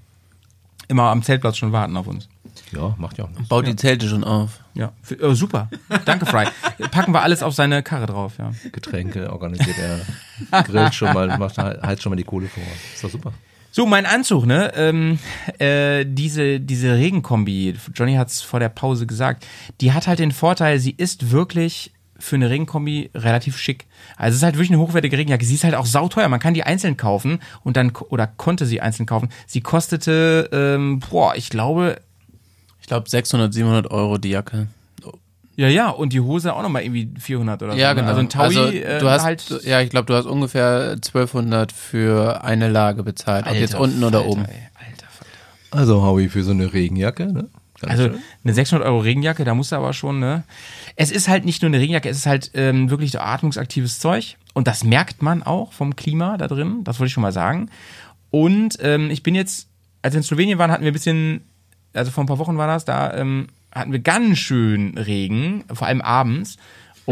immer 0.90 1.04
am 1.04 1.24
Zeltplatz 1.24 1.58
schon 1.58 1.72
warten 1.72 1.96
auf 1.96 2.08
uns. 2.08 2.28
Ja, 2.72 2.94
macht 2.98 3.18
ja 3.18 3.26
auch 3.26 3.30
nichts. 3.30 3.48
Baut 3.48 3.66
die 3.66 3.76
Zelte 3.76 4.08
schon 4.08 4.24
auf. 4.24 4.60
Ja, 4.74 4.92
für, 5.02 5.18
oh, 5.22 5.34
super. 5.34 5.70
Danke, 6.06 6.26
Fry. 6.26 6.46
Packen 6.92 7.14
wir 7.14 7.22
alles 7.22 7.42
auf 7.42 7.54
seine 7.54 7.82
Karre 7.82 8.06
drauf, 8.06 8.34
ja. 8.38 8.52
Getränke 8.72 9.32
organisiert 9.32 9.78
er, 9.80 10.64
grillt 10.64 10.94
schon 10.94 11.14
mal, 11.14 11.38
macht 11.38 11.58
halt 11.58 12.02
schon 12.02 12.12
mal 12.12 12.16
die 12.16 12.24
Kohle 12.24 12.48
vor. 12.48 12.64
Ist 12.94 13.04
doch 13.04 13.10
super. 13.10 13.34
So, 13.72 13.86
mein 13.86 14.06
Anzug, 14.06 14.46
ne? 14.46 14.72
Ähm, 14.76 15.20
äh, 15.60 16.04
diese, 16.06 16.60
diese 16.60 16.96
Regenkombi, 16.96 17.76
Johnny 17.94 18.16
hat's 18.16 18.42
vor 18.42 18.60
der 18.60 18.70
Pause 18.70 19.06
gesagt, 19.06 19.46
die 19.80 19.94
hat 19.94 20.08
halt 20.08 20.20
den 20.20 20.32
Vorteil, 20.32 20.80
sie 20.80 20.92
ist 20.92 21.32
wirklich 21.32 21.92
für 22.20 22.36
eine 22.36 22.50
Regenkombi 22.50 23.10
relativ 23.16 23.58
schick. 23.58 23.86
Also 24.18 24.32
es 24.32 24.36
ist 24.38 24.44
halt 24.44 24.56
wirklich 24.56 24.70
eine 24.70 24.80
hochwertige 24.80 25.18
Regenjacke. 25.18 25.46
Sie 25.46 25.56
ist 25.56 25.64
halt 25.64 25.76
auch 25.76 25.86
sauteuer. 25.86 26.28
Man 26.28 26.40
kann 26.40 26.54
die 26.54 26.64
einzeln 26.64 26.98
kaufen 26.98 27.40
und 27.64 27.78
dann, 27.78 27.92
oder 28.10 28.28
konnte 28.28 28.66
sie 28.66 28.82
einzeln 28.82 29.06
kaufen. 29.06 29.30
Sie 29.48 29.62
kostete, 29.62 30.50
ähm, 30.52 31.00
boah, 31.00 31.34
ich 31.36 31.50
glaube, 31.50 31.98
Ich 32.82 32.88
glaube 32.88 33.10
600, 33.10 33.54
700 33.54 33.90
Euro 33.92 34.18
die 34.18 34.30
Jacke. 34.30 34.68
ja, 35.56 35.68
ja, 35.68 35.90
und 35.90 36.14
die 36.14 36.20
Hose 36.22 36.54
auch 36.56 36.62
nochmal 36.62 36.84
irgendwie 36.84 37.12
400 37.20 37.62
oder 37.64 37.74
so. 37.74 37.78
Ja, 37.78 37.90
ne? 37.90 37.96
genau. 37.96 38.08
Also 38.10 38.20
ein 38.22 38.30
Taui 38.30 38.46
also, 38.46 38.66
äh, 38.68 39.00
du 39.00 39.10
hast, 39.10 39.24
halt. 39.24 39.62
ja, 39.64 39.82
ich 39.82 39.90
glaube, 39.90 40.06
du 40.06 40.14
hast 40.16 40.26
ungefähr 40.26 40.92
1200 40.94 41.72
für 41.72 42.44
eine 42.44 42.70
Lage 42.70 43.04
bezahlt. 43.04 43.46
Ob 43.48 43.54
jetzt 43.56 43.76
unten 43.76 44.04
oder 44.04 44.20
Falter, 44.20 44.32
oben. 44.32 44.46
ey, 44.46 44.56
Alter, 44.76 45.08
Falter. 45.10 45.78
Also 45.78 46.02
Howie 46.02 46.30
für 46.30 46.44
so 46.44 46.52
eine 46.52 46.74
Regenjacke, 46.74 47.32
ne? 47.32 47.50
Ganz 47.82 47.92
Also 47.92 48.04
schön. 48.12 48.20
eine 48.44 48.54
600 48.54 48.88
Euro 48.88 49.00
Regenjacke, 49.00 49.46
da 49.46 49.54
musst 49.56 49.72
du 49.72 49.76
aber 49.76 49.94
schon, 49.94 50.20
ne? 50.20 50.44
Es 50.96 51.12
ist 51.12 51.28
halt 51.28 51.46
nicht 51.46 51.62
nur 51.62 51.70
eine 51.70 51.80
Regenjacke, 51.80 52.10
es 52.10 52.18
ist 52.18 52.26
halt 52.26 52.52
ähm, 52.54 52.90
wirklich 52.90 53.12
so 53.12 53.20
atmungsaktives 53.20 54.00
Zeug. 54.00 54.38
Und 54.54 54.68
das 54.68 54.84
merkt 54.84 55.22
man 55.22 55.44
auch 55.44 55.72
vom 55.74 55.96
Klima 55.96 56.38
da 56.38 56.48
drin, 56.48 56.84
das 56.84 57.00
wollte 57.00 57.08
ich 57.08 57.14
schon 57.14 57.22
mal 57.22 57.32
sagen. 57.32 57.70
Und 58.32 58.78
ähm, 58.82 59.10
ich 59.10 59.24
bin 59.24 59.36
jetzt, 59.36 59.68
als 60.02 60.14
wir 60.14 60.18
in 60.20 60.24
Slowenien 60.24 60.60
waren, 60.60 60.72
hatten 60.72 60.84
wir 60.84 60.92
ein 60.92 60.94
bisschen, 60.94 61.42
also 61.94 62.12
vor 62.12 62.24
ein 62.24 62.28
paar 62.28 62.40
Wochen 62.40 62.58
war 62.58 62.68
das, 62.68 62.84
da 62.86 63.14
ähm, 63.14 63.48
hatten 63.72 63.92
wir 63.92 64.00
ganz 64.00 64.38
schön 64.40 64.98
Regen, 64.98 65.64
vor 65.72 65.88
allem 65.88 66.02
abends. 66.02 66.58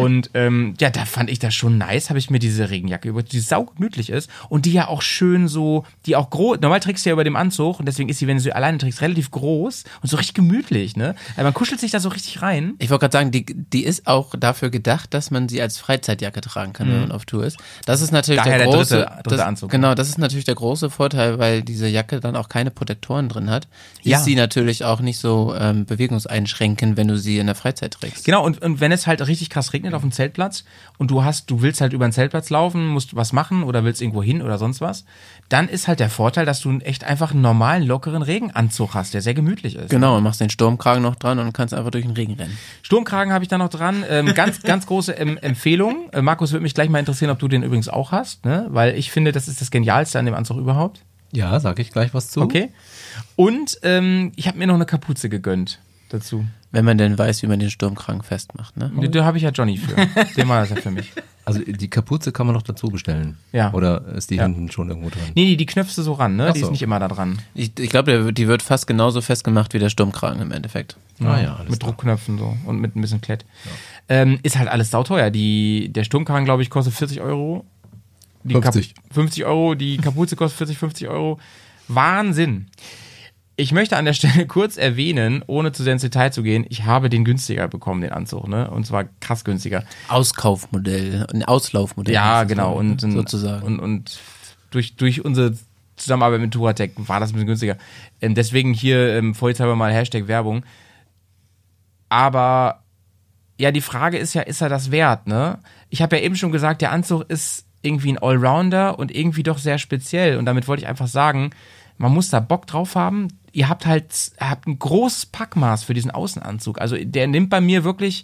Und 0.04 0.30
ähm, 0.34 0.74
ja, 0.80 0.90
da 0.90 1.06
fand 1.06 1.30
ich 1.30 1.40
das 1.40 1.54
schon 1.56 1.78
nice, 1.78 2.10
habe 2.10 2.20
ich 2.20 2.30
mir 2.30 2.40
diese 2.40 2.70
Regenjacke 2.70 3.10
über, 3.10 3.24
die 3.24 3.40
saugemütlich 3.40 4.10
ist 4.10 4.30
und 4.50 4.66
die 4.66 4.74
ja 4.74 4.88
auch 4.88 5.02
schön 5.02 5.48
so, 5.48 5.86
die 6.06 6.16
auch 6.16 6.30
groß, 6.30 6.60
normal 6.62 6.80
trägst 6.80 7.06
du 7.06 7.10
ja 7.10 7.14
über 7.14 7.24
dem 7.24 7.36
Anzug 7.36 7.80
und 7.80 7.86
deswegen 7.88 8.10
ist 8.10 8.20
sie, 8.20 8.28
wenn 8.28 8.38
du 8.38 8.44
sie 8.44 8.54
alleine 8.54 8.78
trägst, 8.78 9.02
relativ 9.02 9.32
groß 9.32 9.84
und 10.02 10.10
so 10.10 10.18
richtig 10.18 10.36
gemütlich, 10.36 10.96
ne? 10.96 11.16
Also 11.36 11.44
man 11.44 11.54
kuschelt 11.54 11.80
sich 11.80 11.92
da 11.92 12.00
so 12.00 12.10
richtig 12.10 12.42
rein. 12.42 12.74
Ich 12.80 12.90
wollte 12.90 13.02
gerade 13.02 13.14
sagen, 13.14 13.32
die, 13.32 13.46
die 13.46 13.84
ist 13.84 14.08
auch 14.08 14.36
dafür 14.38 14.70
gedacht, 14.70 15.14
dass 15.14 15.32
man 15.32 15.50
sie 15.50 15.62
als 15.62 15.78
Freizeitjacke 15.78 16.42
tragen 16.42 16.74
kann, 16.74 16.88
wenn 16.90 17.00
man 17.02 17.12
auf 17.12 17.26
Tour 17.26 17.46
ist. 17.46 17.58
Das 17.86 18.02
ist 18.02 18.12
natürlich 18.12 18.42
Mhm. 18.42 18.46
Daher 18.46 18.58
der 18.60 18.68
der 18.68 18.76
große, 18.76 18.96
dritte- 18.98 19.12
dritte 19.24 19.36
das, 19.38 19.40
Anzug. 19.46 19.72
Genau, 19.72 19.96
das 19.96 20.10
ist 20.10 20.18
natürlich 20.18 20.46
der 20.46 20.56
große 20.56 20.90
Vorteil, 20.90 21.40
weil 21.40 21.62
diese 21.64 21.88
Jacke 21.88 22.20
dann 22.20 22.36
auch 22.36 22.50
keine 22.50 22.72
Protektoren 22.72 23.30
drin 23.30 23.50
hat. 23.50 23.68
Ist 24.00 24.06
Ja. 24.06 24.20
sie 24.20 24.36
natürlich 24.36 24.84
auch 24.86 25.00
nicht 25.02 25.18
so 25.20 25.56
ähm, 25.60 25.86
bewegungseinschränkend, 25.86 26.98
wenn 26.98 27.08
du 27.08 27.18
sie 27.18 27.38
in 27.38 27.46
der 27.48 27.56
Freizeit 27.56 27.92
trägst. 27.92 28.26
Genau, 28.26 28.44
und, 28.46 28.62
und 28.62 28.80
wenn 28.80 28.92
es 28.92 29.08
halt 29.08 29.26
richtig 29.28 29.50
krass 29.50 29.74
regnet 29.74 29.87
auf 29.94 30.02
dem 30.02 30.12
Zeltplatz 30.12 30.64
und 30.98 31.12
du 31.12 31.24
hast, 31.24 31.50
du 31.50 31.62
willst 31.62 31.82
halt 31.82 31.94
über 31.94 32.08
den 32.08 32.12
Zeltplatz 32.12 32.50
laufen, 32.50 32.88
musst 32.88 33.16
was 33.16 33.34
machen 33.34 33.64
oder 33.64 33.84
willst 33.84 34.02
irgendwo 34.02 34.24
hin 34.24 34.42
oder 34.42 34.58
sonst 34.58 34.82
was, 34.82 35.06
dann 35.50 35.70
ist 35.70 35.88
halt 35.88 36.00
der 36.00 36.10
Vorteil, 36.10 36.46
dass 36.46 36.60
du 36.62 36.78
echt 36.80 37.04
einfach 37.04 37.32
einen 37.32 37.42
normalen, 37.42 37.84
lockeren 37.84 38.22
Regenanzug 38.22 38.94
hast, 38.94 39.14
der 39.14 39.22
sehr 39.22 39.34
gemütlich 39.34 39.76
ist. 39.76 39.90
Genau, 39.90 40.18
und 40.18 40.24
machst 40.24 40.42
den 40.42 40.50
Sturmkragen 40.50 41.04
noch 41.04 41.16
dran 41.16 41.40
und 41.40 41.54
kannst 41.54 41.74
einfach 41.74 41.92
durch 41.92 42.06
den 42.06 42.14
Regen 42.14 42.34
rennen. 42.34 42.58
Sturmkragen 42.82 43.34
habe 43.34 43.44
ich 43.44 43.50
da 43.50 43.58
noch 43.58 43.70
dran. 43.70 44.04
Ähm, 44.10 44.34
ganz, 44.34 44.62
ganz 44.64 44.86
große 44.86 45.14
ähm, 45.14 45.38
Empfehlung. 45.38 46.10
Äh, 46.12 46.22
Markus, 46.22 46.52
würde 46.52 46.64
mich 46.64 46.74
gleich 46.74 46.90
mal 46.90 47.00
interessieren, 47.00 47.32
ob 47.32 47.40
du 47.40 47.48
den 47.48 47.64
übrigens 47.64 47.90
auch 47.90 48.12
hast, 48.12 48.46
ne? 48.46 48.68
Weil 48.70 48.96
ich 48.96 49.12
finde, 49.12 49.32
das 49.32 49.48
ist 49.48 49.62
das 49.62 49.72
Genialste 49.72 50.20
an 50.20 50.26
dem 50.26 50.36
Anzug 50.36 50.58
überhaupt. 50.58 51.02
Ja, 51.32 51.60
sag 51.60 51.80
ich 51.80 51.92
gleich 51.92 52.14
was 52.14 52.30
zu. 52.30 52.42
Okay. 52.42 52.70
Und 53.36 53.80
ähm, 53.84 54.32
ich 54.36 54.48
habe 54.48 54.58
mir 54.58 54.68
noch 54.68 54.76
eine 54.76 54.86
Kapuze 54.86 55.30
gegönnt 55.30 55.80
dazu. 56.10 56.46
Wenn 56.72 56.84
man 56.84 56.98
denn 56.98 57.18
weiß, 57.18 57.44
wie 57.44 57.48
man 57.48 57.60
den 57.60 57.70
Sturmkragen 57.72 58.24
festmacht, 58.24 58.76
ne? 58.76 58.92
Da 59.10 59.24
habe 59.24 59.38
ich 59.38 59.44
ja 59.44 59.52
Johnny 59.52 59.78
für. 59.78 59.96
Den 60.36 60.50
war 60.50 60.60
das 60.62 60.70
ja 60.72 60.76
für 60.76 60.92
mich. 60.92 61.12
Also 61.46 61.62
die 61.66 61.90
Kapuze 61.90 62.34
kann 62.34 62.46
man 62.46 62.54
noch 62.54 62.62
dazu 62.62 62.88
bestellen. 62.88 63.38
Ja. 63.54 63.72
Oder 63.74 64.06
ist 64.16 64.30
die 64.32 64.36
Ja. 64.36 64.44
hinten 64.44 64.70
schon 64.70 64.90
irgendwo 64.90 65.10
dran? 65.10 65.22
Nee, 65.34 65.46
nee, 65.46 65.56
die 65.56 65.66
knöpfst 65.66 65.96
du 65.98 66.02
so 66.02 66.12
ran, 66.12 66.36
ne? 66.36 66.48
Ach 66.50 66.54
Die 66.54 66.60
so. 66.60 66.66
ist 66.66 66.72
nicht 66.74 66.82
immer 66.82 67.00
da 67.00 67.08
dran. 67.08 67.40
Ich, 67.56 67.72
ich 67.80 67.90
glaube, 67.90 68.34
die 68.34 68.48
wird 68.50 68.62
fast 68.62 68.86
genauso 68.86 69.22
festgemacht 69.22 69.74
wie 69.74 69.80
der 69.80 69.90
Sturmkragen 69.90 70.42
im 70.42 70.52
Endeffekt. 70.52 70.98
Ah 71.22 71.40
ja, 71.40 71.56
alles 71.56 71.70
mit 71.70 71.80
klar. 71.80 71.92
Druckknöpfen 71.94 72.38
so 72.38 72.58
und 72.66 72.82
mit 72.82 72.98
ein 72.98 73.02
bisschen 73.02 73.22
Klett. 73.22 73.46
Ähm, 74.10 74.38
ist 74.44 74.58
halt 74.58 74.68
alles 74.68 74.92
sauteuer. 74.92 75.30
Die, 75.30 75.88
der 75.94 76.04
Sturmkragen, 76.04 76.44
glaube 76.44 76.64
ich, 76.64 76.70
kostet 76.70 76.94
40 76.96 77.22
Euro. 77.22 77.66
Die 78.44 78.54
50. 78.54 78.94
Kap 78.96 79.04
50 79.14 79.46
Euro. 79.46 79.74
Die 79.76 79.98
Kapuze 79.98 80.36
kostet 80.36 80.58
40, 80.58 80.78
50 80.78 81.08
Euro. 81.08 81.40
Wahnsinn. 81.88 82.68
Ich 83.60 83.72
möchte 83.72 83.98
an 83.98 84.06
der 84.06 84.14
Stelle 84.14 84.46
kurz 84.48 84.78
erwähnen, 84.78 85.44
ohne 85.48 85.72
zu 85.72 85.84
sehr 85.84 85.94
ins 85.94 86.04
Detail 86.04 86.32
zu 86.32 86.44
gehen, 86.44 86.66
ich 86.70 86.86
habe 86.86 87.10
den 87.10 87.26
günstiger 87.26 87.68
bekommen, 87.68 88.02
den 88.02 88.12
Anzug, 88.12 88.48
ne? 88.48 88.70
Und 88.70 88.86
zwar 88.86 89.06
krass 89.20 89.44
günstiger. 89.44 89.84
Auskaufmodell, 90.08 91.26
ein 91.34 91.44
Auslaufmodell. 91.44 92.14
Ja, 92.14 92.44
genau. 92.44 92.74
ich, 92.74 92.80
Und, 92.80 93.04
ne? 93.04 93.12
sozusagen. 93.12 93.66
Und, 93.66 93.80
und 93.80 94.20
durch, 94.70 94.96
durch 94.96 95.26
unsere 95.26 95.58
Zusammenarbeit 95.96 96.40
mit 96.40 96.54
Touratec 96.54 96.94
war 96.98 97.20
das 97.20 97.32
ein 97.32 97.34
bisschen 97.34 97.48
günstiger. 97.48 97.78
Ähm, 98.22 98.36
deswegen 98.36 98.74
hier 98.74 99.16
ähm, 99.16 99.34
vollzeitig 99.34 99.76
mal 99.76 99.92
Hashtag 99.92 100.28
Werbung. 100.28 100.64
Aber 102.10 102.84
ja, 103.60 103.72
die 103.72 103.82
Frage 103.82 104.20
ist 104.20 104.36
ja, 104.36 104.44
ist 104.44 104.62
er 104.62 104.70
das 104.70 104.92
wert, 104.92 105.26
ne? 105.26 105.58
Ich 105.90 106.04
habe 106.04 106.18
ja 106.18 106.22
eben 106.22 106.36
schon 106.36 106.52
gesagt, 106.52 106.82
der 106.82 106.92
Anzug 106.92 107.28
ist 107.28 107.66
irgendwie 107.82 108.12
ein 108.12 108.20
Allrounder 108.20 109.00
und 109.00 109.14
irgendwie 109.14 109.44
doch 109.44 109.58
sehr 109.58 109.80
speziell. 109.80 110.38
Und 110.38 110.46
damit 110.46 110.68
wollte 110.68 110.84
ich 110.84 110.88
einfach 110.88 111.08
sagen, 111.08 111.50
man 111.98 112.14
muss 112.14 112.30
da 112.30 112.40
Bock 112.40 112.68
drauf 112.68 112.96
haben. 112.96 113.28
Ihr 113.52 113.70
habt 113.70 113.86
halt 113.86 114.32
habt 114.40 114.68
ein 114.68 114.78
großes 114.78 115.28
Packmaß 115.28 115.84
für 115.84 115.94
diesen 115.94 116.12
Außenanzug. 116.12 116.80
Also 116.80 116.96
der 117.00 117.28
nimmt 117.28 117.50
bei 117.50 117.62
mir 117.62 117.84
wirklich 117.84 118.24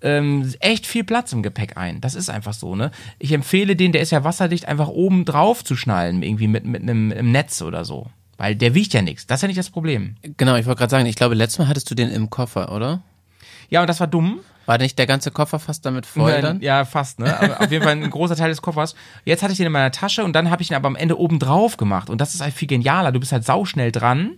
ähm, 0.00 0.52
echt 0.60 0.86
viel 0.86 1.04
Platz 1.04 1.32
im 1.32 1.42
Gepäck 1.42 1.76
ein. 1.76 2.00
Das 2.00 2.14
ist 2.14 2.30
einfach 2.30 2.52
so, 2.52 2.76
ne? 2.76 2.90
Ich 3.18 3.32
empfehle 3.32 3.76
den, 3.76 3.92
der 3.92 4.02
ist 4.02 4.12
ja 4.12 4.24
wasserdicht, 4.24 4.66
einfach 4.66 4.88
oben 4.88 5.24
drauf 5.24 5.64
zu 5.64 5.76
schnallen, 5.76 6.22
irgendwie 6.22 6.48
mit, 6.48 6.64
mit 6.64 6.82
einem 6.82 7.10
im 7.10 7.32
Netz 7.32 7.62
oder 7.62 7.84
so. 7.84 8.06
Weil 8.36 8.54
der 8.54 8.74
wiegt 8.74 8.92
ja 8.92 9.02
nichts. 9.02 9.26
Das 9.26 9.38
ist 9.38 9.42
ja 9.42 9.48
nicht 9.48 9.58
das 9.58 9.70
Problem. 9.70 10.14
Genau, 10.36 10.54
ich 10.56 10.66
wollte 10.66 10.78
gerade 10.78 10.90
sagen, 10.90 11.06
ich 11.06 11.16
glaube, 11.16 11.34
letztes 11.34 11.58
Mal 11.58 11.68
hattest 11.68 11.90
du 11.90 11.94
den 11.94 12.10
im 12.10 12.30
Koffer, 12.30 12.72
oder? 12.72 13.02
Ja, 13.68 13.80
und 13.80 13.88
das 13.88 14.00
war 14.00 14.06
dumm. 14.06 14.40
War 14.68 14.76
nicht 14.76 14.98
der 14.98 15.06
ganze 15.06 15.30
Koffer 15.30 15.58
fast 15.58 15.86
damit 15.86 16.04
voll 16.04 16.30
Ja, 16.30 16.42
dann? 16.42 16.60
Ja, 16.60 16.84
fast, 16.84 17.20
ne? 17.20 17.40
Aber 17.40 17.62
auf 17.62 17.70
jeden 17.70 17.82
Fall 17.82 17.92
ein 17.92 18.10
großer 18.10 18.36
Teil 18.36 18.50
des 18.50 18.60
Koffers. 18.60 18.94
Jetzt 19.24 19.42
hatte 19.42 19.52
ich 19.52 19.56
den 19.56 19.66
in 19.66 19.72
meiner 19.72 19.92
Tasche 19.92 20.22
und 20.24 20.34
dann 20.34 20.50
habe 20.50 20.60
ich 20.60 20.70
ihn 20.70 20.74
aber 20.74 20.88
am 20.88 20.94
Ende 20.94 21.18
oben 21.18 21.38
drauf 21.38 21.78
gemacht. 21.78 22.10
Und 22.10 22.20
das 22.20 22.34
ist 22.34 22.42
halt 22.42 22.52
viel 22.52 22.68
genialer. 22.68 23.10
Du 23.10 23.18
bist 23.18 23.32
halt 23.32 23.46
sauschnell 23.46 23.92
dran 23.92 24.32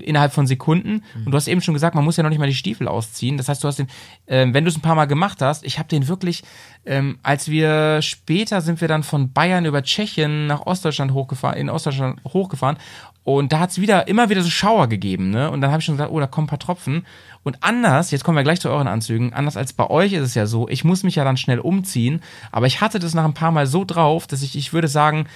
innerhalb 0.00 0.32
von 0.32 0.48
Sekunden. 0.48 1.04
Und 1.24 1.30
du 1.30 1.36
hast 1.36 1.46
eben 1.46 1.60
schon 1.60 1.74
gesagt, 1.74 1.94
man 1.94 2.04
muss 2.04 2.16
ja 2.16 2.24
noch 2.24 2.30
nicht 2.30 2.40
mal 2.40 2.48
die 2.48 2.54
Stiefel 2.54 2.88
ausziehen. 2.88 3.36
Das 3.36 3.48
heißt, 3.48 3.62
du 3.62 3.68
hast 3.68 3.78
den, 3.78 3.88
ähm, 4.26 4.52
wenn 4.52 4.64
du 4.64 4.70
es 4.70 4.76
ein 4.76 4.82
paar 4.82 4.94
Mal 4.94 5.06
gemacht 5.06 5.42
hast, 5.42 5.64
ich 5.64 5.78
habe 5.78 5.88
den 5.88 6.08
wirklich, 6.08 6.42
ähm, 6.84 7.18
als 7.22 7.48
wir 7.48 8.02
später 8.02 8.60
sind 8.60 8.80
wir 8.80 8.88
dann 8.88 9.02
von 9.04 9.32
Bayern 9.32 9.64
über 9.64 9.82
Tschechien 9.82 10.46
nach 10.46 10.66
Ostdeutschland 10.66 11.12
hochgefahren, 11.12 11.58
in 11.58 11.70
Ostdeutschland 11.70 12.20
hochgefahren. 12.24 12.78
Und 13.24 13.52
da 13.52 13.60
hat 13.60 13.70
es 13.70 13.80
wieder, 13.80 14.08
immer 14.08 14.30
wieder 14.30 14.42
so 14.42 14.48
Schauer 14.48 14.86
gegeben, 14.86 15.30
ne? 15.30 15.50
Und 15.50 15.60
dann 15.60 15.70
habe 15.70 15.80
ich 15.80 15.84
schon 15.84 15.96
gesagt, 15.96 16.10
oh, 16.10 16.18
da 16.18 16.26
kommen 16.26 16.46
ein 16.46 16.48
paar 16.48 16.58
Tropfen. 16.58 17.04
Und 17.48 17.56
anders, 17.62 18.10
jetzt 18.10 18.24
kommen 18.24 18.36
wir 18.36 18.42
gleich 18.42 18.60
zu 18.60 18.68
euren 18.68 18.88
Anzügen, 18.88 19.32
anders 19.32 19.56
als 19.56 19.72
bei 19.72 19.88
euch 19.88 20.12
ist 20.12 20.20
es 20.22 20.34
ja 20.34 20.44
so, 20.44 20.68
ich 20.68 20.84
muss 20.84 21.02
mich 21.02 21.14
ja 21.14 21.24
dann 21.24 21.38
schnell 21.38 21.60
umziehen, 21.60 22.20
aber 22.52 22.66
ich 22.66 22.82
hatte 22.82 22.98
das 22.98 23.14
nach 23.14 23.24
ein 23.24 23.32
paar 23.32 23.52
Mal 23.52 23.66
so 23.66 23.86
drauf, 23.86 24.26
dass 24.26 24.42
ich, 24.42 24.54
ich 24.54 24.74
würde 24.74 24.86
sagen, 24.86 25.26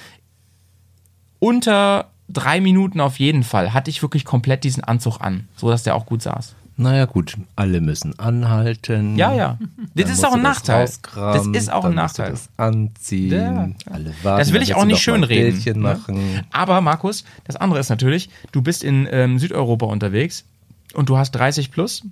unter 1.38 2.10
drei 2.28 2.60
Minuten 2.60 3.00
auf 3.00 3.18
jeden 3.18 3.44
Fall 3.44 3.72
hatte 3.72 3.88
ich 3.88 4.02
wirklich 4.02 4.26
komplett 4.26 4.62
diesen 4.62 4.84
Anzug 4.84 5.20
an, 5.22 5.48
so 5.56 5.70
dass 5.70 5.84
der 5.84 5.94
auch 5.94 6.04
gut 6.04 6.20
saß. 6.20 6.54
Naja, 6.76 7.06
gut, 7.06 7.38
alle 7.56 7.80
müssen 7.80 8.18
anhalten. 8.18 9.16
Ja, 9.16 9.32
ja. 9.32 9.58
Das 9.94 10.10
ist 10.10 10.22
auch 10.22 10.34
ein 10.34 10.42
Nachteil. 10.42 10.86
Das 11.14 11.46
ist 11.46 11.72
auch 11.72 11.86
ein 11.86 11.94
Nachteil. 11.94 12.32
Das 12.32 12.50
anziehen, 12.58 13.32
Ja. 13.32 13.68
alle 13.90 14.12
warten. 14.22 14.38
Das 14.38 14.52
will 14.52 14.60
ich 14.60 14.74
auch 14.74 14.84
nicht 14.84 15.00
schönreden, 15.00 15.80
ne? 15.80 15.94
machen. 15.94 16.42
Aber 16.52 16.82
Markus, 16.82 17.24
das 17.44 17.56
andere 17.56 17.80
ist 17.80 17.88
natürlich, 17.88 18.28
du 18.52 18.60
bist 18.60 18.84
in 18.84 19.08
ähm, 19.10 19.38
Südeuropa 19.38 19.86
unterwegs 19.86 20.44
und 20.94 21.08
du 21.08 21.16
hast 21.16 21.32
30 21.32 21.70
plus, 21.70 22.02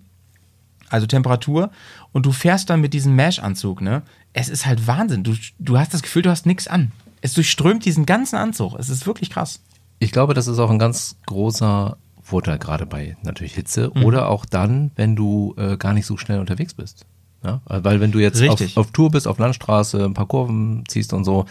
also 0.88 1.06
Temperatur, 1.06 1.70
und 2.12 2.26
du 2.26 2.32
fährst 2.32 2.70
dann 2.70 2.80
mit 2.80 2.94
diesem 2.94 3.14
Mesh-Anzug, 3.14 3.80
ne? 3.80 4.02
Es 4.32 4.48
ist 4.48 4.66
halt 4.66 4.86
Wahnsinn. 4.86 5.24
Du, 5.24 5.34
du 5.58 5.78
hast 5.78 5.92
das 5.94 6.02
Gefühl, 6.02 6.22
du 6.22 6.30
hast 6.30 6.46
nichts 6.46 6.66
an. 6.68 6.92
Es 7.20 7.34
durchströmt 7.34 7.84
diesen 7.84 8.06
ganzen 8.06 8.36
Anzug. 8.36 8.74
Es 8.78 8.88
ist 8.88 9.06
wirklich 9.06 9.30
krass. 9.30 9.60
Ich 9.98 10.12
glaube, 10.12 10.34
das 10.34 10.46
ist 10.46 10.58
auch 10.58 10.70
ein 10.70 10.78
ganz 10.78 11.16
großer 11.26 11.96
Vorteil, 12.22 12.58
gerade 12.58 12.86
bei 12.86 13.16
natürlich 13.22 13.54
Hitze 13.54 13.90
Mhm. 13.94 14.04
oder 14.04 14.28
auch 14.28 14.46
dann, 14.46 14.92
wenn 14.96 15.16
du 15.16 15.54
äh, 15.58 15.76
gar 15.76 15.92
nicht 15.92 16.06
so 16.06 16.16
schnell 16.16 16.38
unterwegs 16.40 16.74
bist. 16.74 17.06
Ja? 17.44 17.60
Weil 17.66 18.00
wenn 18.00 18.12
du 18.12 18.18
jetzt 18.20 18.40
auf, 18.48 18.76
auf 18.76 18.90
Tour 18.92 19.10
bist, 19.10 19.26
auf 19.26 19.38
Landstraße, 19.38 20.04
ein 20.04 20.14
paar 20.14 20.26
Kurven 20.28 20.84
ziehst 20.88 21.12
und 21.12 21.24
so, 21.24 21.46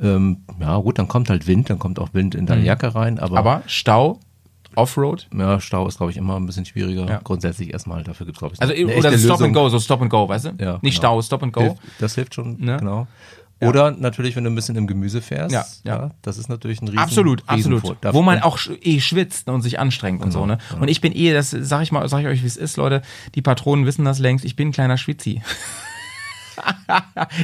ähm, 0.00 0.42
ja 0.60 0.76
gut, 0.76 0.98
dann 0.98 1.08
kommt 1.08 1.30
halt 1.30 1.46
Wind, 1.46 1.70
dann 1.70 1.78
kommt 1.78 1.98
auch 1.98 2.10
Wind 2.12 2.34
in 2.34 2.46
deine 2.46 2.62
Jacke 2.62 2.94
rein, 2.94 3.18
aber, 3.18 3.32
Mhm. 3.32 3.38
Aber 3.38 3.62
Stau, 3.66 4.20
Offroad, 4.78 5.28
ja, 5.36 5.60
Stau 5.60 5.86
ist, 5.88 5.96
glaube 5.98 6.12
ich, 6.12 6.16
immer 6.16 6.36
ein 6.36 6.46
bisschen 6.46 6.64
schwieriger. 6.64 7.06
Ja. 7.08 7.20
Grundsätzlich 7.22 7.72
erstmal, 7.72 8.02
dafür 8.04 8.26
gibt 8.26 8.36
es, 8.36 8.40
glaube 8.40 8.54
ich, 8.54 8.62
also 8.62 8.72
eine 8.72 8.86
oder 8.86 9.10
Stop 9.18 9.30
Lösung. 9.40 9.42
and 9.46 9.54
Go, 9.54 9.68
so 9.68 9.78
Stop 9.80 10.00
and 10.02 10.10
Go, 10.10 10.28
weißt 10.28 10.44
du? 10.46 10.48
Ja, 10.58 10.78
Nicht 10.82 11.00
genau. 11.00 11.20
Stau, 11.20 11.22
Stop 11.22 11.42
and 11.42 11.52
Go. 11.52 11.60
Hilft, 11.60 11.76
das 11.98 12.14
hilft 12.14 12.34
schon, 12.34 12.56
Ne? 12.60 12.76
genau. 12.78 13.06
Oder 13.60 13.90
natürlich, 13.90 14.36
wenn 14.36 14.44
du 14.44 14.50
ein 14.50 14.54
bisschen 14.54 14.76
im 14.76 14.86
Gemüse 14.86 15.20
fährst. 15.20 15.52
Ja, 15.52 15.64
ja. 15.82 16.10
das 16.22 16.38
ist 16.38 16.48
natürlich 16.48 16.80
ein 16.80 16.86
riesen 16.86 17.00
Absolut, 17.00 17.42
riesen 17.52 17.74
absolut. 17.74 17.96
Dafür- 18.04 18.14
Wo 18.16 18.22
man 18.22 18.40
auch 18.40 18.56
eh 18.82 19.00
schwitzt 19.00 19.48
und 19.48 19.62
sich 19.62 19.80
anstrengt 19.80 20.22
und 20.22 20.30
so, 20.30 20.46
ne? 20.46 20.58
Und 20.80 20.86
ich 20.86 21.00
bin 21.00 21.12
eh, 21.12 21.32
das 21.32 21.50
sag 21.50 21.82
ich 21.82 21.90
mal, 21.90 22.08
sag 22.08 22.20
ich 22.20 22.28
euch, 22.28 22.42
wie 22.44 22.46
es 22.46 22.56
ist, 22.56 22.76
Leute. 22.76 23.02
Die 23.34 23.42
Patronen 23.42 23.84
wissen 23.84 24.04
das 24.04 24.20
längst. 24.20 24.44
Ich 24.44 24.54
bin 24.54 24.68
ein 24.68 24.72
kleiner 24.72 24.96
Schwitzi. 24.96 25.42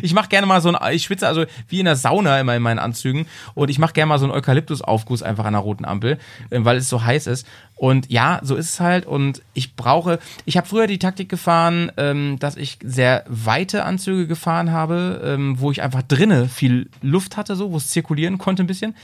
Ich 0.03 0.15
mache 0.15 0.29
gerne 0.29 0.47
mal 0.47 0.61
so 0.61 0.73
ein, 0.73 0.95
ich 0.95 1.05
schwitze 1.05 1.27
also 1.27 1.45
wie 1.69 1.81
in 1.81 1.87
der 1.87 1.97
Sauna 1.97 2.41
immer 2.41 2.57
in 2.57 2.63
meinen 2.63 2.79
Anzügen 2.79 3.27
und 3.55 3.71
ich 3.71 3.79
mache 3.79 3.93
gerne 3.93 4.09
mal 4.09 4.19
so 4.19 4.25
einen 4.25 4.35
Eukalyptusaufguss 4.35 5.23
einfach 5.23 5.45
an 5.45 5.53
der 5.53 5.63
roten 5.63 5.85
Ampel, 5.85 6.19
äh, 6.51 6.59
weil 6.61 6.77
es 6.77 6.89
so 6.89 7.05
heiß 7.05 7.27
ist. 7.27 7.47
Und 7.77 8.11
ja, 8.11 8.41
so 8.43 8.55
ist 8.55 8.71
es 8.71 8.81
halt. 8.81 9.07
Und 9.07 9.43
ich 9.53 9.75
brauche, 9.75 10.19
ich 10.45 10.57
habe 10.57 10.67
früher 10.67 10.87
die 10.87 10.99
Taktik 10.99 11.29
gefahren, 11.29 11.91
ähm, 11.97 12.37
dass 12.39 12.57
ich 12.57 12.79
sehr 12.83 13.25
weite 13.27 13.85
Anzüge 13.85 14.27
gefahren 14.27 14.71
habe, 14.71 15.21
ähm, 15.25 15.59
wo 15.59 15.71
ich 15.71 15.83
einfach 15.83 16.03
drinne 16.03 16.49
viel 16.49 16.89
Luft 17.03 17.37
hatte, 17.37 17.57
so, 17.57 17.73
wo 17.73 17.77
es 17.77 17.89
zirkulieren 17.89 18.39
konnte 18.39 18.63
ein 18.63 18.69
bisschen. 18.69 18.95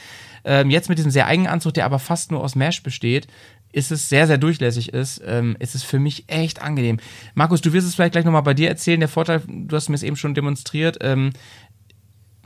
Ähm, 0.44 0.70
jetzt 0.70 0.88
mit 0.88 0.98
diesem 0.98 1.10
sehr 1.10 1.26
eigenen 1.26 1.50
Anzug, 1.50 1.74
der 1.74 1.84
aber 1.84 1.98
fast 1.98 2.30
nur 2.30 2.42
aus 2.42 2.54
Mesh 2.54 2.82
besteht, 2.82 3.26
ist 3.72 3.92
es 3.92 4.08
sehr, 4.08 4.26
sehr 4.26 4.38
durchlässig 4.38 4.92
ist, 4.92 5.20
ähm, 5.24 5.56
ist 5.58 5.74
es 5.74 5.82
für 5.82 5.98
mich 5.98 6.24
echt 6.28 6.62
angenehm. 6.62 6.98
Markus, 7.34 7.60
du 7.60 7.72
wirst 7.72 7.86
es 7.86 7.94
vielleicht 7.94 8.12
gleich 8.12 8.24
nochmal 8.24 8.42
bei 8.42 8.54
dir 8.54 8.68
erzählen. 8.68 9.00
Der 9.00 9.08
Vorteil, 9.08 9.42
du 9.46 9.76
hast 9.76 9.88
mir 9.88 9.94
es 9.94 10.02
eben 10.02 10.16
schon 10.16 10.34
demonstriert, 10.34 10.98
ähm, 11.02 11.32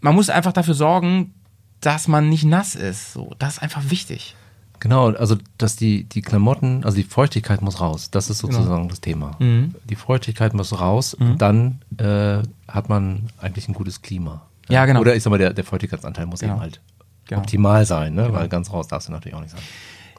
man 0.00 0.14
muss 0.14 0.28
einfach 0.28 0.52
dafür 0.52 0.74
sorgen, 0.74 1.34
dass 1.80 2.08
man 2.08 2.28
nicht 2.28 2.44
nass 2.44 2.74
ist. 2.74 3.14
So, 3.14 3.34
das 3.38 3.54
ist 3.54 3.62
einfach 3.62 3.90
wichtig. 3.90 4.36
Genau, 4.84 5.08
also 5.12 5.36
dass 5.56 5.76
die, 5.76 6.04
die 6.04 6.20
Klamotten, 6.20 6.84
also 6.84 6.98
die 6.98 7.04
Feuchtigkeit 7.04 7.62
muss 7.62 7.80
raus. 7.80 8.10
Das 8.10 8.28
ist 8.28 8.42
Genau. 8.42 8.52
sozusagen 8.52 8.88
das 8.90 9.00
Thema. 9.00 9.30
Mhm. 9.38 9.74
Die 9.88 9.94
Feuchtigkeit 9.94 10.52
muss 10.52 10.78
raus, 10.78 11.16
dann 11.38 11.80
äh, 11.96 12.42
hat 12.68 12.90
man 12.90 13.30
eigentlich 13.40 13.66
ein 13.66 13.72
gutes 13.72 14.02
Klima. 14.02 14.42
Ja, 14.68 14.84
genau. 14.84 15.00
Oder 15.00 15.16
ich 15.16 15.22
sag 15.22 15.30
mal, 15.30 15.38
der, 15.38 15.54
der 15.54 15.64
Feuchtigkeitsanteil 15.64 16.26
muss 16.26 16.40
Genau. 16.40 16.52
eben 16.56 16.60
halt 16.60 16.82
Genau. 17.24 17.40
optimal 17.40 17.86
sein, 17.86 18.12
ne? 18.12 18.30
weil 18.34 18.50
ganz 18.50 18.70
raus 18.70 18.86
darfst 18.86 19.08
du 19.08 19.12
natürlich 19.12 19.34
auch 19.34 19.40
nicht 19.40 19.52
sein. 19.52 19.62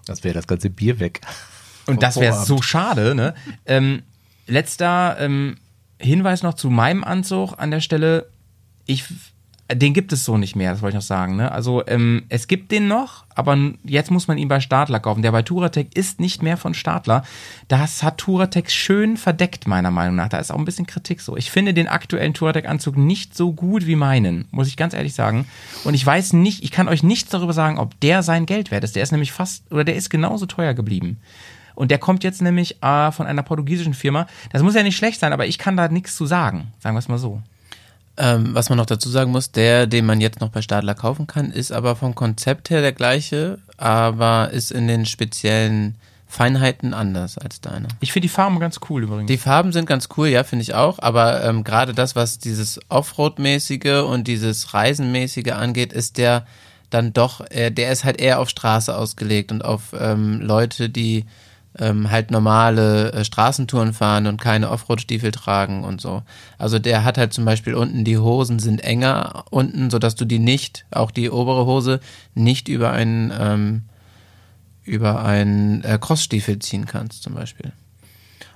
Das 0.07 0.23
wäre 0.23 0.33
das 0.33 0.47
ganze 0.47 0.71
Bier 0.71 0.99
weg. 0.99 1.21
Und 1.85 2.01
das 2.01 2.15
wäre 2.19 2.43
so 2.43 2.63
schade, 2.63 3.13
ne? 3.13 3.35
Ähm, 3.67 4.01
letzter 4.47 5.17
ähm, 5.19 5.57
Hinweis 5.99 6.41
noch 6.41 6.55
zu 6.55 6.71
meinem 6.71 7.03
Anzug 7.03 7.53
an 7.59 7.69
der 7.69 7.81
Stelle. 7.81 8.29
Ich, 8.87 9.03
den 9.73 9.95
gibt 9.95 10.13
es 10.13 10.23
so 10.23 10.37
nicht 10.37 10.55
mehr, 10.55 10.71
das 10.71 10.83
wollte 10.83 10.95
ich 10.95 11.01
noch 11.01 11.07
sagen. 11.07 11.37
Ne? 11.37 11.51
Also 11.51 11.85
ähm, 11.87 12.23
es 12.29 12.47
gibt 12.47 12.71
den 12.71 12.87
noch, 12.87 13.25
aber 13.33 13.57
jetzt 13.83 14.11
muss 14.11 14.27
man 14.27 14.37
ihn 14.37 14.47
bei 14.47 14.59
Stadler 14.59 14.99
kaufen. 14.99 15.23
Der 15.23 15.31
bei 15.31 15.41
Turatec 15.41 15.95
ist 15.97 16.19
nicht 16.19 16.43
mehr 16.43 16.55
von 16.55 16.75
Stadler. 16.75 17.23
Das 17.67 18.03
hat 18.03 18.19
Turatec 18.19 18.69
schön 18.69 19.17
verdeckt, 19.17 19.67
meiner 19.67 19.89
Meinung 19.89 20.15
nach. 20.15 20.29
Da 20.29 20.37
ist 20.37 20.51
auch 20.51 20.59
ein 20.59 20.65
bisschen 20.65 20.85
Kritik 20.85 21.19
so. 21.19 21.35
Ich 21.35 21.49
finde 21.49 21.73
den 21.73 21.87
aktuellen 21.87 22.35
Turatec-Anzug 22.35 22.95
nicht 22.95 23.35
so 23.35 23.53
gut 23.53 23.87
wie 23.87 23.95
meinen, 23.95 24.47
muss 24.51 24.67
ich 24.67 24.77
ganz 24.77 24.93
ehrlich 24.93 25.15
sagen. 25.15 25.47
Und 25.83 25.95
ich 25.95 26.05
weiß 26.05 26.33
nicht, 26.33 26.63
ich 26.63 26.69
kann 26.69 26.87
euch 26.87 27.01
nichts 27.01 27.31
darüber 27.31 27.53
sagen, 27.53 27.79
ob 27.79 27.99
der 28.01 28.21
sein 28.21 28.45
Geld 28.45 28.69
wert 28.69 28.83
ist. 28.83 28.95
Der 28.95 29.01
ist 29.01 29.11
nämlich 29.11 29.31
fast, 29.31 29.71
oder 29.71 29.83
der 29.83 29.95
ist 29.95 30.11
genauso 30.11 30.45
teuer 30.45 30.75
geblieben. 30.75 31.17
Und 31.73 31.89
der 31.89 31.97
kommt 31.97 32.23
jetzt 32.23 32.41
nämlich 32.41 32.83
äh, 32.83 33.11
von 33.11 33.25
einer 33.25 33.43
portugiesischen 33.43 33.95
Firma. 33.95 34.27
Das 34.51 34.61
muss 34.61 34.75
ja 34.75 34.83
nicht 34.83 34.95
schlecht 34.95 35.19
sein, 35.19 35.33
aber 35.33 35.47
ich 35.47 35.57
kann 35.57 35.75
da 35.75 35.87
nichts 35.87 36.15
zu 36.15 36.27
sagen. 36.27 36.71
Sagen 36.79 36.95
wir 36.95 36.99
es 36.99 37.07
mal 37.07 37.17
so. 37.17 37.41
Ähm, 38.17 38.55
was 38.55 38.69
man 38.69 38.77
noch 38.77 38.85
dazu 38.85 39.09
sagen 39.09 39.31
muss, 39.31 39.51
der, 39.51 39.87
den 39.87 40.05
man 40.05 40.21
jetzt 40.21 40.39
noch 40.39 40.49
bei 40.49 40.61
Stadler 40.61 40.95
kaufen 40.95 41.27
kann, 41.27 41.51
ist 41.51 41.71
aber 41.71 41.95
vom 41.97 42.15
Konzept 42.15 42.69
her 42.69 42.81
der 42.81 42.93
gleiche, 42.93 43.59
aber 43.77 44.51
ist 44.51 44.71
in 44.71 44.87
den 44.87 45.05
speziellen 45.05 45.95
Feinheiten 46.27 46.93
anders 46.93 47.37
als 47.37 47.61
deiner. 47.61 47.87
Ich 47.99 48.11
finde 48.11 48.25
die 48.25 48.33
Farben 48.33 48.59
ganz 48.59 48.79
cool 48.89 49.03
übrigens. 49.03 49.27
Die 49.27 49.37
Farben 49.37 49.71
sind 49.71 49.85
ganz 49.85 50.09
cool, 50.17 50.27
ja, 50.27 50.43
finde 50.43 50.63
ich 50.63 50.73
auch, 50.73 50.99
aber 50.99 51.43
ähm, 51.43 51.63
gerade 51.63 51.93
das, 51.93 52.15
was 52.15 52.39
dieses 52.39 52.79
Offroad-mäßige 52.89 54.03
und 54.07 54.27
dieses 54.27 54.73
Reisenmäßige 54.73 55.51
angeht, 55.51 55.93
ist 55.93 56.17
der 56.17 56.45
dann 56.89 57.13
doch, 57.13 57.41
äh, 57.51 57.71
der 57.71 57.91
ist 57.91 58.03
halt 58.03 58.19
eher 58.19 58.39
auf 58.39 58.49
Straße 58.49 58.95
ausgelegt 58.95 59.51
und 59.51 59.63
auf 59.63 59.93
ähm, 59.97 60.41
Leute, 60.41 60.89
die 60.89 61.25
ähm, 61.77 62.09
halt 62.09 62.31
normale 62.31 63.11
äh, 63.11 63.25
Straßentouren 63.25 63.93
fahren 63.93 64.27
und 64.27 64.39
keine 64.39 64.69
Offroad-Stiefel 64.69 65.31
tragen 65.31 65.83
und 65.83 66.01
so. 66.01 66.23
Also 66.57 66.79
der 66.79 67.03
hat 67.03 67.17
halt 67.17 67.33
zum 67.33 67.45
Beispiel 67.45 67.73
unten, 67.73 68.03
die 68.03 68.17
Hosen 68.17 68.59
sind 68.59 68.83
enger 68.83 69.45
unten, 69.49 69.89
sodass 69.89 70.15
du 70.15 70.25
die 70.25 70.39
nicht, 70.39 70.85
auch 70.91 71.11
die 71.11 71.29
obere 71.29 71.65
Hose, 71.65 71.99
nicht 72.33 72.67
über 72.67 72.91
einen, 72.91 73.33
ähm, 73.37 73.83
über 74.83 75.25
einen 75.25 75.83
äh, 75.83 75.97
Crossstiefel 75.99 76.59
ziehen 76.59 76.85
kannst 76.85 77.23
zum 77.23 77.33
Beispiel. 77.33 77.71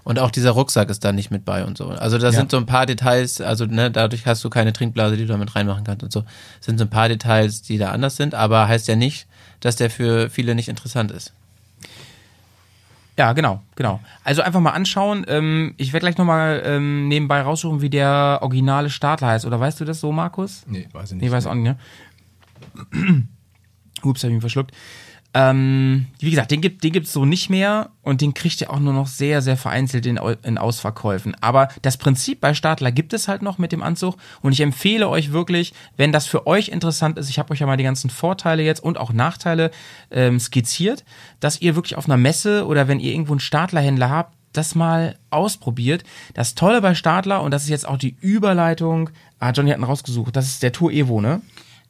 Und 0.04 0.18
auch 0.18 0.32
dieser 0.32 0.52
Rucksack 0.52 0.90
ist 0.90 1.04
da 1.04 1.12
nicht 1.12 1.30
mit 1.30 1.46
bei 1.46 1.64
und 1.64 1.78
so. 1.78 1.90
Also 1.90 2.18
da 2.18 2.32
sind 2.32 2.50
so 2.50 2.58
ein 2.58 2.66
paar 2.66 2.86
Details, 2.86 3.42
also 3.42 3.66
ne, 3.66 3.92
dadurch 3.92 4.26
hast 4.26 4.44
du 4.44 4.50
keine 4.50 4.74
Trinkblase, 4.74 5.18
die 5.18 5.24
du 5.24 5.28
damit 5.28 5.56
reinmachen 5.56 5.84
kannst 5.84 6.04
und 6.04 6.12
so. 6.12 6.24
Sind 6.62 6.80
so 6.80 6.86
ein 6.86 6.90
paar 6.90 7.10
Details, 7.10 7.62
die 7.62 7.78
da 7.78 7.92
anders 7.92 8.16
sind, 8.16 8.34
aber 8.34 8.68
heißt 8.68 8.88
ja 8.88 8.96
nicht, 8.96 9.28
dass 9.60 9.76
der 9.76 9.90
für 9.90 10.30
viele 10.30 10.56
nicht 10.56 10.70
interessant 10.70 11.12
ist. 11.12 11.34
Ja, 13.20 13.34
genau, 13.34 13.62
genau. 13.76 14.00
Also 14.24 14.42
einfach 14.44 14.62
mal 14.62 14.70
anschauen. 14.70 15.26
Ähm, 15.28 15.74
ich 15.76 15.92
werde 15.92 16.06
gleich 16.06 16.18
nochmal 16.18 16.64
ähm, 16.64 17.10
nebenbei 17.10 17.42
raussuchen, 17.42 17.82
wie 17.82 17.90
der 17.90 18.40
originale 18.42 18.90
Stadler 18.90 19.28
heißt. 19.28 19.46
Oder 19.46 19.60
weißt 19.60 19.78
du 19.82 19.84
das 19.84 20.00
so, 20.00 20.14
Markus? 20.14 20.64
Nee, 20.68 20.88
weiß 20.94 21.12
ich 21.12 21.16
nicht. 21.18 21.26
Nee, 21.26 21.32
weiß 21.32 21.46
auch 21.48 21.54
nicht, 21.54 21.66
ne? 21.66 21.78
Ups, 24.04 24.24
hab 24.24 24.30
ich 24.30 24.36
ihn 24.36 24.40
verschluckt. 24.40 24.72
Ähm, 25.36 26.08
wie 26.18 26.32
gesagt, 26.32 26.50
den 26.50 26.60
gibt 26.60 26.84
den 26.84 26.92
gibt's 26.92 27.14
so 27.14 27.24
nicht 27.24 27.52
mehr 27.52 27.92
und 28.02 28.22
den 28.22 28.34
kriegt 28.34 28.62
ihr 28.62 28.72
auch 28.72 28.80
nur 28.80 28.94
noch 28.94 29.06
sehr, 29.06 29.44
sehr 29.44 29.58
vereinzelt 29.58 30.08
in, 30.08 30.18
in 30.18 30.58
Ausverkäufen. 30.58 31.36
Aber 31.40 31.70
das 31.84 31.98
Prinzip 31.98 32.42
bei 32.42 32.56
Stadler 32.56 32.92
gibt 32.92 33.14
es 33.14 33.28
halt 33.28 33.44
noch 33.44 33.60
mit 33.60 33.72
dem 33.72 33.84
Anzug 33.84 34.18
und 34.42 34.54
ich 34.54 34.62
empfehle 34.62 35.08
euch 35.08 35.32
wirklich, 35.32 35.74
wenn 35.98 36.12
das 36.12 36.26
für 36.26 36.48
euch 36.48 36.70
interessant 36.70 37.20
ist, 37.20 37.30
ich 37.30 37.38
habe 37.38 37.52
euch 37.52 37.60
ja 37.60 37.68
mal 37.68 37.78
die 37.78 37.84
ganzen 37.84 38.10
Vorteile 38.10 38.64
jetzt 38.64 38.84
und 38.84 38.98
auch 38.98 39.14
Nachteile 39.14 39.70
ähm, 40.10 40.40
skizziert, 40.40 41.04
dass 41.40 41.62
ihr 41.62 41.76
wirklich 41.76 41.96
auf 41.96 42.06
einer 42.06 42.18
Messe 42.18 42.66
oder 42.66 42.88
wenn 42.88 43.00
ihr 43.00 43.12
irgendwo 43.12 43.34
einen 43.34 43.40
Stadlerhändler 43.40 44.10
habt, 44.10 44.34
das 44.54 44.74
mal 44.74 45.16
ausprobiert. 45.30 46.04
Das 46.34 46.56
Tolle 46.56 46.82
bei 46.82 46.96
Stadler, 46.96 47.44
und 47.44 47.52
das 47.52 47.64
ist 47.64 47.70
jetzt 47.70 47.88
auch 47.88 47.98
die 47.98 48.16
Überleitung, 48.20 49.12
ah, 49.40 49.52
Johnny 49.52 49.70
hat 49.70 49.78
ihn 49.78 49.84
rausgesucht, 49.84 50.36
das 50.36 50.48
ist 50.48 50.64
der 50.64 50.72
Tour 50.72 50.92
Evo, 50.92 51.22
ne? 51.22 51.42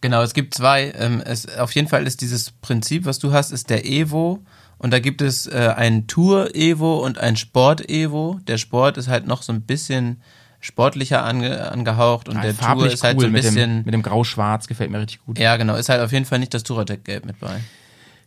Genau, 0.02 0.22
es 0.22 0.34
gibt 0.34 0.54
zwei. 0.54 0.94
Ähm, 0.98 1.22
es, 1.26 1.58
auf 1.58 1.74
jeden 1.74 1.88
Fall 1.88 2.08
ist 2.08 2.22
dieses 2.22 2.52
Prinzip, 2.52 3.06
was 3.06 3.20
du 3.20 3.34
hast, 3.34 3.52
ist 3.52 3.70
der 3.70 3.86
Evo. 3.86 4.44
Und 4.78 4.92
da 4.92 5.00
gibt 5.00 5.22
es 5.22 5.46
äh, 5.46 5.74
ein 5.76 6.08
Tour-Evo 6.08 7.00
und 7.06 7.18
ein 7.18 7.36
Sport-Evo. 7.36 8.40
Der 8.48 8.58
Sport 8.58 8.98
ist 8.98 9.10
halt 9.10 9.28
noch 9.28 9.42
so 9.44 9.52
ein 9.52 9.62
bisschen 9.62 10.22
sportlicher 10.62 11.24
ange, 11.24 11.70
angehaucht 11.72 12.30
und 12.30 12.36
Ja, 12.36 12.42
der 12.44 12.58
Tour 12.58 12.88
ist 12.88 13.04
halt 13.04 13.18
cool 13.18 13.22
so 13.22 13.28
ein 13.28 13.32
mit 13.34 13.42
bisschen. 13.44 13.56
dem, 13.80 13.86
mit 13.86 13.94
dem 13.94 14.02
Grau-Schwarz, 14.02 14.68
gefällt 14.68 14.92
mir 14.92 15.00
richtig 15.00 15.26
gut. 15.26 15.38
ja, 15.40 15.56
genau, 15.58 15.76
ist 15.76 15.90
halt 15.90 16.02
auf 16.02 16.12
jeden 16.12 16.26
Fall 16.26 16.40
nicht 16.40 16.54
das 16.54 16.64
Touratec-Gelb 16.64 17.26
mit 17.26 17.40
bei. 17.40 17.60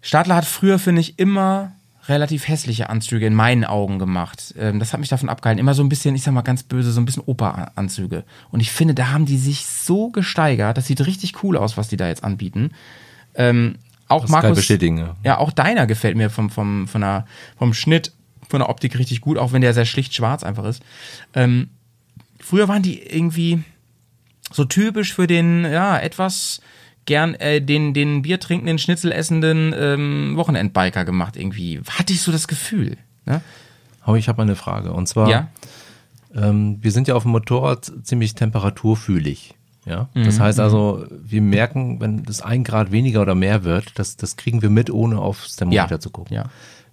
Stadler 0.03 0.37
hat 0.37 0.45
früher, 0.47 0.79
finde 0.79 1.01
ich, 1.01 1.19
immer 1.19 1.73
relativ 2.09 2.49
hässliche 2.49 2.91
Anzüge 2.91 3.27
in 3.27 3.35
meinen 3.35 3.65
Augen 3.65 3.99
gemacht. 3.99 4.55
Ähm, 4.59 4.79
das 4.79 4.93
hat 4.93 5.01
mich 5.01 5.09
davon 5.09 5.29
abgehalten. 5.29 5.61
Immer 5.61 5.75
so 5.75 5.83
ein 5.83 5.89
bisschen, 5.89 6.15
ich 6.15 6.23
sag 6.23 6.35
mal 6.35 6.43
ganz 6.43 6.63
böse, 6.63 6.91
so 6.91 7.01
ein 7.01 7.05
bisschen 7.05 7.23
Oper-Anzüge. 7.25 8.25
Und 8.51 8.61
ich 8.61 8.73
finde, 8.73 8.95
da 8.95 9.09
haben 9.09 9.27
die 9.27 9.39
sich 9.39 9.67
so 9.67 10.11
gesteigert. 10.11 10.77
Das 10.77 10.87
sieht 10.87 11.05
richtig 11.07 11.43
cool 11.43 11.57
aus, 11.57 11.77
was 11.77 11.89
die 11.89 11.97
da 11.97 12.09
jetzt 12.09 12.25
anbieten. 12.25 12.73
Ähm, 13.35 13.77
auch 14.09 14.23
Das 14.23 14.31
Markus, 14.31 14.57
bestätigen, 14.57 14.99
ja. 14.99 15.17
ja, 15.25 15.39
auch 15.39 15.53
deiner 15.53 15.87
gefällt 15.87 16.17
mir 16.17 16.29
vom, 16.29 16.51
vom, 16.51 16.87
von 16.87 17.01
der, 17.01 17.27
vom 17.57 17.73
Schnitt, 17.73 18.13
von 18.49 18.61
der 18.61 18.69
Optik 18.69 18.99
richtig 18.99 19.21
gut, 19.21 19.39
auch 19.39 19.53
wenn 19.53 19.63
der 19.63 19.73
sehr 19.73 19.87
schlicht 19.87 20.15
schwarz 20.15 20.43
einfach 20.43 20.65
ist. 20.65 20.83
Ähm, 21.35 21.71
früher 22.39 22.69
waren 22.69 22.83
die 22.83 23.01
irgendwie 23.01 23.63
so 24.51 24.65
typisch 24.65 25.15
für 25.15 25.27
den, 25.27 25.65
ja, 25.65 25.99
etwas 25.99 26.61
gern 27.07 27.35
äh, 27.35 27.61
den, 27.61 27.95
den 27.95 28.23
Bier 28.23 28.39
trinkenden, 28.41 28.79
Schnitzel 28.79 29.13
essenden 29.13 29.75
ähm, 29.77 30.37
Wochenendbiker 30.37 31.05
gemacht 31.05 31.37
irgendwie. 31.37 31.81
Hatte 31.89 32.13
ich 32.13 32.21
so 32.23 32.31
das 32.33 32.47
Gefühl. 32.49 32.97
Ne? 33.27 33.41
Aber 34.03 34.17
ich 34.19 34.29
habe 34.29 34.43
eine 34.43 34.57
Frage. 34.57 34.93
Und 34.93 35.09
zwar, 35.09 35.29
Ja. 35.29 35.49
ähm, 36.35 36.79
wir 36.81 36.93
sind 36.93 37.09
ja 37.09 37.15
auf 37.15 37.23
dem 37.25 37.33
Motorrad 37.33 37.91
ziemlich 38.03 38.35
temperaturfühlig. 38.35 39.55
Ja, 39.85 40.09
das 40.15 40.37
Mhm. 40.39 40.43
heißt 40.43 40.61
also, 40.61 41.05
wir 41.11 41.43
merken, 41.43 42.01
wenn 42.01 42.23
das 42.23 42.41
ein 42.41 42.63
Grad 42.63 42.93
weniger 42.93 43.21
oder 43.21 43.35
mehr 43.35 43.65
wird, 43.65 43.99
das, 43.99 44.17
das 44.17 44.37
kriegen 44.37 44.63
wir 44.63 44.71
mit, 44.71 44.91
ohne 44.91 45.19
aufs 45.19 45.57
Thermometer 45.57 45.91
Ja. 45.97 46.01
zu 46.01 46.11
gucken. 46.11 46.37
Ja. 46.37 46.45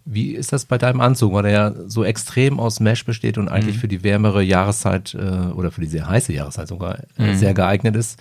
Wie 0.06 0.32
ist 0.32 0.52
das 0.54 0.66
bei 0.66 0.80
deinem 0.80 1.00
Anzug, 1.02 1.34
weil 1.34 1.44
der 1.44 1.52
ja 1.52 1.74
so 1.86 2.04
extrem 2.04 2.60
aus 2.60 2.80
Mesh 2.80 3.06
besteht 3.06 3.38
und 3.38 3.48
eigentlich 3.48 3.76
Mhm. 3.76 3.80
für 3.82 3.88
die 3.88 4.04
wärmere 4.04 4.42
Jahreszeit 4.42 5.14
äh, 5.14 5.52
oder 5.54 5.70
für 5.70 5.82
die 5.82 5.88
sehr 5.88 6.08
heiße 6.08 6.34
Jahreszeit 6.34 6.68
sogar 6.68 6.98
Mhm. 7.18 7.26
äh, 7.26 7.36
sehr 7.36 7.54
geeignet 7.54 7.96
ist? 7.96 8.20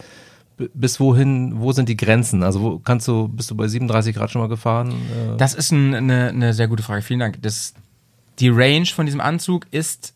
Bis 0.75 0.99
wohin, 0.99 1.61
wo 1.61 1.73
sind 1.73 1.89
die 1.89 1.97
Grenzen? 1.97 2.43
Also 2.43 2.61
wo 2.61 2.79
kannst 2.79 3.07
du, 3.07 3.29
bist 3.29 3.51
du 3.51 3.55
bei 3.55 3.69
37 3.69 4.15
Grad 4.15 4.31
schon 4.31 4.43
mal 4.43 4.49
gefahren? 4.49 4.91
Äh, 4.91 5.37
Das 5.37 5.55
ist 5.55 5.71
ein, 5.71 5.95
eine, 5.95 6.29
eine 6.29 6.53
sehr 6.53 6.69
gute 6.69 6.83
Frage. 6.83 7.03
Vielen 7.03 7.21
Dank. 7.21 7.41
Das, 7.43 7.75
die 8.39 8.49
Range 8.49 8.87
von 8.87 9.07
diesem 9.07 9.21
Anzug 9.21 9.67
ist 9.71 10.15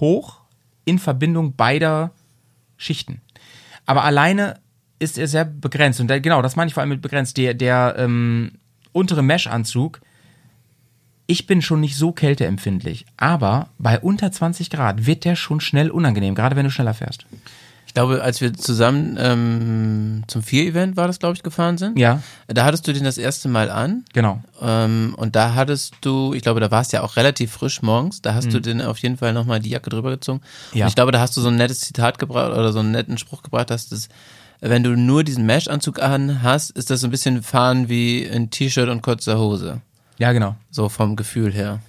hoch 0.00 0.40
in 0.84 0.98
Verbindung 0.98 1.54
beider 1.54 2.10
Schichten. 2.76 3.20
Aber 3.86 4.04
alleine 4.04 4.58
ist 4.98 5.18
er 5.18 5.28
sehr 5.28 5.44
begrenzt. 5.44 6.00
Und 6.00 6.08
da, 6.08 6.18
genau, 6.18 6.42
das 6.42 6.56
meine 6.56 6.68
ich 6.68 6.74
vor 6.74 6.80
allem 6.80 6.90
mit 6.90 7.02
begrenzt. 7.02 7.36
Der, 7.36 7.54
der 7.54 7.94
ähm, 7.98 8.52
untere 8.92 9.22
Mesh-Anzug, 9.22 10.00
ich 11.26 11.46
bin 11.46 11.62
schon 11.62 11.80
nicht 11.80 11.96
so 11.96 12.12
kälteempfindlich. 12.12 13.06
Aber 13.16 13.68
bei 13.78 13.98
unter 14.00 14.30
20 14.32 14.70
Grad 14.70 15.06
wird 15.06 15.24
der 15.24 15.36
schon 15.36 15.60
schnell 15.60 15.90
unangenehm, 15.90 16.34
gerade 16.34 16.56
wenn 16.56 16.64
du 16.64 16.70
schneller 16.70 16.94
fährst. 16.94 17.26
Ich 17.86 17.94
glaube, 17.94 18.22
als 18.22 18.40
wir 18.40 18.52
zusammen 18.52 19.16
ähm, 19.18 20.24
zum 20.26 20.42
Vier-Event 20.42 20.96
war 20.96 21.06
das, 21.06 21.18
glaube 21.18 21.34
ich, 21.34 21.42
gefahren 21.42 21.78
sind. 21.78 21.98
Ja. 21.98 22.20
Da 22.46 22.64
hattest 22.64 22.86
du 22.86 22.92
den 22.92 23.04
das 23.04 23.16
erste 23.16 23.48
Mal 23.48 23.70
an. 23.70 24.04
Genau. 24.12 24.42
Ähm, 24.60 25.14
und 25.16 25.34
da 25.34 25.54
hattest 25.54 25.94
du, 26.02 26.34
ich 26.34 26.42
glaube, 26.42 26.60
da 26.60 26.70
warst 26.70 26.92
du 26.92 26.98
ja 26.98 27.02
auch 27.02 27.16
relativ 27.16 27.52
frisch 27.52 27.80
morgens, 27.82 28.20
da 28.20 28.34
hast 28.34 28.52
du 28.52 28.60
den 28.60 28.82
auf 28.82 28.98
jeden 28.98 29.16
Fall 29.16 29.32
nochmal 29.32 29.60
die 29.60 29.70
Jacke 29.70 29.88
drüber 29.88 30.10
gezogen. 30.10 30.40
Ja. 30.72 30.84
Und 30.84 30.88
ich 30.90 30.94
glaube, 30.94 31.12
da 31.12 31.20
hast 31.20 31.36
du 31.36 31.40
so 31.40 31.48
ein 31.48 31.56
nettes 31.56 31.80
Zitat 31.80 32.18
gebracht 32.18 32.52
oder 32.52 32.72
so 32.72 32.80
einen 32.80 32.90
netten 32.90 33.18
Spruch 33.18 33.42
gebracht, 33.42 33.70
dass 33.70 33.88
das, 33.88 34.08
wenn 34.60 34.82
du 34.82 34.96
nur 34.96 35.24
diesen 35.24 35.46
Mesh-Anzug 35.46 36.02
an 36.02 36.42
hast, 36.42 36.70
ist 36.72 36.90
das 36.90 37.00
so 37.00 37.06
ein 37.06 37.10
bisschen 37.10 37.42
fahren 37.42 37.88
wie 37.88 38.28
ein 38.28 38.50
T-Shirt 38.50 38.88
und 38.88 39.02
kurzer 39.02 39.38
Hose. 39.38 39.80
Ja, 40.18 40.32
genau. 40.32 40.56
So 40.70 40.88
vom 40.88 41.16
Gefühl 41.16 41.52
her. 41.52 41.80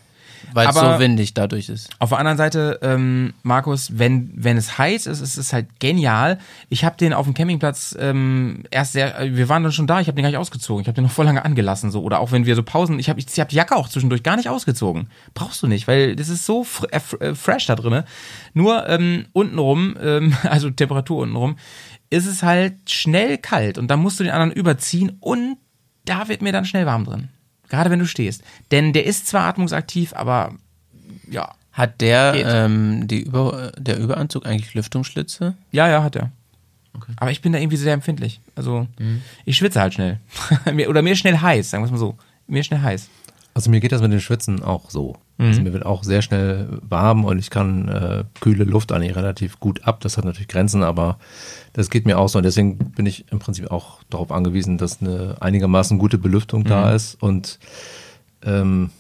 Weil 0.54 0.68
es 0.70 0.76
so 0.96 1.00
windig 1.00 1.34
dadurch 1.34 1.70
ist. 1.70 1.90
Auf 2.00 2.10
der 2.10 2.20
anderen 2.20 2.38
Seite, 2.38 2.80
ähm, 2.82 3.34
Markus, 3.44 3.98
wenn, 3.98 4.32
wenn 4.36 4.58
es 4.58 4.78
heiß 4.78 5.06
ist, 5.08 5.20
ist 5.22 5.38
es 5.38 5.54
halt 5.54 5.80
genial. 5.80 6.38
Ich 6.70 6.84
habe 6.86 6.98
den 6.98 7.14
auf 7.14 7.26
dem 7.26 7.34
Campingplatz 7.34 7.96
ähm, 8.00 8.64
erst 8.72 8.94
sehr, 8.94 9.20
äh, 9.20 9.36
wir 9.36 9.50
waren 9.50 9.64
dann 9.64 9.72
schon 9.72 9.88
da, 9.88 10.00
ich 10.00 10.08
habe 10.08 10.16
den 10.16 10.24
gar 10.24 10.30
nicht 10.30 10.38
ausgezogen. 10.40 10.82
Ich 10.82 10.88
habe 10.88 10.96
den 10.96 11.04
noch 11.04 11.12
voll 11.12 11.26
lange 11.26 11.44
angelassen. 11.44 11.92
so 11.92 12.02
Oder 12.02 12.20
auch 12.20 12.32
wenn 12.32 12.46
wir 12.46 12.56
so 12.56 12.64
Pausen, 12.64 13.00
ich 13.00 13.10
habe 13.10 13.20
ich, 13.20 13.28
ich 13.32 13.40
hab 13.40 13.50
die 13.50 13.56
Jacke 13.56 13.76
auch 13.76 13.90
zwischendurch 13.90 14.24
gar 14.24 14.36
nicht 14.38 14.50
ausgezogen. 14.50 15.10
Brauchst 15.34 15.62
du 15.64 15.68
nicht, 15.68 15.88
weil 15.88 16.16
das 16.16 16.30
ist 16.30 16.46
so 16.46 16.64
fr 16.64 16.88
äh, 16.92 16.98
fr- 17.00 17.22
äh, 17.22 17.36
fresh 17.36 17.66
da 17.66 17.76
drinne. 17.76 18.06
Nur 18.54 18.88
ähm, 18.90 19.26
untenrum, 19.34 19.96
ähm, 20.02 20.36
also 20.44 20.70
Temperatur 20.70 21.24
untenrum, 21.24 21.58
ist 22.10 22.26
es 22.26 22.42
halt 22.44 22.76
schnell 22.90 23.38
kalt 23.38 23.78
und 23.78 23.90
da 23.90 23.98
musst 23.98 24.20
du 24.20 24.24
den 24.24 24.32
anderen 24.32 24.52
überziehen 24.52 25.18
und 25.20 25.58
da 26.06 26.30
wird 26.30 26.42
mir 26.42 26.54
dann 26.54 26.64
schnell 26.66 26.86
warm 26.86 27.04
drin. 27.04 27.28
Gerade 27.70 27.90
wenn 27.90 28.00
du 28.00 28.06
stehst. 28.06 28.44
Denn 28.72 28.94
der 28.94 29.06
ist 29.06 29.28
zwar 29.28 29.44
atmungsaktiv, 29.44 30.14
aber 30.14 30.54
ja, 31.30 31.54
Hat 31.72 32.02
der, 32.02 32.34
ähm, 32.66 33.08
die 33.08 33.22
Über, 33.22 33.72
der 33.78 34.00
Überanzug 34.00 34.46
eigentlich 34.46 34.74
Lüftungsschlitze? 34.74 35.56
Ja, 35.72 35.88
ja, 35.88 36.04
hat 36.04 36.16
er. 36.16 36.32
Aber 37.18 37.30
ich 37.30 37.42
bin 37.42 37.54
da 37.54 37.60
irgendwie 37.60 37.78
sehr 37.78 37.94
empfindlich. 37.94 38.40
Also, 38.56 38.88
ich 39.46 39.56
schwitze 39.58 39.80
halt 39.80 39.94
schnell. 39.94 40.20
Oder 40.88 41.04
mir 41.04 41.16
schnell 41.16 41.38
heiß, 41.38 41.70
sagen 41.70 41.84
wir 41.84 41.86
es 41.86 41.92
mal 41.92 41.98
so. 42.00 42.18
Mir 42.48 42.64
schnell 42.64 42.82
heiß. 42.82 43.10
Also 43.58 43.72
mir 43.72 43.80
geht 43.80 43.92
das 43.92 44.04
mit 44.04 44.12
den 44.12 44.22
Schwitzen 44.22 44.62
auch 44.62 44.92
so. 44.92 45.16
Also 45.40 45.62
mir 45.64 45.74
wird 45.74 45.84
auch 45.84 46.04
sehr 46.04 46.22
schnell 46.22 46.68
warm 46.88 47.26
und 47.26 47.40
ich 47.40 47.50
kann 47.50 47.88
äh, 47.88 48.24
kühle 48.40 48.66
Luft 48.66 48.92
eigentlich 48.92 49.16
relativ 49.16 49.60
gut 49.60 49.84
ab. 49.84 50.00
Das 50.02 50.16
hat 50.16 50.26
natürlich 50.26 50.48
Grenzen, 50.48 50.84
aber 50.84 51.18
das 51.74 51.90
geht 51.90 52.06
mir 52.06 52.20
auch 52.20 52.30
so. 52.30 52.38
Und 52.38 52.44
deswegen 52.44 52.78
bin 52.78 53.08
ich 53.08 53.26
im 53.32 53.40
Prinzip 53.40 53.72
auch 53.72 54.04
darauf 54.12 54.32
angewiesen, 54.32 54.78
dass 54.78 55.02
eine 55.02 55.38
einigermaßen 55.40 55.98
gute 55.98 56.20
Belüftung 56.20 56.66
da 56.66 56.92
ist 56.92 57.22
und 57.22 57.58
ähm, 58.44 58.92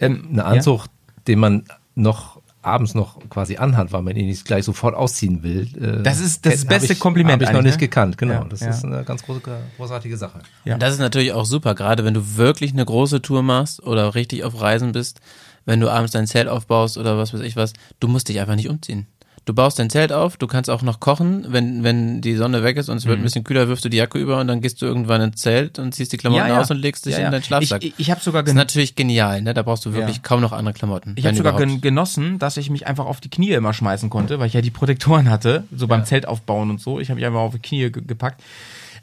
Ähm, 0.00 0.28
ein 0.32 0.40
Anzug, 0.40 0.86
den 1.28 1.38
man 1.38 1.64
noch 1.94 2.35
abends 2.66 2.94
noch 2.94 3.18
quasi 3.30 3.56
anhat, 3.56 3.92
weil 3.92 4.02
man 4.02 4.16
ihn 4.16 4.26
nicht 4.26 4.44
gleich 4.44 4.64
sofort 4.64 4.94
ausziehen 4.94 5.42
will. 5.42 5.68
Äh, 5.80 6.02
Das 6.02 6.20
ist 6.20 6.44
das 6.44 6.64
beste 6.64 6.94
ich, 6.94 6.98
Kompliment 6.98 7.34
Habe 7.34 7.44
ich 7.44 7.52
noch 7.52 7.62
nicht 7.62 7.74
ne? 7.74 7.80
gekannt, 7.80 8.18
genau. 8.18 8.34
Ja, 8.34 8.44
das 8.44 8.60
ja. 8.60 8.70
ist 8.70 8.84
eine 8.84 9.04
ganz 9.04 9.22
große, 9.22 9.40
großartige 9.76 10.16
Sache. 10.16 10.40
Ja. 10.64 10.74
Und 10.74 10.82
das 10.82 10.94
ist 10.94 11.00
natürlich 11.00 11.32
auch 11.32 11.44
super, 11.44 11.74
gerade 11.74 12.04
wenn 12.04 12.14
du 12.14 12.36
wirklich 12.36 12.72
eine 12.72 12.84
große 12.84 13.22
Tour 13.22 13.42
machst 13.42 13.82
oder 13.82 14.14
richtig 14.14 14.44
auf 14.44 14.60
Reisen 14.60 14.92
bist, 14.92 15.20
wenn 15.64 15.80
du 15.80 15.90
abends 15.90 16.12
dein 16.12 16.26
Zelt 16.26 16.48
aufbaust 16.48 16.98
oder 16.98 17.18
was 17.18 17.32
weiß 17.32 17.40
ich 17.40 17.56
was, 17.56 17.72
du 18.00 18.08
musst 18.08 18.28
dich 18.28 18.40
einfach 18.40 18.56
nicht 18.56 18.68
umziehen. 18.68 19.06
Du 19.46 19.54
baust 19.54 19.78
dein 19.78 19.88
Zelt 19.90 20.12
auf, 20.12 20.36
du 20.36 20.48
kannst 20.48 20.68
auch 20.68 20.82
noch 20.82 20.98
kochen, 20.98 21.46
wenn, 21.50 21.84
wenn 21.84 22.20
die 22.20 22.34
Sonne 22.34 22.64
weg 22.64 22.76
ist 22.78 22.88
und 22.88 22.96
es 22.96 23.04
Mhm. 23.04 23.08
wird 23.10 23.20
ein 23.20 23.22
bisschen 23.22 23.44
kühler, 23.44 23.68
wirfst 23.68 23.84
du 23.84 23.88
die 23.88 23.96
Jacke 23.96 24.18
über 24.18 24.40
und 24.40 24.48
dann 24.48 24.60
gehst 24.60 24.82
du 24.82 24.86
irgendwann 24.86 25.20
ins 25.20 25.40
Zelt 25.40 25.78
und 25.78 25.94
ziehst 25.94 26.12
die 26.12 26.16
Klamotten 26.16 26.50
aus 26.50 26.68
und 26.72 26.78
legst 26.78 27.06
dich 27.06 27.12
Ja, 27.12 27.18
in 27.18 27.24
ja. 27.26 27.30
deinen 27.30 27.44
Schlafsack. 27.44 27.84
Ich, 27.84 27.94
ich 27.96 28.10
habe 28.10 28.20
sogar, 28.20 28.42
das 28.42 28.50
ist 28.50 28.56
natürlich 28.56 28.96
genial, 28.96 29.40
ne? 29.42 29.54
Da 29.54 29.62
brauchst 29.62 29.86
du 29.86 29.92
wirklich 29.94 30.16
Ja. 30.16 30.22
kaum 30.24 30.40
noch 30.40 30.50
andere 30.52 30.74
Klamotten. 30.74 31.12
ich 31.16 31.22
wenn 31.22 31.30
hab 31.30 31.36
sogar 31.36 31.52
überhaupt. 31.52 31.70
gen 31.74 31.80
genossen, 31.80 32.40
dass 32.40 32.56
ich 32.56 32.70
mich 32.70 32.88
einfach 32.88 33.06
auf 33.06 33.20
die 33.20 33.30
Knie 33.30 33.52
immer 33.52 33.72
schmeißen 33.72 34.10
konnte, 34.10 34.40
weil 34.40 34.48
ich 34.48 34.52
ja 34.54 34.62
die 34.62 34.70
Protektoren 34.72 35.30
hatte, 35.30 35.62
so 35.74 35.86
beim 35.86 36.04
Zelt 36.04 36.26
aufbauen 36.26 36.68
und 36.70 36.80
so. 36.80 36.98
Ich 36.98 37.08
habe 37.08 37.14
mich 37.20 37.24
einfach 37.26 37.38
auf 37.40 37.52
die 37.54 37.60
Knie 37.60 37.90
ge 37.92 38.02
gepackt. 38.04 38.42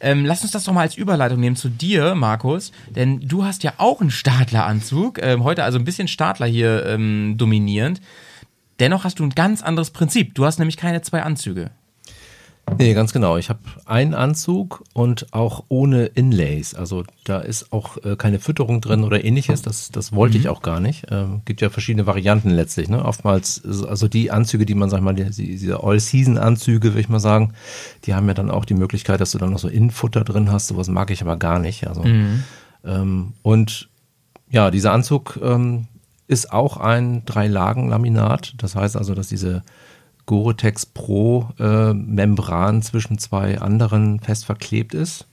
Ähm, 0.02 0.26
lass 0.26 0.41
uns 0.44 0.52
das 0.52 0.66
doch 0.66 0.74
mal 0.74 0.82
als 0.82 0.96
Überleitung 0.98 1.39
nehmen 1.39 1.56
zu 1.56 1.70
dir, 1.70 2.16
Markus, 2.16 2.74
denn 2.94 3.22
du 3.26 3.46
hast 3.46 3.64
ja 3.64 3.72
auch 3.78 4.02
einen 4.02 4.12
Startleranzug, 4.12 5.20
ähm, 5.24 5.46
heute 5.46 5.64
also 5.64 5.80
ein 5.80 5.86
bisschen 5.86 6.10
Startler 6.10 6.48
hier 6.48 6.86
ähm, 6.86 7.36
dominierend. 7.38 8.02
Dennoch 8.84 9.05
hast 9.05 9.19
du 9.19 9.23
ein 9.23 9.29
ganz 9.29 9.61
anderes 9.61 9.91
Prinzip. 9.91 10.36
Du 10.36 10.43
hast 10.43 10.59
nämlich 10.59 10.75
keine 10.75 11.01
zwei 11.01 11.23
Anzüge. 11.23 11.71
Nee, 12.77 12.93
ganz 12.93 13.13
genau. 13.13 13.38
Ich 13.38 13.47
habe 13.49 13.61
einen 13.86 14.13
Anzug 14.13 14.84
und 14.91 15.34
auch 15.34 15.63
ohne 15.69 16.07
Inlays. 16.07 16.75
Also 16.75 17.05
da 17.23 17.39
ist 17.39 17.71
auch 17.71 17.95
äh, 18.03 18.17
keine 18.17 18.39
Fütterung 18.39 18.81
drin 18.81 19.05
oder 19.05 19.23
ähnliches. 19.23 19.61
Das, 19.61 19.89
das 19.89 20.11
wollte 20.11 20.38
ich 20.38 20.49
auch 20.49 20.61
gar 20.61 20.81
nicht. 20.81 21.05
Ähm, 21.11 21.43
gibt 21.45 21.61
ja 21.61 21.69
verschiedene 21.69 22.07
Varianten 22.07 22.49
letztlich. 22.49 22.89
Ne? 22.89 23.05
Oftmals, 23.05 23.63
also 23.65 24.09
die 24.09 24.31
Anzüge, 24.31 24.65
die 24.65 24.75
man, 24.75 24.89
sag 24.89 24.97
ich 24.97 25.03
mal, 25.05 25.15
die, 25.15 25.29
diese 25.29 25.81
All-Season-Anzüge, 25.81 26.89
würde 26.89 26.99
ich 26.99 27.07
mal 27.07 27.21
sagen, 27.21 27.53
die 28.03 28.13
haben 28.13 28.27
ja 28.27 28.34
dann 28.34 28.51
auch 28.51 28.65
die 28.65 28.73
Möglichkeit, 28.73 29.21
dass 29.21 29.31
du 29.31 29.38
dann 29.38 29.51
noch 29.51 29.59
so 29.59 29.69
Innenfutter 29.69 30.25
drin 30.25 30.51
hast. 30.51 30.67
Sowas 30.67 30.89
mag 30.89 31.09
ich 31.09 31.21
aber 31.21 31.38
gar 31.38 31.59
nicht. 31.59 31.88
Also, 31.88 32.03
ähm, 32.84 33.31
und 33.43 33.88
ja, 34.49 34.71
dieser 34.71 34.91
Anzug 34.91 35.39
ähm, 35.41 35.88
ist 36.28 36.51
auch 36.51 36.78
ein 36.78 37.24
Drei-Lagen-Laminat. 37.26 38.53
Das 38.57 38.76
heißt 38.76 38.95
also, 38.97 39.13
dass 39.13 39.28
diese 39.28 39.63
Gore-Tex 40.26 40.86
Pro 40.86 41.49
äh, 41.59 41.93
Membran 41.93 42.82
zwischen 42.82 43.17
zwei 43.17 43.59
anderen 43.59 44.19
fest 44.19 44.45
verklebt 44.45 44.93
ist. 44.93 45.28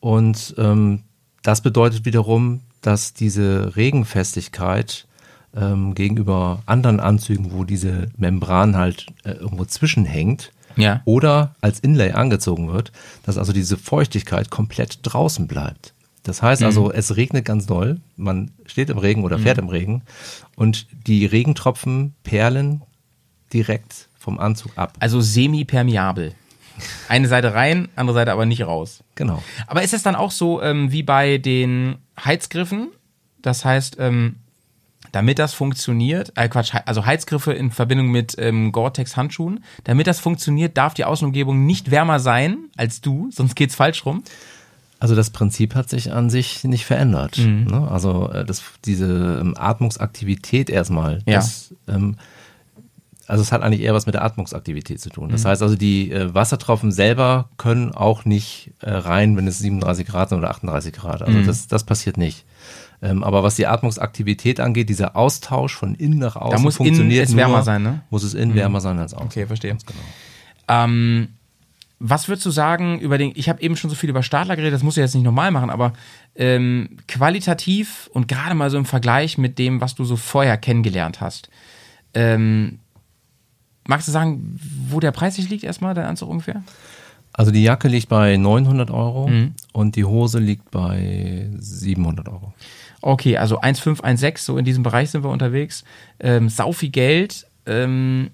Und 0.00 0.54
ähm, 0.58 1.00
das 1.42 1.62
bedeutet 1.62 2.04
wiederum, 2.04 2.60
dass 2.82 3.14
diese 3.14 3.76
Regenfestigkeit 3.76 5.06
ähm, 5.56 5.94
gegenüber 5.94 6.62
anderen 6.66 7.00
Anzügen, 7.00 7.52
wo 7.52 7.64
diese 7.64 8.08
Membran 8.18 8.76
halt 8.76 9.06
äh, 9.24 9.30
irgendwo 9.32 9.64
zwischenhängt 9.64 10.52
Ja. 10.76 11.00
oder 11.06 11.54
als 11.62 11.80
Inlay 11.80 12.12
angezogen 12.12 12.70
wird, 12.70 12.92
dass 13.24 13.38
also 13.38 13.54
diese 13.54 13.78
Feuchtigkeit 13.78 14.50
komplett 14.50 14.98
draußen 15.02 15.46
bleibt. 15.46 15.93
Das 16.24 16.40
heißt 16.40 16.62
also, 16.62 16.90
es 16.90 17.16
regnet 17.16 17.44
ganz 17.44 17.66
doll, 17.66 18.00
man 18.16 18.50
steht 18.64 18.88
im 18.88 18.96
Regen 18.96 19.24
oder 19.24 19.38
fährt 19.38 19.58
im 19.58 19.68
Regen 19.68 20.02
und 20.56 20.86
die 21.06 21.26
Regentropfen 21.26 22.14
perlen 22.24 22.82
direkt 23.52 24.08
vom 24.18 24.40
Anzug 24.40 24.72
ab. 24.76 24.94
Also 25.00 25.20
semi-permeabel. 25.20 26.34
Eine 27.08 27.28
Seite 27.28 27.52
rein, 27.54 27.88
andere 27.94 28.14
Seite 28.14 28.32
aber 28.32 28.46
nicht 28.46 28.66
raus. 28.66 29.04
Genau. 29.14 29.42
Aber 29.66 29.82
ist 29.82 29.92
es 29.92 30.02
dann 30.02 30.16
auch 30.16 30.30
so 30.30 30.62
ähm, 30.62 30.90
wie 30.90 31.02
bei 31.02 31.36
den 31.36 31.96
Heizgriffen? 32.24 32.88
Das 33.42 33.66
heißt, 33.66 33.98
ähm, 34.00 34.36
damit 35.12 35.38
das 35.38 35.52
funktioniert, 35.52 36.32
äh 36.36 36.48
Quatsch, 36.48 36.74
also 36.86 37.04
Heizgriffe 37.04 37.52
in 37.52 37.70
Verbindung 37.70 38.08
mit 38.08 38.34
ähm, 38.38 38.72
Gore-Tex-Handschuhen, 38.72 39.62
damit 39.84 40.06
das 40.06 40.18
funktioniert, 40.18 40.76
darf 40.76 40.94
die 40.94 41.04
Außenumgebung 41.04 41.66
nicht 41.66 41.90
wärmer 41.90 42.18
sein 42.18 42.70
als 42.76 43.02
du, 43.02 43.28
sonst 43.30 43.54
geht's 43.54 43.74
falsch 43.74 44.06
rum. 44.06 44.24
Also 45.04 45.14
das 45.14 45.28
Prinzip 45.28 45.74
hat 45.74 45.90
sich 45.90 46.12
an 46.12 46.30
sich 46.30 46.64
nicht 46.64 46.86
verändert. 46.86 47.36
Mhm. 47.36 47.64
Ne? 47.64 47.88
Also 47.90 48.30
äh, 48.30 48.42
das, 48.46 48.62
diese 48.86 49.38
ähm, 49.38 49.54
Atmungsaktivität 49.54 50.70
erstmal, 50.70 51.18
Ja. 51.26 51.34
das, 51.36 51.74
ähm, 51.88 52.16
also 53.26 53.42
es 53.42 53.52
hat 53.52 53.60
eigentlich 53.60 53.82
eher 53.82 53.92
was 53.92 54.06
mit 54.06 54.14
der 54.14 54.24
Atmungsaktivität 54.24 55.02
zu 55.02 55.10
tun. 55.10 55.26
Mhm. 55.26 55.32
Das 55.32 55.44
heißt 55.44 55.60
also, 55.60 55.76
die 55.76 56.10
äh, 56.10 56.32
Wassertropfen 56.32 56.90
selber 56.90 57.50
können 57.58 57.92
auch 57.92 58.24
nicht 58.24 58.70
äh, 58.80 58.90
rein, 58.90 59.36
wenn 59.36 59.46
es 59.46 59.58
37 59.58 60.06
Grad 60.06 60.30
sind 60.30 60.38
oder 60.38 60.48
38 60.48 60.94
Grad. 60.94 61.20
Also 61.20 61.38
Mhm. 61.38 61.46
das, 61.46 61.66
das 61.66 61.84
passiert 61.84 62.16
nicht. 62.16 62.46
Ähm, 63.02 63.22
aber 63.24 63.42
was 63.42 63.56
die 63.56 63.66
Atmungsaktivität 63.66 64.58
angeht, 64.58 64.88
dieser 64.88 65.16
Austausch 65.16 65.74
von 65.74 65.94
innen 65.94 66.18
nach 66.18 66.36
außen 66.36 66.62
muss 66.62 66.76
innen 66.80 66.86
funktioniert 66.86 67.26
es 67.26 67.32
nur, 67.32 67.40
wärmer 67.40 67.62
sein, 67.62 67.82
ne? 67.82 68.00
Muss 68.08 68.22
es 68.22 68.32
innen 68.32 68.54
wärmer 68.54 68.80
sein 68.80 68.98
als 68.98 69.12
außen. 69.12 69.26
Okay, 69.26 69.46
verstehe. 69.46 69.72
Genau. 69.84 70.00
Ähm, 70.66 71.28
Was 72.06 72.28
würdest 72.28 72.44
du 72.44 72.50
sagen 72.50 72.98
über 73.00 73.16
den, 73.16 73.32
ich 73.34 73.48
habe 73.48 73.62
eben 73.62 73.76
schon 73.76 73.88
so 73.88 73.96
viel 73.96 74.10
über 74.10 74.22
Stadler 74.22 74.56
geredet, 74.56 74.74
das 74.74 74.82
musst 74.82 74.98
du 74.98 75.00
jetzt 75.00 75.14
nicht 75.14 75.24
normal 75.24 75.50
machen, 75.50 75.70
aber 75.70 75.94
ähm, 76.36 76.98
qualitativ 77.08 78.10
und 78.12 78.28
gerade 78.28 78.54
mal 78.54 78.68
so 78.68 78.76
im 78.76 78.84
Vergleich 78.84 79.38
mit 79.38 79.58
dem, 79.58 79.80
was 79.80 79.94
du 79.94 80.04
so 80.04 80.16
vorher 80.16 80.58
kennengelernt 80.58 81.22
hast, 81.22 81.48
ähm, 82.12 82.78
magst 83.88 84.06
du 84.06 84.12
sagen, 84.12 84.60
wo 84.88 85.00
der 85.00 85.12
Preis 85.12 85.36
sich 85.36 85.48
liegt 85.48 85.64
erstmal, 85.64 85.94
dein 85.94 86.04
Anzug 86.04 86.28
ungefähr? 86.28 86.62
Also 87.32 87.50
die 87.50 87.62
Jacke 87.62 87.88
liegt 87.88 88.10
bei 88.10 88.36
900 88.36 88.90
Euro 88.90 89.26
Mhm. 89.28 89.54
und 89.72 89.96
die 89.96 90.04
Hose 90.04 90.38
liegt 90.40 90.70
bei 90.70 91.48
700 91.58 92.28
Euro. 92.28 92.52
Okay, 93.00 93.38
also 93.38 93.60
1,5, 93.60 94.00
1,6, 94.02 94.38
so 94.44 94.58
in 94.58 94.64
diesem 94.66 94.82
Bereich 94.82 95.10
sind 95.10 95.24
wir 95.24 95.30
unterwegs. 95.30 95.84
Ähm, 96.20 96.48
sau 96.50 96.72
viel 96.72 96.90
Geld. 96.90 97.46
Ähm, 97.66 98.30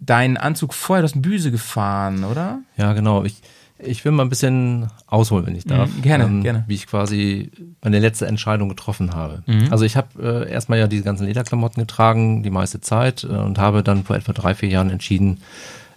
dein 0.00 0.36
Anzug 0.36 0.74
vorher, 0.74 1.02
du 1.02 1.08
hast 1.08 1.22
Büse 1.22 1.50
gefahren, 1.50 2.24
oder? 2.24 2.60
Ja, 2.76 2.92
genau. 2.92 3.24
Ich, 3.24 3.40
ich 3.78 4.04
will 4.04 4.12
mal 4.12 4.24
ein 4.24 4.28
bisschen 4.28 4.88
ausholen, 5.06 5.46
wenn 5.46 5.56
ich 5.56 5.64
darf. 5.64 5.90
Mhm, 5.94 6.02
gerne, 6.02 6.42
gerne. 6.42 6.64
Wie 6.66 6.74
ich 6.74 6.86
quasi 6.86 7.50
meine 7.82 7.98
letzte 7.98 8.26
Entscheidung 8.26 8.68
getroffen 8.68 9.14
habe. 9.14 9.42
Mhm. 9.46 9.68
Also 9.70 9.84
ich 9.84 9.96
habe 9.96 10.46
äh, 10.46 10.50
erstmal 10.50 10.78
ja 10.78 10.86
diese 10.86 11.02
ganzen 11.02 11.26
Lederklamotten 11.26 11.82
getragen, 11.82 12.42
die 12.42 12.50
meiste 12.50 12.80
Zeit, 12.80 13.24
äh, 13.24 13.28
und 13.28 13.58
habe 13.58 13.82
dann 13.82 14.04
vor 14.04 14.16
etwa 14.16 14.32
drei, 14.32 14.54
vier 14.54 14.68
Jahren 14.68 14.90
entschieden, 14.90 15.40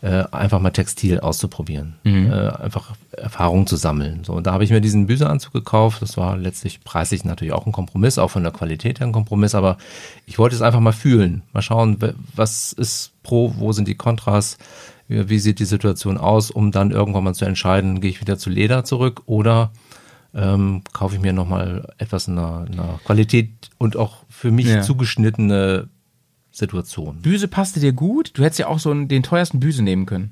äh, 0.01 0.23
einfach 0.31 0.59
mal 0.61 0.69
Textil 0.69 1.19
auszuprobieren. 1.19 1.95
Mhm. 2.03 2.31
Äh, 2.31 2.49
einfach 2.49 2.95
Erfahrung 3.11 3.67
zu 3.67 3.75
sammeln. 3.75 4.23
So, 4.23 4.33
und 4.33 4.47
da 4.47 4.53
habe 4.53 4.63
ich 4.63 4.69
mir 4.69 4.79
diesen 4.81 5.07
Büseanzug 5.07 5.51
gekauft. 5.51 6.01
Das 6.01 6.15
war 6.15 6.37
letztlich 6.37 6.83
preislich 6.83 7.25
natürlich 7.25 7.53
auch 7.53 7.65
ein 7.65 7.71
Kompromiss, 7.73 8.17
auch 8.17 8.31
von 8.31 8.43
der 8.43 8.53
Qualität 8.53 8.99
her 8.99 9.07
ein 9.07 9.13
Kompromiss, 9.13 9.55
aber 9.55 9.77
ich 10.25 10.39
wollte 10.39 10.55
es 10.55 10.61
einfach 10.61 10.79
mal 10.79 10.93
fühlen. 10.93 11.41
Mal 11.53 11.61
schauen, 11.61 11.97
was 12.35 12.71
ist 12.71 13.11
pro, 13.23 13.53
wo 13.57 13.71
sind 13.73 13.87
die 13.87 13.95
Kontras, 13.95 14.57
wie 15.09 15.27
wie 15.29 15.39
sieht 15.39 15.59
die 15.59 15.65
Situation 15.65 16.17
aus, 16.17 16.49
um 16.51 16.71
dann 16.71 16.91
irgendwann 16.91 17.23
mal 17.25 17.33
zu 17.35 17.45
entscheiden, 17.45 17.99
gehe 17.99 18.11
ich 18.11 18.21
wieder 18.21 18.37
zu 18.37 18.49
Leder 18.49 18.83
zurück 18.85 19.23
oder 19.25 19.71
ähm, 20.33 20.83
kaufe 20.93 21.15
ich 21.15 21.21
mir 21.21 21.33
nochmal 21.33 21.91
etwas 21.97 22.27
in 22.27 22.37
einer, 22.37 22.65
in 22.71 22.79
einer 22.79 22.99
Qualität 23.03 23.49
und 23.79 23.97
auch 23.97 24.17
für 24.29 24.51
mich 24.51 24.67
Ja. 24.67 24.81
zugeschnittene 24.83 25.89
Situation. 26.59 27.21
Büse 27.21 27.47
passte 27.47 27.79
dir 27.79 27.93
gut. 27.93 28.31
Du 28.35 28.43
hättest 28.43 28.59
ja 28.59 28.67
auch 28.67 28.79
so 28.79 28.91
einen, 28.91 29.07
den 29.07 29.23
teuersten 29.23 29.59
Büse 29.59 29.81
nehmen 29.83 30.05
können. 30.05 30.31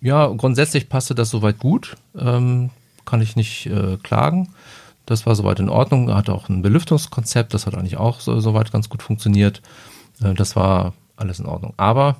Ja, 0.00 0.26
grundsätzlich 0.28 0.88
passte 0.88 1.14
das 1.14 1.30
soweit 1.30 1.58
gut. 1.58 1.96
Ähm, 2.18 2.70
kann 3.04 3.20
ich 3.22 3.36
nicht 3.36 3.66
äh, 3.66 3.96
klagen. 4.02 4.50
Das 5.06 5.26
war 5.26 5.34
soweit 5.34 5.58
in 5.60 5.68
Ordnung. 5.68 6.08
Er 6.08 6.16
hatte 6.16 6.32
auch 6.32 6.48
ein 6.48 6.62
Belüftungskonzept, 6.62 7.54
das 7.54 7.66
hat 7.66 7.74
eigentlich 7.74 7.96
auch 7.96 8.20
so, 8.20 8.38
soweit 8.40 8.70
ganz 8.72 8.88
gut 8.88 9.02
funktioniert. 9.02 9.62
Äh, 10.22 10.34
das 10.34 10.54
war 10.56 10.92
alles 11.16 11.40
in 11.40 11.46
Ordnung. 11.46 11.74
Aber 11.76 12.16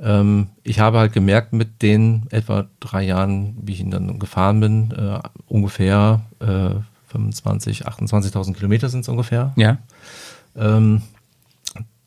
ähm, 0.00 0.46
ich 0.62 0.78
habe 0.80 0.98
halt 0.98 1.12
gemerkt, 1.12 1.52
mit 1.52 1.82
den 1.82 2.26
etwa 2.30 2.66
drei 2.80 3.02
Jahren, 3.02 3.56
wie 3.62 3.72
ich 3.72 3.80
ihn 3.80 3.90
dann 3.90 4.18
gefahren 4.18 4.60
bin, 4.60 4.90
äh, 4.92 5.18
ungefähr 5.46 6.20
äh, 6.40 6.70
25, 7.08 7.86
28.000 7.88 8.54
Kilometer 8.54 8.88
sind 8.90 9.00
es 9.00 9.08
ungefähr, 9.08 9.52
Ja. 9.56 9.78
ähm, 10.56 11.02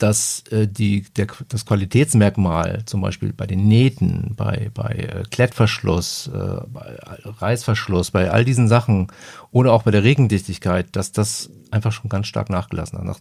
dass 0.01 0.43
äh, 0.51 0.67
die, 0.67 1.03
der, 1.15 1.27
das 1.47 1.65
Qualitätsmerkmal 1.65 2.83
zum 2.85 3.01
Beispiel 3.01 3.33
bei 3.33 3.45
den 3.45 3.67
Nähten, 3.67 4.33
bei, 4.35 4.71
bei 4.73 4.93
äh, 4.93 5.23
Klettverschluss, 5.29 6.27
äh, 6.33 6.61
bei 6.67 6.97
Reißverschluss, 7.23 8.11
bei 8.11 8.31
all 8.31 8.43
diesen 8.43 8.67
Sachen 8.67 9.07
oder 9.51 9.73
auch 9.73 9.83
bei 9.83 9.91
der 9.91 10.03
Regendichtigkeit, 10.03 10.87
dass 10.95 11.11
das 11.11 11.51
einfach 11.69 11.91
schon 11.91 12.09
ganz 12.09 12.27
stark 12.27 12.49
nachgelassen 12.49 12.97
hat. 12.97 13.05
Nach, 13.05 13.19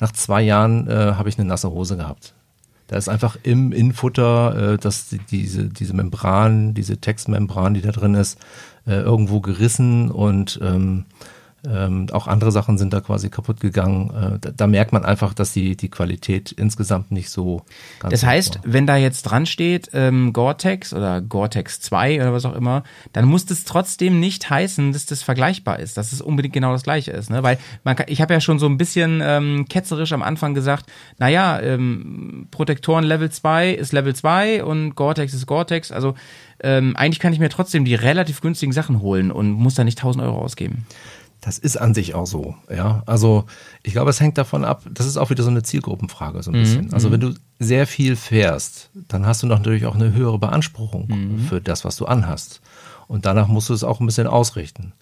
nach 0.00 0.12
zwei 0.12 0.42
Jahren 0.42 0.86
äh, 0.88 1.14
habe 1.14 1.28
ich 1.28 1.38
eine 1.38 1.48
nasse 1.48 1.70
Hose 1.70 1.96
gehabt. 1.96 2.34
Da 2.88 2.96
ist 2.96 3.08
einfach 3.08 3.36
im 3.42 3.72
Infutter, 3.72 4.74
äh, 4.74 4.78
dass 4.78 5.08
die, 5.08 5.18
diese, 5.18 5.64
diese 5.68 5.94
Membran, 5.94 6.74
diese 6.74 6.98
Textmembran, 6.98 7.74
die 7.74 7.82
da 7.82 7.92
drin 7.92 8.14
ist, 8.14 8.38
äh, 8.86 9.00
irgendwo 9.00 9.40
gerissen 9.40 10.10
und 10.10 10.58
ähm, 10.62 11.04
ähm, 11.70 12.06
auch 12.12 12.26
andere 12.26 12.52
Sachen 12.52 12.78
sind 12.78 12.92
da 12.92 13.00
quasi 13.00 13.28
kaputt 13.28 13.60
gegangen. 13.60 14.10
Äh, 14.10 14.38
da, 14.40 14.50
da 14.56 14.66
merkt 14.66 14.92
man 14.92 15.04
einfach, 15.04 15.34
dass 15.34 15.52
die, 15.52 15.76
die 15.76 15.90
Qualität 15.90 16.52
insgesamt 16.52 17.10
nicht 17.10 17.30
so 17.30 17.62
ganz 18.00 18.12
Das 18.12 18.24
heißt, 18.24 18.60
wenn 18.64 18.86
da 18.86 18.96
jetzt 18.96 19.22
dran 19.22 19.46
steht 19.46 19.90
ähm, 19.92 20.32
Gore-Tex 20.32 20.94
oder 20.94 21.20
Gore-Tex 21.20 21.80
2 21.80 22.20
oder 22.20 22.32
was 22.32 22.44
auch 22.44 22.54
immer, 22.54 22.84
dann 23.12 23.26
muss 23.26 23.46
das 23.46 23.64
trotzdem 23.64 24.20
nicht 24.20 24.48
heißen, 24.48 24.92
dass 24.92 25.06
das 25.06 25.22
vergleichbar 25.22 25.78
ist, 25.78 25.96
dass 25.96 26.12
es 26.12 26.20
unbedingt 26.20 26.54
genau 26.54 26.72
das 26.72 26.82
gleiche 26.82 27.10
ist. 27.10 27.30
Ne? 27.30 27.42
Weil 27.42 27.58
man 27.84 27.96
kann, 27.96 28.06
ich 28.08 28.20
habe 28.20 28.34
ja 28.34 28.40
schon 28.40 28.58
so 28.58 28.66
ein 28.66 28.78
bisschen 28.78 29.20
ähm, 29.22 29.66
ketzerisch 29.68 30.12
am 30.12 30.22
Anfang 30.22 30.54
gesagt, 30.54 30.86
naja, 31.18 31.60
ähm, 31.60 32.48
Protektoren 32.50 33.04
Level 33.04 33.30
2 33.30 33.70
ist 33.70 33.92
Level 33.92 34.14
2 34.14 34.64
und 34.64 34.94
Gore-Tex 34.94 35.34
ist 35.34 35.46
Gore-Tex. 35.46 35.92
Also 35.92 36.14
ähm, 36.60 36.96
eigentlich 36.96 37.20
kann 37.20 37.32
ich 37.32 37.38
mir 37.38 37.50
trotzdem 37.50 37.84
die 37.84 37.94
relativ 37.94 38.40
günstigen 38.40 38.72
Sachen 38.72 39.00
holen 39.00 39.30
und 39.30 39.52
muss 39.52 39.74
da 39.74 39.84
nicht 39.84 39.98
1000 39.98 40.24
Euro 40.24 40.38
ausgeben. 40.38 40.86
Das 41.40 41.58
ist 41.58 41.76
an 41.76 41.94
sich 41.94 42.14
auch 42.14 42.26
so, 42.26 42.56
ja. 42.68 43.02
Also 43.06 43.44
ich 43.84 43.92
glaube, 43.92 44.10
es 44.10 44.20
hängt 44.20 44.38
davon 44.38 44.64
ab, 44.64 44.82
das 44.92 45.06
ist 45.06 45.16
auch 45.16 45.30
wieder 45.30 45.44
so 45.44 45.50
eine 45.50 45.62
Zielgruppenfrage, 45.62 46.42
so 46.42 46.50
ein 46.50 46.60
bisschen. 46.60 46.92
Also 46.92 47.12
wenn 47.12 47.20
du 47.20 47.34
sehr 47.60 47.86
viel 47.86 48.16
fährst, 48.16 48.90
dann 48.94 49.24
hast 49.24 49.42
du 49.42 49.46
natürlich 49.46 49.86
auch 49.86 49.94
eine 49.94 50.12
höhere 50.12 50.38
Beanspruchung 50.38 51.38
für 51.48 51.60
das, 51.60 51.84
was 51.84 51.96
du 51.96 52.06
anhast. 52.06 52.60
Und 53.06 53.24
danach 53.24 53.46
musst 53.46 53.68
du 53.68 53.74
es 53.74 53.84
auch 53.84 54.00
ein 54.00 54.06
bisschen 54.06 54.26
ausrichten. 54.26 54.92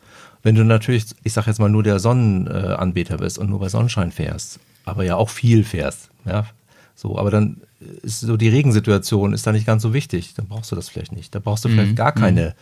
Wenn 0.43 0.55
du 0.55 0.65
natürlich, 0.65 1.07
ich 1.25 1.33
sag 1.33 1.47
jetzt 1.47 1.59
mal, 1.59 1.71
nur 1.71 1.83
der 1.83 1.99
Sonnenanbeter 1.99 3.17
bist 3.17 3.39
und 3.39 3.49
nur 3.49 3.59
bei 3.59 3.71
Sonnenschein 3.71 4.13
fährst, 4.13 4.61
aber 4.85 5.05
ja 5.05 5.17
auch 5.17 5.31
viel 5.31 5.65
fährst, 5.65 6.11
ja, 6.27 6.47
so, 6.95 7.19
aber 7.19 7.31
dann 7.31 7.61
ist 8.03 8.21
so 8.21 8.39
die 8.39 8.49
Regensituation 8.49 9.35
ist 9.35 9.47
da 9.47 9.53
nicht 9.53 9.67
ganz 9.67 9.83
so 9.83 9.93
wichtig. 9.93 10.33
Dann 10.35 10.49
brauchst 10.49 10.73
du 10.73 10.77
das 10.77 10.89
vielleicht 10.89 11.13
nicht. 11.13 11.35
Da 11.35 11.41
brauchst 11.41 11.65
du 11.65 11.69
vielleicht 11.69 11.95
gar 11.95 12.13
keine 12.13 12.55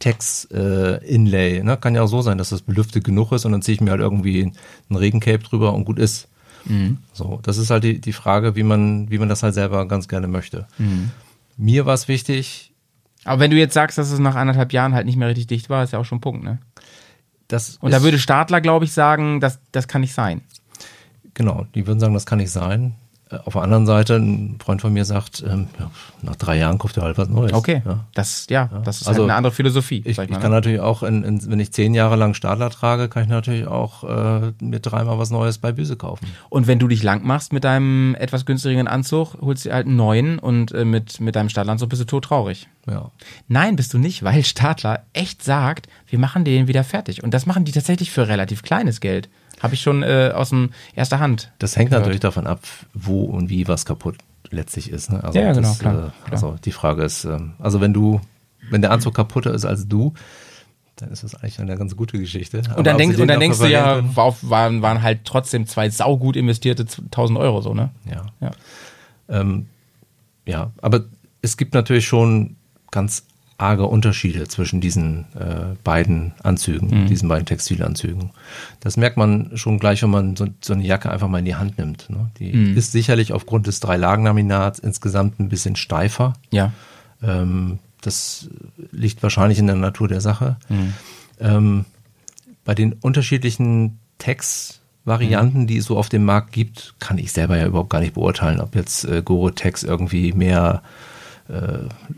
Text-Inlay. 0.00 1.62
ne? 1.62 1.76
Kann 1.76 1.94
ja 1.94 2.02
auch 2.02 2.08
so 2.08 2.20
sein, 2.22 2.36
dass 2.38 2.48
das 2.48 2.62
belüftet 2.62 3.04
genug 3.04 3.30
ist 3.32 3.44
und 3.44 3.52
dann 3.52 3.62
ziehe 3.62 3.74
ich 3.76 3.80
mir 3.80 3.92
halt 3.92 4.00
irgendwie 4.00 4.52
ein 4.90 4.96
Regencape 4.96 5.38
drüber 5.38 5.72
und 5.72 5.84
gut 5.84 5.98
ist. 5.98 6.26
So, 7.14 7.40
das 7.42 7.56
ist 7.56 7.70
halt 7.70 7.84
die, 7.84 8.00
die 8.00 8.12
Frage, 8.12 8.54
wie 8.54 8.62
man, 8.62 9.10
wie 9.10 9.18
man 9.18 9.28
das 9.30 9.42
halt 9.42 9.54
selber 9.54 9.86
ganz 9.88 10.08
gerne 10.08 10.26
möchte. 10.26 10.66
Mir 11.56 11.86
war 11.86 11.94
es 11.94 12.06
wichtig, 12.06 12.72
Aber 13.24 13.40
wenn 13.40 13.50
du 13.50 13.56
jetzt 13.56 13.74
sagst, 13.74 13.98
dass 13.98 14.10
es 14.10 14.18
nach 14.18 14.34
anderthalb 14.34 14.72
Jahren 14.72 14.94
halt 14.94 15.06
nicht 15.06 15.16
mehr 15.16 15.28
richtig 15.28 15.46
dicht 15.46 15.70
war, 15.70 15.84
ist 15.84 15.92
ja 15.92 15.98
auch 15.98 16.04
schon 16.04 16.18
ein 16.18 16.22
Punkt, 16.22 16.42
ne? 16.42 16.58
das 17.48 17.76
Und 17.80 17.92
da 17.92 18.02
würde 18.02 18.18
Stadler, 18.18 18.60
glaube 18.60 18.84
ich, 18.84 18.92
sagen, 18.92 19.40
das, 19.40 19.58
das 19.72 19.88
kann 19.88 20.00
nicht 20.02 20.14
sein. 20.14 20.42
Genau, 21.34 21.66
die 21.74 21.86
würden 21.86 22.00
sagen, 22.00 22.14
das 22.14 22.26
kann 22.26 22.38
nicht 22.38 22.50
sein. 22.50 22.94
Äh, 23.30 23.36
Auf 23.44 23.52
der 23.54 23.62
anderen 23.62 23.86
Seite, 23.86 24.16
ein 24.16 24.58
Freund 24.62 24.80
von 24.80 24.92
mir 24.92 25.04
sagt, 25.04 25.42
ähm, 25.46 25.68
ja, 25.78 25.90
nach 26.22 26.36
drei 26.36 26.58
Jahren 26.58 26.78
kauft 26.78 26.96
er 26.96 27.04
halt 27.04 27.18
was 27.18 27.28
Neues. 27.28 27.52
Okay, 27.52 27.82
Ja. 27.84 28.00
das, 28.14 28.46
ja, 28.50 28.68
das 28.84 29.00
ist 29.00 29.08
Also, 29.08 29.22
halt 29.22 29.30
eine 29.30 29.36
andere 29.36 29.52
Philosophie. 29.52 30.02
Ich, 30.04 30.18
ich 30.18 30.28
kann 30.30 30.42
ne? 30.42 30.48
natürlich 30.50 30.80
auch, 30.80 31.02
in, 31.02 31.22
in, 31.22 31.50
wenn 31.50 31.60
ich 31.60 31.72
zehn 31.72 31.94
Jahre 31.94 32.16
lang 32.16 32.34
Stadler 32.34 32.70
trage, 32.70 33.08
kann 33.08 33.22
ich 33.22 33.28
natürlich 33.28 33.66
auch 33.66 34.04
äh, 34.04 34.52
mir 34.60 34.80
dreimal 34.80 35.18
was 35.18 35.30
Neues 35.30 35.58
bei 35.58 35.72
Büse 35.72 35.96
kaufen. 35.96 36.26
Und 36.48 36.66
wenn 36.66 36.78
du 36.78 36.88
dich 36.88 37.02
lang 37.02 37.24
machst 37.24 37.52
mit 37.52 37.64
deinem 37.64 38.14
etwas 38.16 38.46
günstigeren 38.46 38.88
Anzug, 38.88 39.36
holst 39.40 39.64
du 39.64 39.68
dir 39.68 39.74
halt 39.76 39.86
einen 39.86 39.96
neuen 39.96 40.38
und 40.38 40.72
äh, 40.72 40.84
mit, 40.84 41.20
mit 41.20 41.36
deinem 41.36 41.48
Stadleranzug 41.48 41.88
bist 41.88 42.02
du 42.02 42.06
todtraurig. 42.06 42.68
Ja. 42.88 43.10
Nein, 43.48 43.76
bist 43.76 43.94
du 43.94 43.98
nicht, 43.98 44.22
weil 44.22 44.42
Stadler 44.44 45.04
echt 45.12 45.44
sagt, 45.44 45.86
wir 46.08 46.18
machen 46.18 46.44
den 46.44 46.66
wieder 46.66 46.84
fertig. 46.84 47.22
Und 47.22 47.32
das 47.34 47.46
machen 47.46 47.64
die 47.64 47.72
tatsächlich 47.72 48.10
für 48.10 48.28
relativ 48.28 48.62
kleines 48.62 49.00
Geld. 49.00 49.28
Habe 49.60 49.74
ich 49.74 49.80
schon 49.82 50.02
äh, 50.02 50.32
aus 50.34 50.50
dem 50.50 50.70
erster 50.94 51.18
Hand. 51.20 51.52
Das 51.58 51.76
hängt 51.76 51.90
gehört. 51.90 52.02
natürlich 52.02 52.20
davon 52.20 52.46
ab, 52.46 52.60
wo 52.94 53.24
und 53.24 53.50
wie 53.50 53.68
was 53.68 53.84
kaputt 53.84 54.16
letztlich 54.50 54.90
ist. 54.90 55.10
Ne? 55.10 55.22
Also 55.22 55.38
Ja, 55.38 55.46
ja, 55.46 55.52
genau, 55.52 55.68
das, 55.68 55.78
klar, 55.78 55.94
äh, 55.94 55.96
klar. 55.96 56.32
Also 56.32 56.56
die 56.64 56.72
Frage 56.72 57.04
ist, 57.04 57.24
ähm, 57.24 57.52
also 57.58 57.80
wenn 57.80 57.92
du, 57.92 58.20
wenn 58.70 58.80
der 58.82 58.90
Anzug 58.90 59.14
kaputter 59.14 59.52
ist 59.52 59.64
als 59.64 59.86
du, 59.86 60.14
dann 60.96 61.10
ist 61.10 61.24
das 61.24 61.34
eigentlich 61.34 61.60
eine 61.60 61.76
ganz 61.76 61.96
gute 61.96 62.18
Geschichte. 62.18 62.62
Und 62.76 62.86
dann, 62.86 62.98
denkst, 62.98 63.18
und 63.18 63.28
dann 63.28 63.40
denkst 63.40 63.58
du 63.58 63.66
ja, 63.66 64.02
war, 64.16 64.36
waren, 64.42 64.82
waren 64.82 65.02
halt 65.02 65.20
trotzdem 65.24 65.66
zwei 65.66 65.88
saugut 65.90 66.36
investierte 66.36 66.82
1000 66.82 67.38
Euro 67.38 67.60
so, 67.60 67.74
ne? 67.74 67.90
Ja. 68.04 68.26
Ja. 68.40 68.50
Ähm, 69.28 69.66
ja, 70.46 70.72
aber 70.82 71.04
es 71.42 71.56
gibt 71.56 71.74
natürlich 71.74 72.06
schon 72.06 72.56
ganz 72.90 73.24
arge 73.60 73.86
Unterschiede 73.86 74.48
zwischen 74.48 74.80
diesen 74.80 75.26
äh, 75.34 75.76
beiden 75.84 76.32
Anzügen, 76.42 77.06
diesen 77.06 77.28
beiden 77.28 77.44
Textilanzügen. 77.44 78.30
Das 78.80 78.96
merkt 78.96 79.16
man 79.16 79.50
schon 79.56 79.78
gleich, 79.78 80.02
wenn 80.02 80.10
man 80.10 80.34
so, 80.34 80.46
so 80.62 80.72
eine 80.72 80.82
Jacke 80.84 81.10
einfach 81.10 81.28
mal 81.28 81.40
in 81.40 81.44
die 81.44 81.56
Hand 81.56 81.76
nimmt. 81.78 82.08
Ne? 82.08 82.30
Die 82.38 82.50
ist 82.74 82.92
sicherlich 82.92 83.32
aufgrund 83.32 83.66
des 83.66 83.80
Drei-Lagen-Laminats 83.80 84.78
insgesamt 84.78 85.38
ein 85.40 85.48
bisschen 85.50 85.76
steifer. 85.76 86.32
Ja. 86.50 86.72
Ähm, 87.22 87.78
das 88.00 88.48
liegt 88.92 89.22
wahrscheinlich 89.22 89.58
in 89.58 89.66
der 89.66 89.76
Natur 89.76 90.08
der 90.08 90.22
Sache. 90.22 90.56
Ähm, 91.38 91.84
bei 92.64 92.74
den 92.74 92.94
unterschiedlichen 92.94 93.98
Text-Varianten, 94.18 95.66
die 95.66 95.78
es 95.78 95.84
so 95.84 95.98
auf 95.98 96.08
dem 96.08 96.24
Markt 96.24 96.52
gibt, 96.52 96.94
kann 96.98 97.18
ich 97.18 97.32
selber 97.32 97.58
ja 97.58 97.66
überhaupt 97.66 97.90
gar 97.90 98.00
nicht 98.00 98.14
beurteilen, 98.14 98.60
ob 98.60 98.74
jetzt 98.74 99.04
äh, 99.04 99.20
Gore-Tex 99.22 99.82
irgendwie 99.82 100.32
mehr 100.32 100.82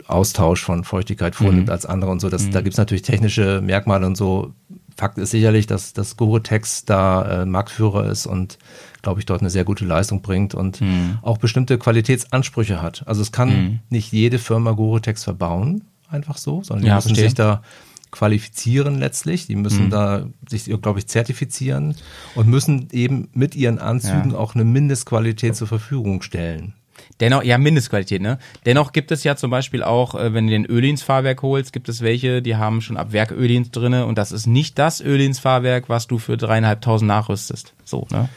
Austausch 0.07 0.63
von 0.63 0.83
Feuchtigkeit 0.83 1.35
vornimmt 1.35 1.69
als 1.69 1.85
andere 1.85 2.11
und 2.11 2.19
so. 2.19 2.29
Das, 2.29 2.49
Da 2.49 2.61
gibt 2.61 2.73
es 2.73 2.77
natürlich 2.77 3.01
technische 3.01 3.61
Merkmale 3.61 4.05
und 4.05 4.15
so. 4.15 4.53
Fakt 4.95 5.17
ist 5.17 5.31
sicherlich, 5.31 5.65
dass 5.65 5.93
das 5.93 6.17
Gore-Tex 6.17 6.85
da 6.85 7.41
äh, 7.41 7.45
Marktführer 7.47 8.05
ist 8.11 8.27
und 8.27 8.59
glaube 9.01 9.19
ich 9.19 9.25
dort 9.25 9.41
eine 9.41 9.49
sehr 9.49 9.63
gute 9.63 9.85
Leistung 9.85 10.21
bringt 10.21 10.53
und 10.53 10.81
auch 11.23 11.39
bestimmte 11.39 11.77
Qualitätsansprüche 11.79 12.81
hat. 12.81 13.03
Also 13.07 13.21
es 13.23 13.31
kann 13.31 13.79
nicht 13.89 14.11
jede 14.13 14.37
Firma 14.39 14.71
Gore-Tex 14.71 15.23
verbauen 15.23 15.83
einfach 16.09 16.37
so, 16.37 16.61
sondern 16.61 16.83
die 16.83 16.89
Ja, 16.89 16.95
müssen 16.95 17.07
verstehe. 17.09 17.25
sich 17.29 17.33
da 17.33 17.63
qualifizieren 18.11 18.99
letztlich. 18.99 19.47
Die 19.47 19.55
Mhm. 19.55 19.61
müssen 19.63 19.89
da 19.89 20.27
sich, 20.47 20.65
glaube 20.81 20.99
ich, 20.99 21.07
zertifizieren 21.07 21.95
und 22.35 22.47
müssen 22.47 22.87
eben 22.91 23.29
mit 23.33 23.55
ihren 23.55 23.79
Anzügen 23.79 24.31
Ja. 24.31 24.37
auch 24.37 24.53
eine 24.53 24.63
Mindestqualität 24.63 25.55
zur 25.55 25.67
Verfügung 25.67 26.21
stellen. 26.21 26.73
Dennoch, 27.19 27.43
ja, 27.43 27.57
Mindestqualität, 27.57 28.21
ne? 28.21 28.39
Dennoch 28.65 28.91
gibt 28.91 29.11
es 29.11 29.23
ja 29.23 29.35
zum 29.35 29.51
Beispiel 29.51 29.83
auch, 29.83 30.15
äh, 30.15 30.33
wenn 30.33 30.47
du 30.47 30.51
den 30.51 30.65
Öhlins-Fahrwerk 30.65 31.41
holst, 31.41 31.71
gibt 31.71 31.89
es 31.89 32.01
welche, 32.01 32.41
die 32.41 32.55
haben 32.55 32.81
schon 32.81 32.97
ab 32.97 33.11
Werk 33.11 33.31
Öhlins 33.31 33.71
drinne 33.71 34.05
und 34.05 34.17
das 34.17 34.31
ist 34.31 34.47
nicht 34.47 34.79
das 34.79 35.01
Öhlins-Fahrwerk, 35.01 35.89
was 35.89 36.07
du 36.07 36.17
für 36.17 36.37
dreieinhalbtausend 36.37 37.07
nachrüstest. 37.07 37.73
So, 37.83 38.07
ne? 38.11 38.29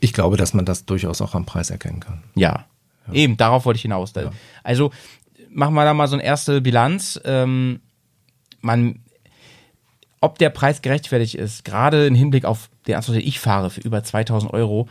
Ich 0.00 0.12
glaube, 0.12 0.36
dass 0.36 0.54
man 0.54 0.64
das 0.64 0.84
durchaus 0.84 1.20
auch 1.20 1.34
am 1.34 1.46
Preis 1.46 1.70
erkennen 1.70 2.00
kann. 2.00 2.22
Ja. 2.34 2.66
Eben, 3.12 3.36
darauf 3.36 3.64
wollte 3.64 3.76
ich 3.76 3.82
hinaus. 3.82 4.12
Also, 4.64 4.90
machen 5.50 5.74
wir 5.74 5.84
da 5.84 5.94
mal 5.94 6.08
so 6.08 6.16
eine 6.16 6.24
erste 6.24 6.60
Bilanz. 6.60 7.20
Ähm, 7.24 7.80
man, 8.60 9.00
ob 10.20 10.38
der 10.38 10.50
Preis 10.50 10.82
gerechtfertigt 10.82 11.36
ist, 11.36 11.64
gerade 11.64 12.06
im 12.06 12.14
Hinblick 12.14 12.44
auf 12.44 12.68
den 12.86 12.96
Anzug, 12.96 13.14
den 13.14 13.26
ich 13.26 13.40
fahre 13.40 13.70
für 13.70 13.80
über 13.80 14.02
2000 14.02 14.52
Euro, 14.52 14.88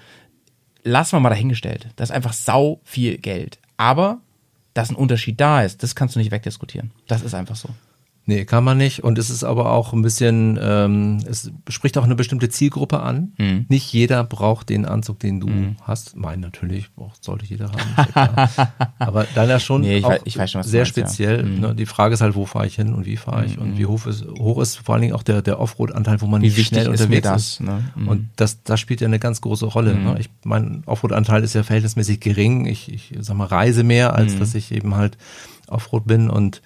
lassen 0.85 1.13
wir 1.13 1.19
mal 1.19 1.29
dahingestellt. 1.29 1.87
Das 1.97 2.09
ist 2.09 2.15
einfach 2.15 2.33
sau 2.33 2.79
viel 2.85 3.17
Geld. 3.17 3.57
Aber, 3.75 4.19
dass 4.73 4.89
ein 4.89 4.95
Unterschied 4.95 5.41
da 5.41 5.63
ist, 5.63 5.83
das 5.83 5.95
kannst 5.95 6.15
du 6.15 6.19
nicht 6.19 6.31
wegdiskutieren. 6.31 6.91
Das 7.07 7.23
ist 7.23 7.33
einfach 7.33 7.57
so. 7.57 7.69
Nee, 8.27 8.43
kann 8.45 8.63
man 8.63 8.77
nicht. 8.79 9.03
Und 9.03 9.19
es 9.19 9.29
ist 9.29 9.43
aber 9.43 9.71
auch 9.71 9.93
ein 9.93 10.01
bisschen, 10.01 10.57
ähm, 10.59 11.19
es 11.29 11.51
spricht 11.69 11.95
auch 11.97 12.03
eine 12.03 12.15
bestimmte 12.15 12.49
Zielgruppe 12.49 12.99
an. 13.01 13.33
Mhm. 13.37 13.65
Nicht 13.69 13.93
jeder 13.93 14.23
braucht 14.23 14.69
den 14.69 14.85
Anzug, 14.85 15.19
den 15.19 15.39
du 15.39 15.47
hast. 15.83 16.15
Mein 16.15 16.39
natürlich, 16.39 16.91
braucht, 16.93 17.23
sollte 17.23 17.45
jeder 17.45 17.69
haben. 17.71 18.07
ja 18.15 18.49
aber 18.99 19.25
deiner 19.35 19.59
schon 19.59 19.81
Nee, 19.81 19.97
ich 19.97 20.05
auch 20.05 20.09
wei- 20.09 20.19
ich 20.23 20.37
weiß 20.37 20.51
schon, 20.51 20.63
sehr 20.63 20.81
meinst, 20.85 20.97
ja. 20.97 21.03
Mhm. 21.03 21.05
speziell. 21.07 21.43
Ne? 21.43 21.75
Die 21.75 21.85
Frage 21.85 22.15
ist 22.15 22.21
halt, 22.21 22.33
wo 22.35 22.45
fahre 22.47 22.65
ich 22.65 22.75
hin 22.75 22.95
und 22.95 23.05
wie 23.05 23.17
fahre 23.17 23.45
ich 23.45 23.59
und 23.59 23.77
wie 23.77 23.85
hoch 23.85 24.07
ist, 24.07 24.25
hoch 24.39 24.59
ist 24.59 24.77
vor 24.77 24.95
allen 24.95 25.03
Dingen 25.03 25.13
auch 25.13 25.21
der, 25.23 25.43
der 25.43 25.59
Offroad-Anteil, 25.59 26.19
wo 26.21 26.25
man 26.25 26.41
Wie 26.41 26.47
nicht 26.47 26.65
schnell 26.67 26.89
unterwegs 26.89 27.23
das, 27.27 27.43
ist. 27.51 27.61
ne? 27.61 27.83
Mhm. 27.95 28.07
Und 28.07 28.29
das, 28.37 28.63
das 28.63 28.79
spielt 28.79 29.01
ja 29.01 29.07
eine 29.07 29.19
ganz 29.19 29.39
große 29.41 29.67
Rolle. 29.67 29.93
Ne? 29.95 30.15
Ich, 30.19 30.29
mein 30.43 30.81
Offroad-Anteil 30.87 31.43
ist 31.43 31.53
ja 31.53 31.61
verhältnismäßig 31.61 32.19
gering. 32.21 32.65
Ich, 32.65 32.91
ich 32.91 33.11
sag 33.19 33.35
mal, 33.37 33.45
reise 33.45 33.83
mehr, 33.83 34.15
als 34.15 34.33
Mhm. 34.33 34.39
dass 34.39 34.55
ich 34.55 34.71
eben 34.71 34.95
halt 34.95 35.15
Offroad 35.67 36.07
bin 36.07 36.29
und 36.31 36.63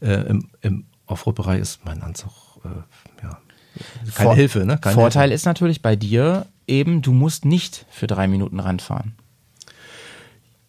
äh, 0.00 0.14
im, 0.28 0.48
im 0.62 0.84
Offroad-Bereich 1.10 1.60
ist 1.60 1.84
mein 1.84 2.02
Anzug 2.02 2.30
äh, 2.64 2.68
ja 3.24 3.38
keine 4.14 4.28
Vor- 4.28 4.34
Hilfe, 4.34 4.64
ne? 4.66 4.78
Keine 4.78 4.94
Vorteil 4.94 5.22
Hilfe. 5.24 5.34
ist 5.34 5.44
natürlich 5.46 5.80
bei 5.82 5.94
dir 5.96 6.46
eben, 6.66 7.02
du 7.02 7.12
musst 7.12 7.44
nicht 7.44 7.86
für 7.90 8.06
drei 8.06 8.26
Minuten 8.28 8.58
ranfahren. 8.60 9.14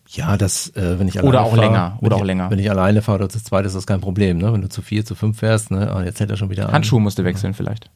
Ja, 0.09 0.35
das, 0.35 0.67
äh, 0.75 0.99
wenn 0.99 1.07
ich 1.07 1.13
alleine 1.17 1.29
Oder 1.29 1.41
auch 1.43 1.51
fahre, 1.55 1.61
länger, 1.61 1.97
oder 2.01 2.17
ich, 2.17 2.21
auch 2.21 2.25
länger. 2.25 2.49
Wenn 2.51 2.59
ich 2.59 2.69
alleine 2.69 3.01
fahre 3.01 3.19
oder 3.19 3.29
zu 3.29 3.41
zweit, 3.41 3.65
ist 3.65 3.75
das 3.75 3.87
kein 3.87 4.01
Problem, 4.01 4.39
ne? 4.39 4.51
Wenn 4.51 4.61
du 4.61 4.67
zu 4.67 4.81
vier, 4.81 5.05
zu 5.05 5.15
fünf 5.15 5.39
fährst, 5.39 5.71
ne? 5.71 5.89
Ah, 5.89 6.03
jetzt 6.03 6.19
hält 6.19 6.29
er 6.29 6.35
schon 6.37 6.49
wieder 6.49 6.67
an. 6.67 6.73
Handschuhe 6.73 6.99
musst 6.99 7.17
du 7.17 7.23
wechseln 7.23 7.53
vielleicht. 7.53 7.89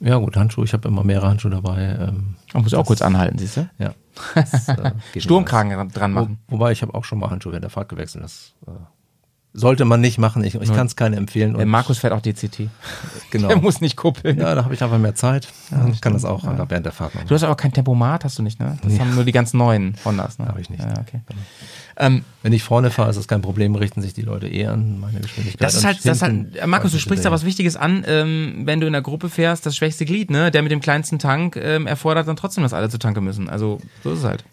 Ja 0.00 0.16
gut, 0.18 0.36
Handschuhe. 0.36 0.64
Ich 0.66 0.74
habe 0.74 0.86
immer 0.88 1.02
mehrere 1.02 1.28
Handschuhe 1.28 1.50
dabei. 1.50 1.96
Ähm, 1.98 2.34
Man 2.52 2.62
muss 2.64 2.74
auch 2.74 2.84
kurz 2.84 3.00
anhalten, 3.00 3.38
siehst 3.38 3.56
du? 3.56 3.68
ja. 3.78 3.94
Das, 4.34 4.68
äh, 4.68 4.92
Sturmkragen 5.18 5.88
dran, 5.88 6.12
machen. 6.12 6.38
Wo, 6.48 6.56
wobei 6.56 6.72
ich 6.72 6.82
habe 6.82 6.92
auch 6.94 7.04
schon 7.04 7.18
mal 7.18 7.30
Handschuhe 7.30 7.52
während 7.52 7.64
der 7.64 7.70
Fahrt 7.70 7.88
gewechselt. 7.88 8.22
Das 8.22 8.52
äh, 8.66 8.70
sollte 9.54 9.84
man 9.84 10.00
nicht 10.00 10.18
machen. 10.18 10.42
Ich, 10.44 10.54
ich 10.54 10.72
kann 10.72 10.86
es 10.86 10.96
keinem 10.96 11.18
empfehlen. 11.18 11.54
Und, 11.54 11.68
Markus 11.68 11.98
fährt 11.98 12.12
auch 12.12 12.22
DCT. 12.22 12.68
genau. 13.30 13.48
Der 13.48 13.58
muss 13.58 13.80
nicht 13.80 13.96
kuppeln. 13.96 14.38
Ja, 14.38 14.54
da 14.54 14.64
habe 14.64 14.74
ich 14.74 14.82
einfach 14.82 14.98
mehr 14.98 15.14
Zeit. 15.14 15.48
und 15.70 16.00
kann 16.00 16.14
das 16.14 16.24
auch 16.24 16.44
einfach 16.44 16.70
während 16.70 16.86
der 16.86 16.92
Fahrt 16.92 17.14
machen. 17.14 17.26
Du 17.28 17.34
hast 17.34 17.42
aber 17.42 17.56
kein 17.56 17.72
Tempomat, 17.72 18.24
hast 18.24 18.38
du 18.38 18.42
nicht, 18.42 18.58
ne? 18.60 18.78
Das 18.82 18.98
haben 18.98 19.14
nur 19.14 19.24
die 19.24 19.32
ganz 19.32 19.52
neuen 19.52 19.94
Hondas, 20.04 20.38
ne? 20.38 20.46
Hab 20.46 20.58
ich 20.58 20.70
nicht. 20.70 20.82
Ja, 20.82 20.92
okay. 21.00 21.20
Ähm, 21.96 22.24
Wenn 22.42 22.54
ich 22.54 22.62
vorne 22.62 22.90
fahre, 22.90 23.10
ist 23.10 23.16
das 23.16 23.28
kein 23.28 23.42
Problem, 23.42 23.74
richten 23.74 24.00
sich 24.00 24.14
die 24.14 24.22
Leute 24.22 24.48
eher 24.48 24.72
an 24.72 24.98
meine 24.98 25.20
Geschwindigkeit. 25.20 25.60
das 25.60 25.74
ist 25.74 25.84
halt, 25.84 26.04
das 26.04 26.22
halt, 26.22 26.66
Markus, 26.66 26.92
du 26.92 26.98
sprichst 26.98 27.24
da 27.24 27.30
was 27.30 27.44
Wichtiges 27.44 27.76
an, 27.76 28.04
ähm, 28.06 28.62
wenn 28.64 28.80
du 28.80 28.86
in 28.86 28.94
der 28.94 29.02
Gruppe 29.02 29.28
fährst, 29.28 29.66
das 29.66 29.76
schwächste 29.76 30.06
Glied, 30.06 30.30
ne? 30.30 30.50
Der 30.50 30.62
mit 30.62 30.72
dem 30.72 30.80
kleinsten 30.80 31.18
Tank 31.18 31.56
ähm, 31.56 31.86
erfordert 31.86 32.26
dann 32.26 32.36
trotzdem, 32.36 32.62
dass 32.62 32.72
alle 32.72 32.88
zu 32.88 32.98
tanken 32.98 33.22
müssen. 33.24 33.50
Also, 33.50 33.78
so 34.02 34.12
ist 34.12 34.20
es 34.20 34.24
halt. 34.24 34.44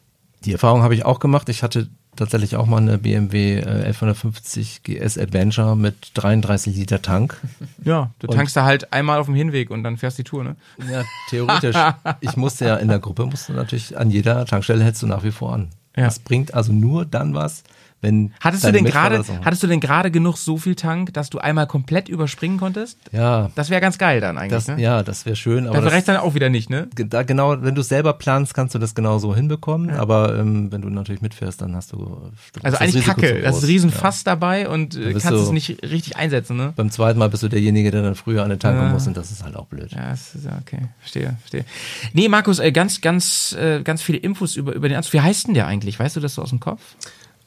Die 0.43 0.51
Erfahrung 0.51 0.84
habe 0.84 0.93
ich 0.93 1.05
auch 1.05 1.19
gemacht. 1.19 1.49
Ich 1.49 1.63
hatte 1.63 1.89
tatsächlich 2.19 2.55
auch 2.55 2.65
mal 2.65 2.77
eine 2.77 2.97
BMW 2.97 3.59
äh, 3.59 3.61
1150 3.61 4.83
GS 4.83 5.17
Adventure 5.17 5.75
mit 5.75 6.11
33 6.13 6.75
Liter 6.75 7.01
Tank. 7.01 7.37
Ja, 7.83 8.11
du 8.19 8.27
tankst 8.27 8.55
da 8.55 8.65
halt 8.65 8.93
einmal 8.93 9.19
auf 9.19 9.25
dem 9.25 9.35
Hinweg 9.35 9.71
und 9.71 9.83
dann 9.83 9.97
fährst 9.97 10.17
die 10.17 10.23
Tour, 10.23 10.43
ne? 10.43 10.55
Ja, 10.91 11.03
theoretisch. 11.29 11.75
ich 12.21 12.35
musste 12.37 12.65
ja 12.65 12.75
in 12.75 12.87
der 12.87 12.99
Gruppe, 12.99 13.25
musste 13.25 13.53
natürlich 13.53 13.97
an 13.97 14.11
jeder 14.11 14.45
Tankstelle 14.45 14.83
hältst 14.83 15.01
du 15.01 15.07
nach 15.07 15.23
wie 15.23 15.31
vor 15.31 15.53
an. 15.53 15.69
Ja. 15.95 16.05
Das 16.05 16.19
bringt 16.19 16.53
also 16.53 16.71
nur 16.71 17.05
dann 17.05 17.33
was, 17.33 17.63
wenn 18.01 18.31
Hattest 18.39 18.63
du 18.63 18.71
denn 18.71 18.85
gerade, 18.85 19.23
hattest 19.43 19.63
du 19.63 19.67
denn 19.67 19.80
gerade 19.80 20.11
genug 20.11 20.38
so 20.38 20.57
viel 20.57 20.76
Tank, 20.76 21.13
dass 21.13 21.30
du 21.30 21.39
einmal 21.39 21.67
komplett 21.67 22.07
überspringen 22.09 22.57
konntest? 22.57 22.97
Ja, 23.11 23.49
Das 23.55 23.69
wäre 23.69 23.81
ganz 23.81 23.97
geil 23.97 24.21
dann 24.21 24.38
eigentlich, 24.38 24.51
das, 24.51 24.67
ne? 24.67 24.81
ja, 24.81 25.03
das 25.03 25.26
wäre 25.26 25.35
schön. 25.35 25.67
Aber 25.67 25.81
das, 25.81 25.91
reicht 25.91 26.07
dann 26.07 26.17
auch 26.17 26.34
wieder 26.34 26.49
nicht, 26.49 26.69
ne? 26.69 26.88
da 26.95 27.23
genau, 27.23 27.61
wenn 27.61 27.76
du 27.76 27.81
es 27.81 27.89
selber 27.89 28.13
planst, 28.13 28.53
kannst 28.53 28.73
du 28.76 28.80
das 28.80 28.95
genau 28.95 29.19
so 29.19 29.35
hinbekommen. 29.35 29.89
Aber 29.91 30.38
ähm, 30.38 30.71
wenn 30.71 30.81
du 30.81 30.89
natürlich 30.89 31.21
mitfährst, 31.21 31.61
dann 31.61 31.76
hast 31.76 31.91
du. 31.93 32.31
Also 32.63 32.77
eigentlich 32.77 32.95
Risiko 33.07 33.21
Kacke. 33.21 33.27
zu 33.35 33.41
Das 33.41 33.55
ist 33.55 33.61
groß. 33.61 33.63
ein 33.63 33.67
riesen 33.69 33.89
Ja. 33.91 34.09
Dabei 34.23 34.69
und 34.69 34.95
äh, 34.95 35.11
kannst 35.13 35.30
du- 35.31 35.35
es 35.35 35.51
nicht 35.51 35.81
richtig 35.84 36.15
einsetzen, 36.17 36.57
ne? 36.57 36.73
Beim 36.76 36.89
zweiten 36.91 37.19
Mal 37.19 37.30
bist 37.30 37.43
du 37.43 37.47
derjenige, 37.47 37.91
der 37.91 38.01
dann 38.01 38.15
früher 38.15 38.43
an 38.43 38.49
den 38.49 38.59
Tanken 38.59 38.81
Ja. 38.84 38.89
muss 38.89 39.07
und 39.07 39.17
das 39.17 39.31
ist 39.31 39.43
halt 39.43 39.55
auch 39.55 39.65
blöd. 39.65 39.91
Ja, 39.91 40.09
das 40.09 40.35
ist 40.35 40.45
ja 40.45 40.57
okay. 40.61 40.88
Verstehe, 40.99 41.35
verstehe. 41.41 41.65
Nee, 42.13 42.27
Markus, 42.30 42.59
äh, 42.59 42.71
ganz, 42.71 43.01
ganz, 43.01 43.53
äh, 43.59 43.81
ganz 43.84 44.01
viele 44.01 44.17
Infos 44.19 44.55
über, 44.55 44.73
über 44.73 44.88
den 44.89 44.97
Anzug. 44.97 45.13
Wie 45.13 45.21
heißt 45.21 45.47
denn 45.47 45.53
der 45.53 45.67
eigentlich? 45.67 45.99
Weißt 45.99 46.15
du 46.15 46.19
das 46.19 46.35
so 46.35 46.41
aus 46.41 46.49
dem 46.49 46.59
Kopf? 46.59 46.81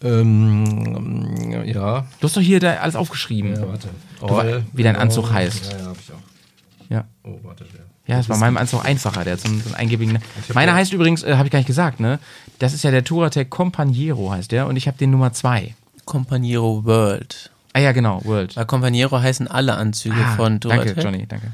Ähm, 0.02 1.64
ja. 1.64 2.06
Du 2.20 2.26
hast 2.26 2.36
doch 2.36 2.40
hier 2.40 2.60
da 2.60 2.74
alles 2.76 2.96
aufgeschrieben. 2.96 3.54
Ja, 3.54 3.68
warte. 3.68 3.88
wei- 4.20 4.62
wie 4.72 4.82
dein 4.82 4.96
Anzug 4.96 5.30
heißt. 5.32 5.72
Ja, 5.72 5.78
ja, 5.78 5.84
hab 5.86 5.96
ich 5.98 6.12
auch. 6.12 6.88
Ja. 6.90 7.04
Oh, 7.24 7.38
warte. 7.42 7.64
Der. 7.64 7.80
Ja, 8.06 8.16
das 8.16 8.28
war 8.28 8.36
meinem 8.36 8.56
Anzug 8.56 8.84
einfacher. 8.84 9.22
Der 9.24 9.34
hat 9.34 9.40
so 9.40 9.48
einen, 9.48 9.60
so 9.60 9.66
einen 9.68 9.76
eingebigen. 9.76 10.18
Meiner 10.54 10.74
heißt 10.74 10.92
übrigens, 10.92 11.22
äh, 11.22 11.34
habe 11.36 11.46
ich 11.46 11.52
gar 11.52 11.60
nicht 11.60 11.68
gesagt, 11.68 12.00
ne? 12.00 12.18
Das 12.58 12.74
ist 12.74 12.82
ja 12.82 12.90
der 12.90 13.04
Touratec 13.04 13.48
Companiero 13.48 14.32
heißt 14.32 14.50
der 14.52 14.66
und 14.66 14.76
ich 14.76 14.86
habe 14.88 14.98
den 14.98 15.10
Nummer 15.10 15.32
zwei. 15.32 15.74
Companiero 16.04 16.84
World. 16.84 17.50
Ah 17.74 17.78
ja, 17.78 17.92
genau, 17.92 18.22
World. 18.24 18.54
Bei 18.56 18.64
Companiero 18.64 19.20
heißen 19.20 19.46
alle 19.48 19.74
Anzüge 19.74 20.16
Ah, 20.16 20.34
von 20.36 20.60
Touratec. 20.60 20.96
danke, 20.96 21.00
Johnny, 21.02 21.26
danke. 21.26 21.52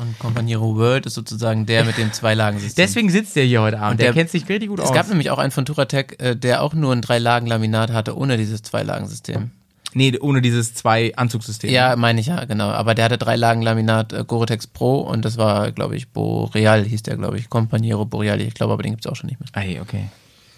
Und 0.00 0.18
Companiero 0.18 0.76
World 0.76 1.06
ist 1.06 1.14
sozusagen 1.14 1.66
der 1.66 1.84
mit 1.84 1.98
dem 1.98 2.12
Zweilagensystem. 2.12 2.82
Deswegen 2.84 3.10
sitzt 3.10 3.36
der 3.36 3.44
hier 3.44 3.60
heute 3.62 3.78
Abend. 3.78 3.92
Und 3.92 4.00
Der, 4.00 4.08
der- 4.08 4.14
kennt 4.14 4.30
sich 4.30 4.48
richtig 4.48 4.68
gut 4.68 4.78
es 4.80 4.86
aus. 4.86 4.92
gab 4.94 5.08
nämlich 5.08 5.30
auch 5.30 5.38
einen 5.38 5.50
von 5.50 5.64
Touratec, 5.66 6.16
äh, 6.22 6.36
der 6.36 6.62
auch 6.62 6.74
nur 6.74 6.92
ein 6.92 7.02
Drei-Lagen-Laminat 7.02 7.92
hatte, 7.92 8.16
ohne 8.16 8.36
dieses 8.36 8.62
Zweilagensystem. 8.62 9.50
nee, 9.92 10.16
ohne 10.20 10.40
dieses 10.40 10.72
zwei 10.74 11.14
Anzugssystem. 11.16 11.70
Ja, 11.70 11.96
meine 11.96 12.20
ich 12.20 12.26
ja, 12.26 12.44
genau. 12.44 12.68
Aber 12.70 12.94
der 12.94 13.04
hatte 13.06 13.18
Drei-Lagen-Laminat 13.18 14.12
äh, 14.12 14.24
Gore-Tex 14.26 14.68
Pro 14.68 15.00
und 15.00 15.24
das 15.24 15.36
war, 15.36 15.72
glaube 15.72 15.96
ich, 15.96 16.08
Boreal 16.10 16.84
hieß 16.84 17.02
der, 17.02 17.16
glaube 17.16 17.38
ich. 17.38 17.50
Companiero 17.50 18.04
Boreal. 18.06 18.40
Ich 18.40 18.54
glaube, 18.54 18.72
aber 18.72 18.82
den 18.82 18.92
gibt's 18.92 19.06
auch 19.06 19.16
schon 19.16 19.28
nicht 19.28 19.40
mehr. 19.40 19.48
Ey, 19.62 19.80
okay. 19.80 20.08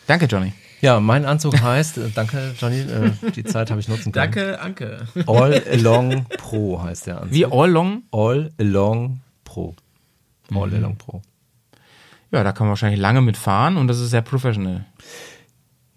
Danke, 0.07 0.27
Johnny. 0.27 0.53
Ja, 0.83 0.99
mein 0.99 1.25
Anzug 1.25 1.61
heißt, 1.63 1.99
äh, 1.99 2.11
danke 2.13 2.55
Johnny, 2.61 2.81
äh, 2.81 3.31
die 3.37 3.45
Zeit 3.45 3.71
habe 3.71 3.81
ich 3.81 3.87
nutzen 3.87 4.11
können. 4.11 4.57
Anke. 4.57 5.07
All 5.29 5.63
Along 5.73 6.27
Pro 6.39 6.83
heißt 6.83 7.07
der 7.07 7.19
Anzug. 7.23 7.33
Wie 7.33 7.47
all 7.47 7.71
long? 7.71 8.03
All 8.11 8.51
Along 8.59 9.21
Pro. 9.53 9.75
All 10.55 10.69
Mhm. 10.69 10.75
Along 10.75 10.97
Pro. 10.97 11.23
Ja, 12.31 12.43
da 12.43 12.53
kann 12.53 12.67
man 12.67 12.71
wahrscheinlich 12.71 13.01
lange 13.01 13.21
mitfahren 13.21 13.77
und 13.77 13.89
das 13.89 14.01
ist 14.01 14.11
sehr 14.11 14.23
professional. 14.23 14.87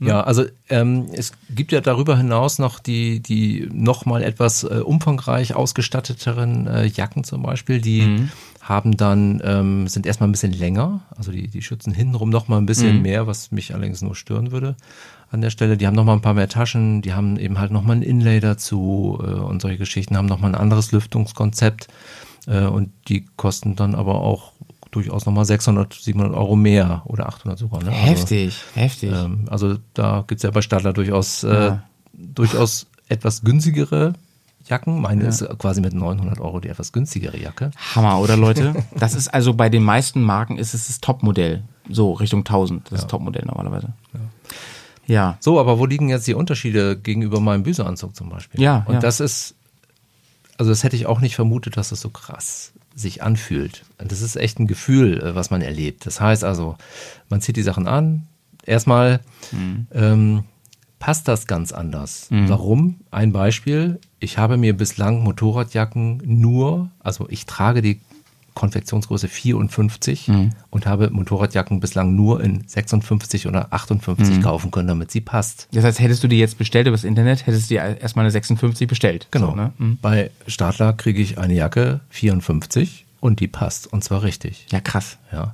Ja, 0.01 0.19
also 0.21 0.43
ähm, 0.69 1.07
es 1.13 1.31
gibt 1.49 1.71
ja 1.71 1.79
darüber 1.79 2.17
hinaus 2.17 2.59
noch 2.59 2.79
die, 2.79 3.21
die 3.21 3.69
nochmal 3.71 4.23
etwas 4.23 4.63
äh, 4.65 4.81
umfangreich 4.83 5.55
ausgestatteteren 5.55 6.67
äh, 6.67 6.85
Jacken 6.85 7.23
zum 7.23 7.41
Beispiel, 7.43 7.79
die 7.79 8.01
Mhm. 8.01 8.29
haben 8.59 8.97
dann, 8.97 9.41
ähm, 9.45 9.87
sind 9.87 10.05
erstmal 10.05 10.27
ein 10.27 10.33
bisschen 10.33 10.51
länger, 10.51 10.99
also 11.15 11.31
die, 11.31 11.47
die 11.47 11.61
schützen 11.61 11.93
hintenrum 11.93 12.29
nochmal 12.29 12.59
ein 12.59 12.65
bisschen 12.65 12.97
Mhm. 12.97 13.01
mehr, 13.03 13.25
was 13.27 13.51
mich 13.51 13.73
allerdings 13.73 14.01
nur 14.01 14.15
stören 14.15 14.51
würde 14.51 14.75
an 15.31 15.39
der 15.39 15.49
Stelle. 15.49 15.77
Die 15.77 15.87
haben 15.87 15.95
nochmal 15.95 16.17
ein 16.17 16.21
paar 16.21 16.33
mehr 16.33 16.49
Taschen, 16.49 17.01
die 17.01 17.13
haben 17.13 17.37
eben 17.39 17.57
halt 17.57 17.71
nochmal 17.71 17.95
ein 17.95 18.01
Inlay 18.01 18.41
dazu 18.41 19.17
äh, 19.23 19.27
und 19.27 19.61
solche 19.61 19.77
Geschichten, 19.77 20.17
haben 20.17 20.25
nochmal 20.27 20.51
ein 20.51 20.59
anderes 20.59 20.91
Lüftungskonzept 20.91 21.87
äh, 22.47 22.65
und 22.65 22.91
die 23.07 23.25
kosten 23.37 23.75
dann 23.75 23.95
aber 23.95 24.15
auch 24.21 24.51
durchaus 24.91 25.25
nochmal 25.25 25.45
600, 25.45 25.93
700 25.93 26.33
Euro 26.35 26.55
mehr 26.55 27.01
oder 27.05 27.27
800 27.27 27.59
sogar. 27.59 27.83
Ne? 27.83 27.89
Also, 27.91 28.01
Heftig, 28.01 28.61
heftig. 28.75 29.11
ähm, 29.13 29.45
also 29.49 29.77
da 29.93 30.23
gibt's 30.27 30.43
ja 30.43 30.51
bei 30.51 30.61
Stadler 30.61 30.93
durchaus, 30.93 31.43
äh, 31.43 31.53
Ja. 31.53 31.83
durchaus 32.13 32.87
etwas 33.09 33.41
günstigere 33.43 34.13
Jacken. 34.67 34.99
Meine 35.01 35.25
ist 35.25 35.45
quasi 35.59 35.81
mit 35.81 35.93
900 35.93 36.39
Euro 36.39 36.59
die 36.59 36.69
etwas 36.69 36.91
günstigere 36.91 37.37
Jacke. 37.37 37.71
Hammer, 37.93 38.19
oder 38.19 38.35
Leute? 38.37 38.73
Das 38.97 39.13
ist 39.13 39.27
also 39.27 39.53
bei 39.53 39.69
den 39.69 39.83
meisten 39.83 40.21
Marken 40.23 40.57
ist 40.57 40.73
es 40.73 40.87
das 40.87 41.01
Topmodell. 41.01 41.63
So 41.89 42.13
Richtung 42.13 42.39
1000, 42.39 42.91
das 42.91 43.05
Topmodell 43.05 43.43
normalerweise. 43.45 43.89
Ja. 45.07 45.37
So, 45.39 45.59
aber 45.59 45.77
wo 45.77 45.85
liegen 45.85 46.09
jetzt 46.09 46.25
die 46.25 46.33
Unterschiede 46.33 46.97
gegenüber 46.97 47.39
meinem 47.39 47.61
Büseanzug 47.63 48.15
zum 48.15 48.29
Beispiel? 48.29 48.59
Ja, 48.59 48.83
Und 48.87 48.95
ja. 48.95 48.99
das 49.01 49.19
ist, 49.19 49.53
also 50.57 50.71
das 50.71 50.83
hätte 50.83 50.95
ich 50.95 51.05
auch 51.05 51.19
nicht 51.21 51.35
vermutet, 51.35 51.77
dass 51.77 51.89
das 51.89 52.01
so 52.01 52.09
krass 52.09 52.73
sich 52.95 53.21
anfühlt. 53.23 53.83
Das 53.97 54.21
ist 54.21 54.35
echt 54.37 54.59
ein 54.59 54.67
Gefühl, 54.67 55.21
äh, 55.21 55.35
was 55.35 55.49
man 55.49 55.61
erlebt. 55.61 56.05
Das 56.05 56.21
heißt 56.21 56.43
also, 56.43 56.77
man 57.29 57.41
zieht 57.41 57.57
die 57.57 57.61
Sachen 57.63 57.87
an. 57.87 58.27
Erstmal 58.65 59.19
Mhm. 59.51 59.87
ähm, 59.93 60.43
passt 60.97 61.27
das 61.27 61.45
ganz 61.45 61.71
anders. 61.71 62.27
Warum? 62.31 63.01
Ein 63.11 63.31
Beispiel. 63.31 63.99
Ich 64.19 64.37
habe 64.37 64.57
mir 64.57 64.75
bislang 64.75 65.23
Motorradjacken 65.23 66.21
nur, 66.25 66.89
also 66.99 67.27
ich 67.29 67.45
trage 67.45 67.81
die 67.81 67.99
Konfektionsgröße 68.55 69.27
54 69.27 70.31
und 70.71 70.85
habe 70.87 71.11
Motorradjacken 71.11 71.79
bislang 71.79 72.15
nur 72.15 72.41
in 72.41 72.63
56 72.65 73.47
oder 73.47 73.71
58 73.71 74.41
kaufen 74.41 74.71
können, 74.71 74.87
damit 74.87 75.11
sie 75.11 75.21
passt. 75.21 75.67
Das 75.71 75.83
heißt, 75.83 75.99
hättest 75.99 76.23
du 76.23 76.27
die 76.27 76.39
jetzt 76.39 76.57
bestellt 76.57 76.87
übers 76.87 77.03
Internet, 77.03 77.45
hättest 77.45 77.69
du 77.69 77.75
dir 77.75 77.97
erstmal 78.01 78.23
eine 78.23 78.31
56 78.31 78.87
bestellt. 78.87 79.27
Genau. 79.31 79.51
So, 79.51 79.55
ne? 79.55 79.73
Mhm. 79.77 79.97
Bei 80.01 80.31
Stadler 80.47 80.93
kriege 80.93 81.21
ich 81.21 81.37
eine 81.37 81.53
Jacke 81.53 81.99
54 82.09 83.05
und 83.19 83.39
die 83.39 83.47
passt 83.47 83.91
und 83.91 84.03
zwar 84.03 84.23
richtig. 84.23 84.65
Ja, 84.71 84.79
krass. 84.79 85.17
Ja. 85.31 85.53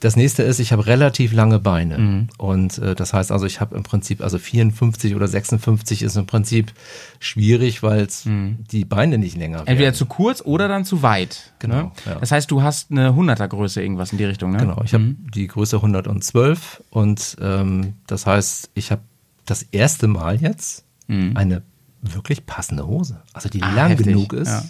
Das 0.00 0.14
nächste 0.14 0.44
ist, 0.44 0.60
ich 0.60 0.70
habe 0.72 0.86
relativ 0.86 1.32
lange 1.32 1.58
Beine. 1.58 1.98
Mhm. 1.98 2.28
Und 2.38 2.78
äh, 2.78 2.94
das 2.94 3.12
heißt 3.12 3.32
also, 3.32 3.46
ich 3.46 3.60
habe 3.60 3.76
im 3.76 3.82
Prinzip, 3.82 4.20
also 4.22 4.38
54 4.38 5.16
oder 5.16 5.26
56 5.26 6.02
ist 6.02 6.16
im 6.16 6.26
Prinzip 6.26 6.72
schwierig, 7.18 7.82
weil 7.82 8.06
die 8.24 8.84
Beine 8.84 9.18
nicht 9.18 9.36
länger 9.36 9.58
werden. 9.58 9.64
Mhm. 9.64 9.70
Entweder 9.72 9.92
zu 9.94 10.06
kurz 10.06 10.40
oder 10.40 10.68
dann 10.68 10.84
zu 10.84 11.02
weit. 11.02 11.52
Genau, 11.58 11.74
Ne? 11.76 11.90
ja. 12.06 12.14
Das 12.20 12.30
heißt, 12.30 12.50
du 12.50 12.62
hast 12.62 12.90
eine 12.90 13.10
100er 13.10 13.48
Größe 13.48 13.82
irgendwas 13.82 14.12
in 14.12 14.18
die 14.18 14.24
Richtung, 14.24 14.52
ne? 14.52 14.58
Genau, 14.58 14.80
ich 14.84 14.94
habe 14.94 15.16
die 15.34 15.46
Größe 15.48 15.76
112 15.76 16.82
und 16.90 17.36
ähm, 17.40 17.94
das 18.06 18.26
heißt, 18.26 18.70
ich 18.74 18.90
habe 18.92 19.02
das 19.46 19.62
erste 19.62 20.06
Mal 20.08 20.36
jetzt 20.40 20.84
eine 21.34 21.62
wirklich 22.02 22.46
passende 22.46 22.86
Hose. 22.86 23.22
Also 23.32 23.48
die 23.48 23.58
Mhm. 23.58 23.64
Ah, 23.64 23.74
lang 23.74 23.88
heftig, 23.88 24.06
genug 24.06 24.32
ist 24.34 24.48
ja. 24.48 24.62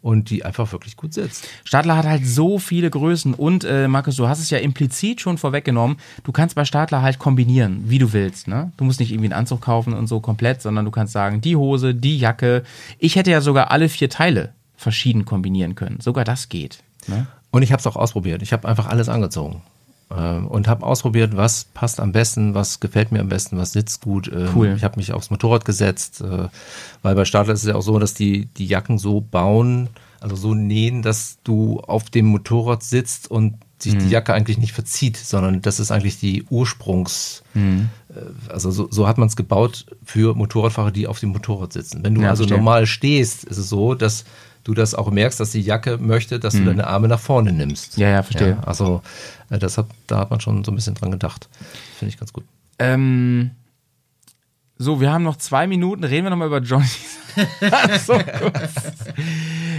Und 0.00 0.30
die 0.30 0.44
einfach 0.44 0.70
wirklich 0.72 0.96
gut 0.96 1.12
sitzt. 1.12 1.48
Stadler 1.64 1.96
hat 1.96 2.06
halt 2.06 2.26
so 2.26 2.58
viele 2.58 2.90
Größen 2.90 3.34
und 3.34 3.64
äh, 3.64 3.88
Markus, 3.88 4.16
du 4.16 4.28
hast 4.28 4.40
es 4.40 4.50
ja 4.50 4.58
implizit 4.58 5.20
schon 5.20 5.38
vorweggenommen, 5.38 5.96
du 6.24 6.32
kannst 6.32 6.54
bei 6.54 6.64
Stadler 6.64 7.02
halt 7.02 7.18
kombinieren, 7.18 7.84
wie 7.86 7.98
du 7.98 8.12
willst. 8.12 8.48
Ne? 8.48 8.72
Du 8.76 8.84
musst 8.84 9.00
nicht 9.00 9.10
irgendwie 9.10 9.26
einen 9.26 9.40
Anzug 9.40 9.62
kaufen 9.62 9.92
und 9.92 10.06
so 10.06 10.20
komplett, 10.20 10.62
sondern 10.62 10.84
du 10.84 10.90
kannst 10.90 11.12
sagen, 11.12 11.40
die 11.40 11.56
Hose, 11.56 11.94
die 11.94 12.18
Jacke. 12.18 12.62
Ich 12.98 13.16
hätte 13.16 13.30
ja 13.30 13.40
sogar 13.40 13.70
alle 13.70 13.88
vier 13.88 14.08
Teile 14.08 14.52
verschieden 14.76 15.24
kombinieren 15.24 15.74
können. 15.74 16.00
Sogar 16.00 16.24
das 16.24 16.48
geht. 16.48 16.78
Ne? 17.06 17.26
Und 17.50 17.62
ich 17.62 17.72
habe 17.72 17.80
es 17.80 17.86
auch 17.86 17.96
ausprobiert. 17.96 18.42
Ich 18.42 18.52
habe 18.52 18.68
einfach 18.68 18.86
alles 18.86 19.08
angezogen. 19.08 19.62
Ähm, 20.10 20.46
und 20.46 20.68
habe 20.68 20.86
ausprobiert, 20.86 21.36
was 21.36 21.64
passt 21.74 22.00
am 22.00 22.12
besten, 22.12 22.54
was 22.54 22.80
gefällt 22.80 23.12
mir 23.12 23.20
am 23.20 23.28
besten, 23.28 23.58
was 23.58 23.72
sitzt 23.72 24.00
gut. 24.00 24.30
Ähm, 24.34 24.48
Cool. 24.54 24.74
Ich 24.76 24.82
habe 24.84 24.96
mich 24.96 25.12
aufs 25.12 25.30
Motorrad 25.30 25.64
gesetzt, 25.66 26.22
äh, 26.22 26.48
weil 27.02 27.14
bei 27.14 27.24
Stadler 27.26 27.52
ist 27.52 27.60
es 27.62 27.68
ja 27.68 27.74
auch 27.74 27.82
so, 27.82 27.98
dass 27.98 28.14
die 28.14 28.46
die 28.46 28.66
Jacken 28.66 28.96
so 28.98 29.20
bauen, 29.20 29.88
also 30.20 30.34
so 30.34 30.54
nähen, 30.54 31.02
dass 31.02 31.38
du 31.44 31.80
auf 31.80 32.08
dem 32.10 32.24
Motorrad 32.26 32.82
sitzt 32.82 33.30
und 33.30 33.54
sich 33.80 33.94
Mhm. 33.94 33.98
die 34.00 34.08
Jacke 34.08 34.32
eigentlich 34.34 34.58
nicht 34.58 34.72
verzieht, 34.72 35.16
sondern 35.16 35.62
das 35.62 35.78
ist 35.78 35.92
eigentlich 35.92 36.18
die 36.18 36.42
Ursprungs, 36.50 37.42
Mhm. 37.54 37.90
äh, 38.08 38.50
also 38.52 38.70
so, 38.70 38.88
so 38.90 39.06
hat 39.06 39.18
man 39.18 39.28
es 39.28 39.36
gebaut 39.36 39.86
für 40.04 40.34
Motorradfahrer, 40.34 40.90
die 40.90 41.06
auf 41.06 41.20
dem 41.20 41.28
Motorrad 41.30 41.72
sitzen. 41.72 42.02
Wenn 42.02 42.14
du 42.14 42.22
Ja, 42.22 42.30
also 42.30 42.42
verstehe. 42.44 42.56
normal 42.56 42.86
stehst, 42.86 43.44
ist 43.44 43.58
es 43.58 43.68
so, 43.68 43.94
dass 43.94 44.24
du 44.68 44.74
das 44.74 44.94
auch 44.94 45.10
merkst, 45.10 45.40
dass 45.40 45.52
die 45.52 45.62
Jacke 45.62 45.96
möchte, 45.96 46.38
dass 46.38 46.52
du 46.52 46.62
deine 46.62 46.86
Arme 46.86 47.08
nach 47.08 47.18
vorne 47.18 47.52
nimmst. 47.52 47.96
Mhm. 47.96 48.02
Ja, 48.02 48.10
ja, 48.10 48.22
verstehe. 48.22 48.58
also 48.66 49.00
äh, 49.48 49.58
das 49.58 49.78
hat, 49.78 49.86
da 50.06 50.18
hat 50.18 50.30
man 50.30 50.40
schon 50.40 50.62
so 50.62 50.70
ein 50.70 50.74
bisschen 50.74 50.94
dran 50.94 51.10
gedacht. 51.10 51.48
Finde 51.98 52.12
ich 52.12 52.20
ganz 52.20 52.34
gut. 52.34 52.44
Ähm, 52.78 53.52
so, 54.76 55.00
wir 55.00 55.10
haben 55.10 55.24
noch 55.24 55.36
zwei 55.36 55.66
Minuten. 55.66 56.04
Reden 56.04 56.26
wir 56.26 56.30
nochmal 56.30 56.48
über 56.48 56.60
Johnny. 56.60 56.84
so 58.06 58.12
kurz. 58.12 58.74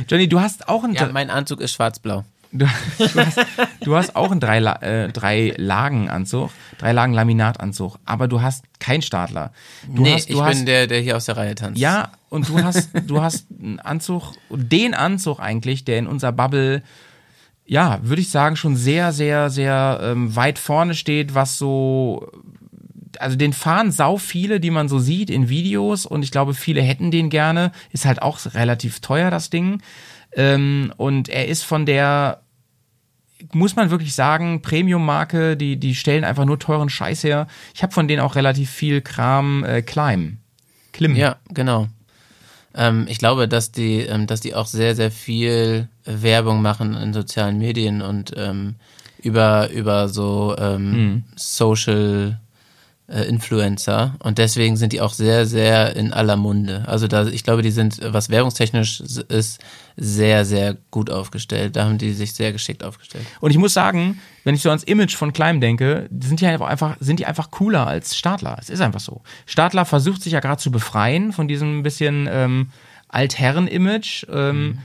Johnny, 0.08 0.28
du 0.28 0.40
hast 0.40 0.68
auch 0.68 0.84
ein 0.84 0.94
Ja, 0.94 1.08
mein 1.12 1.30
Anzug 1.30 1.62
ist 1.62 1.74
schwarz-blau. 1.74 2.26
Du, 2.52 2.66
du, 2.98 3.20
hast, 3.20 3.40
du 3.82 3.96
hast 3.96 4.16
auch 4.16 4.32
einen 4.32 4.40
drei, 4.40 4.58
äh, 4.58 5.10
drei 5.10 5.54
Lagen 5.58 6.10
Anzug, 6.10 6.50
drei 6.80 6.94
Lagen 6.94 7.14
Laminatanzug, 7.14 8.00
aber 8.06 8.28
du 8.28 8.42
hast 8.42 8.64
keinen 8.80 9.04
Stadler. 9.04 9.52
Du 9.86 10.02
nee, 10.02 10.16
hast, 10.16 10.30
du 10.30 10.34
ich 10.34 10.42
hast, 10.42 10.58
bin 10.58 10.66
der, 10.66 10.88
der 10.88 11.00
hier 11.00 11.16
aus 11.16 11.26
der 11.26 11.38
Reihe 11.38 11.54
tanzt. 11.54 11.80
ja, 11.80 12.10
und 12.30 12.50
du 12.50 12.64
hast, 12.64 12.90
du 13.08 13.22
hast 13.22 13.48
einen 13.52 13.80
Anzug, 13.80 14.34
den 14.50 14.94
Anzug 14.94 15.40
eigentlich, 15.40 15.84
der 15.84 15.98
in 15.98 16.08
unserer 16.08 16.32
Bubble, 16.32 16.84
ja, 17.66 18.00
würde 18.02 18.22
ich 18.22 18.30
sagen, 18.30 18.56
schon 18.56 18.76
sehr, 18.76 19.12
sehr, 19.12 19.50
sehr 19.50 20.00
ähm, 20.02 20.36
weit 20.36 20.60
vorne 20.60 20.96
steht, 20.96 21.36
was 21.36 21.58
so, 21.58 22.32
also 23.20 23.36
den 23.36 23.54
fahren 23.54 23.92
sau 23.92 24.18
viele, 24.18 24.60
die 24.60 24.72
man 24.72 24.90
so 24.90 25.00
sieht 25.00 25.30
in 25.30 25.50
Videos 25.50 26.06
und 26.06 26.24
ich 26.24 26.32
glaube, 26.32 26.54
viele 26.54 26.82
hätten 26.82 27.12
den 27.12 27.30
gerne. 27.30 27.72
Ist 27.92 28.06
halt 28.06 28.22
auch 28.22 28.40
relativ 28.54 29.00
teuer, 29.00 29.30
das 29.32 29.50
Ding. 29.50 29.82
Ähm, 30.34 30.94
und 30.98 31.30
er 31.30 31.48
ist 31.48 31.64
von 31.64 31.86
der, 31.86 32.42
muss 33.54 33.76
man 33.76 33.90
wirklich 33.90 34.14
sagen, 34.14 34.62
Premium-Marke, 34.62 35.58
die, 35.58 35.78
die 35.78 35.96
stellen 35.96 36.24
einfach 36.24 36.46
nur 36.46 36.60
teuren 36.60 36.90
Scheiß 36.90 37.24
her. 37.24 37.48
Ich 37.74 37.84
habe 37.84 37.94
von 37.94 38.08
denen 38.08 38.22
auch 38.22 38.36
relativ 38.36 38.70
viel 38.70 39.02
Kram 39.02 39.64
äh, 39.64 39.82
Climb. 39.82 40.38
Klim. 40.92 41.16
Ja, 41.16 41.38
genau. 41.50 41.88
Ähm, 42.76 43.06
ich 43.10 43.18
glaube, 43.18 43.48
dass 43.48 43.72
die, 43.72 44.00
ähm, 44.02 44.28
dass 44.28 44.42
die 44.42 44.56
auch 44.56 44.68
sehr, 44.68 44.96
sehr 44.96 45.12
viel 45.12 45.88
Werbung 46.06 46.62
machen 46.62 46.96
in 46.96 47.14
sozialen 47.14 47.58
Medien 47.58 48.02
und 48.02 48.34
ähm, 48.38 48.76
über, 49.22 49.70
über 49.72 50.08
so 50.10 50.56
ähm, 50.58 51.24
Social 51.36 52.40
äh, 53.12 53.24
Influencer 53.24 54.16
und 54.20 54.38
deswegen 54.38 54.78
sind 54.78 54.94
die 54.94 55.02
auch 55.02 55.14
sehr, 55.14 55.46
sehr 55.46 55.96
in 55.96 56.14
aller 56.14 56.36
Munde. 56.36 56.84
Also 56.88 57.08
da, 57.08 57.26
ich 57.28 57.44
glaube, 57.44 57.62
die 57.62 57.72
sind, 57.72 58.00
was 58.04 58.30
werbungstechnisch 58.30 59.02
s- 59.02 59.18
ist, 59.28 59.60
sehr, 59.98 60.46
sehr 60.46 60.78
gut 60.92 61.10
aufgestellt. 61.10 61.76
Da 61.76 61.86
haben 61.86 61.98
die 61.98 62.14
sich 62.14 62.34
sehr 62.34 62.54
geschickt 62.54 62.84
aufgestellt. 62.84 63.26
Und 63.42 63.52
ich 63.52 63.58
muss 63.58 63.74
sagen, 63.74 64.20
wenn 64.46 64.56
ich 64.56 64.62
so 64.62 64.70
ans 64.70 64.84
Image 64.84 65.16
von 65.16 65.34
Climb 65.34 65.60
denke, 65.60 66.08
sind 66.22 66.40
die 66.40 66.46
einfach, 66.48 66.96
sind 67.00 67.20
die 67.20 67.26
einfach 67.26 67.52
cooler 67.52 67.86
als 67.86 68.16
Stadler. 68.16 68.58
Es 68.62 68.70
ist 68.70 68.80
einfach 68.82 69.02
so. 69.02 69.22
Stadler 69.46 69.84
versucht 69.86 70.22
sich 70.22 70.34
ja 70.34 70.40
gerade 70.40 70.62
zu 70.62 70.72
befreien 70.72 71.34
von 71.34 71.48
diesem 71.50 71.84
bisschen 71.84 72.28
ähm, 72.32 72.70
Altherren-Image. 73.10 74.26
Ähm, 74.32 74.80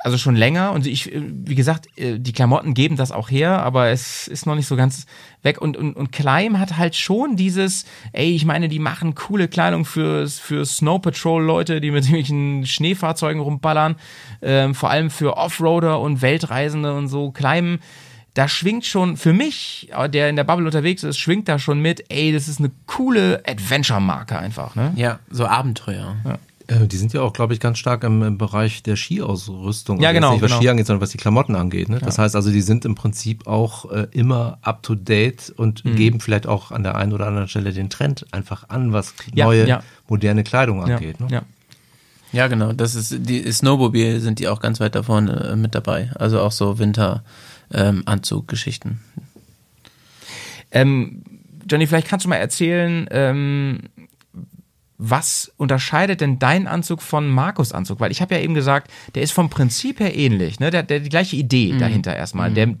Also 0.00 0.16
schon 0.16 0.36
länger 0.36 0.72
und 0.72 0.86
ich, 0.86 1.12
äh, 1.12 1.20
wie 1.22 1.54
gesagt, 1.54 1.86
äh, 1.98 2.18
die 2.18 2.32
Klamotten 2.32 2.74
geben 2.74 2.96
das 2.96 3.10
auch 3.10 3.30
her, 3.30 3.62
aber 3.62 3.88
es 3.88 4.28
ist 4.28 4.46
noch 4.46 4.54
nicht 4.54 4.66
so 4.66 4.76
ganz 4.76 5.06
weg 5.42 5.60
und, 5.60 5.76
und, 5.76 5.94
und 5.94 6.12
Climb 6.12 6.58
hat 6.58 6.76
halt 6.76 6.94
schon 6.94 7.36
dieses, 7.36 7.84
ey, 8.12 8.34
ich 8.34 8.44
meine, 8.44 8.68
die 8.68 8.78
machen 8.78 9.14
coole 9.14 9.48
Kleidung 9.48 9.84
für, 9.84 10.28
für 10.28 10.64
Snow 10.64 11.00
Patrol 11.00 11.42
Leute, 11.42 11.80
die 11.80 11.90
mit 11.90 12.04
irgendwelchen 12.04 12.66
Schneefahrzeugen 12.66 13.42
rumballern, 13.42 13.96
ähm, 14.40 14.74
vor 14.74 14.90
allem 14.90 15.10
für 15.10 15.36
Offroader 15.36 16.00
und 16.00 16.22
Weltreisende 16.22 16.94
und 16.94 17.08
so. 17.08 17.30
Climb, 17.32 17.80
da 18.34 18.46
schwingt 18.46 18.86
schon, 18.86 19.16
für 19.16 19.32
mich, 19.32 19.88
äh, 19.92 20.08
der 20.08 20.28
in 20.28 20.36
der 20.36 20.44
Bubble 20.44 20.66
unterwegs 20.66 21.02
ist, 21.02 21.18
schwingt 21.18 21.48
da 21.48 21.58
schon 21.58 21.80
mit, 21.80 22.04
ey, 22.08 22.32
das 22.32 22.46
ist 22.46 22.60
eine 22.60 22.70
coole 22.86 23.42
Adventure-Marke 23.44 24.38
einfach, 24.38 24.76
ne? 24.76 24.92
Ja, 24.94 25.18
so 25.28 25.46
Abenteuer. 25.46 26.14
Äh, 26.24 26.34
die 26.68 26.96
sind 26.98 27.12
ja 27.14 27.22
auch, 27.22 27.32
glaube 27.32 27.54
ich, 27.54 27.60
ganz 27.60 27.78
stark 27.78 28.04
im, 28.04 28.22
im 28.22 28.36
Bereich 28.38 28.82
der 28.82 28.96
Skiausrüstung. 28.96 30.00
Ja, 30.00 30.08
Also 30.08 30.16
genau, 30.18 30.32
Nicht 30.32 30.42
was 30.42 30.50
genau. 30.50 30.60
Ski 30.60 30.68
angeht, 30.68 30.86
sondern 30.86 31.00
was 31.00 31.10
die 31.10 31.16
Klamotten 31.18 31.54
angeht. 31.54 31.88
Ne? 31.88 31.98
Das 31.98 32.18
heißt 32.18 32.36
also, 32.36 32.50
die 32.50 32.60
sind 32.60 32.84
im 32.84 32.94
Prinzip 32.94 33.46
auch 33.46 33.90
äh, 33.90 34.06
immer 34.10 34.58
up 34.62 34.82
to 34.82 34.94
date 34.94 35.50
und 35.56 35.84
Mhm. 35.84 35.96
geben 35.96 36.20
vielleicht 36.20 36.46
auch 36.46 36.70
an 36.70 36.82
der 36.82 36.96
einen 36.96 37.12
oder 37.14 37.26
anderen 37.26 37.48
Stelle 37.48 37.72
den 37.72 37.88
Trend 37.88 38.26
einfach 38.32 38.68
an, 38.68 38.92
was 38.92 39.14
Ja, 39.34 39.46
neue, 39.46 39.66
ja. 39.66 39.82
moderne 40.08 40.44
Kleidung 40.44 40.86
Ja, 40.86 40.96
angeht. 40.96 41.20
Ne? 41.20 41.28
ja. 41.30 41.42
Ja, 42.30 42.46
genau. 42.48 42.74
Das 42.74 42.94
ist 42.94 43.16
die 43.26 43.50
Snowmobile 43.50 44.20
sind 44.20 44.38
die 44.38 44.48
auch 44.48 44.60
ganz 44.60 44.80
weit 44.80 44.94
da 44.94 45.02
vorne 45.02 45.50
äh, 45.52 45.56
mit 45.56 45.74
dabei. 45.74 46.10
Also 46.16 46.40
auch 46.42 46.52
so 46.52 46.78
Winter 46.78 47.24
ähm. 47.72 48.04
Ähm, 50.70 51.22
Johnny, 51.70 51.86
vielleicht 51.86 52.08
kannst 52.08 52.24
du 52.24 52.28
mal 52.30 52.36
erzählen, 52.36 53.06
ähm, 53.10 53.80
was 55.00 55.52
unterscheidet 55.56 56.20
denn 56.20 56.40
dein 56.40 56.66
Anzug 56.66 57.02
von 57.02 57.28
Markus 57.28 57.72
Anzug? 57.72 58.00
Weil 58.00 58.10
ich 58.10 58.20
habe 58.20 58.34
ja 58.34 58.40
eben 58.40 58.54
gesagt, 58.54 58.90
der 59.14 59.22
ist 59.22 59.30
vom 59.30 59.48
Prinzip 59.48 60.00
her 60.00 60.16
ähnlich, 60.16 60.58
ne? 60.58 60.70
Der, 60.70 60.82
der 60.82 60.98
die 60.98 61.08
gleiche 61.08 61.36
Idee 61.36 61.78
dahinter 61.78 62.16
erstmal. 62.16 62.50
Der, 62.50 62.74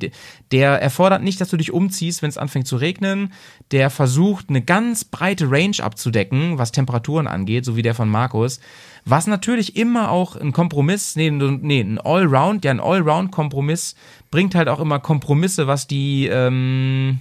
der 0.50 0.82
erfordert 0.82 1.22
nicht, 1.22 1.40
dass 1.40 1.48
du 1.48 1.56
dich 1.56 1.72
umziehst, 1.72 2.20
wenn 2.20 2.28
es 2.28 2.36
anfängt 2.36 2.66
zu 2.66 2.76
regnen. 2.76 3.32
Der 3.70 3.88
versucht 3.88 4.48
eine 4.48 4.62
ganz 4.62 5.04
breite 5.04 5.48
Range 5.48 5.76
abzudecken, 5.80 6.58
was 6.58 6.72
Temperaturen 6.72 7.28
angeht, 7.28 7.64
so 7.64 7.76
wie 7.76 7.82
der 7.82 7.94
von 7.94 8.08
Markus. 8.08 8.58
Was 9.04 9.28
natürlich 9.28 9.76
immer 9.76 10.10
auch 10.10 10.34
ein 10.34 10.52
Kompromiss, 10.52 11.14
nee, 11.14 11.30
nee 11.30 11.80
ein 11.80 12.00
Allround, 12.00 12.64
ja 12.64 12.72
ein 12.72 12.80
Allround-Kompromiss 12.80 13.94
bringt 14.32 14.56
halt 14.56 14.68
auch 14.68 14.80
immer 14.80 14.98
Kompromisse, 14.98 15.68
was 15.68 15.86
die 15.86 16.26
ähm, 16.26 17.20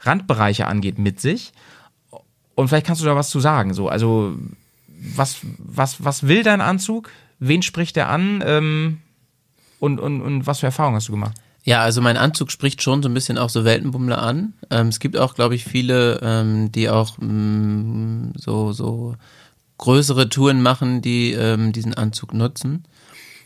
Randbereiche 0.00 0.66
angeht, 0.66 0.98
mit 0.98 1.20
sich. 1.20 1.52
Und 2.54 2.68
vielleicht 2.68 2.86
kannst 2.86 3.02
du 3.02 3.06
da 3.06 3.16
was 3.16 3.30
zu 3.30 3.40
sagen. 3.40 3.74
So, 3.74 3.88
also 3.88 4.36
was, 4.86 5.38
was, 5.58 6.04
was 6.04 6.26
will 6.26 6.42
dein 6.42 6.60
Anzug? 6.60 7.10
Wen 7.38 7.62
spricht 7.62 7.96
er 7.96 8.08
an? 8.08 8.42
Ähm, 8.46 8.98
und, 9.80 9.98
und, 9.98 10.20
und 10.20 10.46
was 10.46 10.60
für 10.60 10.66
Erfahrungen 10.66 10.96
hast 10.96 11.08
du 11.08 11.12
gemacht? 11.12 11.36
Ja, 11.64 11.80
also 11.80 12.00
mein 12.00 12.16
Anzug 12.16 12.50
spricht 12.50 12.82
schon 12.82 13.02
so 13.02 13.08
ein 13.08 13.14
bisschen 13.14 13.38
auch 13.38 13.50
so 13.50 13.64
Weltenbummler 13.64 14.20
an. 14.20 14.52
Ähm, 14.70 14.88
es 14.88 14.98
gibt 14.98 15.16
auch, 15.16 15.34
glaube 15.34 15.54
ich, 15.54 15.64
viele, 15.64 16.20
ähm, 16.22 16.72
die 16.72 16.88
auch 16.88 17.18
mh, 17.18 18.32
so, 18.36 18.72
so 18.72 19.14
größere 19.78 20.28
Touren 20.28 20.62
machen, 20.62 21.02
die 21.02 21.32
ähm, 21.32 21.72
diesen 21.72 21.94
Anzug 21.94 22.34
nutzen 22.34 22.84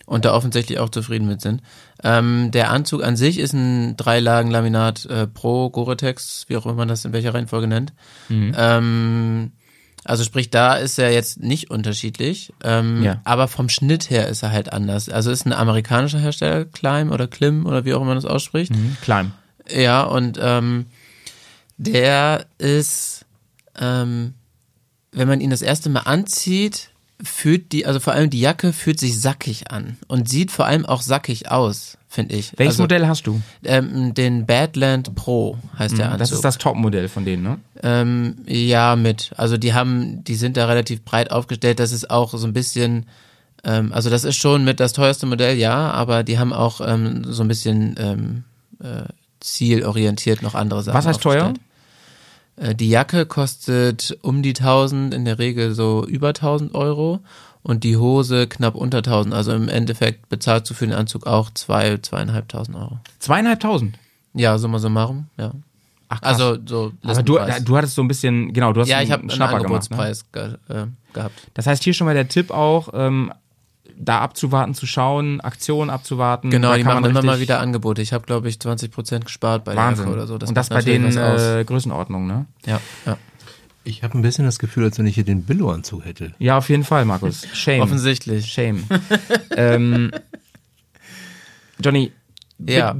und 0.07 0.25
da 0.25 0.33
offensichtlich 0.33 0.79
auch 0.79 0.89
zufrieden 0.89 1.29
mit 1.29 1.41
sind. 1.41 1.63
Ähm, 2.09 2.51
der 2.53 2.71
Anzug 2.71 3.03
an 3.03 3.17
sich 3.17 3.39
ist 3.39 3.53
ein 3.53 3.97
Dreilagen-Laminat 3.97 5.07
äh, 5.07 5.27
Pro 5.27 5.71
Gore-Tex, 5.71 6.45
wie 6.49 6.57
auch 6.57 6.65
immer 6.67 6.75
man 6.75 6.89
das 6.89 7.05
in 7.05 7.13
welcher 7.13 7.35
Reihenfolge 7.35 7.67
nennt. 7.67 7.93
Ähm, 8.31 9.53
Also 10.09 10.23
sprich, 10.23 10.51
da 10.51 10.75
ist 10.75 10.99
er 11.01 11.13
jetzt 11.13 11.41
nicht 11.41 11.69
unterschiedlich, 11.69 12.53
ähm, 12.63 13.03
Ja. 13.03 13.21
aber 13.25 13.49
vom 13.49 13.69
Schnitt 13.69 14.09
her 14.09 14.29
ist 14.29 14.45
er 14.45 14.53
halt 14.53 14.73
anders. 14.73 15.09
Also 15.09 15.33
ist 15.33 15.47
ein 15.47 15.53
amerikanischer 15.53 16.21
Hersteller, 16.21 16.65
Climb 16.65 17.11
oder 17.11 17.27
Klim 17.27 17.67
oder 17.67 17.85
wie 17.85 17.93
auch 17.93 17.99
immer 18.03 18.11
man 18.15 18.17
das 18.17 18.25
ausspricht. 18.25 18.73
Klein. 19.03 19.33
Ja, 19.69 20.03
und 20.05 20.39
ähm, 20.41 20.87
der 21.77 22.47
ist, 22.59 23.25
ähm, 23.81 24.35
wenn 25.11 25.27
man 25.27 25.41
ihn 25.41 25.51
das 25.51 25.63
erste 25.63 25.91
Mal 25.91 26.03
anzieht, 26.03 26.91
fühlt 27.23 27.73
die, 27.73 27.87
also 27.87 28.01
vor 28.01 28.13
allem 28.13 28.31
die 28.31 28.41
Jacke 28.41 28.73
fühlt 28.73 29.01
sich 29.01 29.21
sackig 29.21 29.71
an 29.71 29.97
und 30.07 30.29
sieht 30.29 30.51
vor 30.51 30.67
allem 30.67 30.85
auch 30.85 31.01
sackig 31.01 31.51
aus, 31.51 31.97
finde 32.09 32.35
ich. 32.35 32.53
Welches 32.57 32.75
also, 32.75 32.83
Modell 32.85 33.07
hast 33.07 33.27
du? 33.27 33.41
Ähm, 33.65 34.13
den 34.15 34.47
Badland 34.47 35.15
Pro 35.15 35.57
heißt 35.79 35.97
der 35.97 36.07
Anzug. 36.07 36.19
Das 36.19 36.33
ist 36.33 36.45
das 36.45 36.59
Topmodell 36.59 37.09
von 37.09 37.25
denen, 37.25 37.43
ne? 37.43 37.59
Ähm, 37.83 38.37
ja, 38.47 38.97
mit. 38.97 39.31
Also 39.37 39.57
die 39.57 39.73
haben, 39.73 40.25
die 40.25 40.35
sind 40.35 40.57
da 40.57 40.67
relativ 40.67 41.05
breit 41.05 41.31
aufgestellt. 41.31 41.81
Das 41.81 41.93
ist 41.93 42.11
auch 42.11 42.35
so 42.35 42.47
ein 42.47 42.53
bisschen, 42.53 43.07
ähm, 43.65 43.93
also 43.93 44.11
das 44.11 44.25
ist 44.25 44.37
schon 44.37 44.65
mit 44.65 44.79
das 44.79 44.93
teuerste 44.93 45.25
Modell, 45.25 45.57
ja, 45.57 45.91
aber 45.91 46.23
die 46.23 46.39
haben 46.39 46.53
auch 46.53 46.81
ähm, 46.87 47.25
so 47.25 47.43
ein 47.43 47.49
bisschen 47.49 47.95
ähm, 47.99 48.45
äh, 48.81 49.09
zielorientiert 49.41 50.43
noch 50.43 50.55
andere 50.55 50.83
Sachen. 50.83 50.99
Was 50.99 51.07
heißt 51.07 51.23
teuer? 51.23 51.55
Äh, 52.57 52.75
die 52.75 52.89
Jacke 52.89 53.27
kostet 53.27 54.19
um 54.23 54.43
die 54.43 54.55
1000, 54.55 55.15
in 55.15 55.25
der 55.25 55.39
Regel 55.39 55.75
so 55.75 56.05
über 56.05 56.29
1000 56.29 56.75
Euro 56.75 57.21
und 57.63 57.85
die 57.85 57.97
Hose 57.97 58.47
knapp 58.47 58.75
unter 58.75 58.99
1000. 58.99 59.35
Also 59.35 59.53
im 59.53 59.69
Endeffekt 59.69 60.29
bezahlst 60.29 60.71
du 60.71 60.75
für 60.75 60.87
den 60.87 60.95
Anzug 60.95 61.27
auch 61.27 61.51
zwei, 61.51 61.99
zweieinhalbtausend 61.99 62.77
Euro. 62.77 62.99
Zweieinhalbtausend. 63.19 63.99
Ja, 64.35 64.59
summa 64.59 64.79
summarum, 64.79 65.27
ja. 65.39 65.53
Ach, 66.09 66.21
krass. 66.21 66.41
Also 66.41 66.59
so 66.65 66.93
aber 67.03 67.23
du, 67.23 67.39
du 67.65 67.77
hattest 67.77 67.95
so 67.97 68.03
ein 68.03 68.09
bisschen, 68.09 68.53
genau, 68.53 68.73
du 68.73 68.83
hast 68.83 68.89
Ja, 68.89 68.99
einen 68.99 69.07
ich 69.07 69.13
habe 69.13 69.23
einen 69.23 69.31
Schnapper 69.31 69.59
gemacht. 69.63 69.91
Ne? 69.91 69.97
Angebotspreis 69.99 70.31
ge 70.31 70.55
äh, 70.69 70.87
gehabt. 71.13 71.35
Das 71.55 71.67
heißt, 71.67 71.83
hier 71.83 71.95
schon 71.95 72.05
mal 72.05 72.15
der 72.15 72.29
Tipp 72.29 72.51
auch, 72.51 72.91
ähm, 72.95 73.33
da 73.99 74.21
abzuwarten, 74.21 74.75
zu 74.75 74.87
schauen, 74.87 75.41
Aktionen 75.41 75.91
abzuwarten. 75.91 76.51
Genau, 76.51 76.71
da 76.71 76.77
die 76.77 76.83
kann 76.83 76.95
machen 76.95 77.03
man 77.03 77.11
immer 77.11 77.23
mal 77.23 77.41
wieder 77.41 77.61
Angebote. 77.61 78.03
Ich 78.03 78.13
habe, 78.13 78.27
glaube 78.27 78.49
ich, 78.49 78.57
20% 78.57 79.21
gespart 79.25 79.65
bei 79.65 79.75
der 79.75 79.83
Wahnsinn. 79.83 80.09
Oder 80.09 80.27
so. 80.27 80.35
Und 80.35 80.55
das 80.55 80.69
bei 80.69 80.83
den 80.83 81.07
äh, 81.17 81.65
Größenordnungen, 81.67 82.27
ne? 82.27 82.47
Ja, 82.67 82.81
ja. 83.07 83.17
Ich 83.85 84.03
habe 84.03 84.19
ein 84.19 84.23
bisschen 84.23 84.45
das 84.45 84.59
Gefühl, 84.59 84.85
als 84.85 84.99
wenn 84.99 85.07
ich 85.07 85.15
hier 85.15 85.25
den 85.25 85.45
Billo-Anzug 85.45 86.05
hätte. 86.05 86.35
Ja, 86.39 86.59
auf 86.59 86.69
jeden 86.69 86.83
Fall, 86.83 87.05
Markus. 87.05 87.47
Shame. 87.53 87.83
Offensichtlich. 87.83 88.51
Shame. 88.53 88.83
ähm, 89.57 90.11
Johnny, 91.81 92.13
Ja. 92.59 92.97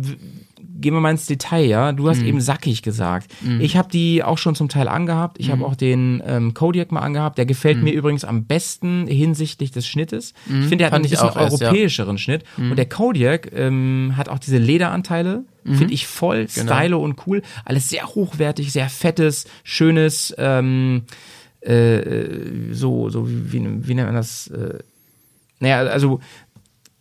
Gehen 0.81 0.95
wir 0.95 1.01
mal 1.01 1.11
ins 1.11 1.27
Detail, 1.27 1.65
ja. 1.65 1.93
Du 1.93 2.09
hast 2.09 2.23
eben 2.23 2.41
sackig 2.41 2.83
gesagt. 2.83 3.33
Ich 3.61 3.77
habe 3.77 3.89
die 3.91 4.23
auch 4.23 4.39
schon 4.39 4.55
zum 4.55 4.69
Teil 4.69 4.89
angehabt. 4.89 5.39
Ich 5.41 5.51
habe 5.51 5.65
auch 5.65 5.75
den 5.75 6.23
ähm, 6.27 6.55
Kodiak 6.55 6.93
mal 6.93 7.01
angehabt. 7.01 7.39
Der 7.39 7.47
gefällt 7.47 7.83
mir 7.83 7.93
übrigens 7.93 8.25
am 8.25 8.45
besten 8.45 9.07
hinsichtlich 9.07 9.71
des 9.71 9.87
Schnittes. 9.87 10.35
Ich 10.47 10.53
finde, 10.53 10.79
der 10.79 10.87
hat 10.89 10.95
einen 10.95 11.03
bisschen 11.03 11.19
auch 11.19 11.37
erst, 11.37 11.61
ja. 11.61 11.69
europäischeren 11.69 12.19
Schnitt. 12.19 12.45
Und 12.57 12.77
der 12.77 12.89
Kodiak 12.89 13.51
ähm, 13.55 14.15
hat 14.17 14.29
auch 14.29 14.39
diese 14.39 14.59
Lederanteile. 14.59 15.45
Finde 15.65 15.95
ich 15.95 16.07
voll 16.07 16.49
stylo 16.49 17.03
und 17.03 17.27
cool. 17.27 17.43
Alles 17.65 17.89
sehr 17.89 18.07
hochwertig, 18.07 18.73
sehr 18.73 18.89
fettes, 18.89 19.47
schönes, 19.65 20.33
ähm, 20.39 21.03
äh, 21.61 22.71
so, 22.71 23.11
so 23.11 23.29
wie, 23.29 23.53
wie, 23.53 23.89
wie 23.89 23.95
nennt 23.95 24.07
man 24.07 24.15
das? 24.15 24.47
Äh, 24.49 24.79
naja, 25.59 25.79
also 25.79 26.21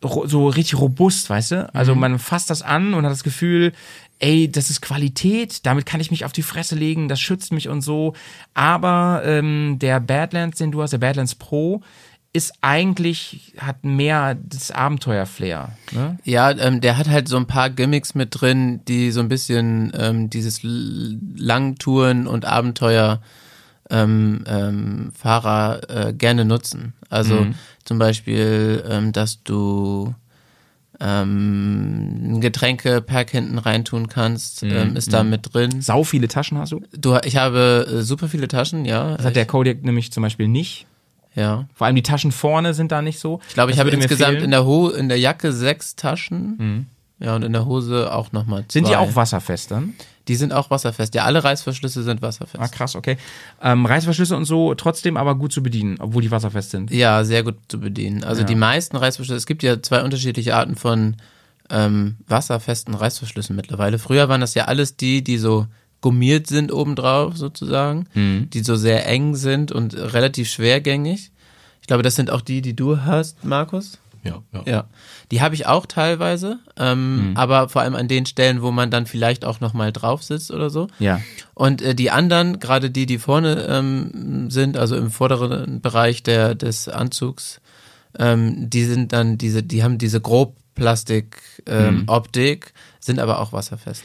so 0.07 0.48
richtig 0.48 0.80
robust, 0.80 1.30
weißt 1.30 1.52
du? 1.52 1.73
Also 1.73 1.95
man 1.95 2.19
fasst 2.19 2.49
das 2.49 2.61
an 2.61 2.94
und 2.94 3.06
hat 3.06 3.11
das 3.11 3.23
Gefühl, 3.23 3.73
ey, 4.19 4.49
das 4.49 4.69
ist 4.69 4.82
Qualität, 4.82 5.65
damit 5.65 5.86
kann 5.86 5.99
ich 5.99 6.11
mich 6.11 6.26
auf 6.26 6.32
die 6.32 6.44
Fresse 6.44 6.76
legen, 6.76 7.10
das 7.10 7.19
schützt 7.19 7.52
mich 7.52 7.69
und 7.69 7.82
so. 7.82 8.14
Aber 8.53 9.22
ähm, 9.26 9.77
der 9.80 9.99
Badlands, 9.99 10.57
den 10.57 10.72
du 10.72 10.82
hast, 10.82 10.91
der 10.91 10.99
Badlands 10.99 11.36
Pro, 11.36 11.82
ist 12.36 12.53
eigentlich, 12.60 13.53
hat 13.57 13.86
mehr 13.86 14.36
das 14.36 14.69
Abenteuer-Flair. 14.72 15.69
Ne? 15.91 16.18
Ja, 16.26 16.52
ähm, 16.52 16.82
der 16.82 16.98
hat 16.98 17.07
halt 17.07 17.30
so 17.30 17.38
ein 17.38 17.48
paar 17.48 17.69
Gimmicks 17.69 18.14
mit 18.14 18.30
drin, 18.32 18.82
die 18.90 19.11
so 19.11 19.22
ein 19.22 19.30
bisschen 19.30 19.94
ähm, 19.98 20.30
dieses 20.30 20.60
Langtouren 20.61 22.27
und 22.27 22.44
Abenteuer 22.44 23.22
ähm, 23.90 24.44
ähm, 24.48 25.12
Fahrer 25.16 25.82
äh, 25.90 26.14
gerne 26.14 26.45
nutzen. 26.45 26.94
Also 27.10 27.48
zum 27.84 27.99
Beispiel, 27.99 28.84
ähm, 28.90 29.12
dass 29.14 29.44
du 29.44 30.14
ähm, 30.99 32.36
ein 32.38 32.41
Getränkepack 32.41 33.30
hinten 33.30 33.57
reintun 33.57 34.07
kannst, 34.07 34.64
ähm, 34.64 34.95
ist 34.95 35.14
da 35.14 35.24
mit 35.24 35.53
drin. 35.53 35.82
Sau 35.82 36.03
viele 36.03 36.28
Taschen 36.28 36.57
hast 36.57 36.72
du. 36.72 36.82
Du, 36.98 37.18
ich 37.24 37.38
habe 37.38 37.86
äh, 37.90 38.02
super 38.02 38.28
viele 38.30 38.48
Taschen, 38.48 38.86
ja. 38.86 39.16
Das 39.18 39.26
hat 39.26 39.36
der 39.36 39.45
Kodiak 39.45 39.84
nämlich 39.84 40.12
zum 40.12 40.24
Beispiel 40.24 40.48
nicht. 40.48 40.86
ja. 41.36 41.68
Vor 41.74 41.88
allem 41.88 41.95
die 41.95 42.03
Taschen 42.03 42.32
vorne 42.32 42.74
sind 42.74 42.91
da 42.91 43.02
nicht 43.02 43.20
so. 43.20 43.40
Ich 43.49 43.53
glaube, 43.53 43.72
ich 43.72 43.78
Das 43.78 43.86
habe 43.86 43.95
insgesamt 43.95 44.41
in 44.41 44.52
der, 44.52 44.66
Ho 44.66 44.90
in 44.90 45.10
der 45.10 45.20
Jacke 45.20 45.52
sechs 45.52 45.95
Taschen. 45.95 46.88
Ja, 47.20 47.36
und 47.36 47.44
in 47.44 47.53
der 47.53 47.66
Hose 47.66 48.14
auch 48.14 48.32
nochmal 48.32 48.64
zwei. 48.68 48.74
Sind 48.74 48.88
die 48.90 48.95
auch 48.95 49.16
wasserfest 49.16 49.72
dann? 49.72 49.94
Die 50.28 50.36
sind 50.36 50.54
auch 50.54 50.70
wasserfest. 50.70 51.14
Ja, 51.16 51.24
alle 51.24 51.44
Reißverschlüsse 51.44 52.04
sind 52.04 52.22
wasserfest. 52.22 52.62
Ah, 52.62 52.68
krass, 52.68 52.96
okay. 52.96 53.18
Ähm, 53.62 53.86
Reißverschlüsse 53.86 54.36
und 54.36 54.46
so, 54.46 54.74
trotzdem 54.76 55.18
aber 55.18 55.36
gut 55.36 55.52
zu 55.52 55.62
bedienen, 55.62 55.98
obwohl 56.00 56.22
die 56.22 56.32
wasserfest 56.32 56.72
sind. 56.72 56.92
Ja, 56.92 57.24
sehr 57.24 57.44
gut 57.44 57.56
zu 57.68 57.80
bedienen. 57.80 58.24
Also 58.24 58.44
die 58.44 58.56
meisten 58.56 58.98
Reißverschlüsse, 58.98 59.38
es 59.38 59.46
gibt 59.46 59.64
ja 59.64 59.82
zwei 59.82 60.04
unterschiedliche 60.04 60.56
Arten 60.56 60.76
von 60.76 61.18
ähm, 61.70 62.18
wasserfesten 62.28 62.94
Reißverschlüssen 62.94 63.56
mittlerweile. 63.56 64.00
Früher 64.00 64.30
waren 64.30 64.42
das 64.42 64.54
ja 64.54 64.66
alles 64.66 64.98
die, 64.98 65.24
die 65.24 65.38
so 65.38 65.68
gummiert 66.02 66.46
sind 66.46 66.72
obendrauf 66.72 67.36
sozusagen, 67.36 68.06
die 68.54 68.60
so 68.64 68.76
sehr 68.76 69.08
eng 69.08 69.34
sind 69.34 69.72
und 69.72 69.96
relativ 69.96 70.48
schwergängig. 70.50 71.32
Ich 71.82 71.88
glaube, 71.88 72.04
das 72.04 72.16
sind 72.16 72.30
auch 72.30 72.42
die, 72.42 72.62
die 72.62 72.76
du 72.76 73.02
hast, 73.02 73.44
Markus. 73.44 73.98
Ja, 74.26 74.42
ja. 74.52 74.64
Ja, 74.66 74.84
die 75.32 75.42
habe 75.42 75.54
ich 75.54 75.68
auch 75.68 75.86
teilweise, 75.86 76.60
ähm, 76.78 77.34
aber 77.36 77.70
vor 77.70 77.84
allem 77.84 77.96
an 77.96 78.08
den 78.08 78.26
Stellen, 78.26 78.62
wo 78.64 78.72
man 78.72 78.90
dann 78.90 79.06
vielleicht 79.06 79.46
auch 79.46 79.60
noch 79.60 79.74
mal 79.74 79.92
drauf 79.92 80.24
sitzt 80.24 80.52
oder 80.52 80.70
so. 80.70 80.88
Ja. 80.98 81.22
Und 81.54 81.82
äh, 81.82 81.94
die 81.94 82.10
anderen, 82.10 82.60
gerade 82.60 82.90
die, 82.90 83.06
die 83.06 83.20
vorne 83.20 83.68
ähm, 83.70 84.50
sind, 84.50 84.78
also 84.78 84.96
im 84.98 85.12
vorderen 85.12 85.80
Bereich 85.80 86.24
der, 86.24 86.56
des 86.56 86.90
Anzugs, 86.90 87.62
ähm, 88.18 88.70
die 88.70 88.86
sind 88.86 89.14
dann 89.14 89.38
diese, 89.38 89.62
die 89.62 89.84
haben 89.84 90.00
diese 90.00 90.20
Grobplastik-Optik, 90.22 91.64
ähm, 91.68 92.04
Optik, 92.08 92.74
sind 93.00 93.20
aber 93.20 93.40
auch 93.40 93.54
wasserfest. 93.54 94.04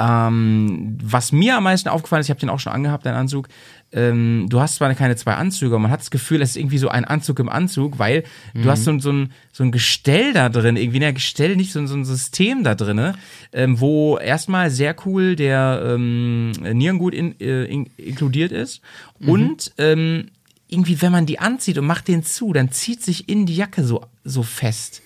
Ähm, 0.00 0.96
was 1.02 1.32
mir 1.32 1.56
am 1.56 1.64
meisten 1.64 1.88
aufgefallen 1.88 2.20
ist, 2.20 2.26
ich 2.26 2.30
habe 2.30 2.40
den 2.40 2.50
auch 2.50 2.60
schon 2.60 2.72
angehabt, 2.72 3.04
deinen 3.04 3.16
Anzug, 3.16 3.48
ähm, 3.92 4.46
du 4.50 4.60
hast 4.60 4.76
zwar 4.76 4.94
keine 4.94 5.16
zwei 5.16 5.34
Anzüge, 5.34 5.74
aber 5.74 5.78
man 5.80 5.90
hat 5.90 6.00
das 6.00 6.10
Gefühl, 6.10 6.42
es 6.42 6.50
ist 6.50 6.56
irgendwie 6.56 6.78
so 6.78 6.88
ein 6.88 7.04
Anzug 7.06 7.38
im 7.38 7.48
Anzug, 7.48 7.98
weil 7.98 8.24
du 8.54 8.68
hast 8.70 8.84
so, 8.84 8.90
ein- 8.90 9.00
so, 9.00 9.10
ein, 9.12 9.32
so 9.52 9.64
ein 9.64 9.72
Gestell 9.72 10.32
da 10.34 10.48
drin, 10.50 10.76
irgendwie, 10.76 10.98
ne, 11.00 11.12
Gestell, 11.14 11.56
nicht 11.56 11.72
so, 11.72 11.78
ein- 11.78 11.88
so 11.88 11.94
ein 11.96 12.04
System 12.04 12.64
da 12.64 12.74
drin, 12.74 13.14
ähm, 13.52 13.80
wo 13.80 14.18
erstmal 14.18 14.70
sehr 14.70 14.94
cool 15.06 15.36
der 15.36 15.82
ähm, 15.94 16.50
Nierengut 16.50 17.14
in, 17.14 17.40
äh, 17.40 17.64
in, 17.64 17.86
inkludiert 17.96 18.52
ist 18.52 18.82
und 19.26 19.72
ähm, 19.78 20.28
irgendwie, 20.68 21.00
wenn 21.00 21.12
man 21.12 21.24
die 21.24 21.38
anzieht 21.38 21.78
und 21.78 21.86
macht 21.86 22.08
den 22.08 22.22
zu, 22.24 22.52
dann 22.52 22.70
zieht 22.70 23.02
sich 23.02 23.28
in 23.30 23.46
die 23.46 23.56
Jacke 23.56 23.84
so, 23.84 24.04
so 24.22 24.42
fest. 24.42 25.00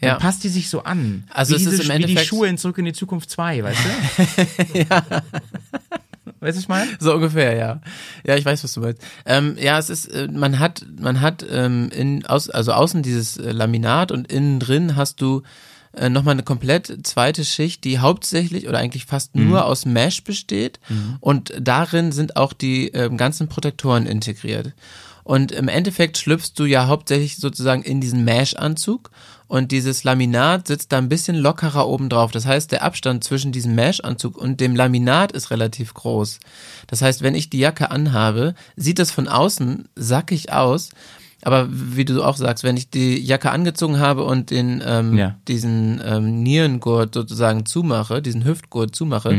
Dann 0.00 0.08
Ja. 0.08 0.14
passt 0.16 0.42
die 0.42 0.48
sich 0.48 0.68
so 0.68 0.82
an. 0.82 1.22
Also 1.30 1.52
wie, 1.52 1.56
es 1.62 1.62
diese, 1.70 1.74
ist 1.82 1.88
im 1.88 1.94
wie 1.94 1.98
die 1.98 2.02
Endeffekt- 2.06 2.26
Schuhe 2.26 2.48
in 2.48 2.58
Zurück 2.58 2.78
in 2.78 2.84
die 2.86 2.92
Zukunft 2.92 3.30
2, 3.30 3.62
weißt 3.62 3.78
du? 3.78 4.78
ja. 4.90 5.22
Weißt 6.40 6.56
du, 6.56 6.60
ich 6.60 6.68
meine? 6.68 6.90
So 7.00 7.14
ungefähr, 7.14 7.56
ja. 7.56 7.80
Ja, 8.26 8.36
ich 8.36 8.44
weiß, 8.44 8.64
was 8.64 8.72
du 8.72 8.80
meinst. 8.80 9.02
Ähm, 9.26 9.56
ja, 9.60 9.78
es 9.78 9.90
ist, 9.90 10.06
äh, 10.06 10.28
man 10.28 10.58
hat, 10.58 10.84
man 10.98 11.20
hat 11.20 11.44
ähm, 11.50 11.90
in, 11.94 12.26
aus, 12.26 12.50
also 12.50 12.72
außen 12.72 13.02
dieses 13.02 13.36
äh, 13.36 13.52
Laminat 13.52 14.12
und 14.12 14.30
innen 14.32 14.60
drin 14.60 14.96
hast 14.96 15.20
du 15.20 15.42
äh, 15.92 16.08
nochmal 16.08 16.32
eine 16.32 16.42
komplett 16.42 17.06
zweite 17.06 17.44
Schicht, 17.44 17.84
die 17.84 17.98
hauptsächlich 17.98 18.68
oder 18.68 18.78
eigentlich 18.78 19.06
fast 19.06 19.34
nur 19.36 19.64
aus 19.64 19.86
Mesh 19.86 20.24
besteht 20.24 20.80
und 21.20 21.52
darin 21.60 22.10
sind 22.10 22.36
auch 22.36 22.52
die 22.52 22.88
ähm, 22.88 23.16
ganzen 23.16 23.48
Protektoren 23.48 24.06
integriert. 24.06 24.72
Und 25.22 25.52
im 25.52 25.68
Endeffekt 25.68 26.18
schlüpfst 26.18 26.52
du 26.56 26.64
ja 26.64 26.86
hauptsächlich 26.86 27.36
sozusagen 27.36 27.82
in 27.82 28.00
diesen 28.00 28.24
Mesh-Anzug 28.24 29.10
und 29.46 29.72
dieses 29.72 30.04
Laminat 30.04 30.66
sitzt 30.66 30.92
da 30.92 30.98
ein 30.98 31.08
bisschen 31.08 31.36
lockerer 31.36 31.86
oben 31.86 32.08
drauf. 32.08 32.32
Das 32.32 32.46
heißt, 32.46 32.72
der 32.72 32.82
Abstand 32.82 33.24
zwischen 33.24 33.52
diesem 33.52 33.74
Mesh-Anzug 33.74 34.36
und 34.36 34.60
dem 34.60 34.74
Laminat 34.74 35.32
ist 35.32 35.50
relativ 35.50 35.94
groß. 35.94 36.40
Das 36.86 37.02
heißt, 37.02 37.22
wenn 37.22 37.34
ich 37.34 37.50
die 37.50 37.58
Jacke 37.58 37.90
anhabe, 37.90 38.54
sieht 38.76 38.98
das 38.98 39.10
von 39.10 39.28
außen 39.28 39.88
sackig 39.96 40.52
aus. 40.52 40.90
Aber 41.44 41.68
wie 41.70 42.04
du 42.04 42.22
auch 42.22 42.36
sagst, 42.36 42.64
wenn 42.64 42.76
ich 42.76 42.90
die 42.90 43.18
Jacke 43.18 43.50
angezogen 43.50 43.98
habe 43.98 44.24
und 44.24 44.50
den 44.50 44.82
ähm, 44.86 45.16
Ja. 45.16 45.36
diesen 45.46 46.00
ähm, 46.04 46.42
Nierengurt 46.42 47.14
sozusagen 47.14 47.66
zumache, 47.66 48.22
diesen 48.22 48.44
Hüftgurt 48.44 48.94
zumache, 48.96 49.30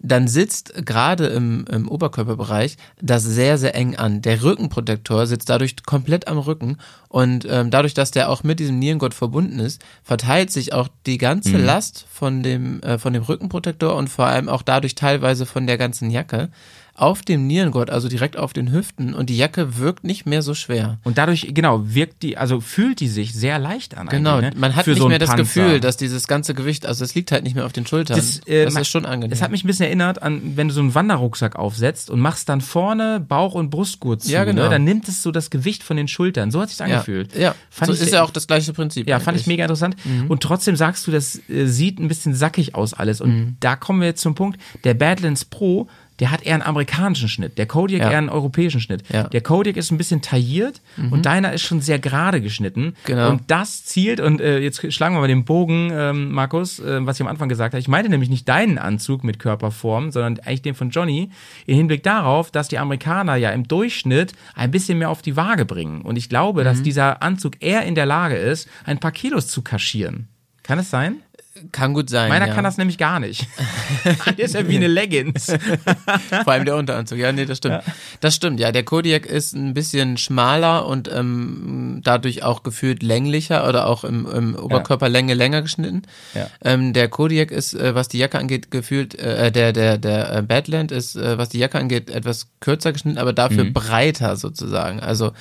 dann 0.00 0.28
sitzt 0.28 0.74
gerade 0.84 1.26
im, 1.28 1.64
im 1.70 1.88
Oberkörperbereich 1.88 2.76
das 3.00 3.22
sehr, 3.24 3.56
sehr 3.56 3.74
eng 3.74 3.96
an. 3.96 4.20
Der 4.20 4.42
Rückenprotektor 4.42 5.26
sitzt 5.26 5.48
dadurch 5.48 5.76
komplett 5.86 6.28
am 6.28 6.38
Rücken 6.38 6.76
und 7.08 7.46
ähm, 7.48 7.70
dadurch, 7.70 7.94
dass 7.94 8.10
der 8.10 8.28
auch 8.28 8.42
mit 8.42 8.58
diesem 8.60 8.78
Nierengurt 8.78 9.14
verbunden 9.14 9.60
ist, 9.60 9.80
verteilt 10.02 10.50
sich 10.50 10.72
auch 10.72 10.88
die 11.06 11.18
ganze 11.18 11.56
Last 11.56 12.06
von 12.12 12.42
dem, 12.42 12.82
äh, 12.82 12.98
von 12.98 13.12
dem 13.12 13.22
Rückenprotektor 13.22 13.94
und 13.96 14.08
vor 14.08 14.26
allem 14.26 14.48
auch 14.48 14.62
dadurch 14.62 14.94
teilweise 14.94 15.46
von 15.46 15.66
der 15.66 15.78
ganzen 15.78 16.10
Jacke 16.10 16.50
auf 16.96 17.22
dem 17.22 17.46
Nierengurt, 17.48 17.90
also 17.90 18.08
direkt 18.08 18.36
auf 18.36 18.52
den 18.52 18.70
Hüften 18.70 19.14
und 19.14 19.28
die 19.28 19.36
Jacke 19.36 19.78
wirkt 19.78 20.04
nicht 20.04 20.26
mehr 20.26 20.42
so 20.42 20.54
schwer. 20.54 20.98
Und 21.02 21.18
dadurch, 21.18 21.48
genau, 21.52 21.82
wirkt 21.84 22.22
die, 22.22 22.36
also 22.38 22.60
fühlt 22.60 23.00
die 23.00 23.08
sich 23.08 23.34
sehr 23.34 23.58
leicht 23.58 23.96
an. 23.96 24.06
Genau, 24.08 24.36
eigentlich, 24.36 24.54
ne? 24.54 24.60
man 24.60 24.76
hat 24.76 24.84
Für 24.84 24.90
nicht 24.90 25.00
so 25.00 25.08
mehr 25.08 25.18
das 25.18 25.30
Panzer. 25.30 25.42
Gefühl, 25.42 25.80
dass 25.80 25.96
dieses 25.96 26.28
ganze 26.28 26.54
Gewicht, 26.54 26.86
also 26.86 27.04
es 27.04 27.14
liegt 27.16 27.32
halt 27.32 27.42
nicht 27.42 27.56
mehr 27.56 27.66
auf 27.66 27.72
den 27.72 27.84
Schultern. 27.84 28.16
Das, 28.16 28.38
äh, 28.46 28.64
das 28.64 28.76
ist 28.76 28.88
schon 28.88 29.06
angenehm. 29.06 29.30
Das 29.30 29.42
hat 29.42 29.50
mich 29.50 29.64
ein 29.64 29.66
bisschen 29.66 29.86
erinnert 29.86 30.22
an, 30.22 30.56
wenn 30.56 30.68
du 30.68 30.74
so 30.74 30.80
einen 30.80 30.94
Wanderrucksack 30.94 31.56
aufsetzt 31.56 32.10
und 32.10 32.20
machst 32.20 32.48
dann 32.48 32.60
vorne 32.60 33.18
Bauch- 33.18 33.54
und 33.54 33.70
Brustgurt 33.70 34.22
zu, 34.22 34.30
Ja, 34.30 34.44
genau. 34.44 34.62
ne? 34.64 34.68
dann 34.70 34.84
nimmt 34.84 35.08
es 35.08 35.22
so 35.22 35.32
das 35.32 35.50
Gewicht 35.50 35.82
von 35.82 35.96
den 35.96 36.06
Schultern. 36.06 36.52
So 36.52 36.60
hat 36.60 36.70
sich 36.70 36.78
ja, 36.78 36.84
angefühlt. 36.84 37.34
ja. 37.36 37.56
Fand 37.70 37.88
so 37.88 37.94
ich 37.94 38.00
ist 38.02 38.12
ja 38.12 38.22
auch 38.22 38.30
das 38.30 38.46
gleiche 38.46 38.72
Prinzip. 38.72 39.08
Ja, 39.08 39.18
fand 39.18 39.36
ich 39.36 39.42
eigentlich. 39.42 39.46
mega 39.48 39.64
interessant. 39.64 39.96
Und 40.28 40.42
trotzdem 40.44 40.76
sagst 40.76 41.06
du, 41.06 41.10
das 41.10 41.40
äh, 41.48 41.66
sieht 41.66 41.98
ein 41.98 42.06
bisschen 42.06 42.34
sackig 42.34 42.76
aus 42.76 42.94
alles. 42.94 43.20
Und 43.20 43.56
da 43.58 43.74
kommen 43.74 44.00
wir 44.00 44.06
jetzt 44.06 44.20
zum 44.20 44.36
Punkt, 44.36 44.60
der 44.84 44.94
Badlands 44.94 45.44
Pro, 45.44 45.88
der 46.20 46.30
hat 46.30 46.42
eher 46.44 46.54
einen 46.54 46.62
amerikanischen 46.62 47.28
Schnitt, 47.28 47.58
der 47.58 47.66
Kodiak 47.66 48.02
Ja. 48.02 48.10
eher 48.12 48.18
einen 48.18 48.28
europäischen 48.28 48.80
Schnitt. 48.80 49.02
Ja. 49.12 49.24
Der 49.24 49.40
Kodiak 49.40 49.76
ist 49.76 49.90
ein 49.90 49.98
bisschen 49.98 50.22
tailliert 50.22 50.80
und 51.10 51.26
deiner 51.26 51.52
ist 51.52 51.62
schon 51.62 51.80
sehr 51.80 51.98
gerade 51.98 52.40
geschnitten. 52.40 52.94
Genau. 53.04 53.30
Und 53.30 53.42
das 53.50 53.84
zielt, 53.84 54.20
und 54.20 54.40
äh, 54.40 54.58
jetzt 54.60 54.92
schlagen 54.92 55.16
wir 55.16 55.20
mal 55.20 55.28
den 55.28 55.44
Bogen, 55.44 55.90
ähm, 55.92 56.30
Markus, 56.32 56.78
äh, 56.78 57.04
was 57.04 57.16
ich 57.16 57.22
am 57.22 57.26
Anfang 57.28 57.48
gesagt 57.48 57.74
habe. 57.74 57.80
Ich 57.80 57.88
meinte 57.88 58.10
nämlich 58.10 58.30
nicht 58.30 58.48
deinen 58.48 58.78
Anzug 58.78 59.24
mit 59.24 59.38
Körperform, 59.38 60.12
sondern 60.12 60.38
eigentlich 60.46 60.62
den 60.62 60.74
von 60.74 60.90
Johnny, 60.90 61.30
im 61.66 61.76
Hinblick 61.76 62.02
darauf, 62.04 62.50
dass 62.52 62.68
die 62.68 62.78
Amerikaner 62.78 63.34
ja 63.36 63.50
im 63.50 63.66
Durchschnitt 63.66 64.32
ein 64.54 64.70
bisschen 64.70 64.98
mehr 64.98 65.10
auf 65.10 65.22
die 65.22 65.36
Waage 65.36 65.64
bringen. 65.64 66.02
Und 66.02 66.16
ich 66.16 66.28
glaube, 66.28 66.62
dass 66.64 66.82
dieser 66.82 67.22
Anzug 67.22 67.54
eher 67.60 67.82
in 67.84 67.94
der 67.96 68.06
Lage 68.06 68.36
ist, 68.36 68.68
ein 68.84 68.98
paar 68.98 69.12
Kilos 69.12 69.48
zu 69.48 69.62
kaschieren. 69.62 70.28
Kann 70.62 70.78
es 70.78 70.90
sein? 70.90 71.16
Kann 71.70 71.94
gut 71.94 72.10
sein. 72.10 72.30
Meiner 72.30 72.48
ja. 72.48 72.54
kann 72.54 72.64
das 72.64 72.78
nämlich 72.78 72.98
gar 72.98 73.20
nicht. 73.20 73.46
der 74.38 74.44
ist 74.44 74.54
ja 74.54 74.66
wie 74.68 74.76
eine 74.76 74.88
Leggings. 74.88 75.46
Vor 76.44 76.52
allem 76.52 76.64
der 76.64 76.74
Unteranzug. 76.74 77.16
Ja, 77.16 77.30
nee, 77.30 77.46
das 77.46 77.58
stimmt. 77.58 77.82
Das 78.18 78.34
stimmt, 78.34 78.58
ja. 78.58 78.72
Der 78.72 78.82
Kodiak 78.82 79.24
ist 79.24 79.54
ein 79.54 79.72
bisschen 79.72 80.16
schmaler 80.16 80.86
und 80.86 81.08
ähm, 81.12 82.00
dadurch 82.02 82.42
auch 82.42 82.64
gefühlt 82.64 83.04
länglicher 83.04 83.68
oder 83.68 83.86
auch 83.86 84.02
im, 84.02 84.26
im 84.26 84.56
Oberkörperlänge 84.56 85.34
länger 85.34 85.62
geschnitten. 85.62 86.02
Ja. 86.34 86.48
Ähm, 86.64 86.92
der 86.92 87.08
Kodiak 87.08 87.52
ist, 87.52 87.74
äh, 87.74 87.94
was 87.94 88.08
die 88.08 88.18
Jacke 88.18 88.38
angeht, 88.38 88.72
gefühlt, 88.72 89.14
äh, 89.14 89.52
der, 89.52 89.72
der, 89.72 89.96
der 89.98 90.36
äh, 90.36 90.42
Badland 90.42 90.90
ist, 90.90 91.14
äh, 91.14 91.38
was 91.38 91.50
die 91.50 91.58
Jacke 91.58 91.78
angeht, 91.78 92.10
etwas 92.10 92.48
kürzer 92.58 92.92
geschnitten, 92.92 93.18
aber 93.18 93.32
dafür 93.32 93.64
breiter 93.64 94.36
sozusagen. 94.36 94.98
Also 94.98 95.32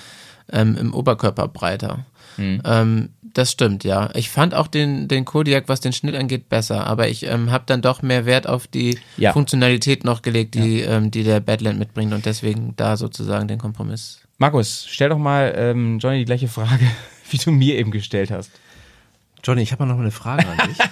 ähm, 0.51 0.77
im 0.77 0.93
Oberkörper 0.93 1.47
breiter. 1.47 2.05
Ähm, 2.37 3.09
das 3.33 3.51
stimmt, 3.51 3.83
ja. 3.83 4.09
Ich 4.13 4.29
fand 4.29 4.53
auch 4.53 4.67
den, 4.67 5.07
den 5.07 5.25
Kodiak, 5.25 5.67
was 5.67 5.79
den 5.81 5.91
Schnitt 5.93 6.15
angeht, 6.15 6.49
besser, 6.49 6.85
aber 6.85 7.07
ich 7.07 7.25
ähm, 7.25 7.51
habe 7.51 7.63
dann 7.65 7.81
doch 7.81 8.01
mehr 8.01 8.25
Wert 8.25 8.47
auf 8.47 8.67
die 8.67 8.99
Ja. 9.17 9.33
Funktionalität 9.33 10.03
noch 10.03 10.21
gelegt, 10.21 10.53
die, 10.55 10.81
ähm, 10.81 11.09
die 11.09 11.23
der 11.23 11.39
Badland 11.39 11.79
mitbringt 11.79 12.13
und 12.13 12.25
deswegen 12.25 12.73
da 12.75 12.95
sozusagen 12.95 13.47
den 13.47 13.57
Kompromiss. 13.57 14.21
Markus, 14.37 14.85
stell 14.87 15.09
doch 15.09 15.17
mal 15.17 15.53
ähm, 15.57 15.99
Johnny 15.99 16.19
die 16.19 16.25
gleiche 16.25 16.47
Frage, 16.47 16.85
wie 17.31 17.37
du 17.37 17.51
mir 17.51 17.77
eben 17.77 17.91
gestellt 17.91 18.29
hast. 18.29 18.51
Johnny, 19.43 19.61
ich 19.61 19.71
habe 19.71 19.85
noch 19.85 19.99
eine 19.99 20.11
Frage 20.11 20.45
an 20.47 20.67
dich. 20.69 20.77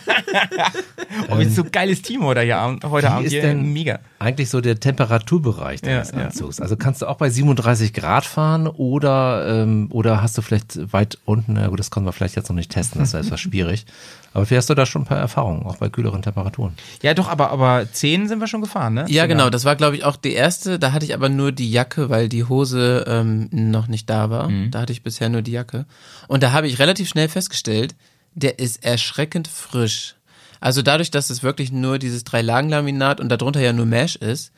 Oh, 1.30 1.38
wie 1.40 1.45
so 1.45 1.64
geiles 1.69 2.02
Team 2.02 2.23
heute, 2.23 2.41
hier, 2.41 2.57
Abend- 2.57 2.84
heute 2.86 3.07
Wie 3.07 3.11
Abend 3.11 3.26
ist 3.28 3.32
hier. 3.34 3.41
denn 3.41 3.73
Mega. 3.73 3.99
eigentlich 4.19 4.49
so 4.49 4.61
der 4.61 4.80
Temperaturbereich 4.80 5.82
deines 5.82 6.11
Ja, 6.11 6.19
ja. 6.19 6.26
Anzugs? 6.26 6.60
Also 6.61 6.78
kannst 6.78 7.02
du 7.02 7.06
auch 7.07 7.18
bei 7.18 7.30
37 7.30 7.94
Grad 7.94 8.26
fahren 8.26 8.68
oder, 8.68 9.45
ähm, 9.64 9.88
oder 9.91 10.22
hast 10.22 10.38
du 10.38 10.41
vielleicht 10.41 10.94
weit 10.94 11.18
unten, 11.26 11.53
na 11.53 11.68
gut, 11.68 11.80
das 11.80 11.91
können 11.91 12.06
wir 12.06 12.14
vielleicht 12.14 12.36
jetzt 12.38 12.48
noch 12.49 12.56
nicht 12.56 12.72
testen, 12.72 13.02
das 13.02 13.14
wäre 13.14 13.23
etwas 13.26 13.40
schwierig. 13.41 13.86
Aber 14.34 14.45
vielleicht 14.45 14.60
hast 14.61 14.69
du 14.69 14.73
da 14.76 14.86
schon 14.86 15.02
ein 15.03 15.06
paar 15.06 15.18
Erfahrungen, 15.18 15.64
auch 15.65 15.76
bei 15.78 15.90
kühleren 15.90 16.22
Temperaturen. 16.22 16.73
Ja, 17.03 17.14
doch, 17.14 17.28
aber, 17.30 17.52
aber 17.52 17.86
10 17.91 18.30
sind 18.30 18.40
wir 18.40 18.48
schon 18.48 18.61
gefahren, 18.61 18.94
ne? 18.94 19.06
Ja, 19.10 19.26
genau, 19.26 19.49
das 19.49 19.65
war, 19.65 19.76
glaube 19.76 19.98
ich, 19.98 20.06
auch 20.06 20.15
die 20.15 20.32
erste. 20.34 20.80
Da 20.80 20.94
hatte 20.94 21.06
ich 21.06 21.14
aber 21.14 21.28
nur 21.28 21.52
die 21.52 21.69
Jacke, 21.69 22.10
weil 22.10 22.30
die 22.30 22.45
Hose 22.45 23.03
ähm, 23.07 23.49
noch 23.52 23.88
nicht 23.88 24.10
da 24.10 24.30
war. 24.30 24.48
Mhm. 24.49 24.72
Da 24.72 24.80
hatte 24.82 24.94
ich 24.94 25.03
bisher 25.03 25.28
nur 25.28 25.41
die 25.41 25.52
Jacke. 25.52 25.86
Und 26.30 26.41
da 26.44 26.53
habe 26.53 26.68
ich 26.68 26.80
relativ 26.80 27.10
schnell 27.10 27.28
festgestellt, 27.28 27.94
der 28.34 28.60
ist 28.60 28.84
erschreckend 28.84 29.48
frisch. 29.48 30.16
Also 30.60 30.82
dadurch, 30.82 31.12
dass 31.12 31.30
es 31.30 31.44
wirklich 31.44 31.72
nur 31.72 31.98
dieses 31.98 32.24
Drei-Lagen-Laminat 32.24 33.20
und 33.20 33.30
darunter 33.30 33.62
ja 33.62 33.74
nur 33.74 33.86
Mesh 33.86 34.16
ist, 34.16 34.52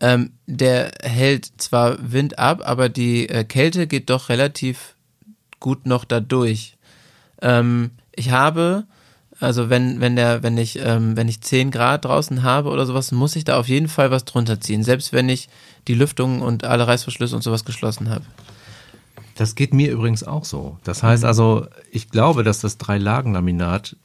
ähm, 0.00 0.32
der 0.46 0.92
hält 1.02 1.52
zwar 1.58 1.96
Wind 2.12 2.38
ab, 2.38 2.62
aber 2.64 2.88
die 2.88 3.28
äh, 3.28 3.44
Kälte 3.44 3.86
geht 3.86 4.10
doch 4.10 4.30
relativ 4.30 4.96
gut 5.60 5.86
noch 5.86 6.04
dadurch. 6.04 6.76
Ähm, 7.40 7.90
ich 8.16 8.30
habe, 8.30 8.84
also 9.38 9.70
wenn, 9.70 10.00
wenn 10.00 10.16
der, 10.16 10.42
wenn 10.42 10.56
ich, 10.58 10.78
ähm, 10.78 11.16
wenn 11.16 11.28
ich 11.28 11.40
10 11.40 11.70
Grad 11.70 12.04
draußen 12.04 12.42
habe 12.42 12.70
oder 12.70 12.86
sowas, 12.86 13.12
muss 13.12 13.36
ich 13.36 13.44
da 13.44 13.58
auf 13.58 13.68
jeden 13.68 13.88
Fall 13.88 14.10
was 14.10 14.24
drunter 14.24 14.60
ziehen, 14.60 14.82
selbst 14.82 15.12
wenn 15.12 15.28
ich 15.28 15.48
die 15.86 15.94
Lüftung 15.94 16.42
und 16.42 16.64
alle 16.64 16.88
Reißverschlüsse 16.88 17.36
und 17.36 17.42
sowas 17.42 17.64
geschlossen 17.64 18.08
habe. 18.08 18.24
Das 19.36 19.54
geht 19.54 19.74
mir 19.74 19.90
übrigens 19.90 20.24
auch 20.24 20.44
so. 20.44 20.78
Das 20.84 21.02
heißt 21.02 21.24
also, 21.24 21.66
ich 21.90 22.10
glaube, 22.10 22.42
dass 22.44 22.60
das 22.60 22.78
Drei-Lagen-Laminat 22.78 23.96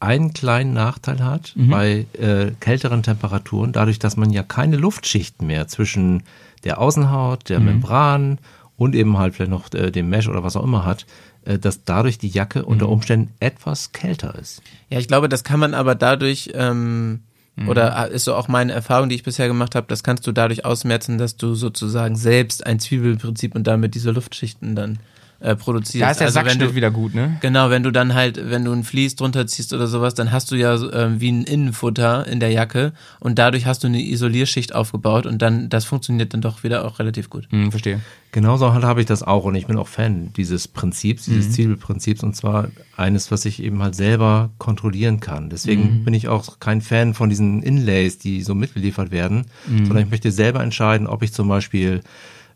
einen 0.00 0.32
kleinen 0.32 0.72
Nachteil 0.72 1.22
hat 1.24 1.52
bei 1.56 2.06
äh, 2.18 2.50
kälteren 2.58 3.04
Temperaturen, 3.04 3.70
dadurch, 3.70 4.00
dass 4.00 4.16
man 4.16 4.30
ja 4.30 4.42
keine 4.42 4.76
Luftschichten 4.76 5.46
mehr 5.46 5.68
zwischen 5.68 6.24
der 6.64 6.80
Außenhaut, 6.80 7.48
der 7.48 7.60
Membran 7.60 8.38
und 8.76 8.96
eben 8.96 9.16
halt 9.18 9.34
vielleicht 9.34 9.52
noch 9.52 9.72
äh, 9.74 9.92
dem 9.92 10.08
Mesh 10.08 10.28
oder 10.28 10.42
was 10.42 10.56
auch 10.56 10.64
immer 10.64 10.84
hat, 10.84 11.06
äh, 11.44 11.58
dass 11.58 11.84
dadurch 11.84 12.18
die 12.18 12.28
Jacke 12.28 12.64
unter 12.64 12.88
Umständen 12.88 13.32
etwas 13.38 13.92
kälter 13.92 14.34
ist. 14.36 14.60
Ja, 14.90 14.98
ich 14.98 15.06
glaube, 15.06 15.28
das 15.28 15.44
kann 15.44 15.60
man 15.60 15.74
aber 15.74 15.94
dadurch, 15.94 16.50
ähm, 16.54 17.20
Mhm. 17.56 17.68
oder 17.68 18.08
ist 18.08 18.24
so 18.24 18.34
auch 18.34 18.48
meine 18.48 18.72
Erfahrung, 18.72 19.08
die 19.08 19.14
ich 19.14 19.22
bisher 19.22 19.48
gemacht 19.48 19.74
habe, 19.74 19.86
das 19.88 20.02
kannst 20.02 20.26
du 20.26 20.32
dadurch 20.32 20.64
ausmerzen, 20.64 21.18
dass 21.18 21.36
du 21.36 21.54
sozusagen 21.54 22.16
selbst 22.16 22.66
ein 22.66 22.80
Zwiebelprinzip 22.80 23.54
und 23.54 23.66
damit 23.66 23.94
diese 23.94 24.10
Luftschichten 24.10 24.74
dann 24.74 24.98
äh, 25.42 25.56
produzierst. 25.56 26.02
Da 26.02 26.10
ist 26.10 26.20
der 26.20 26.26
Also 26.28 26.38
wenn 26.38 26.44
Sackschnitt 26.44 26.70
du, 26.70 26.74
wieder 26.74 26.90
gut, 26.90 27.14
ne? 27.14 27.36
Genau, 27.40 27.68
wenn 27.68 27.82
du 27.82 27.90
dann 27.90 28.14
halt, 28.14 28.40
wenn 28.50 28.64
du 28.64 28.72
ein 28.72 28.84
Vlies 28.84 29.16
drunter 29.16 29.46
ziehst 29.46 29.72
oder 29.72 29.86
sowas, 29.86 30.14
dann 30.14 30.30
hast 30.30 30.50
du 30.50 30.56
ja 30.56 30.74
ähm, 30.92 31.20
wie 31.20 31.32
ein 31.32 31.42
Innenfutter 31.42 32.26
in 32.26 32.40
der 32.40 32.50
Jacke 32.50 32.92
und 33.18 33.38
dadurch 33.38 33.66
hast 33.66 33.82
du 33.82 33.88
eine 33.88 34.00
Isolierschicht 34.00 34.74
aufgebaut 34.74 35.26
und 35.26 35.42
dann, 35.42 35.68
das 35.68 35.84
funktioniert 35.84 36.32
dann 36.32 36.40
doch 36.40 36.62
wieder 36.62 36.84
auch 36.84 36.98
relativ 36.98 37.28
gut. 37.28 37.48
Hm, 37.50 37.70
verstehe. 37.70 38.00
Genauso 38.30 38.72
habe 38.72 39.00
ich 39.00 39.06
das 39.06 39.22
auch 39.22 39.44
und 39.44 39.56
ich 39.56 39.66
bin 39.66 39.76
auch 39.76 39.88
Fan 39.88 40.32
dieses 40.34 40.66
Prinzips, 40.66 41.26
dieses 41.26 41.52
Zielprinzips 41.52 42.22
und 42.22 42.34
zwar 42.34 42.68
eines, 42.96 43.30
was 43.30 43.44
ich 43.44 43.62
eben 43.62 43.82
halt 43.82 43.94
selber 43.94 44.50
kontrollieren 44.56 45.20
kann. 45.20 45.50
Deswegen 45.50 46.04
bin 46.04 46.14
ich 46.14 46.28
auch 46.28 46.58
kein 46.58 46.80
Fan 46.80 47.12
von 47.12 47.28
diesen 47.28 47.62
Inlays, 47.62 48.16
die 48.16 48.42
so 48.42 48.54
mitgeliefert 48.54 49.10
werden, 49.10 49.44
sondern 49.66 49.98
ich 49.98 50.10
möchte 50.10 50.30
selber 50.30 50.62
entscheiden, 50.62 51.06
ob 51.06 51.22
ich 51.22 51.34
zum 51.34 51.46
Beispiel 51.48 52.00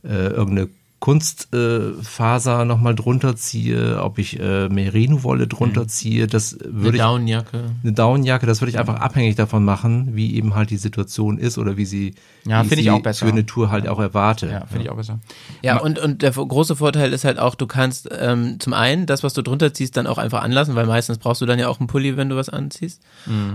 äh, 0.03 0.29
irgendeine 0.29 0.71
Kunstfaser 0.99 2.63
äh, 2.63 2.65
nochmal 2.65 2.95
drunter 2.95 3.37
ziehe, 3.37 4.03
ob 4.03 4.19
ich 4.19 4.41
äh, 4.41 4.69
Merino-Wolle 4.69 5.47
drunter 5.47 5.87
ziehe. 5.87 6.27
Das 6.27 6.59
Eine 6.59 6.75
würde 6.75 6.97
ich 6.97 7.03
Downjacke. 7.03 7.65
eine 7.83 7.93
Downjacke, 7.93 8.47
das 8.47 8.61
würde 8.61 8.71
ich 8.71 8.79
einfach 8.79 9.01
abhängig 9.01 9.37
davon 9.37 9.65
machen, 9.65 10.17
wie 10.17 10.35
eben 10.35 10.55
halt 10.55 10.71
die 10.71 10.79
Situation 10.79 11.39
ist 11.39 11.59
oder 11.59 11.77
wie 11.77 11.85
sie 11.85 12.15
Ja, 12.47 12.63
finde 12.63 12.81
ich 12.81 12.91
auch 12.91 13.03
besser. 13.03 13.27
für 13.27 13.33
eine 13.33 13.45
Tour 13.45 13.71
halt 13.71 13.89
auch 13.89 13.99
erwarte. 13.99 14.49
Ja, 14.49 14.67
finde 14.67 14.85
ich 14.85 14.91
auch 14.91 14.97
besser. 14.97 15.19
Ja, 15.63 15.79
und, 15.79 15.99
und 15.99 16.23
der 16.23 16.31
große 16.31 16.77
Vorteil 16.77 17.13
ist 17.13 17.25
halt 17.25 17.39
auch, 17.39 17.55
du 17.55 17.67
kannst 17.67 18.09
ähm, 18.19 18.59
zum 18.61 18.73
einen 18.73 19.07
das, 19.07 19.23
was 19.23 19.35
du 19.35 19.43
drunter 19.43 19.75
ziehst, 19.75 19.97
dann 19.97 20.07
auch 20.07 20.19
einfach 20.19 20.43
anlassen, 20.43 20.75
weil 20.75 20.87
meistens 20.87 21.19
brauchst 21.19 21.41
du 21.41 21.47
dann 21.47 21.59
ja 21.59 21.69
auch 21.69 21.81
einen 21.81 21.89
Pulli, 21.89 22.17
wenn 22.17 22.29
du 22.29 22.37
was 22.37 22.49
anziehst. 22.49 23.03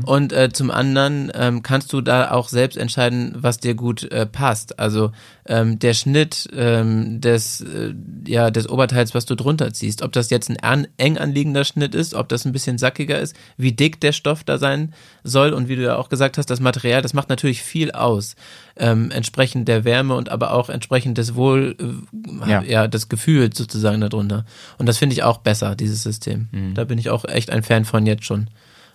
Und 0.06 0.34
äh, 0.34 0.52
zum 0.52 0.72
anderen 0.72 1.32
ähm, 1.34 1.64
kannst 1.64 1.94
du 1.94 2.02
da 2.02 2.32
auch 2.32 2.50
selbst 2.50 2.78
entscheiden, 2.78 3.34
was 3.38 3.60
dir 3.60 3.76
gut 3.76 4.04
äh, 4.12 4.26
passt. 4.26 4.80
Also 4.80 5.12
ähm, 5.46 5.80
der 5.80 5.94
Schnitt 5.94 6.50
ähm, 6.54 7.22
des, 7.22 7.62
äh, 7.62 7.94
ja, 8.28 8.52
des 8.52 8.70
Oberteils, 8.70 9.14
was 9.16 9.26
du 9.26 9.36
drunter 9.36 9.74
ziehst, 9.74 10.02
ob 10.02 10.12
das 10.12 10.30
jetzt 10.30 10.50
ein 10.50 10.60
an, 10.60 10.88
eng 10.98 11.18
anliegender 11.18 11.64
Schnitt 11.64 11.96
ist, 11.96 12.14
ob 12.14 12.30
das 12.30 12.46
ein 12.46 12.52
bisschen 12.52 12.78
sackiger 12.78 13.20
ist, 13.20 13.36
wie 13.58 13.72
dick 13.72 14.00
der 14.02 14.12
Stoff 14.12 14.44
da 14.44 14.58
sein 14.58 14.94
soll 15.24 15.54
und 15.54 15.68
wie 15.68 15.76
du 15.76 15.84
ja 15.84 15.96
auch 15.96 16.10
gesagt 16.10 16.38
hast, 16.38 16.50
das 16.50 16.60
Material, 16.60 17.02
das 17.02 17.14
macht 17.14 17.30
natürlich 17.30 17.62
viel 17.62 17.92
aus. 17.92 18.36
Ähm, 18.78 19.12
entsprechend 19.12 19.68
der 19.68 19.84
Wärme 19.84 20.16
und 20.16 20.30
aber 20.30 20.54
auch 20.54 20.70
entsprechend 20.70 21.18
des 21.18 21.36
Wohl, 21.36 21.76
äh, 21.80 22.50
Ja. 22.50 22.62
ja. 22.64 22.88
des 22.88 23.10
Gefühls 23.10 23.58
sozusagen 23.58 24.02
darunter. 24.02 24.46
Und 24.78 24.86
das 24.88 24.98
finde 24.98 25.14
ich 25.14 25.24
auch 25.24 25.38
besser, 25.40 25.76
dieses 25.76 26.04
System. 26.04 26.48
Da 26.74 26.84
bin 26.86 26.98
ich 26.98 27.10
auch 27.10 27.26
echt 27.26 27.50
ein 27.50 27.64
Fan 27.64 27.86
von 27.86 28.06
jetzt 28.06 28.26
schon. 28.26 28.48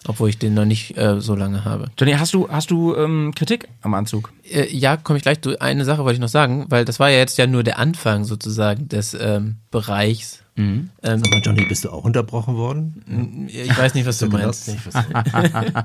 Obwohl 0.09 0.29
ich 0.29 0.39
den 0.39 0.55
noch 0.55 0.65
nicht 0.65 0.97
äh, 0.97 1.21
so 1.21 1.35
lange 1.35 1.65
habe. 1.65 1.87
Johnny, 1.99 2.13
hast 2.13 2.33
du, 2.33 2.49
hast 2.49 2.71
du 2.71 2.95
ähm, 2.95 3.33
Kritik 3.35 3.67
am 3.83 3.93
Anzug? 3.95 4.33
Äh, 4.49 4.73
ja, 4.73 4.97
komme 4.97 5.17
ich 5.17 5.25
gleich 5.25 5.41
zu. 5.41 5.59
Eine 5.61 5.85
Sache 5.85 6.05
wollte 6.05 6.15
ich 6.15 6.21
noch 6.21 6.29
sagen, 6.29 6.67
weil 6.69 6.85
das 6.85 7.01
war 7.01 7.11
ja 7.11 7.19
jetzt 7.19 7.37
ja 7.39 7.49
nur 7.49 7.65
der 7.65 7.81
Anfang 7.81 8.23
sozusagen 8.25 8.89
des 8.89 9.17
ähm, 9.19 9.57
Bereichs. 9.73 10.43
Ähm, 10.57 10.91
Sag 11.03 11.29
mal, 11.29 11.41
Johnny, 11.45 11.65
bist 11.67 11.85
du 11.85 11.91
auch 11.91 12.05
unterbrochen 12.05 12.55
worden? 12.57 13.49
ich 13.49 13.77
weiß 13.77 13.95
nicht, 13.95 14.07
was 14.07 14.19
du 14.19 14.29
meinst. 14.29 14.69
Nicht, 14.69 14.87
was- 14.87 14.95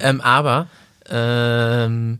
Ähm, 0.00 0.20
aber 0.20 0.66
ähm, 1.08 2.18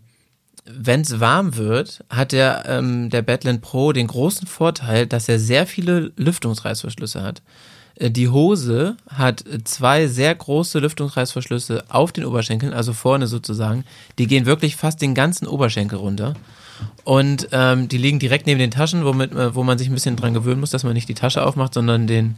wenn 0.69 1.03
es 1.03 1.21
warm 1.21 1.57
wird, 1.57 2.05
hat 2.11 2.33
der, 2.33 2.65
ähm, 2.67 3.11
der 3.11 3.23
Badland 3.23 3.63
Pro 3.63 3.93
den 3.93 4.07
großen 4.07 4.47
Vorteil, 4.47 5.07
dass 5.07 5.29
er 5.29 5.39
sehr 5.39 5.67
viele 5.67 6.13
Lüftungsreißverschlüsse 6.17 7.23
hat. 7.23 7.43
Äh, 7.95 8.11
Die 8.11 8.29
Hose 8.29 8.97
hat 9.09 9.45
zwei 9.65 10.07
sehr 10.07 10.35
große 10.35 10.79
Lüftungsreißverschlüsse 10.79 11.85
auf 11.89 12.13
den 12.13 12.25
Oberschenkeln, 12.25 12.73
also 12.73 12.93
vorne 12.93 13.27
sozusagen. 13.27 13.85
Die 14.19 14.27
gehen 14.27 14.47
wirklich 14.47 14.77
fast 14.77 15.01
den 15.03 15.15
ganzen 15.15 15.47
Oberschenkel 15.47 15.99
runter. 15.99 16.35
Und 17.05 17.49
ähm, 17.53 17.89
die 17.89 17.97
liegen 17.97 18.19
direkt 18.19 18.47
neben 18.47 18.59
den 18.59 18.71
Taschen, 18.71 19.05
womit, 19.05 19.33
äh, 19.33 19.55
wo 19.55 19.63
man 19.63 19.79
sich 19.79 19.89
ein 19.89 19.95
bisschen 19.95 20.17
dran 20.17 20.35
gewöhnen 20.35 20.61
muss, 20.61 20.71
dass 20.71 20.85
man 20.85 20.93
nicht 20.93 21.09
die 21.09 21.15
Tasche 21.15 21.45
aufmacht, 21.45 21.73
sondern 21.73 22.07
den 22.07 22.37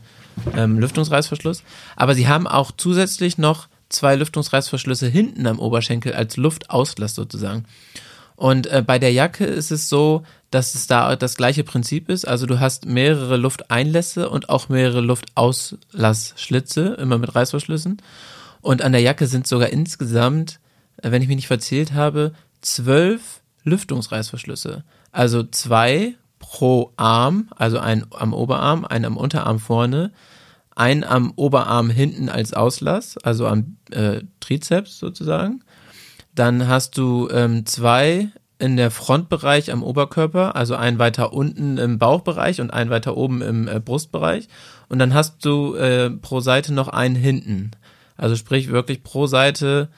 ähm, 0.56 0.78
Lüftungsreißverschluss. 0.78 1.62
Aber 1.96 2.14
sie 2.14 2.28
haben 2.28 2.46
auch 2.46 2.70
zusätzlich 2.76 3.38
noch 3.38 3.68
zwei 3.88 4.14
Lüftungsreißverschlüsse 4.14 5.08
hinten 5.08 5.46
am 5.46 5.58
Oberschenkel 5.58 6.12
als 6.12 6.36
Luftauslass 6.36 7.14
sozusagen. 7.14 7.64
Und 8.38 8.68
äh, 8.68 8.84
bei 8.86 9.00
der 9.00 9.12
Jacke 9.12 9.44
ist 9.44 9.72
es 9.72 9.88
so, 9.88 10.22
dass 10.52 10.76
es 10.76 10.86
da 10.86 11.16
das 11.16 11.34
gleiche 11.36 11.64
Prinzip 11.64 12.08
ist. 12.08 12.24
Also 12.24 12.46
du 12.46 12.60
hast 12.60 12.86
mehrere 12.86 13.36
Lufteinlässe 13.36 14.30
und 14.30 14.48
auch 14.48 14.68
mehrere 14.68 15.00
Luftauslassschlitze, 15.00 16.94
immer 17.00 17.18
mit 17.18 17.34
Reißverschlüssen. 17.34 18.00
Und 18.60 18.82
an 18.82 18.92
der 18.92 19.00
Jacke 19.00 19.26
sind 19.26 19.48
sogar 19.48 19.70
insgesamt, 19.70 20.60
äh, 21.02 21.10
wenn 21.10 21.20
ich 21.20 21.26
mich 21.26 21.34
nicht 21.34 21.48
verzählt 21.48 21.94
habe, 21.94 22.30
zwölf 22.60 23.40
Lüftungsreißverschlüsse. 23.64 24.84
Also 25.10 25.42
zwei 25.42 26.14
pro 26.38 26.92
Arm, 26.96 27.48
also 27.56 27.80
ein 27.80 28.06
am 28.10 28.32
Oberarm, 28.34 28.84
ein 28.84 29.04
am 29.04 29.16
Unterarm 29.16 29.58
vorne, 29.58 30.12
ein 30.76 31.02
am 31.02 31.32
Oberarm 31.34 31.90
hinten 31.90 32.28
als 32.28 32.54
Auslass, 32.54 33.18
also 33.18 33.48
am 33.48 33.78
äh, 33.90 34.20
Trizeps 34.38 35.00
sozusagen. 35.00 35.64
Dann 36.38 36.68
hast 36.68 36.96
du 36.96 37.28
ähm, 37.32 37.66
zwei 37.66 38.28
in 38.60 38.76
der 38.76 38.92
Frontbereich 38.92 39.72
am 39.72 39.82
Oberkörper, 39.82 40.54
also 40.54 40.76
einen 40.76 41.00
weiter 41.00 41.32
unten 41.32 41.78
im 41.78 41.98
Bauchbereich 41.98 42.60
und 42.60 42.72
einen 42.72 42.90
weiter 42.90 43.16
oben 43.16 43.42
im 43.42 43.66
äh, 43.66 43.80
Brustbereich. 43.80 44.48
Und 44.88 45.00
dann 45.00 45.14
hast 45.14 45.44
du 45.44 45.74
äh, 45.74 46.10
pro 46.10 46.38
Seite 46.38 46.72
noch 46.72 46.86
einen 46.86 47.16
hinten. 47.16 47.72
Also 48.16 48.36
sprich 48.36 48.68
wirklich 48.68 49.02
pro 49.02 49.26
Seite 49.26 49.88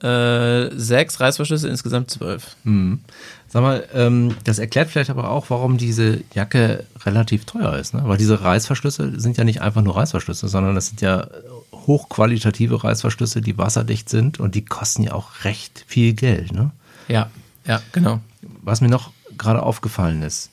äh, 0.00 0.70
sechs 0.74 1.20
Reißverschlüsse, 1.20 1.68
insgesamt 1.68 2.10
zwölf. 2.10 2.56
Sag 3.48 3.62
mal, 3.62 3.84
ähm, 3.92 4.34
das 4.44 4.58
erklärt 4.58 4.88
vielleicht 4.88 5.10
aber 5.10 5.30
auch, 5.30 5.50
warum 5.50 5.76
diese 5.76 6.20
Jacke 6.34 6.84
relativ 7.04 7.44
teuer 7.44 7.76
ist. 7.76 7.92
Ne? 7.92 8.02
Weil 8.04 8.16
diese 8.16 8.40
Reißverschlüsse 8.40 9.20
sind 9.20 9.36
ja 9.36 9.44
nicht 9.44 9.60
einfach 9.60 9.82
nur 9.82 9.96
Reißverschlüsse, 9.96 10.48
sondern 10.48 10.74
das 10.74 10.86
sind 10.86 11.02
ja 11.02 11.28
hochqualitative 11.86 12.82
Reißverschlüsse, 12.82 13.40
die 13.40 13.58
wasserdicht 13.58 14.08
sind 14.08 14.40
und 14.40 14.54
die 14.54 14.64
kosten 14.64 15.02
ja 15.02 15.12
auch 15.12 15.44
recht 15.44 15.84
viel 15.86 16.14
Geld. 16.14 16.52
Ne? 16.52 16.70
Ja, 17.08 17.30
ja, 17.66 17.80
genau. 17.92 18.20
Was 18.62 18.80
mir 18.80 18.88
noch 18.88 19.10
gerade 19.36 19.62
aufgefallen 19.62 20.22
ist, 20.22 20.50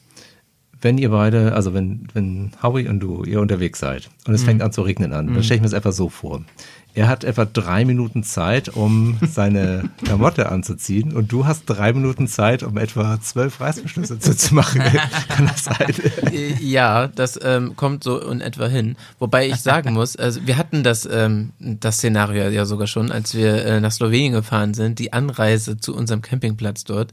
wenn 0.81 0.97
ihr 0.97 1.09
beide, 1.09 1.53
also 1.53 1.73
wenn, 1.73 2.07
wenn 2.13 2.51
Howie 2.63 2.87
und 2.87 2.99
du, 2.99 3.23
ihr 3.23 3.39
unterwegs 3.39 3.79
seid 3.79 4.09
und 4.25 4.33
es 4.33 4.43
fängt 4.43 4.61
an 4.61 4.71
zu 4.71 4.81
regnen 4.81 5.13
an, 5.13 5.27
dann 5.27 5.43
stelle 5.43 5.57
ich 5.57 5.61
mir 5.61 5.67
das 5.67 5.75
einfach 5.75 5.91
so 5.91 6.09
vor. 6.09 6.43
Er 6.93 7.07
hat 7.07 7.23
etwa 7.23 7.45
drei 7.45 7.85
Minuten 7.85 8.23
Zeit, 8.23 8.69
um 8.69 9.17
seine 9.25 9.89
Klamotte 10.03 10.49
anzuziehen 10.49 11.13
und 11.13 11.31
du 11.31 11.45
hast 11.45 11.63
drei 11.65 11.93
Minuten 11.93 12.27
Zeit, 12.27 12.63
um 12.63 12.77
etwa 12.77 13.19
zwölf 13.21 13.61
Reißverschlüsse 13.61 14.19
zuzumachen. 14.19 14.81
Kann 15.29 15.47
das 15.47 15.63
sein? 15.63 15.93
Äh, 16.31 16.53
Ja, 16.61 17.07
das 17.07 17.39
ähm, 17.41 17.75
kommt 17.75 18.03
so 18.03 18.19
in 18.19 18.41
etwa 18.41 18.67
hin. 18.67 18.97
Wobei 19.19 19.47
ich 19.47 19.57
sagen 19.57 19.93
muss, 19.93 20.15
also 20.15 20.41
wir 20.45 20.57
hatten 20.57 20.83
das, 20.83 21.07
ähm, 21.09 21.51
das 21.59 21.97
Szenario 21.97 22.49
ja 22.49 22.65
sogar 22.65 22.87
schon, 22.87 23.11
als 23.11 23.35
wir 23.35 23.65
äh, 23.65 23.79
nach 23.79 23.91
Slowenien 23.91 24.33
gefahren 24.33 24.73
sind. 24.73 24.99
Die 24.99 25.13
Anreise 25.13 25.77
zu 25.77 25.95
unserem 25.95 26.21
Campingplatz 26.21 26.83
dort 26.83 27.11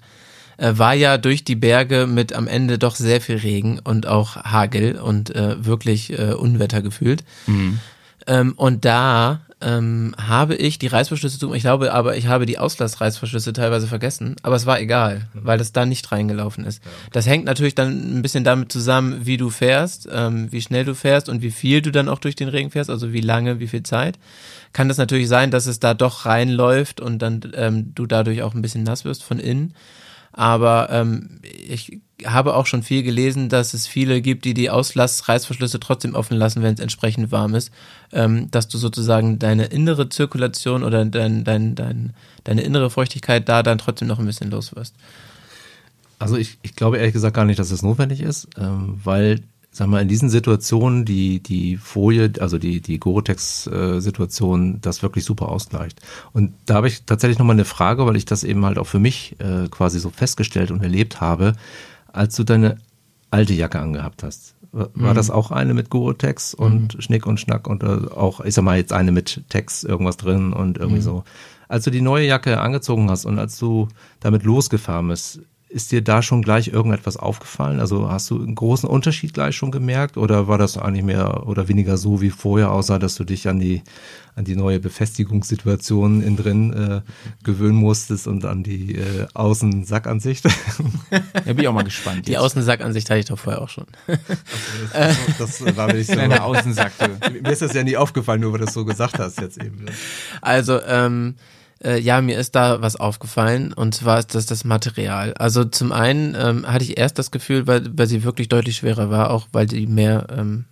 äh, 0.56 0.72
war 0.76 0.94
ja 0.94 1.18
durch 1.18 1.44
die 1.44 1.54
Berge 1.56 2.08
mit 2.08 2.32
am 2.32 2.48
Ende 2.48 2.78
doch 2.78 2.96
sehr 2.96 3.20
viel 3.20 3.36
Regen 3.36 3.78
und 3.78 4.06
auch 4.08 4.36
Hagel 4.36 4.98
und 4.98 5.34
äh, 5.34 5.64
wirklich 5.64 6.18
äh, 6.18 6.32
Unwetter 6.32 6.82
gefühlt. 6.82 7.22
Ähm, 8.26 8.52
und 8.56 8.84
da 8.84 9.40
ähm, 9.60 10.14
habe 10.16 10.54
ich 10.54 10.78
die 10.78 10.86
Reißverschlüsse 10.86 11.38
zu, 11.38 11.52
ich 11.52 11.62
glaube 11.62 11.92
aber, 11.92 12.16
ich 12.16 12.28
habe 12.28 12.46
die 12.46 12.58
Auslassreißverschlüsse 12.58 13.52
teilweise 13.52 13.88
vergessen, 13.88 14.36
aber 14.42 14.54
es 14.54 14.66
war 14.66 14.80
egal, 14.80 15.28
weil 15.34 15.58
das 15.58 15.72
da 15.72 15.84
nicht 15.84 16.10
reingelaufen 16.12 16.64
ist. 16.64 16.82
Das 17.12 17.26
hängt 17.26 17.44
natürlich 17.44 17.74
dann 17.74 18.18
ein 18.18 18.22
bisschen 18.22 18.44
damit 18.44 18.70
zusammen, 18.70 19.26
wie 19.26 19.36
du 19.36 19.50
fährst, 19.50 20.08
ähm, 20.12 20.52
wie 20.52 20.62
schnell 20.62 20.84
du 20.84 20.94
fährst 20.94 21.28
und 21.28 21.42
wie 21.42 21.50
viel 21.50 21.82
du 21.82 21.90
dann 21.90 22.08
auch 22.08 22.20
durch 22.20 22.36
den 22.36 22.48
Regen 22.48 22.70
fährst, 22.70 22.90
also 22.90 23.12
wie 23.12 23.20
lange, 23.20 23.58
wie 23.58 23.68
viel 23.68 23.82
Zeit. 23.82 24.18
Kann 24.72 24.88
das 24.88 24.98
natürlich 24.98 25.28
sein, 25.28 25.50
dass 25.50 25.66
es 25.66 25.80
da 25.80 25.94
doch 25.94 26.24
reinläuft 26.24 27.00
und 27.00 27.20
dann 27.20 27.40
ähm, 27.54 27.94
du 27.94 28.06
dadurch 28.06 28.42
auch 28.42 28.54
ein 28.54 28.62
bisschen 28.62 28.84
nass 28.84 29.04
wirst 29.04 29.24
von 29.24 29.40
innen. 29.40 29.74
Aber 30.32 30.88
ähm, 30.90 31.40
ich 31.42 32.00
habe 32.24 32.54
auch 32.54 32.66
schon 32.66 32.82
viel 32.82 33.02
gelesen, 33.02 33.48
dass 33.48 33.74
es 33.74 33.86
viele 33.86 34.20
gibt, 34.20 34.44
die 34.44 34.54
die 34.54 34.70
Auslassreißverschlüsse 34.70 35.78
trotzdem 35.78 36.14
offen 36.14 36.36
lassen, 36.36 36.62
wenn 36.62 36.74
es 36.74 36.80
entsprechend 36.80 37.30
warm 37.30 37.54
ist, 37.54 37.70
ähm, 38.12 38.50
dass 38.50 38.68
du 38.68 38.78
sozusagen 38.78 39.38
deine 39.38 39.66
innere 39.66 40.08
Zirkulation 40.08 40.82
oder 40.82 41.04
dein, 41.04 41.44
dein, 41.44 41.74
dein, 41.74 42.14
deine 42.44 42.62
innere 42.62 42.90
Feuchtigkeit 42.90 43.48
da 43.48 43.62
dann 43.62 43.78
trotzdem 43.78 44.08
noch 44.08 44.18
ein 44.18 44.26
bisschen 44.26 44.50
los 44.50 44.74
wirst. 44.74 44.94
Also 46.18 46.36
ich, 46.36 46.58
ich 46.62 46.74
glaube 46.74 46.98
ehrlich 46.98 47.12
gesagt 47.12 47.36
gar 47.36 47.44
nicht, 47.44 47.60
dass 47.60 47.68
das 47.68 47.82
notwendig 47.82 48.20
ist, 48.20 48.48
ähm, 48.58 49.00
weil, 49.04 49.40
sag 49.70 49.86
mal, 49.86 50.02
in 50.02 50.08
diesen 50.08 50.30
Situationen 50.30 51.04
die, 51.04 51.40
die 51.40 51.76
Folie, 51.76 52.32
also 52.40 52.58
die, 52.58 52.80
die 52.80 52.98
Gore-Tex-Situation 52.98 54.80
das 54.80 55.02
wirklich 55.02 55.24
super 55.24 55.48
ausgleicht. 55.50 56.00
Und 56.32 56.54
da 56.66 56.74
habe 56.74 56.88
ich 56.88 57.04
tatsächlich 57.04 57.38
nochmal 57.38 57.54
eine 57.54 57.64
Frage, 57.64 58.04
weil 58.06 58.16
ich 58.16 58.24
das 58.24 58.42
eben 58.42 58.64
halt 58.64 58.78
auch 58.78 58.88
für 58.88 58.98
mich 58.98 59.36
äh, 59.38 59.68
quasi 59.68 60.00
so 60.00 60.10
festgestellt 60.10 60.72
und 60.72 60.82
erlebt 60.82 61.20
habe, 61.20 61.54
als 62.18 62.34
du 62.36 62.44
deine 62.44 62.76
alte 63.30 63.54
Jacke 63.54 63.78
angehabt 63.78 64.22
hast. 64.22 64.54
War 64.72 64.90
war 64.94 65.14
das 65.14 65.30
auch 65.30 65.50
eine 65.50 65.72
mit 65.72 65.88
Gore-Tex 65.88 66.52
und 66.52 66.96
Schnick 67.02 67.26
und 67.26 67.40
Schnack 67.40 67.66
und 67.66 67.82
äh, 67.82 67.86
auch, 68.14 68.40
ich 68.40 68.54
sag 68.54 68.64
mal, 68.64 68.76
jetzt 68.76 68.92
eine 68.92 69.12
mit 69.12 69.44
Tex 69.48 69.84
irgendwas 69.84 70.18
drin 70.18 70.52
und 70.52 70.78
irgendwie 70.78 71.00
so. 71.00 71.24
Als 71.68 71.84
du 71.84 71.90
die 71.90 72.00
neue 72.00 72.26
Jacke 72.26 72.60
angezogen 72.60 73.10
hast 73.10 73.24
und 73.24 73.38
als 73.38 73.58
du 73.58 73.88
damit 74.20 74.42
losgefahren 74.42 75.08
bist, 75.08 75.40
ist 75.68 75.92
dir 75.92 76.02
da 76.02 76.22
schon 76.22 76.42
gleich 76.42 76.68
irgendetwas 76.68 77.16
aufgefallen? 77.16 77.80
Also 77.80 78.10
hast 78.10 78.30
du 78.30 78.42
einen 78.42 78.54
großen 78.54 78.88
Unterschied 78.88 79.34
gleich 79.34 79.54
schon 79.54 79.70
gemerkt 79.70 80.16
oder 80.16 80.48
war 80.48 80.58
das 80.58 80.78
eigentlich 80.78 81.04
mehr 81.04 81.46
oder 81.46 81.68
weniger 81.68 81.96
so 81.96 82.20
wie 82.22 82.30
vorher, 82.30 82.70
außer 82.70 82.98
dass 82.98 83.16
du 83.16 83.24
dich 83.24 83.48
an 83.48 83.58
die 83.58 83.82
an 84.34 84.44
die 84.44 84.54
neue 84.54 84.78
Befestigungssituation 84.78 86.22
innen 86.22 86.36
drin 86.36 86.72
äh, 86.72 87.00
gewöhnen 87.42 87.74
musstest 87.74 88.28
und 88.28 88.44
an 88.44 88.62
die 88.62 88.94
äh, 88.94 89.26
Außensackansicht? 89.34 90.46
Da 91.10 91.40
bin 91.52 91.60
ich 91.60 91.68
auch 91.68 91.72
mal 91.72 91.82
gespannt. 91.82 92.26
Die 92.26 92.32
jetzt. 92.32 92.40
Außensackansicht 92.40 93.08
hatte 93.08 93.20
ich 93.20 93.26
doch 93.26 93.38
vorher 93.38 93.62
auch 93.62 93.68
schon. 93.68 93.86
das 95.38 95.76
war 95.76 95.86
mir 95.86 95.94
nicht 95.94 96.08
so. 96.08 96.12
Kleiner 96.12 96.44
Außensack. 96.44 96.92
Mir 97.42 97.50
ist 97.50 97.62
das 97.62 97.72
ja 97.72 97.82
nie 97.82 97.96
aufgefallen, 97.96 98.40
nur 98.40 98.52
weil 98.52 98.60
du 98.60 98.66
das 98.66 98.74
so 98.74 98.84
gesagt 98.84 99.18
hast 99.18 99.40
jetzt 99.40 99.62
eben. 99.62 99.86
Also, 100.40 100.80
ähm, 100.82 101.34
äh, 101.82 101.98
ja, 101.98 102.20
mir 102.20 102.38
ist 102.38 102.54
da 102.54 102.80
was 102.80 102.96
aufgefallen 102.96 103.72
und 103.72 103.94
zwar 103.94 104.18
ist 104.18 104.34
das 104.34 104.46
das 104.46 104.64
Material. 104.64 105.34
Also 105.34 105.64
zum 105.64 105.92
einen 105.92 106.34
ähm, 106.38 106.66
hatte 106.66 106.84
ich 106.84 106.98
erst 106.98 107.18
das 107.18 107.30
Gefühl, 107.30 107.66
weil, 107.66 107.96
weil 107.96 108.06
sie 108.06 108.24
wirklich 108.24 108.48
deutlich 108.48 108.76
schwerer 108.76 109.10
war, 109.10 109.30
auch 109.30 109.48
weil 109.52 109.66
die 109.66 109.86
mehr 109.86 110.26
ähm, 110.30 110.64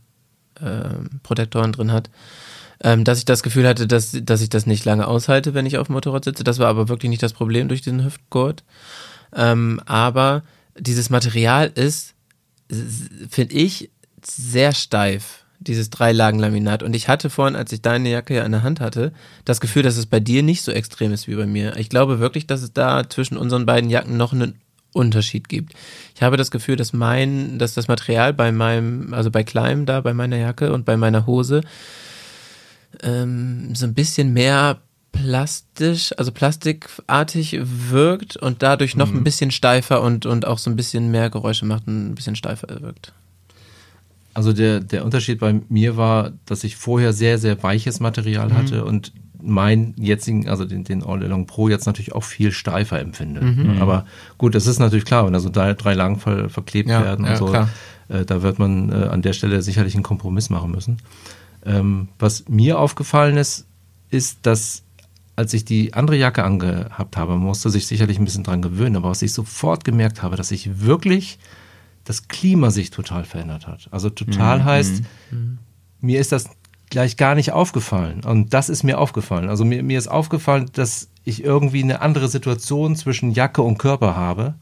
ähm, 0.61 1.20
Protektoren 1.23 1.73
drin 1.73 1.93
hat, 1.93 2.11
ähm, 2.83 3.05
dass 3.05 3.19
ich 3.19 3.24
das 3.24 3.43
Gefühl 3.43 3.66
hatte, 3.66 3.87
dass, 3.87 4.16
dass 4.23 4.41
ich 4.41 4.49
das 4.49 4.66
nicht 4.66 4.85
lange 4.85 5.07
aushalte, 5.07 5.55
wenn 5.55 5.66
ich 5.66 5.78
auf 5.78 5.87
dem 5.87 5.95
Motorrad 5.95 6.24
sitze. 6.24 6.45
Das 6.45 6.59
war 6.59 6.69
aber 6.69 6.89
wirklich 6.89 7.11
nicht 7.11 7.23
das 7.23 7.33
Problem 7.33 7.69
durch 7.69 7.83
diesen 7.83 8.05
Hüftgurt. 8.05 8.65
Ähm, 9.35 9.81
aber 9.87 10.43
dieses 10.78 11.11
Material 11.11 11.70
ist, 11.74 12.15
finde 13.31 13.55
ich, 13.55 13.91
sehr 14.23 14.73
steif, 14.73 15.45
dieses 15.67 15.91
Dreilagen-Laminat. 15.91 16.83
Und 16.83 16.95
ich 16.95 17.09
hatte 17.09 17.31
vorhin, 17.31 17.57
als 17.57 17.73
ich 17.73 17.83
deine 17.83 18.11
Jacke 18.11 18.35
ja 18.35 18.45
in 18.45 18.53
der 18.53 18.63
Hand 18.63 18.81
hatte, 18.81 19.13
das 19.45 19.61
Gefühl, 19.61 19.83
dass 19.83 19.97
es 19.97 20.07
bei 20.07 20.21
dir 20.21 20.43
nicht 20.43 20.63
so 20.63 20.73
extrem 20.73 21.13
ist 21.13 21.29
wie 21.29 21.35
bei 21.35 21.47
mir. 21.47 21.77
Ich 21.77 21.89
glaube 21.89 22.19
wirklich, 22.19 22.47
dass 22.47 22.63
es 22.63 22.73
da 22.73 23.09
zwischen 23.09 23.37
unseren 23.37 23.67
beiden 23.67 23.91
Jacken 23.91 24.17
noch 24.17 24.33
einen 24.33 24.55
Unterschied 24.93 25.49
gibt. 25.49 25.75
Ich 26.15 26.23
habe 26.23 26.37
das 26.37 26.51
Gefühl, 26.51 26.77
dass 26.77 26.93
mein, 26.93 27.59
dass 27.59 27.75
das 27.75 27.89
Material 27.89 28.33
bei 28.33 28.51
meinem, 28.51 29.13
also 29.13 29.31
bei 29.31 29.45
Climb 29.45 29.87
da, 29.87 30.01
bei 30.01 30.15
meiner 30.15 30.39
Jacke 30.39 30.73
und 30.73 30.85
bei 30.85 30.97
meiner 30.97 31.27
Hose, 31.27 31.61
ähm, 33.03 33.75
so 33.75 33.87
ein 33.87 33.95
bisschen 33.95 34.33
mehr 34.33 34.81
plastisch, 35.13 36.13
also 36.17 36.33
plastikartig 36.33 37.59
wirkt 37.63 38.37
und 38.37 38.63
dadurch 38.63 38.97
noch 38.97 39.13
ein 39.13 39.25
bisschen 39.25 39.51
steifer 39.51 40.03
und, 40.03 40.27
und 40.27 40.47
auch 40.47 40.59
so 40.59 40.71
ein 40.71 40.77
bisschen 40.77 41.11
mehr 41.11 41.31
Geräusche 41.31 41.65
macht 41.65 41.87
und 41.87 42.11
ein 42.11 42.15
bisschen 42.15 42.37
steifer 42.37 42.69
wirkt. 42.81 43.13
Also 44.37 44.53
der, 44.53 44.81
der 44.81 45.03
Unterschied 45.03 45.41
bei 45.41 45.61
mir 45.71 45.97
war, 45.97 46.33
dass 46.45 46.63
ich 46.63 46.77
vorher 46.77 47.15
sehr, 47.15 47.39
sehr 47.39 47.63
weiches 47.63 48.01
Material 48.01 48.53
hatte 48.53 48.85
und 48.85 49.13
mein 49.41 49.95
jetzigen, 49.97 50.47
also 50.47 50.67
den, 50.67 50.85
den 50.85 51.03
All 51.03 51.25
Along 51.25 51.47
Pro 51.47 51.71
jetzt 51.71 51.87
natürlich 51.87 52.15
auch 52.15 52.23
viel 52.23 52.53
steifer 52.53 53.01
empfinde. 53.01 53.43
Ne? 53.43 53.81
Aber 53.81 54.05
gut, 54.37 54.55
das 54.55 54.67
ist 54.67 54.79
natürlich 54.79 55.07
klar, 55.07 55.25
wenn 55.25 55.33
da 55.33 55.41
so 55.41 55.49
drei, 55.49 55.73
drei 55.73 55.95
Lagen 55.95 56.19
ver, 56.19 56.51
verklebt 56.51 56.91
Ja, 56.91 57.03
werden 57.03 57.25
ja, 57.25 57.31
und 57.31 57.37
so, 57.39 57.47
klar. 57.47 57.71
äh, 58.09 58.27
da 58.27 58.43
wird 58.43 58.59
man 58.59 58.93
äh, 58.93 59.07
an 59.07 59.23
der 59.23 59.33
Stelle 59.33 59.63
sicherlich 59.63 59.95
einen 59.95 60.03
Kompromiss 60.03 60.51
machen 60.51 60.71
müssen. 60.71 60.99
Ähm, 61.65 62.09
was 62.19 62.47
mir 62.47 62.79
aufgefallen 62.79 63.39
ist, 63.39 63.67
ist, 64.11 64.41
dass 64.43 64.83
als 65.35 65.55
ich 65.55 65.65
die 65.65 65.95
andere 65.95 66.17
Jacke 66.17 66.45
angehabt 66.45 67.17
habe, 67.17 67.37
musste 67.37 67.71
sich 67.71 67.87
sicherlich 67.87 68.19
ein 68.19 68.25
bisschen 68.27 68.45
dran 68.45 68.61
gewöhnen, 68.61 68.97
aber 68.97 69.09
was 69.09 69.23
ich 69.23 69.33
sofort 69.33 69.85
gemerkt 69.85 70.23
habe, 70.23 70.37
dass 70.37 70.49
sich 70.49 70.81
wirklich 70.83 71.39
das 72.07 72.28
Klima 72.28 72.70
sich 72.70 72.91
total 72.91 73.24
verändert 73.24 73.66
hat. 73.66 73.89
Also 73.91 74.09
total 74.09 74.65
heißt, 74.65 75.03
mir 76.01 76.20
ist 76.20 76.33
das 76.33 76.49
gleich 76.89 77.16
gar 77.16 77.35
nicht 77.35 77.53
aufgefallen. 77.53 78.24
Und 78.24 78.55
das 78.55 78.69
ist 78.69 78.85
mir 78.85 78.99
aufgefallen. 78.99 79.49
Also 79.49 79.65
mir, 79.65 79.83
mir 79.83 79.99
ist 79.99 80.09
aufgefallen, 80.09 80.70
dass 80.73 81.11
ich 81.24 81.43
irgendwie 81.45 81.83
eine 81.83 82.01
andere 82.01 82.28
Situation 82.28 82.95
zwischen 82.95 83.33
Jacke 83.33 83.61
und 83.62 83.78
Körper 83.78 84.16
habe. 84.16 84.55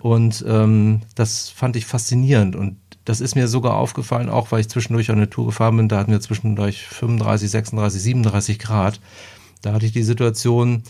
Und 0.00 0.44
ähm, 0.48 1.02
das 1.14 1.50
fand 1.50 1.76
ich 1.76 1.84
faszinierend. 1.84 2.56
Und 2.56 2.78
das 3.04 3.20
ist 3.20 3.34
mir 3.34 3.46
sogar 3.46 3.74
aufgefallen, 3.74 4.30
auch 4.30 4.50
weil 4.50 4.60
ich 4.60 4.68
zwischendurch 4.70 5.10
eine 5.10 5.28
Tour 5.28 5.46
gefahren 5.46 5.76
bin. 5.76 5.88
Da 5.90 5.98
hatten 5.98 6.12
wir 6.12 6.20
zwischendurch 6.20 6.86
35, 6.86 7.50
36, 7.50 8.02
37 8.02 8.58
Grad. 8.58 9.00
Da 9.60 9.74
hatte 9.74 9.84
ich 9.84 9.92
die 9.92 10.02
Situation 10.02 10.82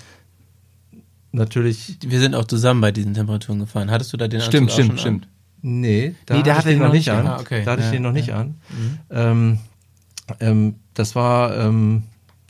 natürlich. 1.33 1.99
Wir 2.07 2.21
sind 2.21 2.37
auch 2.37 2.45
zusammen 2.45 2.81
bei 2.81 2.93
diesen 2.93 3.15
Temperaturen 3.15 3.59
gefahren. 3.59 3.91
Hattest 3.91 4.13
du 4.13 4.17
da 4.17 4.29
den 4.29 4.41
Stimmt, 4.41 4.71
Anzug 4.71 4.71
auch 4.71 4.73
stimmt, 4.73 4.89
schon 4.89 4.99
stimmt. 4.99 5.29
Nee, 5.67 6.15
da 6.27 6.37
Nee, 6.37 6.43
der 6.43 6.59
hatte 6.59 6.71
ich 6.71 6.77
den 6.77 6.83
noch 6.83 6.93
nicht 6.93 7.11
an. 7.11 7.27
Ah, 7.27 7.41
okay. 7.41 7.63
Da 7.65 7.73
hatte 7.73 7.81
ich 7.81 7.87
Ja, 7.87 7.93
den 7.93 8.03
noch 8.03 8.13
nicht 8.13 8.35
an. 8.35 8.57
Ähm, 9.11 9.59
ähm, 10.39 10.75
das 10.93 11.17
war 11.17 11.57
ähm, 11.57 12.03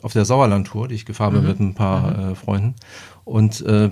auf 0.02 0.12
der 0.12 0.24
Sauerland-Tour, 0.24 0.88
die 0.88 0.96
ich 0.96 1.06
gefahren 1.06 1.34
bin 1.34 1.46
mit 1.46 1.60
ein 1.60 1.74
paar 1.74 2.30
äh, 2.30 2.34
Freunden. 2.34 2.74
Und 3.24 3.60
äh, 3.60 3.90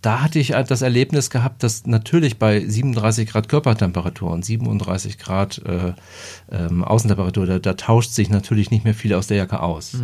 da 0.00 0.22
hatte 0.22 0.38
ich 0.38 0.54
halt 0.54 0.70
das 0.70 0.80
Erlebnis 0.80 1.28
gehabt, 1.28 1.62
dass 1.62 1.84
natürlich 1.86 2.38
bei 2.38 2.60
37 2.60 3.28
Grad 3.28 3.50
Körpertemperatur 3.50 4.30
und 4.30 4.46
37 4.46 5.18
Grad 5.18 5.60
äh, 5.66 5.92
ähm, 6.50 6.84
Außentemperatur, 6.84 7.44
da, 7.44 7.58
da 7.58 7.74
tauscht 7.74 8.12
sich 8.12 8.30
natürlich 8.30 8.70
nicht 8.70 8.84
mehr 8.84 8.94
viel 8.94 9.12
aus 9.12 9.26
der 9.26 9.36
Jacke 9.36 9.60
aus. 9.60 9.94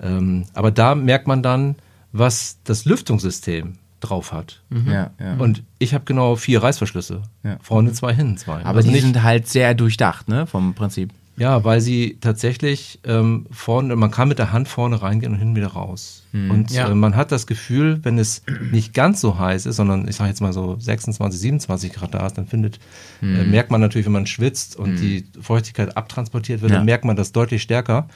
Ähm, 0.00 0.44
aber 0.54 0.70
da 0.70 0.94
merkt 0.94 1.26
man 1.26 1.42
dann, 1.42 1.76
was 2.12 2.58
das 2.64 2.86
Lüftungssystem 2.86 3.74
drauf 4.00 4.32
hat. 4.32 4.62
Ja, 4.86 5.10
ja. 5.20 5.34
Und 5.38 5.62
ich 5.78 5.94
habe 5.94 6.04
genau 6.04 6.36
vier 6.36 6.62
Reißverschlüsse. 6.62 7.22
Ja. 7.42 7.56
Vorne 7.62 7.92
zwei, 7.92 8.14
hinten 8.14 8.36
zwei. 8.38 8.60
Aber 8.64 8.78
Also 8.78 8.88
die 8.88 8.94
nicht, 8.94 9.02
sind 9.04 9.22
halt 9.22 9.46
sehr 9.48 9.74
durchdacht, 9.74 10.28
ne, 10.28 10.46
vom 10.46 10.74
Prinzip. 10.74 11.10
ja, 11.36 11.64
weil 11.64 11.80
sie 11.80 12.18
tatsächlich 12.20 12.98
ähm, 13.04 13.46
vorne, 13.50 13.96
man 13.96 14.10
kann 14.10 14.28
mit 14.28 14.38
der 14.38 14.52
Hand 14.52 14.68
vorne 14.68 15.00
reingehen 15.00 15.32
und 15.32 15.38
hinten 15.38 15.56
wieder 15.56 15.68
raus. 15.68 16.24
Und 16.32 16.70
Ja. 16.70 16.88
äh, 16.90 16.94
man 16.94 17.16
hat 17.16 17.32
das 17.32 17.46
Gefühl, 17.46 17.98
wenn 18.02 18.18
es 18.18 18.42
nicht 18.70 18.94
ganz 18.94 19.20
so 19.20 19.38
heiß 19.38 19.66
ist, 19.66 19.76
sondern 19.76 20.06
ich 20.06 20.16
sage 20.16 20.28
jetzt 20.30 20.40
mal 20.40 20.52
so 20.52 20.76
26, 20.78 21.40
27 21.40 21.92
Grad 21.92 22.14
da 22.14 22.26
ist, 22.26 22.36
dann 22.38 22.46
findet, 22.46 22.78
äh, 23.22 23.44
merkt 23.44 23.70
man 23.70 23.80
natürlich, 23.80 24.06
wenn 24.06 24.12
man 24.12 24.26
schwitzt 24.26 24.76
und 24.76 24.96
die 24.96 25.24
Feuchtigkeit 25.40 25.96
abtransportiert 25.96 26.60
wird, 26.62 26.70
Ja. 26.72 26.76
dann 26.78 26.86
merkt 26.86 27.04
man 27.04 27.16
das 27.16 27.32
deutlich 27.32 27.62
stärker. 27.62 28.08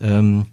Ähm, 0.00 0.46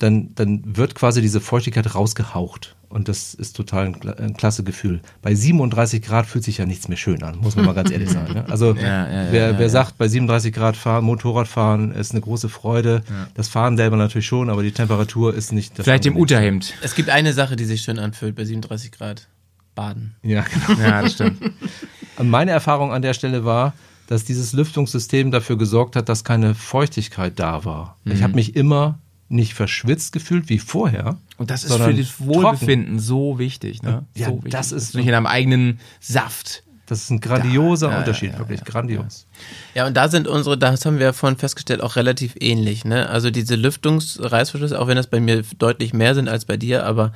dann, 0.00 0.34
dann 0.34 0.76
wird 0.76 0.94
quasi 0.96 1.22
diese 1.22 1.40
Feuchtigkeit 1.40 1.94
rausgehaucht. 1.94 2.74
Und 2.94 3.08
das 3.08 3.34
ist 3.34 3.56
total 3.56 3.86
ein, 3.86 3.96
ein 4.18 4.34
klasse 4.36 4.62
Gefühl. 4.62 5.00
Bei 5.20 5.34
37 5.34 6.00
Grad 6.00 6.26
fühlt 6.26 6.44
sich 6.44 6.58
ja 6.58 6.64
nichts 6.64 6.86
mehr 6.86 6.96
schön 6.96 7.24
an, 7.24 7.38
muss 7.38 7.56
man 7.56 7.64
mal 7.64 7.74
ganz 7.74 7.90
ehrlich 7.90 8.08
sagen. 8.08 8.34
Ne? 8.34 8.44
Also 8.48 8.72
Ja, 8.80 8.82
ja, 8.82 9.32
wer, 9.32 9.50
ja, 9.50 9.58
wer 9.58 9.66
ja. 9.66 9.68
sagt, 9.68 9.98
bei 9.98 10.06
37 10.06 10.54
Grad 10.54 10.76
fahren, 10.76 11.04
Motorradfahren 11.04 11.90
ist 11.90 12.12
eine 12.12 12.20
große 12.20 12.48
Freude. 12.48 13.02
Das 13.34 13.48
Fahren 13.48 13.76
selber 13.76 13.96
natürlich 13.96 14.26
schon, 14.26 14.48
aber 14.48 14.62
die 14.62 14.70
Temperatur 14.70 15.34
ist 15.34 15.52
nicht 15.52 15.76
das 15.76 15.84
Vielleicht 15.84 16.06
im. 16.06 16.16
Unterhemd. 16.16 16.72
Es 16.82 16.94
gibt 16.94 17.10
eine 17.10 17.32
Sache, 17.32 17.56
die 17.56 17.64
sich 17.64 17.82
schön 17.82 17.98
anfühlt 17.98 18.36
bei 18.36 18.44
37 18.44 18.92
Grad. 18.92 19.26
Baden. 19.74 20.14
Ja, 20.22 20.44
genau. 20.66 20.80
Ja, 20.80 21.02
das 21.02 21.14
stimmt. 21.14 21.40
Und 22.16 22.30
meine 22.30 22.52
Erfahrung 22.52 22.92
an 22.92 23.02
der 23.02 23.12
Stelle 23.12 23.44
war, 23.44 23.72
dass 24.06 24.22
dieses 24.24 24.52
Lüftungssystem 24.52 25.32
dafür 25.32 25.58
gesorgt 25.58 25.96
hat, 25.96 26.08
dass 26.08 26.22
keine 26.22 26.54
Feuchtigkeit 26.54 27.40
da 27.40 27.64
war. 27.64 27.96
Ich 28.04 28.20
Mhm. 28.20 28.22
habe 28.22 28.34
mich 28.34 28.54
immer 28.54 29.00
nicht 29.28 29.54
verschwitzt 29.54 30.12
gefühlt 30.12 30.48
wie 30.48 30.58
vorher. 30.58 31.18
Und 31.38 31.50
das 31.50 31.64
ist 31.64 31.74
für 31.74 31.94
das 31.94 32.20
Wohlbefinden 32.20 32.98
so 32.98 33.38
wichtig, 33.38 33.82
ne? 33.82 34.04
Ja, 34.14 34.28
so 34.28 34.36
wichtig. 34.36 34.52
das 34.52 34.72
ist- 34.72 34.94
nicht 34.94 35.06
in 35.06 35.12
deinem 35.12 35.26
eigenen 35.26 35.80
Saft. 36.00 36.62
Das 36.86 37.00
ist 37.02 37.10
ein 37.10 37.20
grandioser 37.20 37.86
Ja, 37.88 37.92
ja, 37.94 37.98
Unterschied, 38.00 38.32
ja, 38.34 38.38
wirklich 38.38 38.60
ja, 38.60 38.66
grandios. 38.66 39.26
Ja, 39.74 39.86
und 39.86 39.96
da 39.96 40.08
sind 40.10 40.28
unsere, 40.28 40.58
das 40.58 40.84
haben 40.84 40.98
wir 40.98 41.06
ja 41.06 41.12
vorhin 41.14 41.38
festgestellt, 41.38 41.80
auch 41.80 41.96
relativ 41.96 42.34
ähnlich. 42.38 42.84
Ne? 42.84 43.08
Also 43.08 43.30
diese 43.30 43.54
Lüftungsreißverschlüsse, 43.56 44.78
auch 44.78 44.86
wenn 44.86 44.96
das 44.96 45.06
bei 45.06 45.18
mir 45.18 45.42
deutlich 45.58 45.94
mehr 45.94 46.14
sind 46.14 46.28
als 46.28 46.44
bei 46.44 46.58
dir, 46.58 46.84
aber 46.84 47.12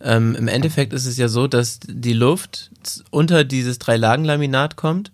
ähm, 0.00 0.36
im 0.36 0.46
Endeffekt 0.46 0.92
ist 0.92 1.06
es 1.06 1.16
ja 1.16 1.26
so, 1.28 1.48
dass 1.48 1.80
die 1.86 2.12
Luft 2.12 2.70
unter 3.10 3.42
dieses 3.44 3.78
Drei-Lagen-Laminat 3.80 4.76
kommt 4.76 5.10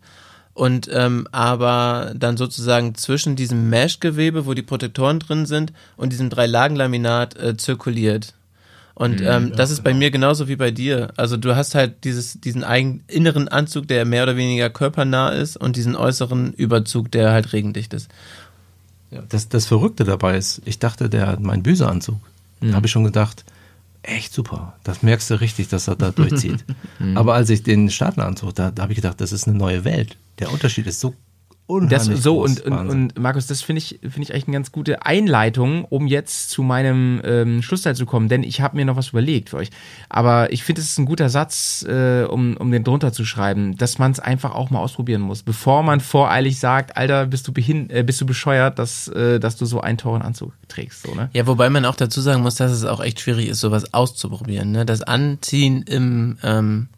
und 0.57 0.89
ähm, 0.91 1.29
aber 1.33 2.15
dann 2.17 2.39
sozusagen 2.39 2.95
zwischen 2.95 3.37
diesem 3.37 3.69
Mesh-Gewebe, 3.69 4.47
wo 4.47 4.55
die 4.55 4.63
Protektoren 4.63 5.19
drin 5.19 5.45
sind, 5.45 5.75
und 5.99 6.15
diesem 6.15 6.31
Drei-Lagen-Laminat 6.31 7.37
äh, 7.37 7.57
zirkuliert. 7.59 8.33
Und 8.95 9.21
ähm, 9.21 9.53
das 9.55 9.71
ist 9.71 9.85
bei 9.85 9.93
mir 9.93 10.11
genauso 10.11 10.49
wie 10.49 10.57
bei 10.57 10.71
dir. 10.71 11.13
Also 11.17 11.37
du 11.37 11.55
hast 11.55 11.75
halt 11.75 12.05
dieses, 12.05 12.41
diesen 12.41 12.65
eigen, 12.65 13.05
inneren 13.07 13.49
Anzug, 13.49 13.87
der 13.87 14.07
mehr 14.07 14.23
oder 14.23 14.39
weniger 14.39 14.71
körpernah 14.71 15.29
ist 15.29 15.59
und 15.59 15.77
diesen 15.77 15.95
äußeren 15.95 16.55
Überzug, 16.55 17.13
der 17.13 17.33
halt 17.33 17.53
regendicht 17.53 17.93
ist. 17.93 18.09
Ja, 19.11 19.23
das, 19.29 19.51
das 19.51 19.67
Verrückte 19.67 20.05
dabei 20.05 20.39
ist, 20.39 20.63
ich 20.65 20.79
dachte, 20.79 21.11
der 21.11 21.27
hat 21.27 21.41
meinen 21.41 21.63
Büseanzug. 21.63 22.17
Da 22.63 22.73
habe 22.73 22.87
ich 22.87 22.93
schon 22.93 23.05
gedacht, 23.05 23.45
echt 24.03 24.33
super. 24.33 24.77
Das 24.85 25.03
merkst 25.03 25.31
du 25.31 25.41
richtig, 25.41 25.69
dass 25.69 25.89
er 25.89 25.97
da 25.97 26.11
durchzieht. 26.11 26.65
Aber 27.15 27.35
als 27.35 27.51
ich 27.51 27.63
den 27.63 27.91
Staatenanzug, 27.91 28.55
da, 28.55 28.71
da 28.71 28.83
habe 28.83 28.93
ich 28.93 28.97
gedacht, 28.97 29.21
das 29.21 29.33
ist 29.33 29.47
eine 29.47 29.57
neue 29.57 29.85
Welt. 29.85 30.17
Der 30.39 30.53
Unterschied 30.53 30.87
ist 30.87 31.01
so 31.01 31.15
unheimlich 31.67 32.09
Das, 32.09 32.23
so, 32.23 32.39
groß. 32.39 32.61
und, 32.61 32.73
und, 32.73 32.89
und 32.89 33.19
Markus, 33.19 33.47
das 33.47 33.63
finde 33.63 33.79
ich, 33.79 33.99
finde 34.03 34.23
ich 34.23 34.31
echt 34.31 34.47
eine 34.47 34.55
ganz 34.55 34.73
gute 34.73 35.05
Einleitung, 35.05 35.85
um 35.85 36.07
jetzt 36.07 36.51
zu 36.51 36.63
meinem 36.63 37.21
ähm, 37.25 37.63
Schlussteil 37.63 37.95
zu 37.97 38.07
kommen, 38.07 38.29
denn 38.29 38.43
ich 38.43 38.61
habe 38.61 38.77
mir 38.77 38.85
noch 38.85 38.97
was 38.97 39.09
überlegt 39.09 39.51
für 39.51 39.59
euch. 39.59 39.71
Aber 40.09 40.53
ich 40.53 40.63
finde, 40.65 40.81
es 40.81 40.89
ist 40.89 40.99
ein 40.99 41.07
guter 41.07 41.29
Satz, 41.29 41.85
äh, 41.89 42.25
um, 42.25 42.57
um 42.57 42.71
den 42.71 42.85
drunter 42.85 43.13
zu 43.13 43.25
schreiben, 43.25 43.77
dass 43.77 43.99
man 43.99 44.13
es 44.13 44.21
einfach 44.21 44.55
auch 44.55 44.71
mal 44.71 44.81
ausprobieren 44.81 45.23
muss, 45.23 45.43
bevor 45.43 45.83
man 45.83 46.01
voreilig 46.01 46.59
sagt, 46.59 46.97
Alter, 46.97 47.27
bist 47.27 47.49
du, 47.49 47.53
behin 47.53 47.91
äh, 47.91 48.03
bist 48.03 48.21
du 48.21 48.27
bescheuert, 48.27 48.79
dass, 48.79 49.09
äh, 49.09 49.41
dass 49.41 49.57
du 49.57 49.67
so 49.67 49.81
einen 49.81 49.99
teuren 49.99 50.23
Anzug 50.23 50.53
trägst. 50.69 51.03
So, 51.03 51.15
ne? 51.15 51.31
Ja, 51.33 51.47
wobei 51.47 51.71
man 51.71 51.85
auch 51.85 51.97
dazu 51.97 52.21
sagen 52.21 52.43
muss, 52.43 52.57
dass 52.57 52.73
es 52.73 52.85
auch 52.85 53.01
echt 53.01 53.21
schwierig 53.21 53.49
ist, 53.49 53.61
sowas 53.61 53.93
auszuprobieren. 53.93 54.73
Ne? 54.73 54.87
Das 54.87 55.03
Anziehen 55.03 55.83
im, 55.83 56.39
ähm, 56.43 56.89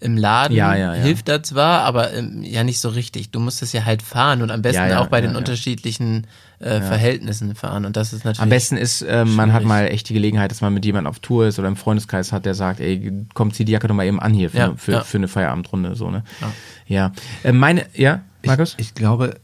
im 0.00 0.16
Laden 0.16 0.56
Ja, 0.56 0.74
ja, 0.74 0.94
ja. 0.94 1.02
hilft 1.02 1.28
da 1.28 1.42
zwar, 1.42 1.82
aber 1.82 2.12
ähm, 2.14 2.42
ja 2.42 2.64
nicht 2.64 2.80
so 2.80 2.88
richtig. 2.88 3.30
Du 3.30 3.38
musst 3.40 3.62
es 3.62 3.72
ja 3.72 3.84
halt 3.84 4.02
fahren 4.02 4.42
und 4.42 4.50
am 4.50 4.62
besten 4.62 4.82
Ja, 4.82 4.88
ja, 4.88 5.00
auch 5.00 5.08
bei 5.08 5.18
ja, 5.18 5.22
den 5.26 5.32
ja. 5.32 5.38
unterschiedlichen 5.38 6.26
äh, 6.58 6.80
Verhältnissen 6.80 7.54
fahren. 7.54 7.84
Und 7.84 7.96
das 7.96 8.12
ist 8.12 8.24
natürlich. 8.24 8.42
Am 8.42 8.48
besten 8.48 8.76
ist, 8.76 9.02
äh, 9.02 9.24
man 9.24 9.52
hat 9.52 9.64
mal 9.64 9.86
echt 9.86 10.08
die 10.08 10.14
Gelegenheit, 10.14 10.50
dass 10.50 10.60
man 10.60 10.72
mit 10.74 10.84
jemandem 10.84 11.10
auf 11.10 11.18
Tour 11.20 11.46
ist 11.46 11.58
oder 11.58 11.68
im 11.68 11.76
Freundeskreis 11.76 12.32
hat, 12.32 12.44
der 12.46 12.54
sagt, 12.54 12.80
ey, 12.80 13.12
komm, 13.34 13.52
zieh 13.52 13.64
die 13.64 13.72
Jacke 13.72 13.88
doch 13.88 13.94
mal 13.94 14.06
eben 14.06 14.20
an 14.20 14.34
hier 14.34 14.50
für, 14.50 14.56
Ja, 14.58 14.72
für, 14.76 14.92
ja. 14.92 15.00
für 15.02 15.18
eine 15.18 15.28
Feierabendrunde. 15.28 15.94
So, 15.94 16.10
ne? 16.10 16.24
Ja. 16.86 17.12
Äh, 17.44 17.52
meine, 17.52 17.86
ja, 17.94 18.20
Markus? 18.44 18.74
Ich, 18.78 18.88
ich 18.88 18.94
glaube, 18.94 19.36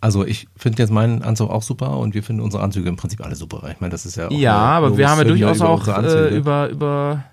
also 0.00 0.24
ich 0.24 0.46
finde 0.56 0.82
jetzt 0.82 0.90
meinen 0.90 1.22
Anzug 1.22 1.50
auch 1.50 1.62
super 1.62 1.98
und 1.98 2.14
wir 2.14 2.22
finden 2.22 2.42
unsere 2.42 2.62
Anzüge 2.62 2.88
im 2.88 2.96
Prinzip 2.96 3.24
alle 3.24 3.34
super. 3.34 3.68
Ich 3.72 3.80
meine, 3.80 3.90
das 3.90 4.06
ist 4.06 4.16
ja 4.16 4.28
auch 4.28 4.30
Ja, 4.30 4.54
aber 4.56 4.96
wir 4.96 5.08
haben 5.08 5.18
ja 5.18 5.24
durchaus 5.24 5.56
über 5.58 5.68
auch 5.68 5.88
äh, 5.88 6.36
über, 6.36 6.68
über 6.68 7.24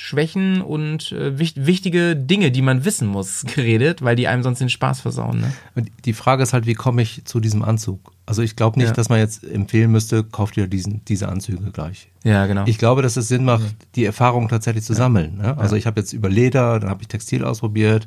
Schwächen 0.00 0.62
und 0.62 1.10
äh, 1.10 1.40
wich 1.40 1.54
wichtige 1.56 2.14
Dinge, 2.14 2.52
die 2.52 2.62
man 2.62 2.84
wissen 2.84 3.08
muss, 3.08 3.44
geredet, 3.54 4.00
weil 4.00 4.14
die 4.14 4.28
einem 4.28 4.44
sonst 4.44 4.60
den 4.60 4.70
Spaß 4.70 5.00
versauen. 5.00 5.40
Ne? 5.40 5.52
Und 5.74 5.90
die 6.04 6.12
Frage 6.12 6.44
ist 6.44 6.52
halt, 6.52 6.66
wie 6.66 6.74
komme 6.74 7.02
ich 7.02 7.24
zu 7.24 7.40
diesem 7.40 7.64
Anzug? 7.64 8.12
Also 8.28 8.42
ich 8.42 8.56
glaube 8.56 8.78
nicht, 8.78 8.88
Ja. 8.88 8.94
dass 8.94 9.08
man 9.08 9.18
jetzt 9.20 9.42
empfehlen 9.42 9.90
müsste, 9.90 10.22
kauft 10.22 10.56
ihr 10.58 10.66
diesen, 10.66 11.02
diese 11.06 11.28
Anzüge 11.30 11.70
gleich. 11.70 12.08
Ja, 12.24 12.46
genau. 12.46 12.64
Ich 12.66 12.76
glaube, 12.76 13.00
dass 13.00 13.16
es 13.16 13.28
Sinn 13.28 13.44
macht, 13.44 13.64
die 13.94 14.04
Erfahrung 14.04 14.48
tatsächlich 14.48 14.84
zu 14.84 14.92
sammeln. 14.92 15.38
Ne? 15.38 15.56
Also 15.56 15.76
ich 15.76 15.86
habe 15.86 15.98
jetzt 16.00 16.12
über 16.12 16.28
Leder, 16.28 16.78
dann 16.78 16.90
habe 16.90 17.00
ich 17.00 17.08
Textil 17.08 17.42
ausprobiert. 17.44 18.04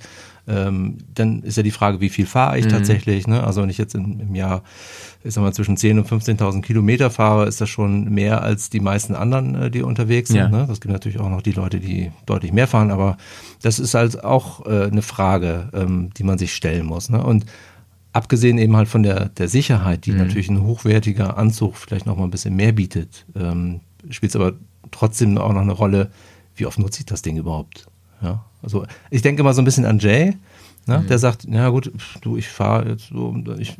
Ähm, 0.48 0.98
dann 1.15 1.41
ist 1.41 1.57
ja 1.57 1.64
die 1.64 1.72
Frage, 1.72 2.02
wie 2.02 2.10
viel 2.10 2.26
fahre 2.27 2.53
Mhm. 2.53 2.60
ich 2.60 2.68
tatsächlich. 2.68 3.26
Ne? 3.26 3.43
Also 3.43 3.64
wenn 3.64 3.69
ich 3.69 3.77
jetzt 3.80 3.95
im, 3.95 4.19
im 4.19 4.35
Jahr, 4.35 4.61
ich 5.23 5.34
sag 5.34 5.41
mal, 5.41 5.53
zwischen 5.53 5.76
10.000 5.77 5.98
und 5.99 6.07
15.000 6.07 6.61
Kilometer 6.61 7.10
fahre, 7.10 7.48
ist 7.48 7.60
das 7.61 7.69
schon 7.69 8.10
mehr 8.10 8.43
als 8.43 8.69
die 8.69 8.80
meisten 8.80 9.15
anderen, 9.15 9.56
äh, 9.56 9.72
die 9.72 9.81
unterwegs 9.81 10.30
sind. 10.30 10.38
Ja. 10.38 10.49
Ne? 10.49 10.65
Das 10.68 10.81
gibt 10.81 10.91
natürlich 10.93 11.19
auch 11.19 11.30
noch 11.30 11.41
die 11.41 11.53
Leute, 11.53 11.80
die 11.80 12.11
deutlich 12.27 12.53
mehr 12.53 12.68
fahren, 12.68 12.91
aber 12.91 13.18
das 13.64 13.80
ist 13.80 13.95
halt 13.95 14.23
auch 14.23 14.65
äh, 14.68 14.85
eine 14.85 15.02
Frage, 15.02 15.69
ähm, 15.73 16.10
die 16.18 16.23
man 16.23 16.38
sich 16.38 16.53
stellen 16.53 16.85
muss. 16.85 17.10
Ne? 17.10 17.23
Und 17.23 17.45
abgesehen 18.13 18.57
eben 18.57 18.75
halt 18.75 18.88
von 18.88 19.03
der, 19.03 19.29
der 19.29 19.47
Sicherheit, 19.47 19.99
Mhm. 19.99 20.01
die 20.01 20.11
natürlich 20.13 20.49
ein 20.49 20.63
hochwertiger 20.63 21.38
Anzug 21.38 21.75
vielleicht 21.77 22.05
noch 22.05 22.17
mal 22.17 22.25
ein 22.25 22.31
bisschen 22.31 22.55
mehr 22.55 22.71
bietet, 22.71 23.25
ähm, 23.35 23.81
spielt 24.09 24.31
es 24.31 24.35
aber 24.35 24.53
trotzdem 24.91 25.38
auch 25.38 25.53
noch 25.53 25.61
eine 25.61 25.71
Rolle, 25.73 26.11
wie 26.55 26.65
oft 26.65 26.79
nutze 26.79 26.99
ich 27.01 27.05
das 27.05 27.21
Ding 27.21 27.38
überhaupt? 27.38 27.88
Ja, 28.21 28.43
also 28.61 28.85
ich 29.09 29.21
denke 29.21 29.43
mal 29.43 29.53
so 29.53 29.61
ein 29.61 29.65
bisschen 29.65 29.85
an 29.85 29.99
Jay, 29.99 30.33
ne? 30.87 30.99
Mhm. 30.99 31.07
der 31.07 31.17
sagt, 31.19 31.45
ja 31.45 31.69
gut, 31.69 31.91
du, 32.21 32.37
ich 32.37 32.47
fahre 32.47 32.89
jetzt 32.89 33.07
so, 33.09 33.35
ich, 33.59 33.77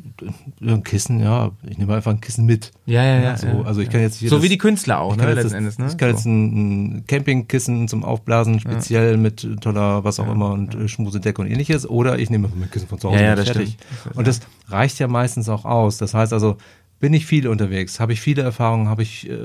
ein 0.60 0.82
Kissen, 0.82 1.20
ja, 1.20 1.50
ich 1.68 1.78
nehme 1.78 1.94
einfach 1.94 2.10
ein 2.12 2.20
Kissen 2.20 2.46
mit. 2.46 2.70
ja, 2.86 3.02
ja, 3.04 3.20
ja. 3.20 3.36
so, 3.36 3.46
ja. 3.46 3.62
also 3.62 3.80
ich 3.80 3.90
kann 3.90 4.00
jetzt 4.00 4.16
hier 4.18 4.28
so 4.30 4.36
das- 4.36 4.44
wie 4.44 4.48
die 4.48 4.58
Künstler 4.58 5.00
auch, 5.00 5.16
ne, 5.16 5.22
jetzt 5.24 5.34
letzten 5.34 5.48
das, 5.48 5.52
Endes. 5.58 5.78
Ne? 5.78 5.86
ich 5.90 5.96
kann 5.96 6.08
jetzt 6.10 6.22
so. 6.24 6.28
ein, 6.30 6.96
ein 6.98 7.06
Campingkissen 7.06 7.88
zum 7.88 8.04
Aufblasen, 8.04 8.60
speziell 8.60 9.16
mit 9.16 9.46
toller, 9.60 10.04
was 10.04 10.20
auch 10.20 10.30
immer, 10.30 10.52
und 10.52 10.74
äh, 10.74 10.88
Schmusedecke 10.88 11.40
und 11.42 11.48
ähnliches. 11.50 11.88
Oder 11.88 12.18
ich 12.18 12.30
nehme 12.30 12.48
mein 12.54 12.70
Kissen 12.70 12.88
von 12.88 12.98
zu 12.98 13.08
Hause 13.10 13.18
Ja, 13.18 13.24
ja, 13.24 13.30
und 13.32 13.38
das 13.38 13.48
fertig. 13.50 13.76
stimmt. 14.00 14.16
Und 14.16 14.26
das 14.26 14.40
reicht 14.68 14.98
ja 14.98 15.08
meistens 15.08 15.48
auch 15.48 15.64
aus. 15.64 15.98
Das 15.98 16.14
heißt 16.14 16.32
also, 16.32 16.56
bin 17.00 17.14
ich 17.14 17.26
viel 17.26 17.48
unterwegs, 17.48 17.98
habe 17.98 18.12
ich 18.12 18.20
viele 18.20 18.42
Erfahrungen, 18.42 18.88
habe 18.88 19.02
ich, 19.02 19.28
äh, 19.28 19.36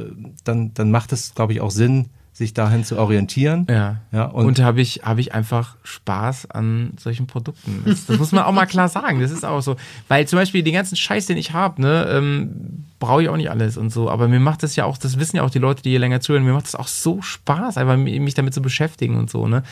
dann, 0.44 0.74
dann 0.76 0.92
macht 0.92 1.12
es, 1.12 1.34
glaube 1.34 1.54
ich, 1.54 1.62
auch 1.62 1.72
Sinn, 1.72 2.10
sich 2.38 2.54
dahin 2.54 2.84
zu 2.84 3.00
orientieren. 3.00 3.66
Ja. 3.68 3.96
Ja, 4.12 4.26
und 4.26 4.46
und- 4.46 4.60
habe 4.60 4.80
ich, 4.80 5.02
habe 5.04 5.20
ich 5.22 5.34
einfach 5.34 5.76
Spaß 5.84 6.52
an 6.52 6.92
solchen 7.00 7.26
Produkten. 7.26 7.82
Das, 7.84 8.06
das 8.06 8.20
muss 8.20 8.32
man 8.32 8.44
auch 8.44 8.52
mal 8.52 8.68
klar 8.68 8.90
sagen. 8.90 9.20
Das 9.20 9.32
ist 9.32 9.44
auch 9.44 9.62
so. 9.62 9.76
Weil 10.08 10.28
zum 10.28 10.38
Beispiel 10.38 10.62
den 10.62 10.76
ganzen 10.76 10.96
Scheiß, 10.96 11.26
den 11.26 11.38
ich 11.38 11.54
habe, 11.54 11.82
ne, 11.82 12.08
ähm, 12.12 12.86
brauche 13.00 13.22
ich 13.24 13.30
auch 13.30 13.38
nicht 13.38 13.50
alles 13.52 13.78
und 13.78 13.92
so. 13.92 14.10
Aber 14.10 14.28
mir 14.28 14.40
macht 14.40 14.64
das 14.64 14.76
ja 14.76 14.86
auch, 14.86 14.98
das 14.98 15.20
wissen 15.20 15.38
ja 15.38 15.44
auch 15.44 15.50
die 15.50 15.60
Leute, 15.60 15.84
die 15.84 15.92
hier 15.92 16.00
länger 16.00 16.20
zuhören, 16.22 16.44
mir 16.44 16.54
macht 16.54 16.66
das 16.66 16.76
auch 16.76 16.88
so 16.88 17.22
Spaß, 17.22 17.78
einfach 17.78 17.96
mi- 17.98 18.20
mich 18.20 18.34
damit 18.34 18.54
zu 18.54 18.62
beschäftigen 18.62 19.16
und 19.18 19.30
so, 19.30 19.48
ne. 19.48 19.64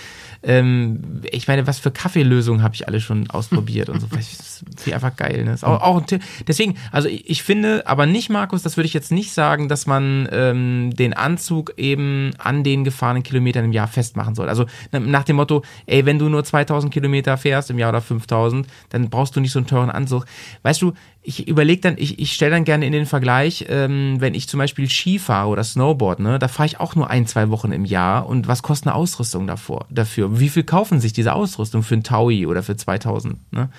Ähm, 0.43 1.21
ich 1.31 1.47
meine, 1.47 1.65
was 1.67 1.79
für 1.79 1.91
Kaffeelösungen 1.91 2.61
habe 2.61 2.75
ich 2.75 2.87
alle 2.87 3.01
schon 3.01 3.29
ausprobiert 3.29 3.89
und 3.89 3.99
so. 3.99 4.07
Das 4.07 4.19
ist 4.31 4.93
einfach 4.93 5.15
geil, 5.15 5.43
ne. 5.43 5.53
Ist 5.53 5.63
auch, 5.63 5.81
auch 5.81 5.97
ein. 6.11 6.19
Deswegen, 6.47 6.75
also 6.91 7.07
ich, 7.07 7.29
ich 7.29 7.43
finde, 7.43 7.87
aber 7.87 8.05
nicht, 8.05 8.29
Markus, 8.29 8.61
das 8.61 8.77
würde 8.77 8.85
ich 8.87 8.93
jetzt 8.93 9.11
nicht 9.11 9.33
sagen, 9.33 9.69
dass 9.69 9.87
man 9.87 10.29
ähm, 10.31 10.91
den 10.95 11.13
Anzug 11.13 11.73
eben 11.77 12.31
an 12.37 12.63
den 12.63 12.83
gefahrenen 12.83 13.23
Kilometern 13.23 13.65
im 13.65 13.71
Jahr 13.73 13.87
festmachen 13.87 14.35
soll. 14.35 14.49
Also 14.49 14.65
na- 14.91 14.99
nach 14.99 15.23
dem 15.23 15.37
Motto, 15.37 15.63
ey, 15.87 16.05
wenn 16.05 16.19
du 16.19 16.29
nur 16.29 16.43
2000 16.43 16.93
Kilometer 16.93 17.37
fährst 17.37 17.71
im 17.71 17.79
Jahr 17.79 17.89
oder 17.89 18.01
5000, 18.01 18.67
dann 18.89 19.09
brauchst 19.09 19.35
du 19.35 19.39
nicht 19.39 19.51
so 19.51 19.59
einen 19.59 19.67
teuren 19.67 19.89
Anzug. 19.89 20.25
Weißt 20.61 20.81
du, 20.81 20.93
ich 21.25 21.47
überlege 21.47 21.81
dann, 21.81 21.95
ich, 21.97 22.19
ich 22.19 22.33
stelle 22.33 22.51
dann 22.51 22.63
gerne 22.63 22.85
in 22.85 22.91
den 22.91 23.05
Vergleich, 23.05 23.65
ähm, 23.69 24.17
wenn 24.19 24.33
ich 24.35 24.47
zum 24.47 24.59
Beispiel 24.59 24.89
Ski 24.89 25.17
fahre 25.19 25.49
oder 25.49 25.63
Snowboard, 25.63 26.19
ne, 26.19 26.39
da 26.39 26.47
fahre 26.47 26.67
ich 26.67 26.79
auch 26.79 26.95
nur 26.95 27.09
ein, 27.09 27.25
zwei 27.25 27.49
Wochen 27.49 27.71
im 27.71 27.83
Jahr 27.83 28.27
und 28.27 28.47
was 28.47 28.61
kostet 28.61 28.87
eine 28.87 28.95
Ausrüstung 28.95 29.47
davor, 29.47 29.85
dafür? 29.89 30.39
Wie 30.39 30.49
viel 30.49 30.63
kaufen 30.63 30.99
sich 30.99 31.13
diese 31.13 31.33
Ausrüstung 31.33 31.83
für 31.83 31.95
ein 31.95 32.03
Taui 32.03 32.45
oder 32.45 32.63
für 32.63 32.75
2000, 32.75 33.37
ne? 33.51 33.69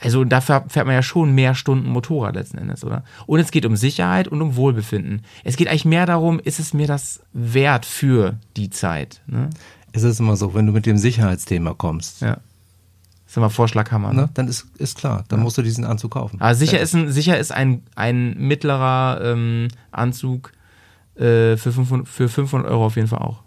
Also 0.00 0.24
dafür 0.24 0.64
fährt 0.68 0.86
man 0.86 0.94
ja 0.94 1.02
schon 1.02 1.34
mehr 1.34 1.56
Stunden 1.56 1.88
Motorrad 1.88 2.36
letzten 2.36 2.58
Endes, 2.58 2.84
oder? 2.84 3.02
Und 3.26 3.40
es 3.40 3.50
geht 3.50 3.66
um 3.66 3.74
Sicherheit 3.74 4.28
und 4.28 4.40
um 4.40 4.54
Wohlbefinden. 4.54 5.22
Es 5.42 5.56
geht 5.56 5.66
eigentlich 5.66 5.84
mehr 5.84 6.06
darum, 6.06 6.38
ist 6.38 6.60
es 6.60 6.72
mir 6.72 6.86
das 6.86 7.20
wert 7.32 7.84
für 7.84 8.36
die 8.56 8.70
Zeit? 8.70 9.22
Ne? 9.26 9.50
Es 9.90 10.04
ist 10.04 10.20
immer 10.20 10.36
so, 10.36 10.54
wenn 10.54 10.66
du 10.66 10.72
mit 10.72 10.86
dem 10.86 10.98
Sicherheitsthema 10.98 11.74
kommst, 11.74 12.20
Ja. 12.20 12.38
Das 13.28 13.34
ist 13.34 13.36
immer 13.36 13.50
Vorschlaghammer. 13.50 14.14
Ne? 14.14 14.22
ne, 14.22 14.30
dann 14.32 14.48
ist, 14.48 14.68
ist 14.78 14.96
klar, 14.96 15.22
dann 15.28 15.40
musst 15.40 15.58
du 15.58 15.62
diesen 15.62 15.84
Anzug 15.84 16.12
kaufen. 16.12 16.40
Aber 16.40 16.54
sicher 16.54 16.80
ist 16.80 16.94
ein, 16.94 17.12
sicher 17.12 17.38
ist 17.38 17.52
ein, 17.52 17.82
ein 17.94 18.38
mittlerer 18.38 19.20
ähm, 19.22 19.68
Anzug 19.90 20.52
äh, 21.14 21.58
für, 21.58 21.70
500, 21.72 22.08
für 22.08 22.30
500 22.30 22.70
Euro 22.70 22.86
auf 22.86 22.96
jeden 22.96 23.08
Fall 23.08 23.18
auch. 23.18 23.42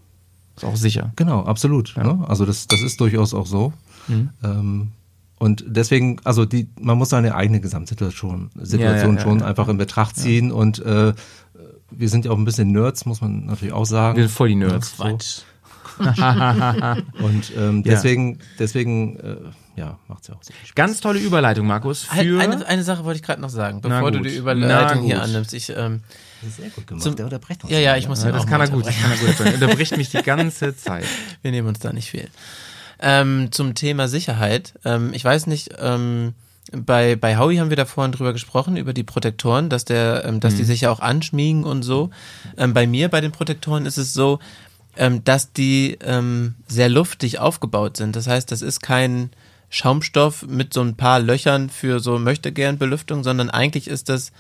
Ist 0.56 0.66
auch 0.66 0.76
sicher. 0.76 1.12
Genau, 1.16 1.46
absolut. 1.46 1.96
Ne? 1.98 2.24
Also 2.28 2.46
das, 2.46 2.68
das 2.68 2.84
ist 2.84 3.02
durchaus 3.02 3.34
auch 3.34 3.48
so. 3.48 3.74
Mhm. 4.08 4.30
Ähm, 4.44 4.92
und 5.40 5.66
deswegen, 5.68 6.18
also 6.26 6.46
die, 6.46 6.70
man 6.80 7.00
muss 7.00 7.10
seine 7.10 7.34
eigene 7.34 7.60
Gesamtsituation 7.60 8.52
Situation 8.62 9.16
Ja, 9.16 9.16
ja, 9.16 9.16
ja, 9.16 9.24
schon 9.24 9.40
ja. 9.40 9.46
einfach 9.48 9.68
in 9.68 9.78
Betracht 9.78 10.16
ziehen 10.16 10.52
und 10.52 10.78
äh, 10.86 11.14
wir 11.90 12.08
sind 12.10 12.26
ja 12.26 12.32
auch 12.32 12.38
ein 12.38 12.46
bisschen 12.46 12.72
Nerds, 12.72 13.08
muss 13.08 13.22
man 13.22 13.48
natürlich 13.48 13.74
auch 13.74 13.86
sagen. 13.86 14.18
Wir 14.18 14.26
sind 14.26 14.36
voll 14.36 14.50
die 14.50 14.56
Nerds. 14.56 14.96
So. 14.96 15.04
Quatsch. 15.06 15.42
Und 16.00 17.52
ähm, 17.58 17.78
Ja. 17.78 17.92
deswegen, 17.94 18.40
deswegen, 18.60 19.18
äh, 19.18 19.36
ja, 19.82 19.98
macht's 20.08 20.28
ja 20.28 20.36
auch 20.36 20.44
so. 20.44 20.54
Ganz 20.76 21.02
tolle 21.02 21.20
Überleitung, 21.20 21.66
Markus. 21.66 22.04
Für 22.04 22.40
eine, 22.40 22.66
eine 22.66 22.84
Sache 22.84 23.04
wollte 23.04 23.18
ich 23.18 23.24
gerade 23.24 23.42
noch 23.42 23.50
sagen, 23.50 23.82
bevor 23.82 24.12
du 24.12 24.20
die 24.22 24.36
Überleitung 24.36 25.04
hier 25.04 25.22
annimmst. 25.22 25.54
Ich, 25.54 25.70
ähm, 25.76 26.02
Sehr 26.48 26.70
gut 26.70 26.88
gemacht. 26.88 27.04
Zum- 27.04 27.16
Der 27.16 27.26
unterbrecht 27.26 27.64
uns 27.64 27.72
ja, 27.74 27.80
ja, 27.80 27.98
ich 27.98 28.08
muss 28.08 28.24
ja, 28.24 28.32
das 28.32 28.44
auch 28.44 28.48
kann 28.48 28.60
mal 28.60 28.68
er 28.68 28.72
gut. 28.72 28.86
Das 28.86 28.96
kann 28.96 29.12
er 29.12 29.18
gut. 29.18 29.40
Er 29.40 29.54
unterbricht 29.56 29.98
mich 29.98 30.10
die 30.12 30.22
ganze 30.22 30.76
Zeit. 30.78 31.04
Wir 31.42 31.52
nehmen 31.52 31.68
uns 31.68 31.80
da 31.80 31.92
nicht 31.92 32.10
viel. 32.12 32.30
Ähm, 33.00 33.52
zum 33.52 33.74
Thema 33.74 34.08
Sicherheit. 34.08 34.74
Ähm, 34.86 35.12
ich 35.14 35.26
weiß 35.26 35.48
nicht, 35.48 35.72
ähm, 35.80 36.34
bei, 36.72 37.16
bei 37.16 37.38
Howie 37.38 37.60
haben 37.60 37.70
wir 37.72 37.76
da 37.76 37.86
vorhin 37.86 38.12
drüber 38.12 38.32
gesprochen, 38.32 38.78
über 38.78 38.94
die 38.94 39.04
Protektoren, 39.04 39.70
dass 39.70 39.84
der, 39.84 40.24
ähm, 40.26 40.40
dass 40.40 40.56
die 40.56 40.64
sich 40.64 40.82
ja 40.82 40.92
auch 40.92 41.00
anschmiegen 41.00 41.64
und 41.64 41.82
so. 41.84 42.12
Ähm, 42.58 42.74
bei 42.74 42.86
mir, 42.88 43.10
bei 43.10 43.20
den 43.20 43.32
Protektoren 43.32 43.86
ist 43.88 43.98
es 43.98 44.14
so, 44.14 44.40
ähm, 44.96 45.24
dass 45.24 45.52
die 45.52 45.98
ähm, 46.04 46.56
sehr 46.68 46.88
luftig 46.90 47.40
aufgebaut 47.40 47.98
sind. 47.98 48.16
Das 48.16 48.28
heißt, 48.28 48.52
das 48.52 48.62
ist 48.62 48.82
kein 48.82 49.32
Schaumstoff 49.72 50.46
mit 50.46 50.74
so 50.74 50.82
ein 50.82 50.96
paar 50.96 51.20
Löchern 51.20 51.70
für 51.70 52.00
so 52.00 52.20
möchtegern 52.20 52.78
Belüftung, 52.78 53.24
sondern 53.24 53.50
eigentlich 53.50 53.88
ist 53.88 54.10
das 54.10 54.32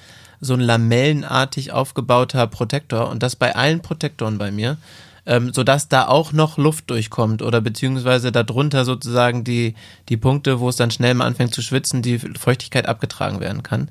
so 0.41 0.53
ein 0.53 0.59
lamellenartig 0.59 1.71
aufgebauter 1.71 2.45
Protektor 2.47 3.09
und 3.09 3.23
das 3.23 3.35
bei 3.35 3.55
allen 3.55 3.81
Protektoren 3.81 4.37
bei 4.37 4.51
mir, 4.51 4.77
ähm, 5.25 5.53
sodass 5.53 5.87
da 5.87 6.07
auch 6.07 6.33
noch 6.33 6.57
Luft 6.57 6.89
durchkommt 6.89 7.41
oder 7.41 7.61
beziehungsweise 7.61 8.31
darunter 8.31 8.83
sozusagen 8.83 9.43
die, 9.45 9.75
die 10.09 10.17
Punkte, 10.17 10.59
wo 10.59 10.67
es 10.67 10.75
dann 10.75 10.91
schnell 10.91 11.13
mal 11.13 11.27
anfängt 11.27 11.53
zu 11.53 11.61
schwitzen, 11.61 12.01
die 12.01 12.19
Feuchtigkeit 12.19 12.87
abgetragen 12.87 13.39
werden 13.39 13.63
kann. 13.63 13.89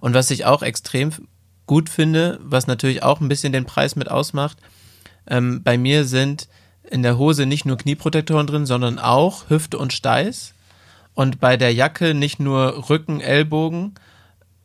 Und 0.00 0.14
was 0.14 0.30
ich 0.30 0.46
auch 0.46 0.62
extrem 0.62 1.10
gut 1.66 1.90
finde, 1.90 2.38
was 2.42 2.66
natürlich 2.66 3.02
auch 3.02 3.20
ein 3.20 3.28
bisschen 3.28 3.52
den 3.52 3.66
Preis 3.66 3.94
mit 3.94 4.10
ausmacht, 4.10 4.56
ähm, 5.26 5.62
bei 5.62 5.76
mir 5.76 6.06
sind 6.06 6.48
in 6.90 7.02
der 7.02 7.18
Hose 7.18 7.44
nicht 7.44 7.66
nur 7.66 7.76
Knieprotektoren 7.76 8.46
drin, 8.46 8.64
sondern 8.64 8.98
auch 8.98 9.50
Hüfte 9.50 9.76
und 9.76 9.92
Steiß. 9.92 10.54
Und 11.18 11.40
bei 11.40 11.56
der 11.56 11.74
Jacke 11.74 12.14
nicht 12.14 12.38
nur 12.38 12.88
Rücken, 12.88 13.20
Ellbogen 13.20 13.94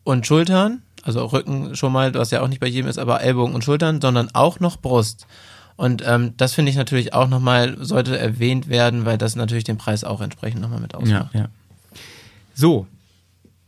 und 0.04 0.24
Schultern, 0.24 0.82
also 1.02 1.26
Rücken 1.26 1.74
schon 1.74 1.92
mal, 1.92 2.14
was 2.14 2.30
ja 2.30 2.42
auch 2.42 2.46
nicht 2.46 2.60
bei 2.60 2.68
jedem 2.68 2.88
ist, 2.88 2.96
aber 2.96 3.22
Ellbogen 3.22 3.56
und 3.56 3.64
Schultern, 3.64 4.00
sondern 4.00 4.30
auch 4.34 4.60
noch 4.60 4.76
Brust. 4.76 5.26
Und 5.74 6.04
ähm, 6.06 6.34
das 6.36 6.54
finde 6.54 6.70
ich 6.70 6.76
natürlich 6.76 7.12
auch 7.12 7.26
nochmal, 7.26 7.76
sollte 7.80 8.16
erwähnt 8.16 8.68
werden, 8.68 9.04
weil 9.04 9.18
das 9.18 9.34
natürlich 9.34 9.64
den 9.64 9.78
Preis 9.78 10.04
auch 10.04 10.20
entsprechend 10.20 10.60
nochmal 10.62 10.78
mit 10.78 10.92
Ja, 10.92 10.98
ausmacht. 11.00 11.34
ja. 11.34 11.48
So, 12.54 12.86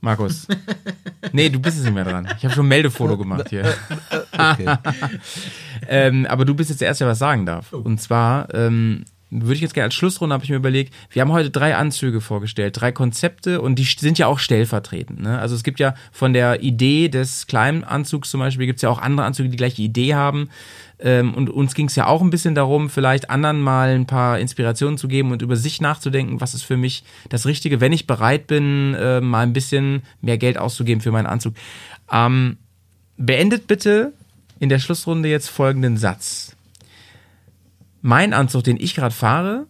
Markus. 0.00 0.46
nee, 1.32 1.48
du 1.48 1.58
bist 1.58 1.78
es 1.78 1.82
nicht 1.82 1.92
mehr 1.92 2.04
dran. 2.04 2.28
Ich 2.38 2.44
habe 2.44 2.54
schon 2.54 2.66
ein 2.66 2.68
Meldefoto 2.68 3.18
gemacht 3.18 3.48
hier. 3.50 3.64
Okay. 4.32 4.76
Ähm, 5.88 6.24
aber 6.26 6.44
du 6.44 6.54
bist 6.54 6.70
jetzt 6.70 6.80
der 6.82 6.88
Erste, 6.88 7.04
der 7.04 7.10
was 7.12 7.18
sagen 7.18 7.46
darf. 7.46 7.72
Und 7.72 8.00
zwar 8.00 8.52
ähm, 8.54 9.06
würde 9.30 9.54
ich 9.54 9.60
jetzt 9.60 9.74
gerne 9.74 9.86
als 9.86 9.94
Schlussrunde, 9.94 10.34
habe 10.34 10.44
ich 10.44 10.50
mir 10.50 10.56
überlegt, 10.56 10.94
wir 11.10 11.22
haben 11.22 11.32
heute 11.32 11.50
drei 11.50 11.74
Anzüge 11.74 12.20
vorgestellt, 12.20 12.80
drei 12.80 12.92
Konzepte 12.92 13.60
und 13.60 13.76
die 13.76 13.84
sind 13.84 14.18
ja 14.18 14.28
auch 14.28 14.38
stellvertretend. 14.38 15.20
Ne? 15.20 15.38
Also 15.38 15.56
es 15.56 15.64
gibt 15.64 15.80
ja 15.80 15.94
von 16.12 16.32
der 16.32 16.62
Idee 16.62 17.08
des 17.08 17.48
kleinen 17.48 17.82
Anzugs 17.82 18.30
zum 18.30 18.40
Beispiel, 18.40 18.66
gibt 18.66 18.78
es 18.78 18.82
ja 18.82 18.90
auch 18.90 19.00
andere 19.00 19.26
Anzüge, 19.26 19.48
die 19.48 19.56
gleiche 19.56 19.82
Idee 19.82 20.14
haben. 20.14 20.48
Ähm, 20.98 21.34
und 21.34 21.50
uns 21.50 21.74
ging 21.74 21.88
es 21.88 21.96
ja 21.96 22.06
auch 22.06 22.22
ein 22.22 22.30
bisschen 22.30 22.54
darum, 22.54 22.88
vielleicht 22.88 23.28
anderen 23.28 23.60
mal 23.60 23.88
ein 23.88 24.06
paar 24.06 24.38
Inspirationen 24.38 24.96
zu 24.96 25.08
geben 25.08 25.32
und 25.32 25.42
über 25.42 25.56
sich 25.56 25.80
nachzudenken, 25.80 26.40
was 26.40 26.54
ist 26.54 26.62
für 26.62 26.76
mich 26.76 27.02
das 27.28 27.46
Richtige, 27.46 27.80
wenn 27.80 27.92
ich 27.92 28.06
bereit 28.06 28.46
bin, 28.46 28.94
äh, 28.94 29.20
mal 29.20 29.42
ein 29.42 29.52
bisschen 29.52 30.02
mehr 30.20 30.38
Geld 30.38 30.56
auszugeben 30.56 31.00
für 31.00 31.10
meinen 31.10 31.26
Anzug. 31.26 31.54
Ähm, 32.12 32.58
beendet 33.16 33.66
bitte 33.66 34.12
in 34.60 34.68
der 34.68 34.78
Schlussrunde 34.78 35.28
jetzt 35.28 35.48
folgenden 35.48 35.96
Satz. 35.96 36.56
Mein 38.06 38.34
Anzug, 38.34 38.62
den 38.62 38.76
ich 38.78 38.94
gerade 38.94 39.12
fahre, 39.12 39.66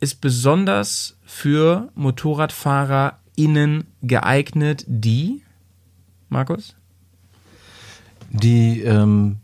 ist 0.00 0.20
besonders 0.20 1.16
für 1.24 1.92
MotorradfahrerInnen 1.94 3.84
geeignet, 4.02 4.84
die, 4.88 5.42
Markus? 6.28 6.74
die 8.30 8.80
ähm, 8.80 9.36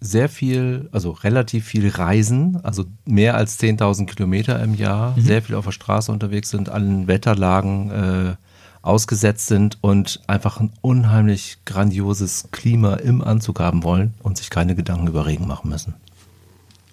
sehr 0.00 0.30
viel, 0.30 0.88
also 0.90 1.10
relativ 1.10 1.66
viel 1.66 1.86
reisen, 1.90 2.64
also 2.64 2.86
mehr 3.04 3.34
als 3.34 3.60
10.000 3.60 4.06
Kilometer 4.06 4.62
im 4.62 4.74
Jahr, 4.74 5.14
sehr 5.18 5.42
viel 5.42 5.54
auf 5.56 5.66
der 5.66 5.72
Straße 5.72 6.10
unterwegs 6.10 6.48
sind, 6.48 6.70
allen 6.70 7.08
Wetterlagen 7.08 7.90
äh, 7.90 8.36
ausgesetzt 8.80 9.48
sind 9.48 9.76
und 9.82 10.22
einfach 10.28 10.60
ein 10.60 10.72
unheimlich 10.80 11.58
grandioses 11.66 12.48
Klima 12.52 12.94
im 12.94 13.22
Anzug 13.22 13.60
haben 13.60 13.84
wollen 13.84 14.14
und 14.22 14.38
sich 14.38 14.48
keine 14.48 14.74
Gedanken 14.74 15.08
über 15.08 15.26
Regen 15.26 15.46
machen 15.46 15.68
müssen. 15.68 15.92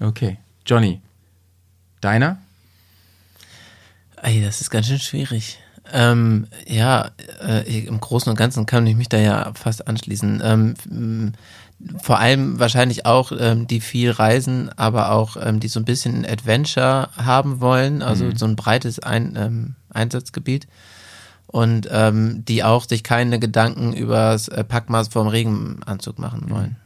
Okay. 0.03 0.37
Johnny, 0.65 1.01
deiner? 2.01 2.37
Ey, 4.21 4.43
das 4.43 4.59
ist 4.59 4.69
ganz 4.69 4.87
schön 4.87 4.99
schwierig. 4.99 5.59
Ähm, 5.91 6.47
ja, 6.67 7.11
äh, 7.41 7.85
im 7.85 7.99
Großen 7.99 8.29
und 8.29 8.37
Ganzen 8.37 8.65
kann 8.65 8.87
ich 8.87 8.95
mich 8.95 9.09
da 9.09 9.17
ja 9.17 9.53
fast 9.53 9.87
anschließen. 9.87 10.41
Ähm, 10.43 11.33
vor 12.01 12.19
allem 12.19 12.59
wahrscheinlich 12.59 13.05
auch 13.05 13.31
ähm, 13.37 13.67
die 13.67 13.81
viel 13.81 14.11
reisen, 14.11 14.69
aber 14.77 15.11
auch 15.11 15.37
ähm, 15.41 15.59
die 15.59 15.67
so 15.67 15.79
ein 15.79 15.85
bisschen 15.85 16.25
Adventure 16.25 17.09
haben 17.17 17.61
wollen, 17.61 18.01
also 18.01 18.29
so 18.35 18.45
ein 18.45 18.55
breites 18.55 18.99
ein, 18.99 19.35
ähm, 19.37 19.75
Einsatzgebiet 19.89 20.67
und 21.47 21.87
ähm, 21.91 22.43
die 22.45 22.63
auch 22.63 22.87
sich 22.87 23.03
keine 23.03 23.39
Gedanken 23.39 23.93
über 23.93 24.31
das 24.31 24.47
äh, 24.47 24.63
Packmaß 24.63 25.09
vom 25.09 25.27
Regenanzug 25.27 26.19
machen 26.19 26.49
wollen. 26.49 26.77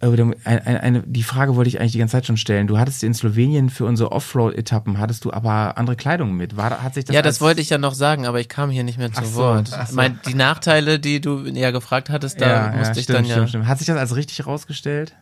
Eine, 0.00 0.82
eine, 0.82 1.02
die 1.06 1.22
Frage 1.22 1.56
wollte 1.56 1.68
ich 1.68 1.80
eigentlich 1.80 1.92
die 1.92 1.98
ganze 1.98 2.12
Zeit 2.12 2.26
schon 2.26 2.36
stellen. 2.36 2.66
Du 2.66 2.78
hattest 2.78 3.02
in 3.02 3.14
Slowenien 3.14 3.70
für 3.70 3.86
unsere 3.86 4.12
Offroad-Etappen, 4.12 4.98
hattest 4.98 5.24
du 5.24 5.32
aber 5.32 5.78
andere 5.78 5.96
Kleidung 5.96 6.34
mit. 6.34 6.58
War, 6.58 6.82
hat 6.82 6.94
sich 6.94 7.06
das 7.06 7.14
ja, 7.14 7.22
das 7.22 7.40
wollte 7.40 7.62
ich 7.62 7.70
ja 7.70 7.78
noch 7.78 7.94
sagen, 7.94 8.26
aber 8.26 8.38
ich 8.38 8.50
kam 8.50 8.68
hier 8.68 8.84
nicht 8.84 8.98
mehr 8.98 9.12
zu 9.12 9.24
so, 9.24 9.36
Wort. 9.36 9.68
so. 9.68 9.94
Mein, 9.94 10.20
die 10.26 10.34
Nachteile, 10.34 10.98
die 10.98 11.22
du 11.22 11.46
ja 11.46 11.70
gefragt 11.70 12.10
hattest, 12.10 12.40
da 12.40 12.48
ja, 12.48 12.76
musste 12.76 12.92
ja, 12.92 12.98
ich 12.98 13.04
stimmt, 13.04 13.18
dann 13.18 13.24
ja. 13.24 13.32
stimmt, 13.34 13.48
stimmt. 13.48 13.66
Hat 13.66 13.78
sich 13.78 13.86
das 13.86 13.96
als 13.96 14.14
richtig 14.14 14.40
herausgestellt? 14.40 15.14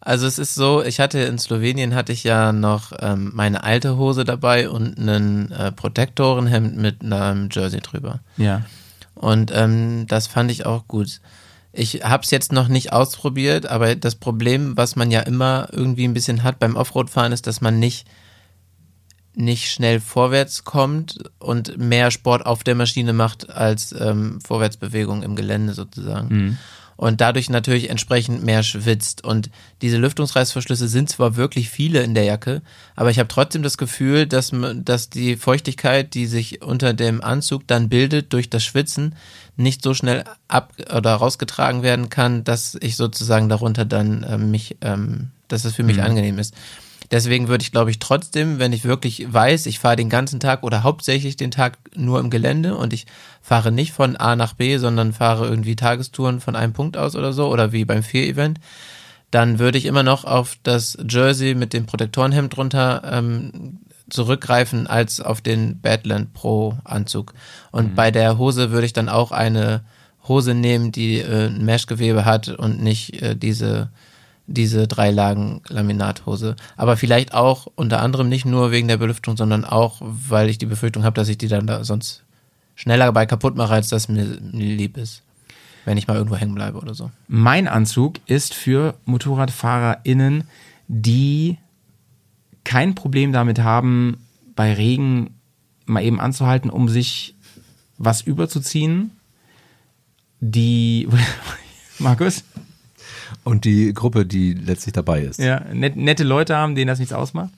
Also 0.00 0.26
es 0.26 0.38
ist 0.38 0.54
so, 0.54 0.82
ich 0.82 1.00
hatte 1.00 1.20
in 1.20 1.38
Slowenien 1.38 1.94
hatte 1.94 2.12
ich 2.12 2.24
ja 2.24 2.52
noch 2.52 2.92
ähm, 3.00 3.30
meine 3.34 3.64
alte 3.64 3.96
Hose 3.96 4.24
dabei 4.24 4.68
und 4.68 4.98
einen 4.98 5.50
äh, 5.52 5.72
Protektorenhemd 5.72 6.76
mit 6.76 7.02
einem 7.02 7.48
Jersey 7.50 7.80
drüber. 7.80 8.20
Ja. 8.36 8.62
Und 9.14 9.50
ähm, 9.54 10.06
das 10.06 10.26
fand 10.26 10.50
ich 10.50 10.66
auch 10.66 10.86
gut. 10.88 11.20
Ich 11.76 12.04
habe 12.04 12.22
es 12.22 12.30
jetzt 12.30 12.52
noch 12.52 12.68
nicht 12.68 12.92
ausprobiert, 12.92 13.66
aber 13.66 13.96
das 13.96 14.14
Problem, 14.14 14.76
was 14.76 14.94
man 14.94 15.10
ja 15.10 15.20
immer 15.20 15.68
irgendwie 15.72 16.04
ein 16.06 16.14
bisschen 16.14 16.44
hat 16.44 16.58
beim 16.60 16.76
Offroad-Fahren, 16.76 17.32
ist, 17.32 17.46
dass 17.46 17.60
man 17.60 17.78
nicht 17.78 18.06
nicht 19.36 19.68
schnell 19.70 19.98
vorwärts 19.98 20.62
kommt 20.64 21.18
und 21.40 21.76
mehr 21.76 22.12
Sport 22.12 22.46
auf 22.46 22.62
der 22.62 22.76
Maschine 22.76 23.12
macht 23.12 23.50
als 23.50 23.92
ähm, 23.98 24.38
Vorwärtsbewegung 24.46 25.24
im 25.24 25.34
Gelände 25.34 25.74
sozusagen. 25.74 26.30
Und 26.96 27.20
dadurch 27.20 27.50
natürlich 27.50 27.90
entsprechend 27.90 28.44
mehr 28.44 28.62
schwitzt. 28.62 29.24
Und 29.24 29.50
diese 29.82 29.96
Lüftungsreißverschlüsse 29.98 30.88
sind 30.88 31.08
zwar 31.08 31.36
wirklich 31.36 31.70
viele 31.70 32.02
in 32.02 32.14
der 32.14 32.24
Jacke, 32.24 32.62
aber 32.96 33.10
ich 33.10 33.18
habe 33.18 33.28
trotzdem 33.28 33.62
das 33.62 33.78
Gefühl, 33.78 34.26
dass, 34.26 34.52
dass 34.74 35.10
die 35.10 35.36
Feuchtigkeit, 35.36 36.14
die 36.14 36.26
sich 36.26 36.62
unter 36.62 36.94
dem 36.94 37.22
Anzug 37.22 37.66
dann 37.66 37.88
bildet 37.88 38.32
durch 38.32 38.50
das 38.50 38.64
Schwitzen, 38.64 39.14
nicht 39.56 39.82
so 39.82 39.94
schnell 39.94 40.24
ab 40.48 40.72
oder 40.94 41.14
rausgetragen 41.14 41.82
werden 41.82 42.08
kann, 42.08 42.44
dass 42.44 42.76
ich 42.80 42.96
sozusagen 42.96 43.48
darunter 43.48 43.84
dann 43.84 44.26
ähm, 44.28 44.50
mich, 44.50 44.76
ähm, 44.80 45.30
dass 45.48 45.64
es 45.64 45.74
für 45.74 45.84
mich 45.84 46.02
angenehm 46.02 46.38
ist. 46.38 46.54
Deswegen 47.14 47.46
würde 47.46 47.62
ich, 47.62 47.70
glaube 47.70 47.92
ich, 47.92 48.00
trotzdem, 48.00 48.58
wenn 48.58 48.72
ich 48.72 48.82
wirklich 48.84 49.32
weiß, 49.32 49.66
ich 49.66 49.78
fahre 49.78 49.94
den 49.94 50.08
ganzen 50.08 50.40
Tag 50.40 50.64
oder 50.64 50.82
hauptsächlich 50.82 51.36
den 51.36 51.52
Tag 51.52 51.78
nur 51.94 52.18
im 52.18 52.28
Gelände 52.28 52.76
und 52.76 52.92
ich 52.92 53.06
fahre 53.40 53.70
nicht 53.70 53.92
von 53.92 54.16
A 54.16 54.34
nach 54.34 54.54
B, 54.54 54.78
sondern 54.78 55.12
fahre 55.12 55.46
irgendwie 55.46 55.76
Tagestouren 55.76 56.40
von 56.40 56.56
einem 56.56 56.72
Punkt 56.72 56.96
aus 56.96 57.14
oder 57.14 57.32
so 57.32 57.46
oder 57.46 57.70
wie 57.70 57.84
beim 57.84 58.02
Vier-Event, 58.02 58.58
dann 59.30 59.60
würde 59.60 59.78
ich 59.78 59.84
immer 59.86 60.02
noch 60.02 60.24
auf 60.24 60.56
das 60.64 60.98
Jersey 61.08 61.54
mit 61.54 61.72
dem 61.72 61.86
Protektorenhemd 61.86 62.56
drunter 62.56 63.02
ähm, 63.08 63.78
zurückgreifen 64.10 64.88
als 64.88 65.20
auf 65.20 65.40
den 65.40 65.80
Badland 65.80 66.34
Pro 66.34 66.78
Anzug. 66.82 67.32
Und 67.70 67.94
bei 67.94 68.10
der 68.10 68.38
Hose 68.38 68.72
würde 68.72 68.86
ich 68.86 68.92
dann 68.92 69.08
auch 69.08 69.30
eine 69.30 69.84
Hose 70.26 70.52
nehmen, 70.52 70.90
die 70.90 71.20
äh, 71.20 71.46
ein 71.46 71.64
Meshgewebe 71.64 72.24
hat 72.24 72.48
und 72.48 72.82
nicht 72.82 73.22
äh, 73.22 73.36
diese 73.36 73.90
diese 74.46 74.86
drei 74.86 75.10
Lagen 75.10 75.62
Laminathose. 75.68 76.56
Aber 76.76 76.96
vielleicht 76.96 77.34
auch 77.34 77.66
unter 77.74 78.00
anderem 78.00 78.28
nicht 78.28 78.44
nur 78.44 78.70
wegen 78.70 78.88
der 78.88 78.98
Belüftung, 78.98 79.36
sondern 79.36 79.64
auch, 79.64 79.98
weil 80.00 80.48
ich 80.48 80.58
die 80.58 80.66
Befürchtung 80.66 81.04
habe, 81.04 81.14
dass 81.14 81.28
ich 81.28 81.38
die 81.38 81.48
dann 81.48 81.66
da 81.66 81.84
sonst 81.84 82.24
schneller 82.74 83.12
bei 83.12 83.26
kaputt 83.26 83.56
mache, 83.56 83.74
als 83.74 83.88
das 83.88 84.08
mir, 84.08 84.24
lieb 84.24 84.96
ist. 84.96 85.22
Wenn 85.84 85.98
ich 85.98 86.08
mal 86.08 86.16
irgendwo 86.16 86.36
hängen 86.36 86.54
bleibe 86.54 86.78
oder 86.78 86.94
so. 86.94 87.10
Mein 87.28 87.68
Anzug 87.68 88.18
ist 88.26 88.54
für 88.54 88.94
MotorradfahrerInnen, 89.04 90.44
die 90.88 91.58
kein 92.64 92.94
Problem 92.94 93.32
damit 93.32 93.58
haben, 93.58 94.18
bei 94.56 94.72
Regen 94.72 95.34
mal 95.84 96.02
eben 96.02 96.20
anzuhalten, 96.20 96.70
um 96.70 96.88
sich 96.88 97.34
was 97.98 98.22
überzuziehen. 98.22 99.10
Die, 100.40 101.08
Markus? 101.98 102.44
Und 103.44 103.64
die 103.64 103.92
Gruppe, 103.92 104.26
die 104.26 104.54
letztlich 104.54 104.94
dabei 104.94 105.20
ist. 105.20 105.38
Ja, 105.38 105.60
net, 105.72 105.96
nette 105.96 106.24
Leute 106.24 106.56
haben, 106.56 106.74
denen 106.74 106.88
das 106.88 106.98
nichts 106.98 107.12
ausmacht. 107.12 107.52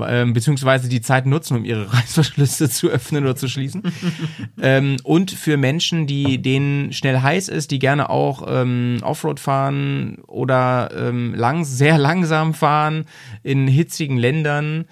Ähm, 0.00 0.32
beziehungsweise 0.32 0.88
die 0.88 1.02
Zeit 1.02 1.26
nutzen, 1.26 1.56
um 1.56 1.64
ihre 1.64 1.92
Reißverschlüsse 1.92 2.70
zu 2.70 2.88
öffnen 2.88 3.24
oder 3.24 3.36
zu 3.36 3.48
schließen. 3.48 3.82
ähm, 4.62 4.96
und 5.04 5.30
für 5.30 5.56
Menschen, 5.56 6.06
die 6.06 6.40
denen 6.40 6.92
schnell 6.92 7.20
heiß 7.20 7.48
ist, 7.48 7.70
die 7.70 7.78
gerne 7.78 8.08
auch 8.08 8.44
ähm, 8.48 8.98
Offroad 9.02 9.38
fahren 9.38 10.18
oder 10.26 10.90
ähm, 10.96 11.34
lang, 11.34 11.64
sehr 11.64 11.98
langsam 11.98 12.54
fahren 12.54 13.04
in 13.42 13.68
hitzigen 13.68 14.16
Ländern, 14.16 14.86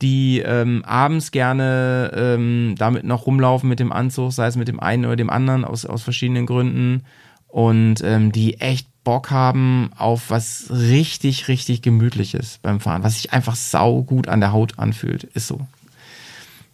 die 0.00 0.38
ähm, 0.38 0.82
abends 0.84 1.30
gerne 1.30 2.12
ähm, 2.14 2.74
damit 2.78 3.04
noch 3.04 3.26
rumlaufen 3.26 3.68
mit 3.68 3.80
dem 3.80 3.92
Anzug, 3.92 4.32
sei 4.32 4.46
es 4.46 4.56
mit 4.56 4.68
dem 4.68 4.80
einen 4.80 5.04
oder 5.04 5.16
dem 5.16 5.28
anderen 5.28 5.64
aus, 5.64 5.84
aus 5.84 6.02
verschiedenen 6.02 6.46
Gründen 6.46 7.02
und 7.48 7.96
ähm, 8.04 8.30
die 8.30 8.60
echt 8.60 8.88
Bock 9.08 9.30
haben 9.30 9.90
auf 9.96 10.28
was 10.28 10.66
richtig, 10.68 11.48
richtig 11.48 11.80
Gemütliches 11.80 12.58
beim 12.60 12.78
Fahren, 12.78 13.02
was 13.04 13.14
sich 13.14 13.32
einfach 13.32 13.56
sau 13.56 14.02
gut 14.02 14.28
an 14.28 14.40
der 14.40 14.52
Haut 14.52 14.78
anfühlt. 14.78 15.24
Ist 15.24 15.46
so. 15.46 15.66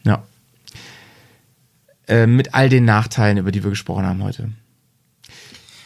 Ja. 0.03 0.25
Äh, 2.09 2.27
mit 2.27 2.53
all 2.53 2.69
den 2.69 2.87
Nachteilen, 2.87 3.39
über 3.39 3.53
die 3.53 3.63
wir 3.63 3.71
gesprochen 3.71 4.05
haben 4.05 4.25
heute. 4.25 4.51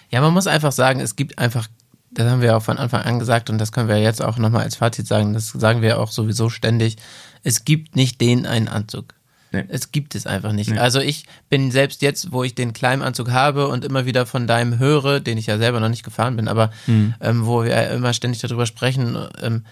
Ja, 0.09 0.23
man 0.23 0.33
muss 0.33 0.47
einfach 0.47 0.73
sagen, 0.73 1.01
es 1.01 1.17
gibt 1.17 1.39
einfach, 1.39 1.69
das 2.13 2.31
haben 2.31 2.41
wir 2.41 2.57
auch 2.57 2.63
von 2.63 2.79
Anfang 2.79 3.03
an 3.03 3.19
gesagt 3.19 3.51
und 3.51 3.59
das 3.59 3.71
können 3.71 3.91
wir 3.91 3.99
jetzt 3.99 4.23
auch 4.23 4.39
nochmal 4.39 4.63
als 4.63 4.77
Fazit 4.77 5.07
sagen, 5.07 5.35
das 5.35 5.51
sagen 5.51 5.83
wir 5.83 6.01
auch 6.01 6.11
sowieso 6.11 6.49
ständig, 6.49 6.97
es 7.43 7.67
gibt 7.67 7.95
nicht 7.95 8.23
den 8.23 8.47
einen 8.47 8.69
Anzug. 8.69 9.13
Nee. 9.53 9.65
Es 9.69 9.93
gibt 9.93 10.15
es 10.15 10.27
einfach 10.27 10.53
nicht. 10.53 10.77
Also 10.79 11.01
ich 11.01 11.25
bin 11.49 11.71
selbst 11.71 12.03
jetzt, 12.03 12.33
wo 12.33 12.45
ich 12.45 12.55
den 12.55 12.73
Kleimanzug 12.73 13.31
habe 13.31 13.69
und 13.69 13.85
immer 13.85 14.05
wieder 14.07 14.27
von 14.27 14.47
deinem 14.47 14.79
höre, 14.79 15.21
den 15.21 15.39
ich 15.39 15.47
ja 15.47 15.57
selber 15.59 15.81
noch 15.81 15.89
nicht 15.89 16.03
gefahren 16.05 16.37
bin, 16.37 16.49
aber 16.49 16.71
Mhm. 16.87 17.15
ähm, 17.21 17.47
wo 17.47 17.65
wir 17.65 17.91
immer 17.91 18.13
ständig 18.13 18.41
darüber 18.41 18.67
sprechen, 18.67 19.17
ähm, 19.41 19.65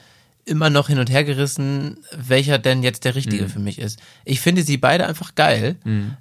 immer 0.49 0.71
noch 0.71 0.87
hin 0.87 1.01
und 1.01 1.11
her 1.11 1.25
gerissen, 1.25 1.99
welcher 2.17 2.59
denn 2.59 2.85
jetzt 2.85 3.05
der 3.05 3.17
richtige 3.17 3.45
Mhm. 3.45 3.49
für 3.49 3.59
mich 3.59 3.81
ist. 3.81 3.99
Ich 4.25 4.41
finde 4.41 4.63
sie 4.63 4.77
beide 4.77 5.07
einfach 5.09 5.35
geil, 5.35 5.75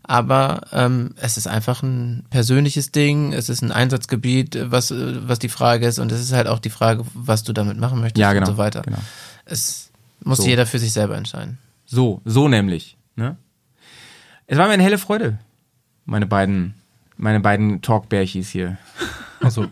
aber 0.04 0.62
ähm, 0.72 1.14
es 1.22 1.38
ist 1.38 1.48
einfach 1.48 1.84
ein 1.84 2.26
persönliches 2.32 2.92
Ding, 2.92 3.34
es 3.34 3.50
ist 3.50 3.62
ein 3.62 3.72
Einsatzgebiet, 3.72 4.58
was, 4.72 4.92
was 4.92 5.40
die 5.40 5.50
Frage 5.50 5.86
ist 5.88 6.00
und 6.00 6.12
es 6.12 6.22
ist 6.22 6.34
halt 6.34 6.48
auch 6.48 6.60
die 6.60 6.70
Frage, 6.72 7.06
was 7.14 7.44
du 7.44 7.54
damit 7.54 7.78
machen 7.78 8.00
möchtest 8.02 8.20
Ja, 8.20 8.34
genau, 8.34 8.48
und 8.48 8.54
so 8.54 8.58
weiter. 8.58 8.82
genau. 8.82 8.98
Es 9.46 9.92
muss 10.24 10.40
So. 10.40 10.46
jeder 10.48 10.66
für 10.66 10.80
sich 10.80 10.92
selber 10.92 11.16
entscheiden. 11.18 11.60
So, 11.86 12.22
so 12.26 12.48
nämlich. 12.48 12.98
Ne? 13.16 13.38
Es 14.48 14.58
war 14.58 14.68
mir 14.68 14.74
eine 14.74 14.84
helle 14.84 14.98
Freude, 14.98 15.40
meine 16.06 16.28
beiden, 16.28 16.76
meine 17.18 17.40
beiden 17.40 17.82
Talkbärchis 17.82 18.50
hier. 18.50 18.78
Also 19.42 19.64
äh, 19.64 19.68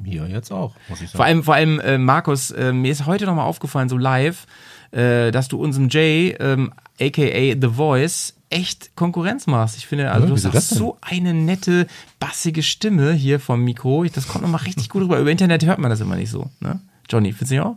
mir 0.00 0.26
jetzt 0.28 0.50
auch, 0.52 0.74
muss 0.88 1.00
ich 1.00 1.10
sagen. 1.10 1.16
Vor 1.16 1.24
allem, 1.24 1.42
vor 1.42 1.54
allem 1.54 1.80
äh, 1.80 1.98
Markus, 1.98 2.50
äh, 2.50 2.72
mir 2.72 2.90
ist 2.90 3.06
heute 3.06 3.26
nochmal 3.26 3.46
aufgefallen, 3.46 3.88
so 3.88 3.96
live, 3.98 4.46
äh, 4.90 5.30
dass 5.30 5.48
du 5.48 5.60
unserem 5.60 5.88
Jay, 5.88 6.36
ähm, 6.40 6.72
aka 7.00 7.54
The 7.60 7.68
Voice, 7.68 8.34
echt 8.50 8.94
Konkurrenz 8.96 9.46
machst. 9.46 9.76
Ich 9.76 9.86
finde, 9.86 10.10
also 10.10 10.34
Ja, 10.34 10.50
du 10.50 10.56
hast 10.56 10.68
so 10.70 10.98
eine 11.00 11.34
nette, 11.34 11.86
bassige 12.20 12.62
Stimme 12.62 13.12
hier 13.12 13.40
vom 13.40 13.62
Mikro. 13.64 14.04
Das 14.04 14.28
kommt 14.28 14.42
nochmal 14.42 14.62
richtig 14.62 14.88
gut 14.88 15.02
rüber. 15.02 15.18
Über 15.18 15.30
Internet 15.30 15.64
hört 15.64 15.78
man 15.78 15.90
das 15.90 16.00
immer 16.00 16.16
nicht 16.16 16.30
so. 16.30 16.50
Ne? 16.60 16.80
Johnny, 17.08 17.32
findest 17.32 17.50
du 17.50 17.54
nicht 17.56 17.64
auch? 17.64 17.76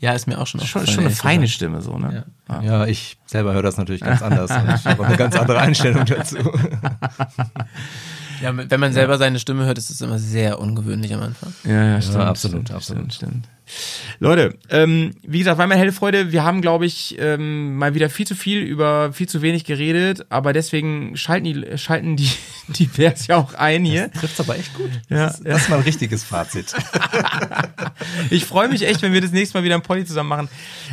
Ja, 0.00 0.12
ist 0.12 0.26
mir 0.26 0.38
auch 0.38 0.46
schon 0.46 0.60
Schon, 0.62 0.86
schon 0.86 1.04
eine 1.04 1.10
feine 1.10 1.42
gesagt. 1.42 1.54
Stimme 1.56 1.82
so, 1.82 1.98
ne? 1.98 2.24
Ja. 2.48 2.62
ja, 2.62 2.86
ich 2.86 3.18
selber 3.26 3.52
höre 3.52 3.62
das 3.62 3.76
natürlich 3.76 4.00
ganz 4.00 4.22
anders. 4.22 4.50
und 4.50 4.74
ich 4.74 4.84
habe 4.86 5.02
auch 5.02 5.06
eine 5.06 5.16
ganz 5.16 5.36
andere 5.36 5.60
Einstellung 5.60 6.04
dazu. 6.06 6.36
Ja, 8.42 8.52
wenn 8.56 8.80
man 8.80 8.92
selber 8.92 9.18
seine 9.18 9.38
Stimme 9.38 9.66
hört, 9.66 9.76
ist 9.76 9.90
es 9.90 10.00
immer 10.00 10.18
sehr 10.18 10.58
ungewöhnlich 10.58 11.12
am 11.12 11.20
Anfang. 11.20 11.52
Ja, 11.64 11.84
ja, 11.84 12.00
stimmt. 12.00 12.16
absolut, 12.16 12.54
stimmt, 12.64 12.70
absolut. 12.70 13.12
Stimmt, 13.12 13.44
stimmt. 13.44 13.48
Leute, 14.18 14.58
ähm, 14.68 15.14
wie 15.22 15.38
gesagt, 15.38 15.58
war 15.58 15.66
mir 15.66 15.74
eine 15.74 15.80
helle 15.80 15.92
Freude. 15.92 16.32
Wir 16.32 16.44
haben, 16.44 16.60
glaube 16.60 16.86
ich, 16.86 17.16
ähm, 17.18 17.76
mal 17.76 17.94
wieder 17.94 18.10
viel 18.10 18.26
zu 18.26 18.34
viel 18.34 18.60
über 18.60 19.12
viel 19.12 19.28
zu 19.28 19.42
wenig 19.42 19.64
geredet, 19.64 20.26
aber 20.28 20.52
deswegen 20.52 21.16
schalten 21.16 21.44
die, 21.44 21.78
schalten 21.78 22.16
die, 22.16 22.30
die 22.68 22.86
Bears 22.86 23.26
ja 23.26 23.36
auch 23.36 23.54
ein 23.54 23.84
hier. 23.84 24.10
Trifft's 24.12 24.40
aber 24.40 24.58
echt 24.58 24.74
gut. 24.74 24.90
Ja, 25.08 25.26
Das, 25.26 25.38
ist, 25.38 25.46
das 25.46 25.62
ist 25.62 25.68
mal 25.68 25.76
ein 25.76 25.82
richtiges 25.82 26.24
Fazit. 26.24 26.74
Ich 28.30 28.44
freue 28.44 28.68
mich 28.68 28.86
echt, 28.86 29.02
wenn 29.02 29.12
wir 29.12 29.20
das 29.20 29.32
nächste 29.32 29.58
Mal 29.58 29.64
wieder 29.64 29.74
ein 29.74 29.82
Poddy 29.82 30.04
zusammen 30.04 30.28
machen. 30.28 30.48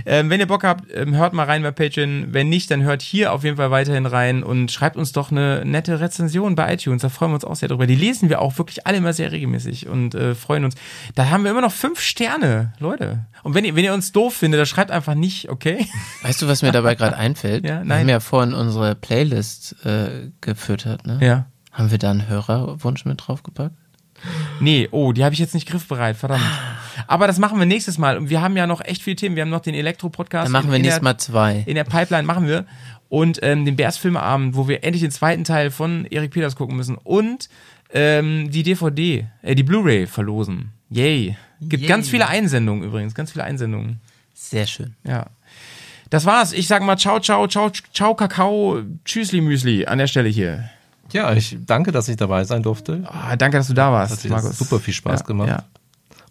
Ähm, 0.05 0.29
wenn 0.29 0.39
ihr 0.39 0.47
Bock 0.47 0.63
habt, 0.63 0.85
ähm, 0.93 1.15
hört 1.15 1.33
mal 1.33 1.43
rein 1.45 1.63
bei 1.63 1.71
Patreon. 1.71 2.27
Wenn 2.31 2.49
nicht, 2.49 2.69
dann 2.71 2.83
hört 2.83 3.01
hier 3.01 3.33
auf 3.33 3.43
jeden 3.43 3.57
Fall 3.57 3.71
weiterhin 3.71 4.05
rein 4.05 4.43
und 4.43 4.71
schreibt 4.71 4.97
uns 4.97 5.11
doch 5.11 5.31
eine 5.31 5.63
nette 5.65 5.99
Rezension 5.99 6.55
bei 6.55 6.73
iTunes. 6.73 7.01
Da 7.01 7.09
freuen 7.09 7.31
wir 7.31 7.35
uns 7.35 7.45
auch 7.45 7.55
sehr 7.55 7.69
drüber. 7.69 7.87
Die 7.87 7.95
lesen 7.95 8.29
wir 8.29 8.41
auch 8.41 8.57
wirklich 8.57 8.85
alle 8.87 8.97
immer 8.97 9.13
sehr 9.13 9.31
regelmäßig 9.31 9.87
und 9.87 10.15
äh, 10.15 10.35
freuen 10.35 10.65
uns. 10.65 10.75
Da 11.15 11.29
haben 11.29 11.43
wir 11.43 11.51
immer 11.51 11.61
noch 11.61 11.71
fünf 11.71 11.99
Sterne, 12.01 12.66
Leute. 12.79 13.25
Und 13.43 13.53
wenn 13.55 13.65
ihr, 13.65 13.75
wenn 13.75 13.83
ihr 13.83 13.93
uns 13.93 14.11
doof 14.11 14.33
findet, 14.35 14.59
dann 14.59 14.65
schreibt 14.65 14.91
einfach 14.91 15.15
nicht, 15.15 15.49
okay? 15.49 15.87
Weißt 16.23 16.41
du, 16.41 16.47
was 16.47 16.61
mir 16.61 16.71
dabei 16.71 16.95
gerade 16.95 17.15
einfällt? 17.17 17.65
Ja, 17.65 17.79
Wir 17.79 17.85
nein. 17.85 17.99
haben 18.01 18.09
ja 18.09 18.19
vorhin 18.19 18.53
unsere 18.53 18.95
Playlist 18.95 19.75
äh, 19.85 20.31
gefüttert, 20.41 21.05
ne? 21.05 21.19
Ja. 21.21 21.45
Haben 21.71 21.91
wir 21.91 21.97
da 21.97 22.11
einen 22.11 22.27
Hörerwunsch 22.27 23.05
mit 23.05 23.27
draufgepackt? 23.27 23.75
Nee, 24.59 24.87
oh, 24.91 25.13
die 25.13 25.23
habe 25.23 25.33
ich 25.33 25.39
jetzt 25.39 25.53
nicht 25.53 25.67
griffbereit, 25.67 26.17
verdammt. 26.17 26.41
Aber 27.05 27.27
das 27.27 27.37
machen 27.37 27.59
wir 27.59 27.67
nächstes 27.67 27.99
Mal. 27.99 28.17
Und 28.17 28.29
wir 28.31 28.41
haben 28.41 28.57
ja 28.57 28.65
noch 28.65 28.81
echt 28.83 29.03
viele 29.03 29.15
Themen. 29.15 29.35
Wir 29.35 29.43
haben 29.43 29.51
noch 29.51 29.59
den 29.61 29.75
Elektro-Podcast. 29.75 30.45
Dann 30.45 30.51
machen 30.51 30.71
wir 30.71 30.79
nächstes 30.79 31.03
Mal 31.03 31.17
zwei. 31.17 31.63
in 31.67 31.75
der 31.75 31.83
Pipeline 31.83 32.23
machen 32.23 32.47
wir. 32.47 32.65
Und 33.09 33.39
ähm, 33.43 33.63
den 33.65 33.75
Bears 33.75 33.97
Filmeabend, 33.97 34.55
wo 34.55 34.67
wir 34.67 34.83
endlich 34.83 35.01
den 35.03 35.11
zweiten 35.11 35.43
Teil 35.43 35.69
von 35.69 36.05
Erik 36.05 36.31
Peters 36.31 36.55
gucken 36.55 36.75
müssen. 36.75 36.95
Und 36.95 37.47
ähm, 37.93 38.49
die 38.49 38.63
DVD, 38.63 39.27
äh, 39.43 39.53
die 39.55 39.63
Blu-ray 39.63 40.07
verlosen. 40.07 40.71
Yay. 40.89 41.37
Gibt 41.61 41.81
Yay. 41.83 41.89
ganz 41.89 42.09
viele 42.09 42.27
Einsendungen 42.27 42.83
übrigens, 42.83 43.15
ganz 43.15 43.31
viele 43.31 43.43
Einsendungen. 43.45 43.99
Sehr 44.33 44.67
schön. 44.67 44.93
Ja. 45.03 45.25
Das 46.09 46.25
war's. 46.25 46.53
Ich 46.53 46.67
sag 46.67 46.83
mal 46.83 46.97
ciao, 46.97 47.19
ciao, 47.19 47.47
ciao, 47.47 47.69
ciao, 47.93 48.15
Kakao, 48.15 48.81
tschüssli, 49.03 49.41
Müsli 49.41 49.85
an 49.85 49.97
der 49.97 50.07
Stelle 50.07 50.29
hier. 50.29 50.69
Ja, 51.11 51.33
ich 51.33 51.57
danke, 51.65 51.91
dass 51.91 52.07
ich 52.09 52.17
dabei 52.17 52.43
sein 52.43 52.63
durfte. 52.63 53.03
Ah, 53.07 53.35
danke, 53.35 53.57
dass 53.57 53.67
du 53.67 53.73
da 53.73 53.91
warst, 53.91 54.23
Hat 54.23 54.29
Markus. 54.29 54.57
super 54.57 54.79
viel 54.79 54.93
Spaß 54.93 55.21
ja, 55.21 55.25
gemacht. 55.25 55.49
Ja. 55.49 55.63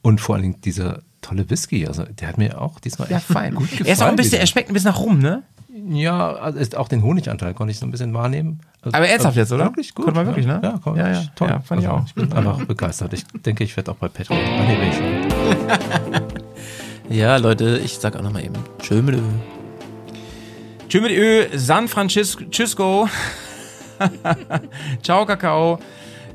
Und 0.03 0.21
vor 0.21 0.35
allen 0.35 0.43
Dingen 0.43 0.61
dieser 0.61 1.03
tolle 1.23 1.49
Whisky, 1.51 1.87
also 1.87 2.05
der 2.05 2.29
hat 2.29 2.39
mir 2.39 2.61
auch 2.61 2.79
diesmal 2.79 3.11
Ja, 3.11 3.17
echt 3.17 3.27
fein. 3.27 3.55
gut 3.55 3.71
gefallen. 3.71 3.87
er 3.87 3.93
ist 3.93 4.03
auch 4.03 4.07
ein 4.07 4.17
bisschen, 4.17 4.39
er 4.39 4.47
schmeckt 4.47 4.71
ein 4.71 4.75
bisschen 4.75 4.91
nach 4.91 5.01
rum, 5.01 5.19
ne? 5.19 5.43
Ja, 5.89 6.35
also 6.35 6.59
ist 6.59 6.77
auch 6.77 6.89
den 6.89 7.03
Honiganteil 7.03 7.55
konnte 7.55 7.71
ich 7.71 7.79
so 7.79 7.87
ein 7.87 7.91
bisschen 7.91 8.15
wahrnehmen. 8.15 8.61
Also, 8.87 8.99
aber 8.99 9.09
ernsthaft 9.09 9.37
also 9.37 9.41
jetzt, 9.41 9.53
oder? 9.53 9.65
Wirklich 9.65 9.95
gut. 9.95 10.05
Konnte 10.05 10.21
man 10.21 10.27
wirklich, 10.29 10.47
ne? 10.47 10.61
Ja, 10.63 10.79
komm, 10.83 10.97
ja, 10.97 11.11
ja. 11.11 11.23
Toll. 11.35 11.49
Ja, 11.49 11.61
fand 11.61 11.81
also, 11.81 11.83
ich 11.83 11.89
auch. 11.89 12.07
Ich 12.07 12.15
bin 12.15 12.33
also, 12.33 12.51
einfach 12.51 12.65
begeistert. 12.67 13.13
Ich 13.15 13.25
denke, 13.35 13.65
ich 13.65 13.77
werde 13.77 13.91
auch 13.91 13.97
bei 13.97 14.09
Patreon. 14.09 14.39
Ah, 14.39 14.63
nee, 14.63 14.77
bin 14.77 14.89
ich 14.89 14.95
schon. 17.09 17.17
ja, 17.17 17.37
Leute, 17.37 17.81
ich 17.85 17.99
sag 17.99 18.15
auch 18.15 18.23
nochmal 18.23 18.45
eben. 18.45 18.55
Tschö 18.79 19.03
mit 19.03 19.17
Ö. 19.17 19.23
Tschö 20.89 21.01
mit 21.01 21.11
Ö, 21.11 21.47
San 21.57 21.89
Francisco. 21.89 23.09
Ciao, 25.03 25.27
Kakao. 25.27 25.81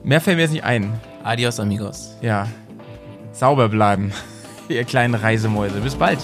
Mehr 0.04 0.20
fällt 0.20 0.36
mir 0.36 0.44
jetzt 0.44 0.52
nicht 0.52 0.66
ein. 0.66 1.00
Adios, 1.24 1.58
amigos. 1.58 2.18
Ja. 2.22 2.50
Sauber 3.32 3.70
bleiben, 3.70 4.12
ihr 4.68 4.84
kleinen 4.84 5.16
Reisemäuse. 5.16 5.80
Bis 5.80 5.96
bald. 5.96 6.20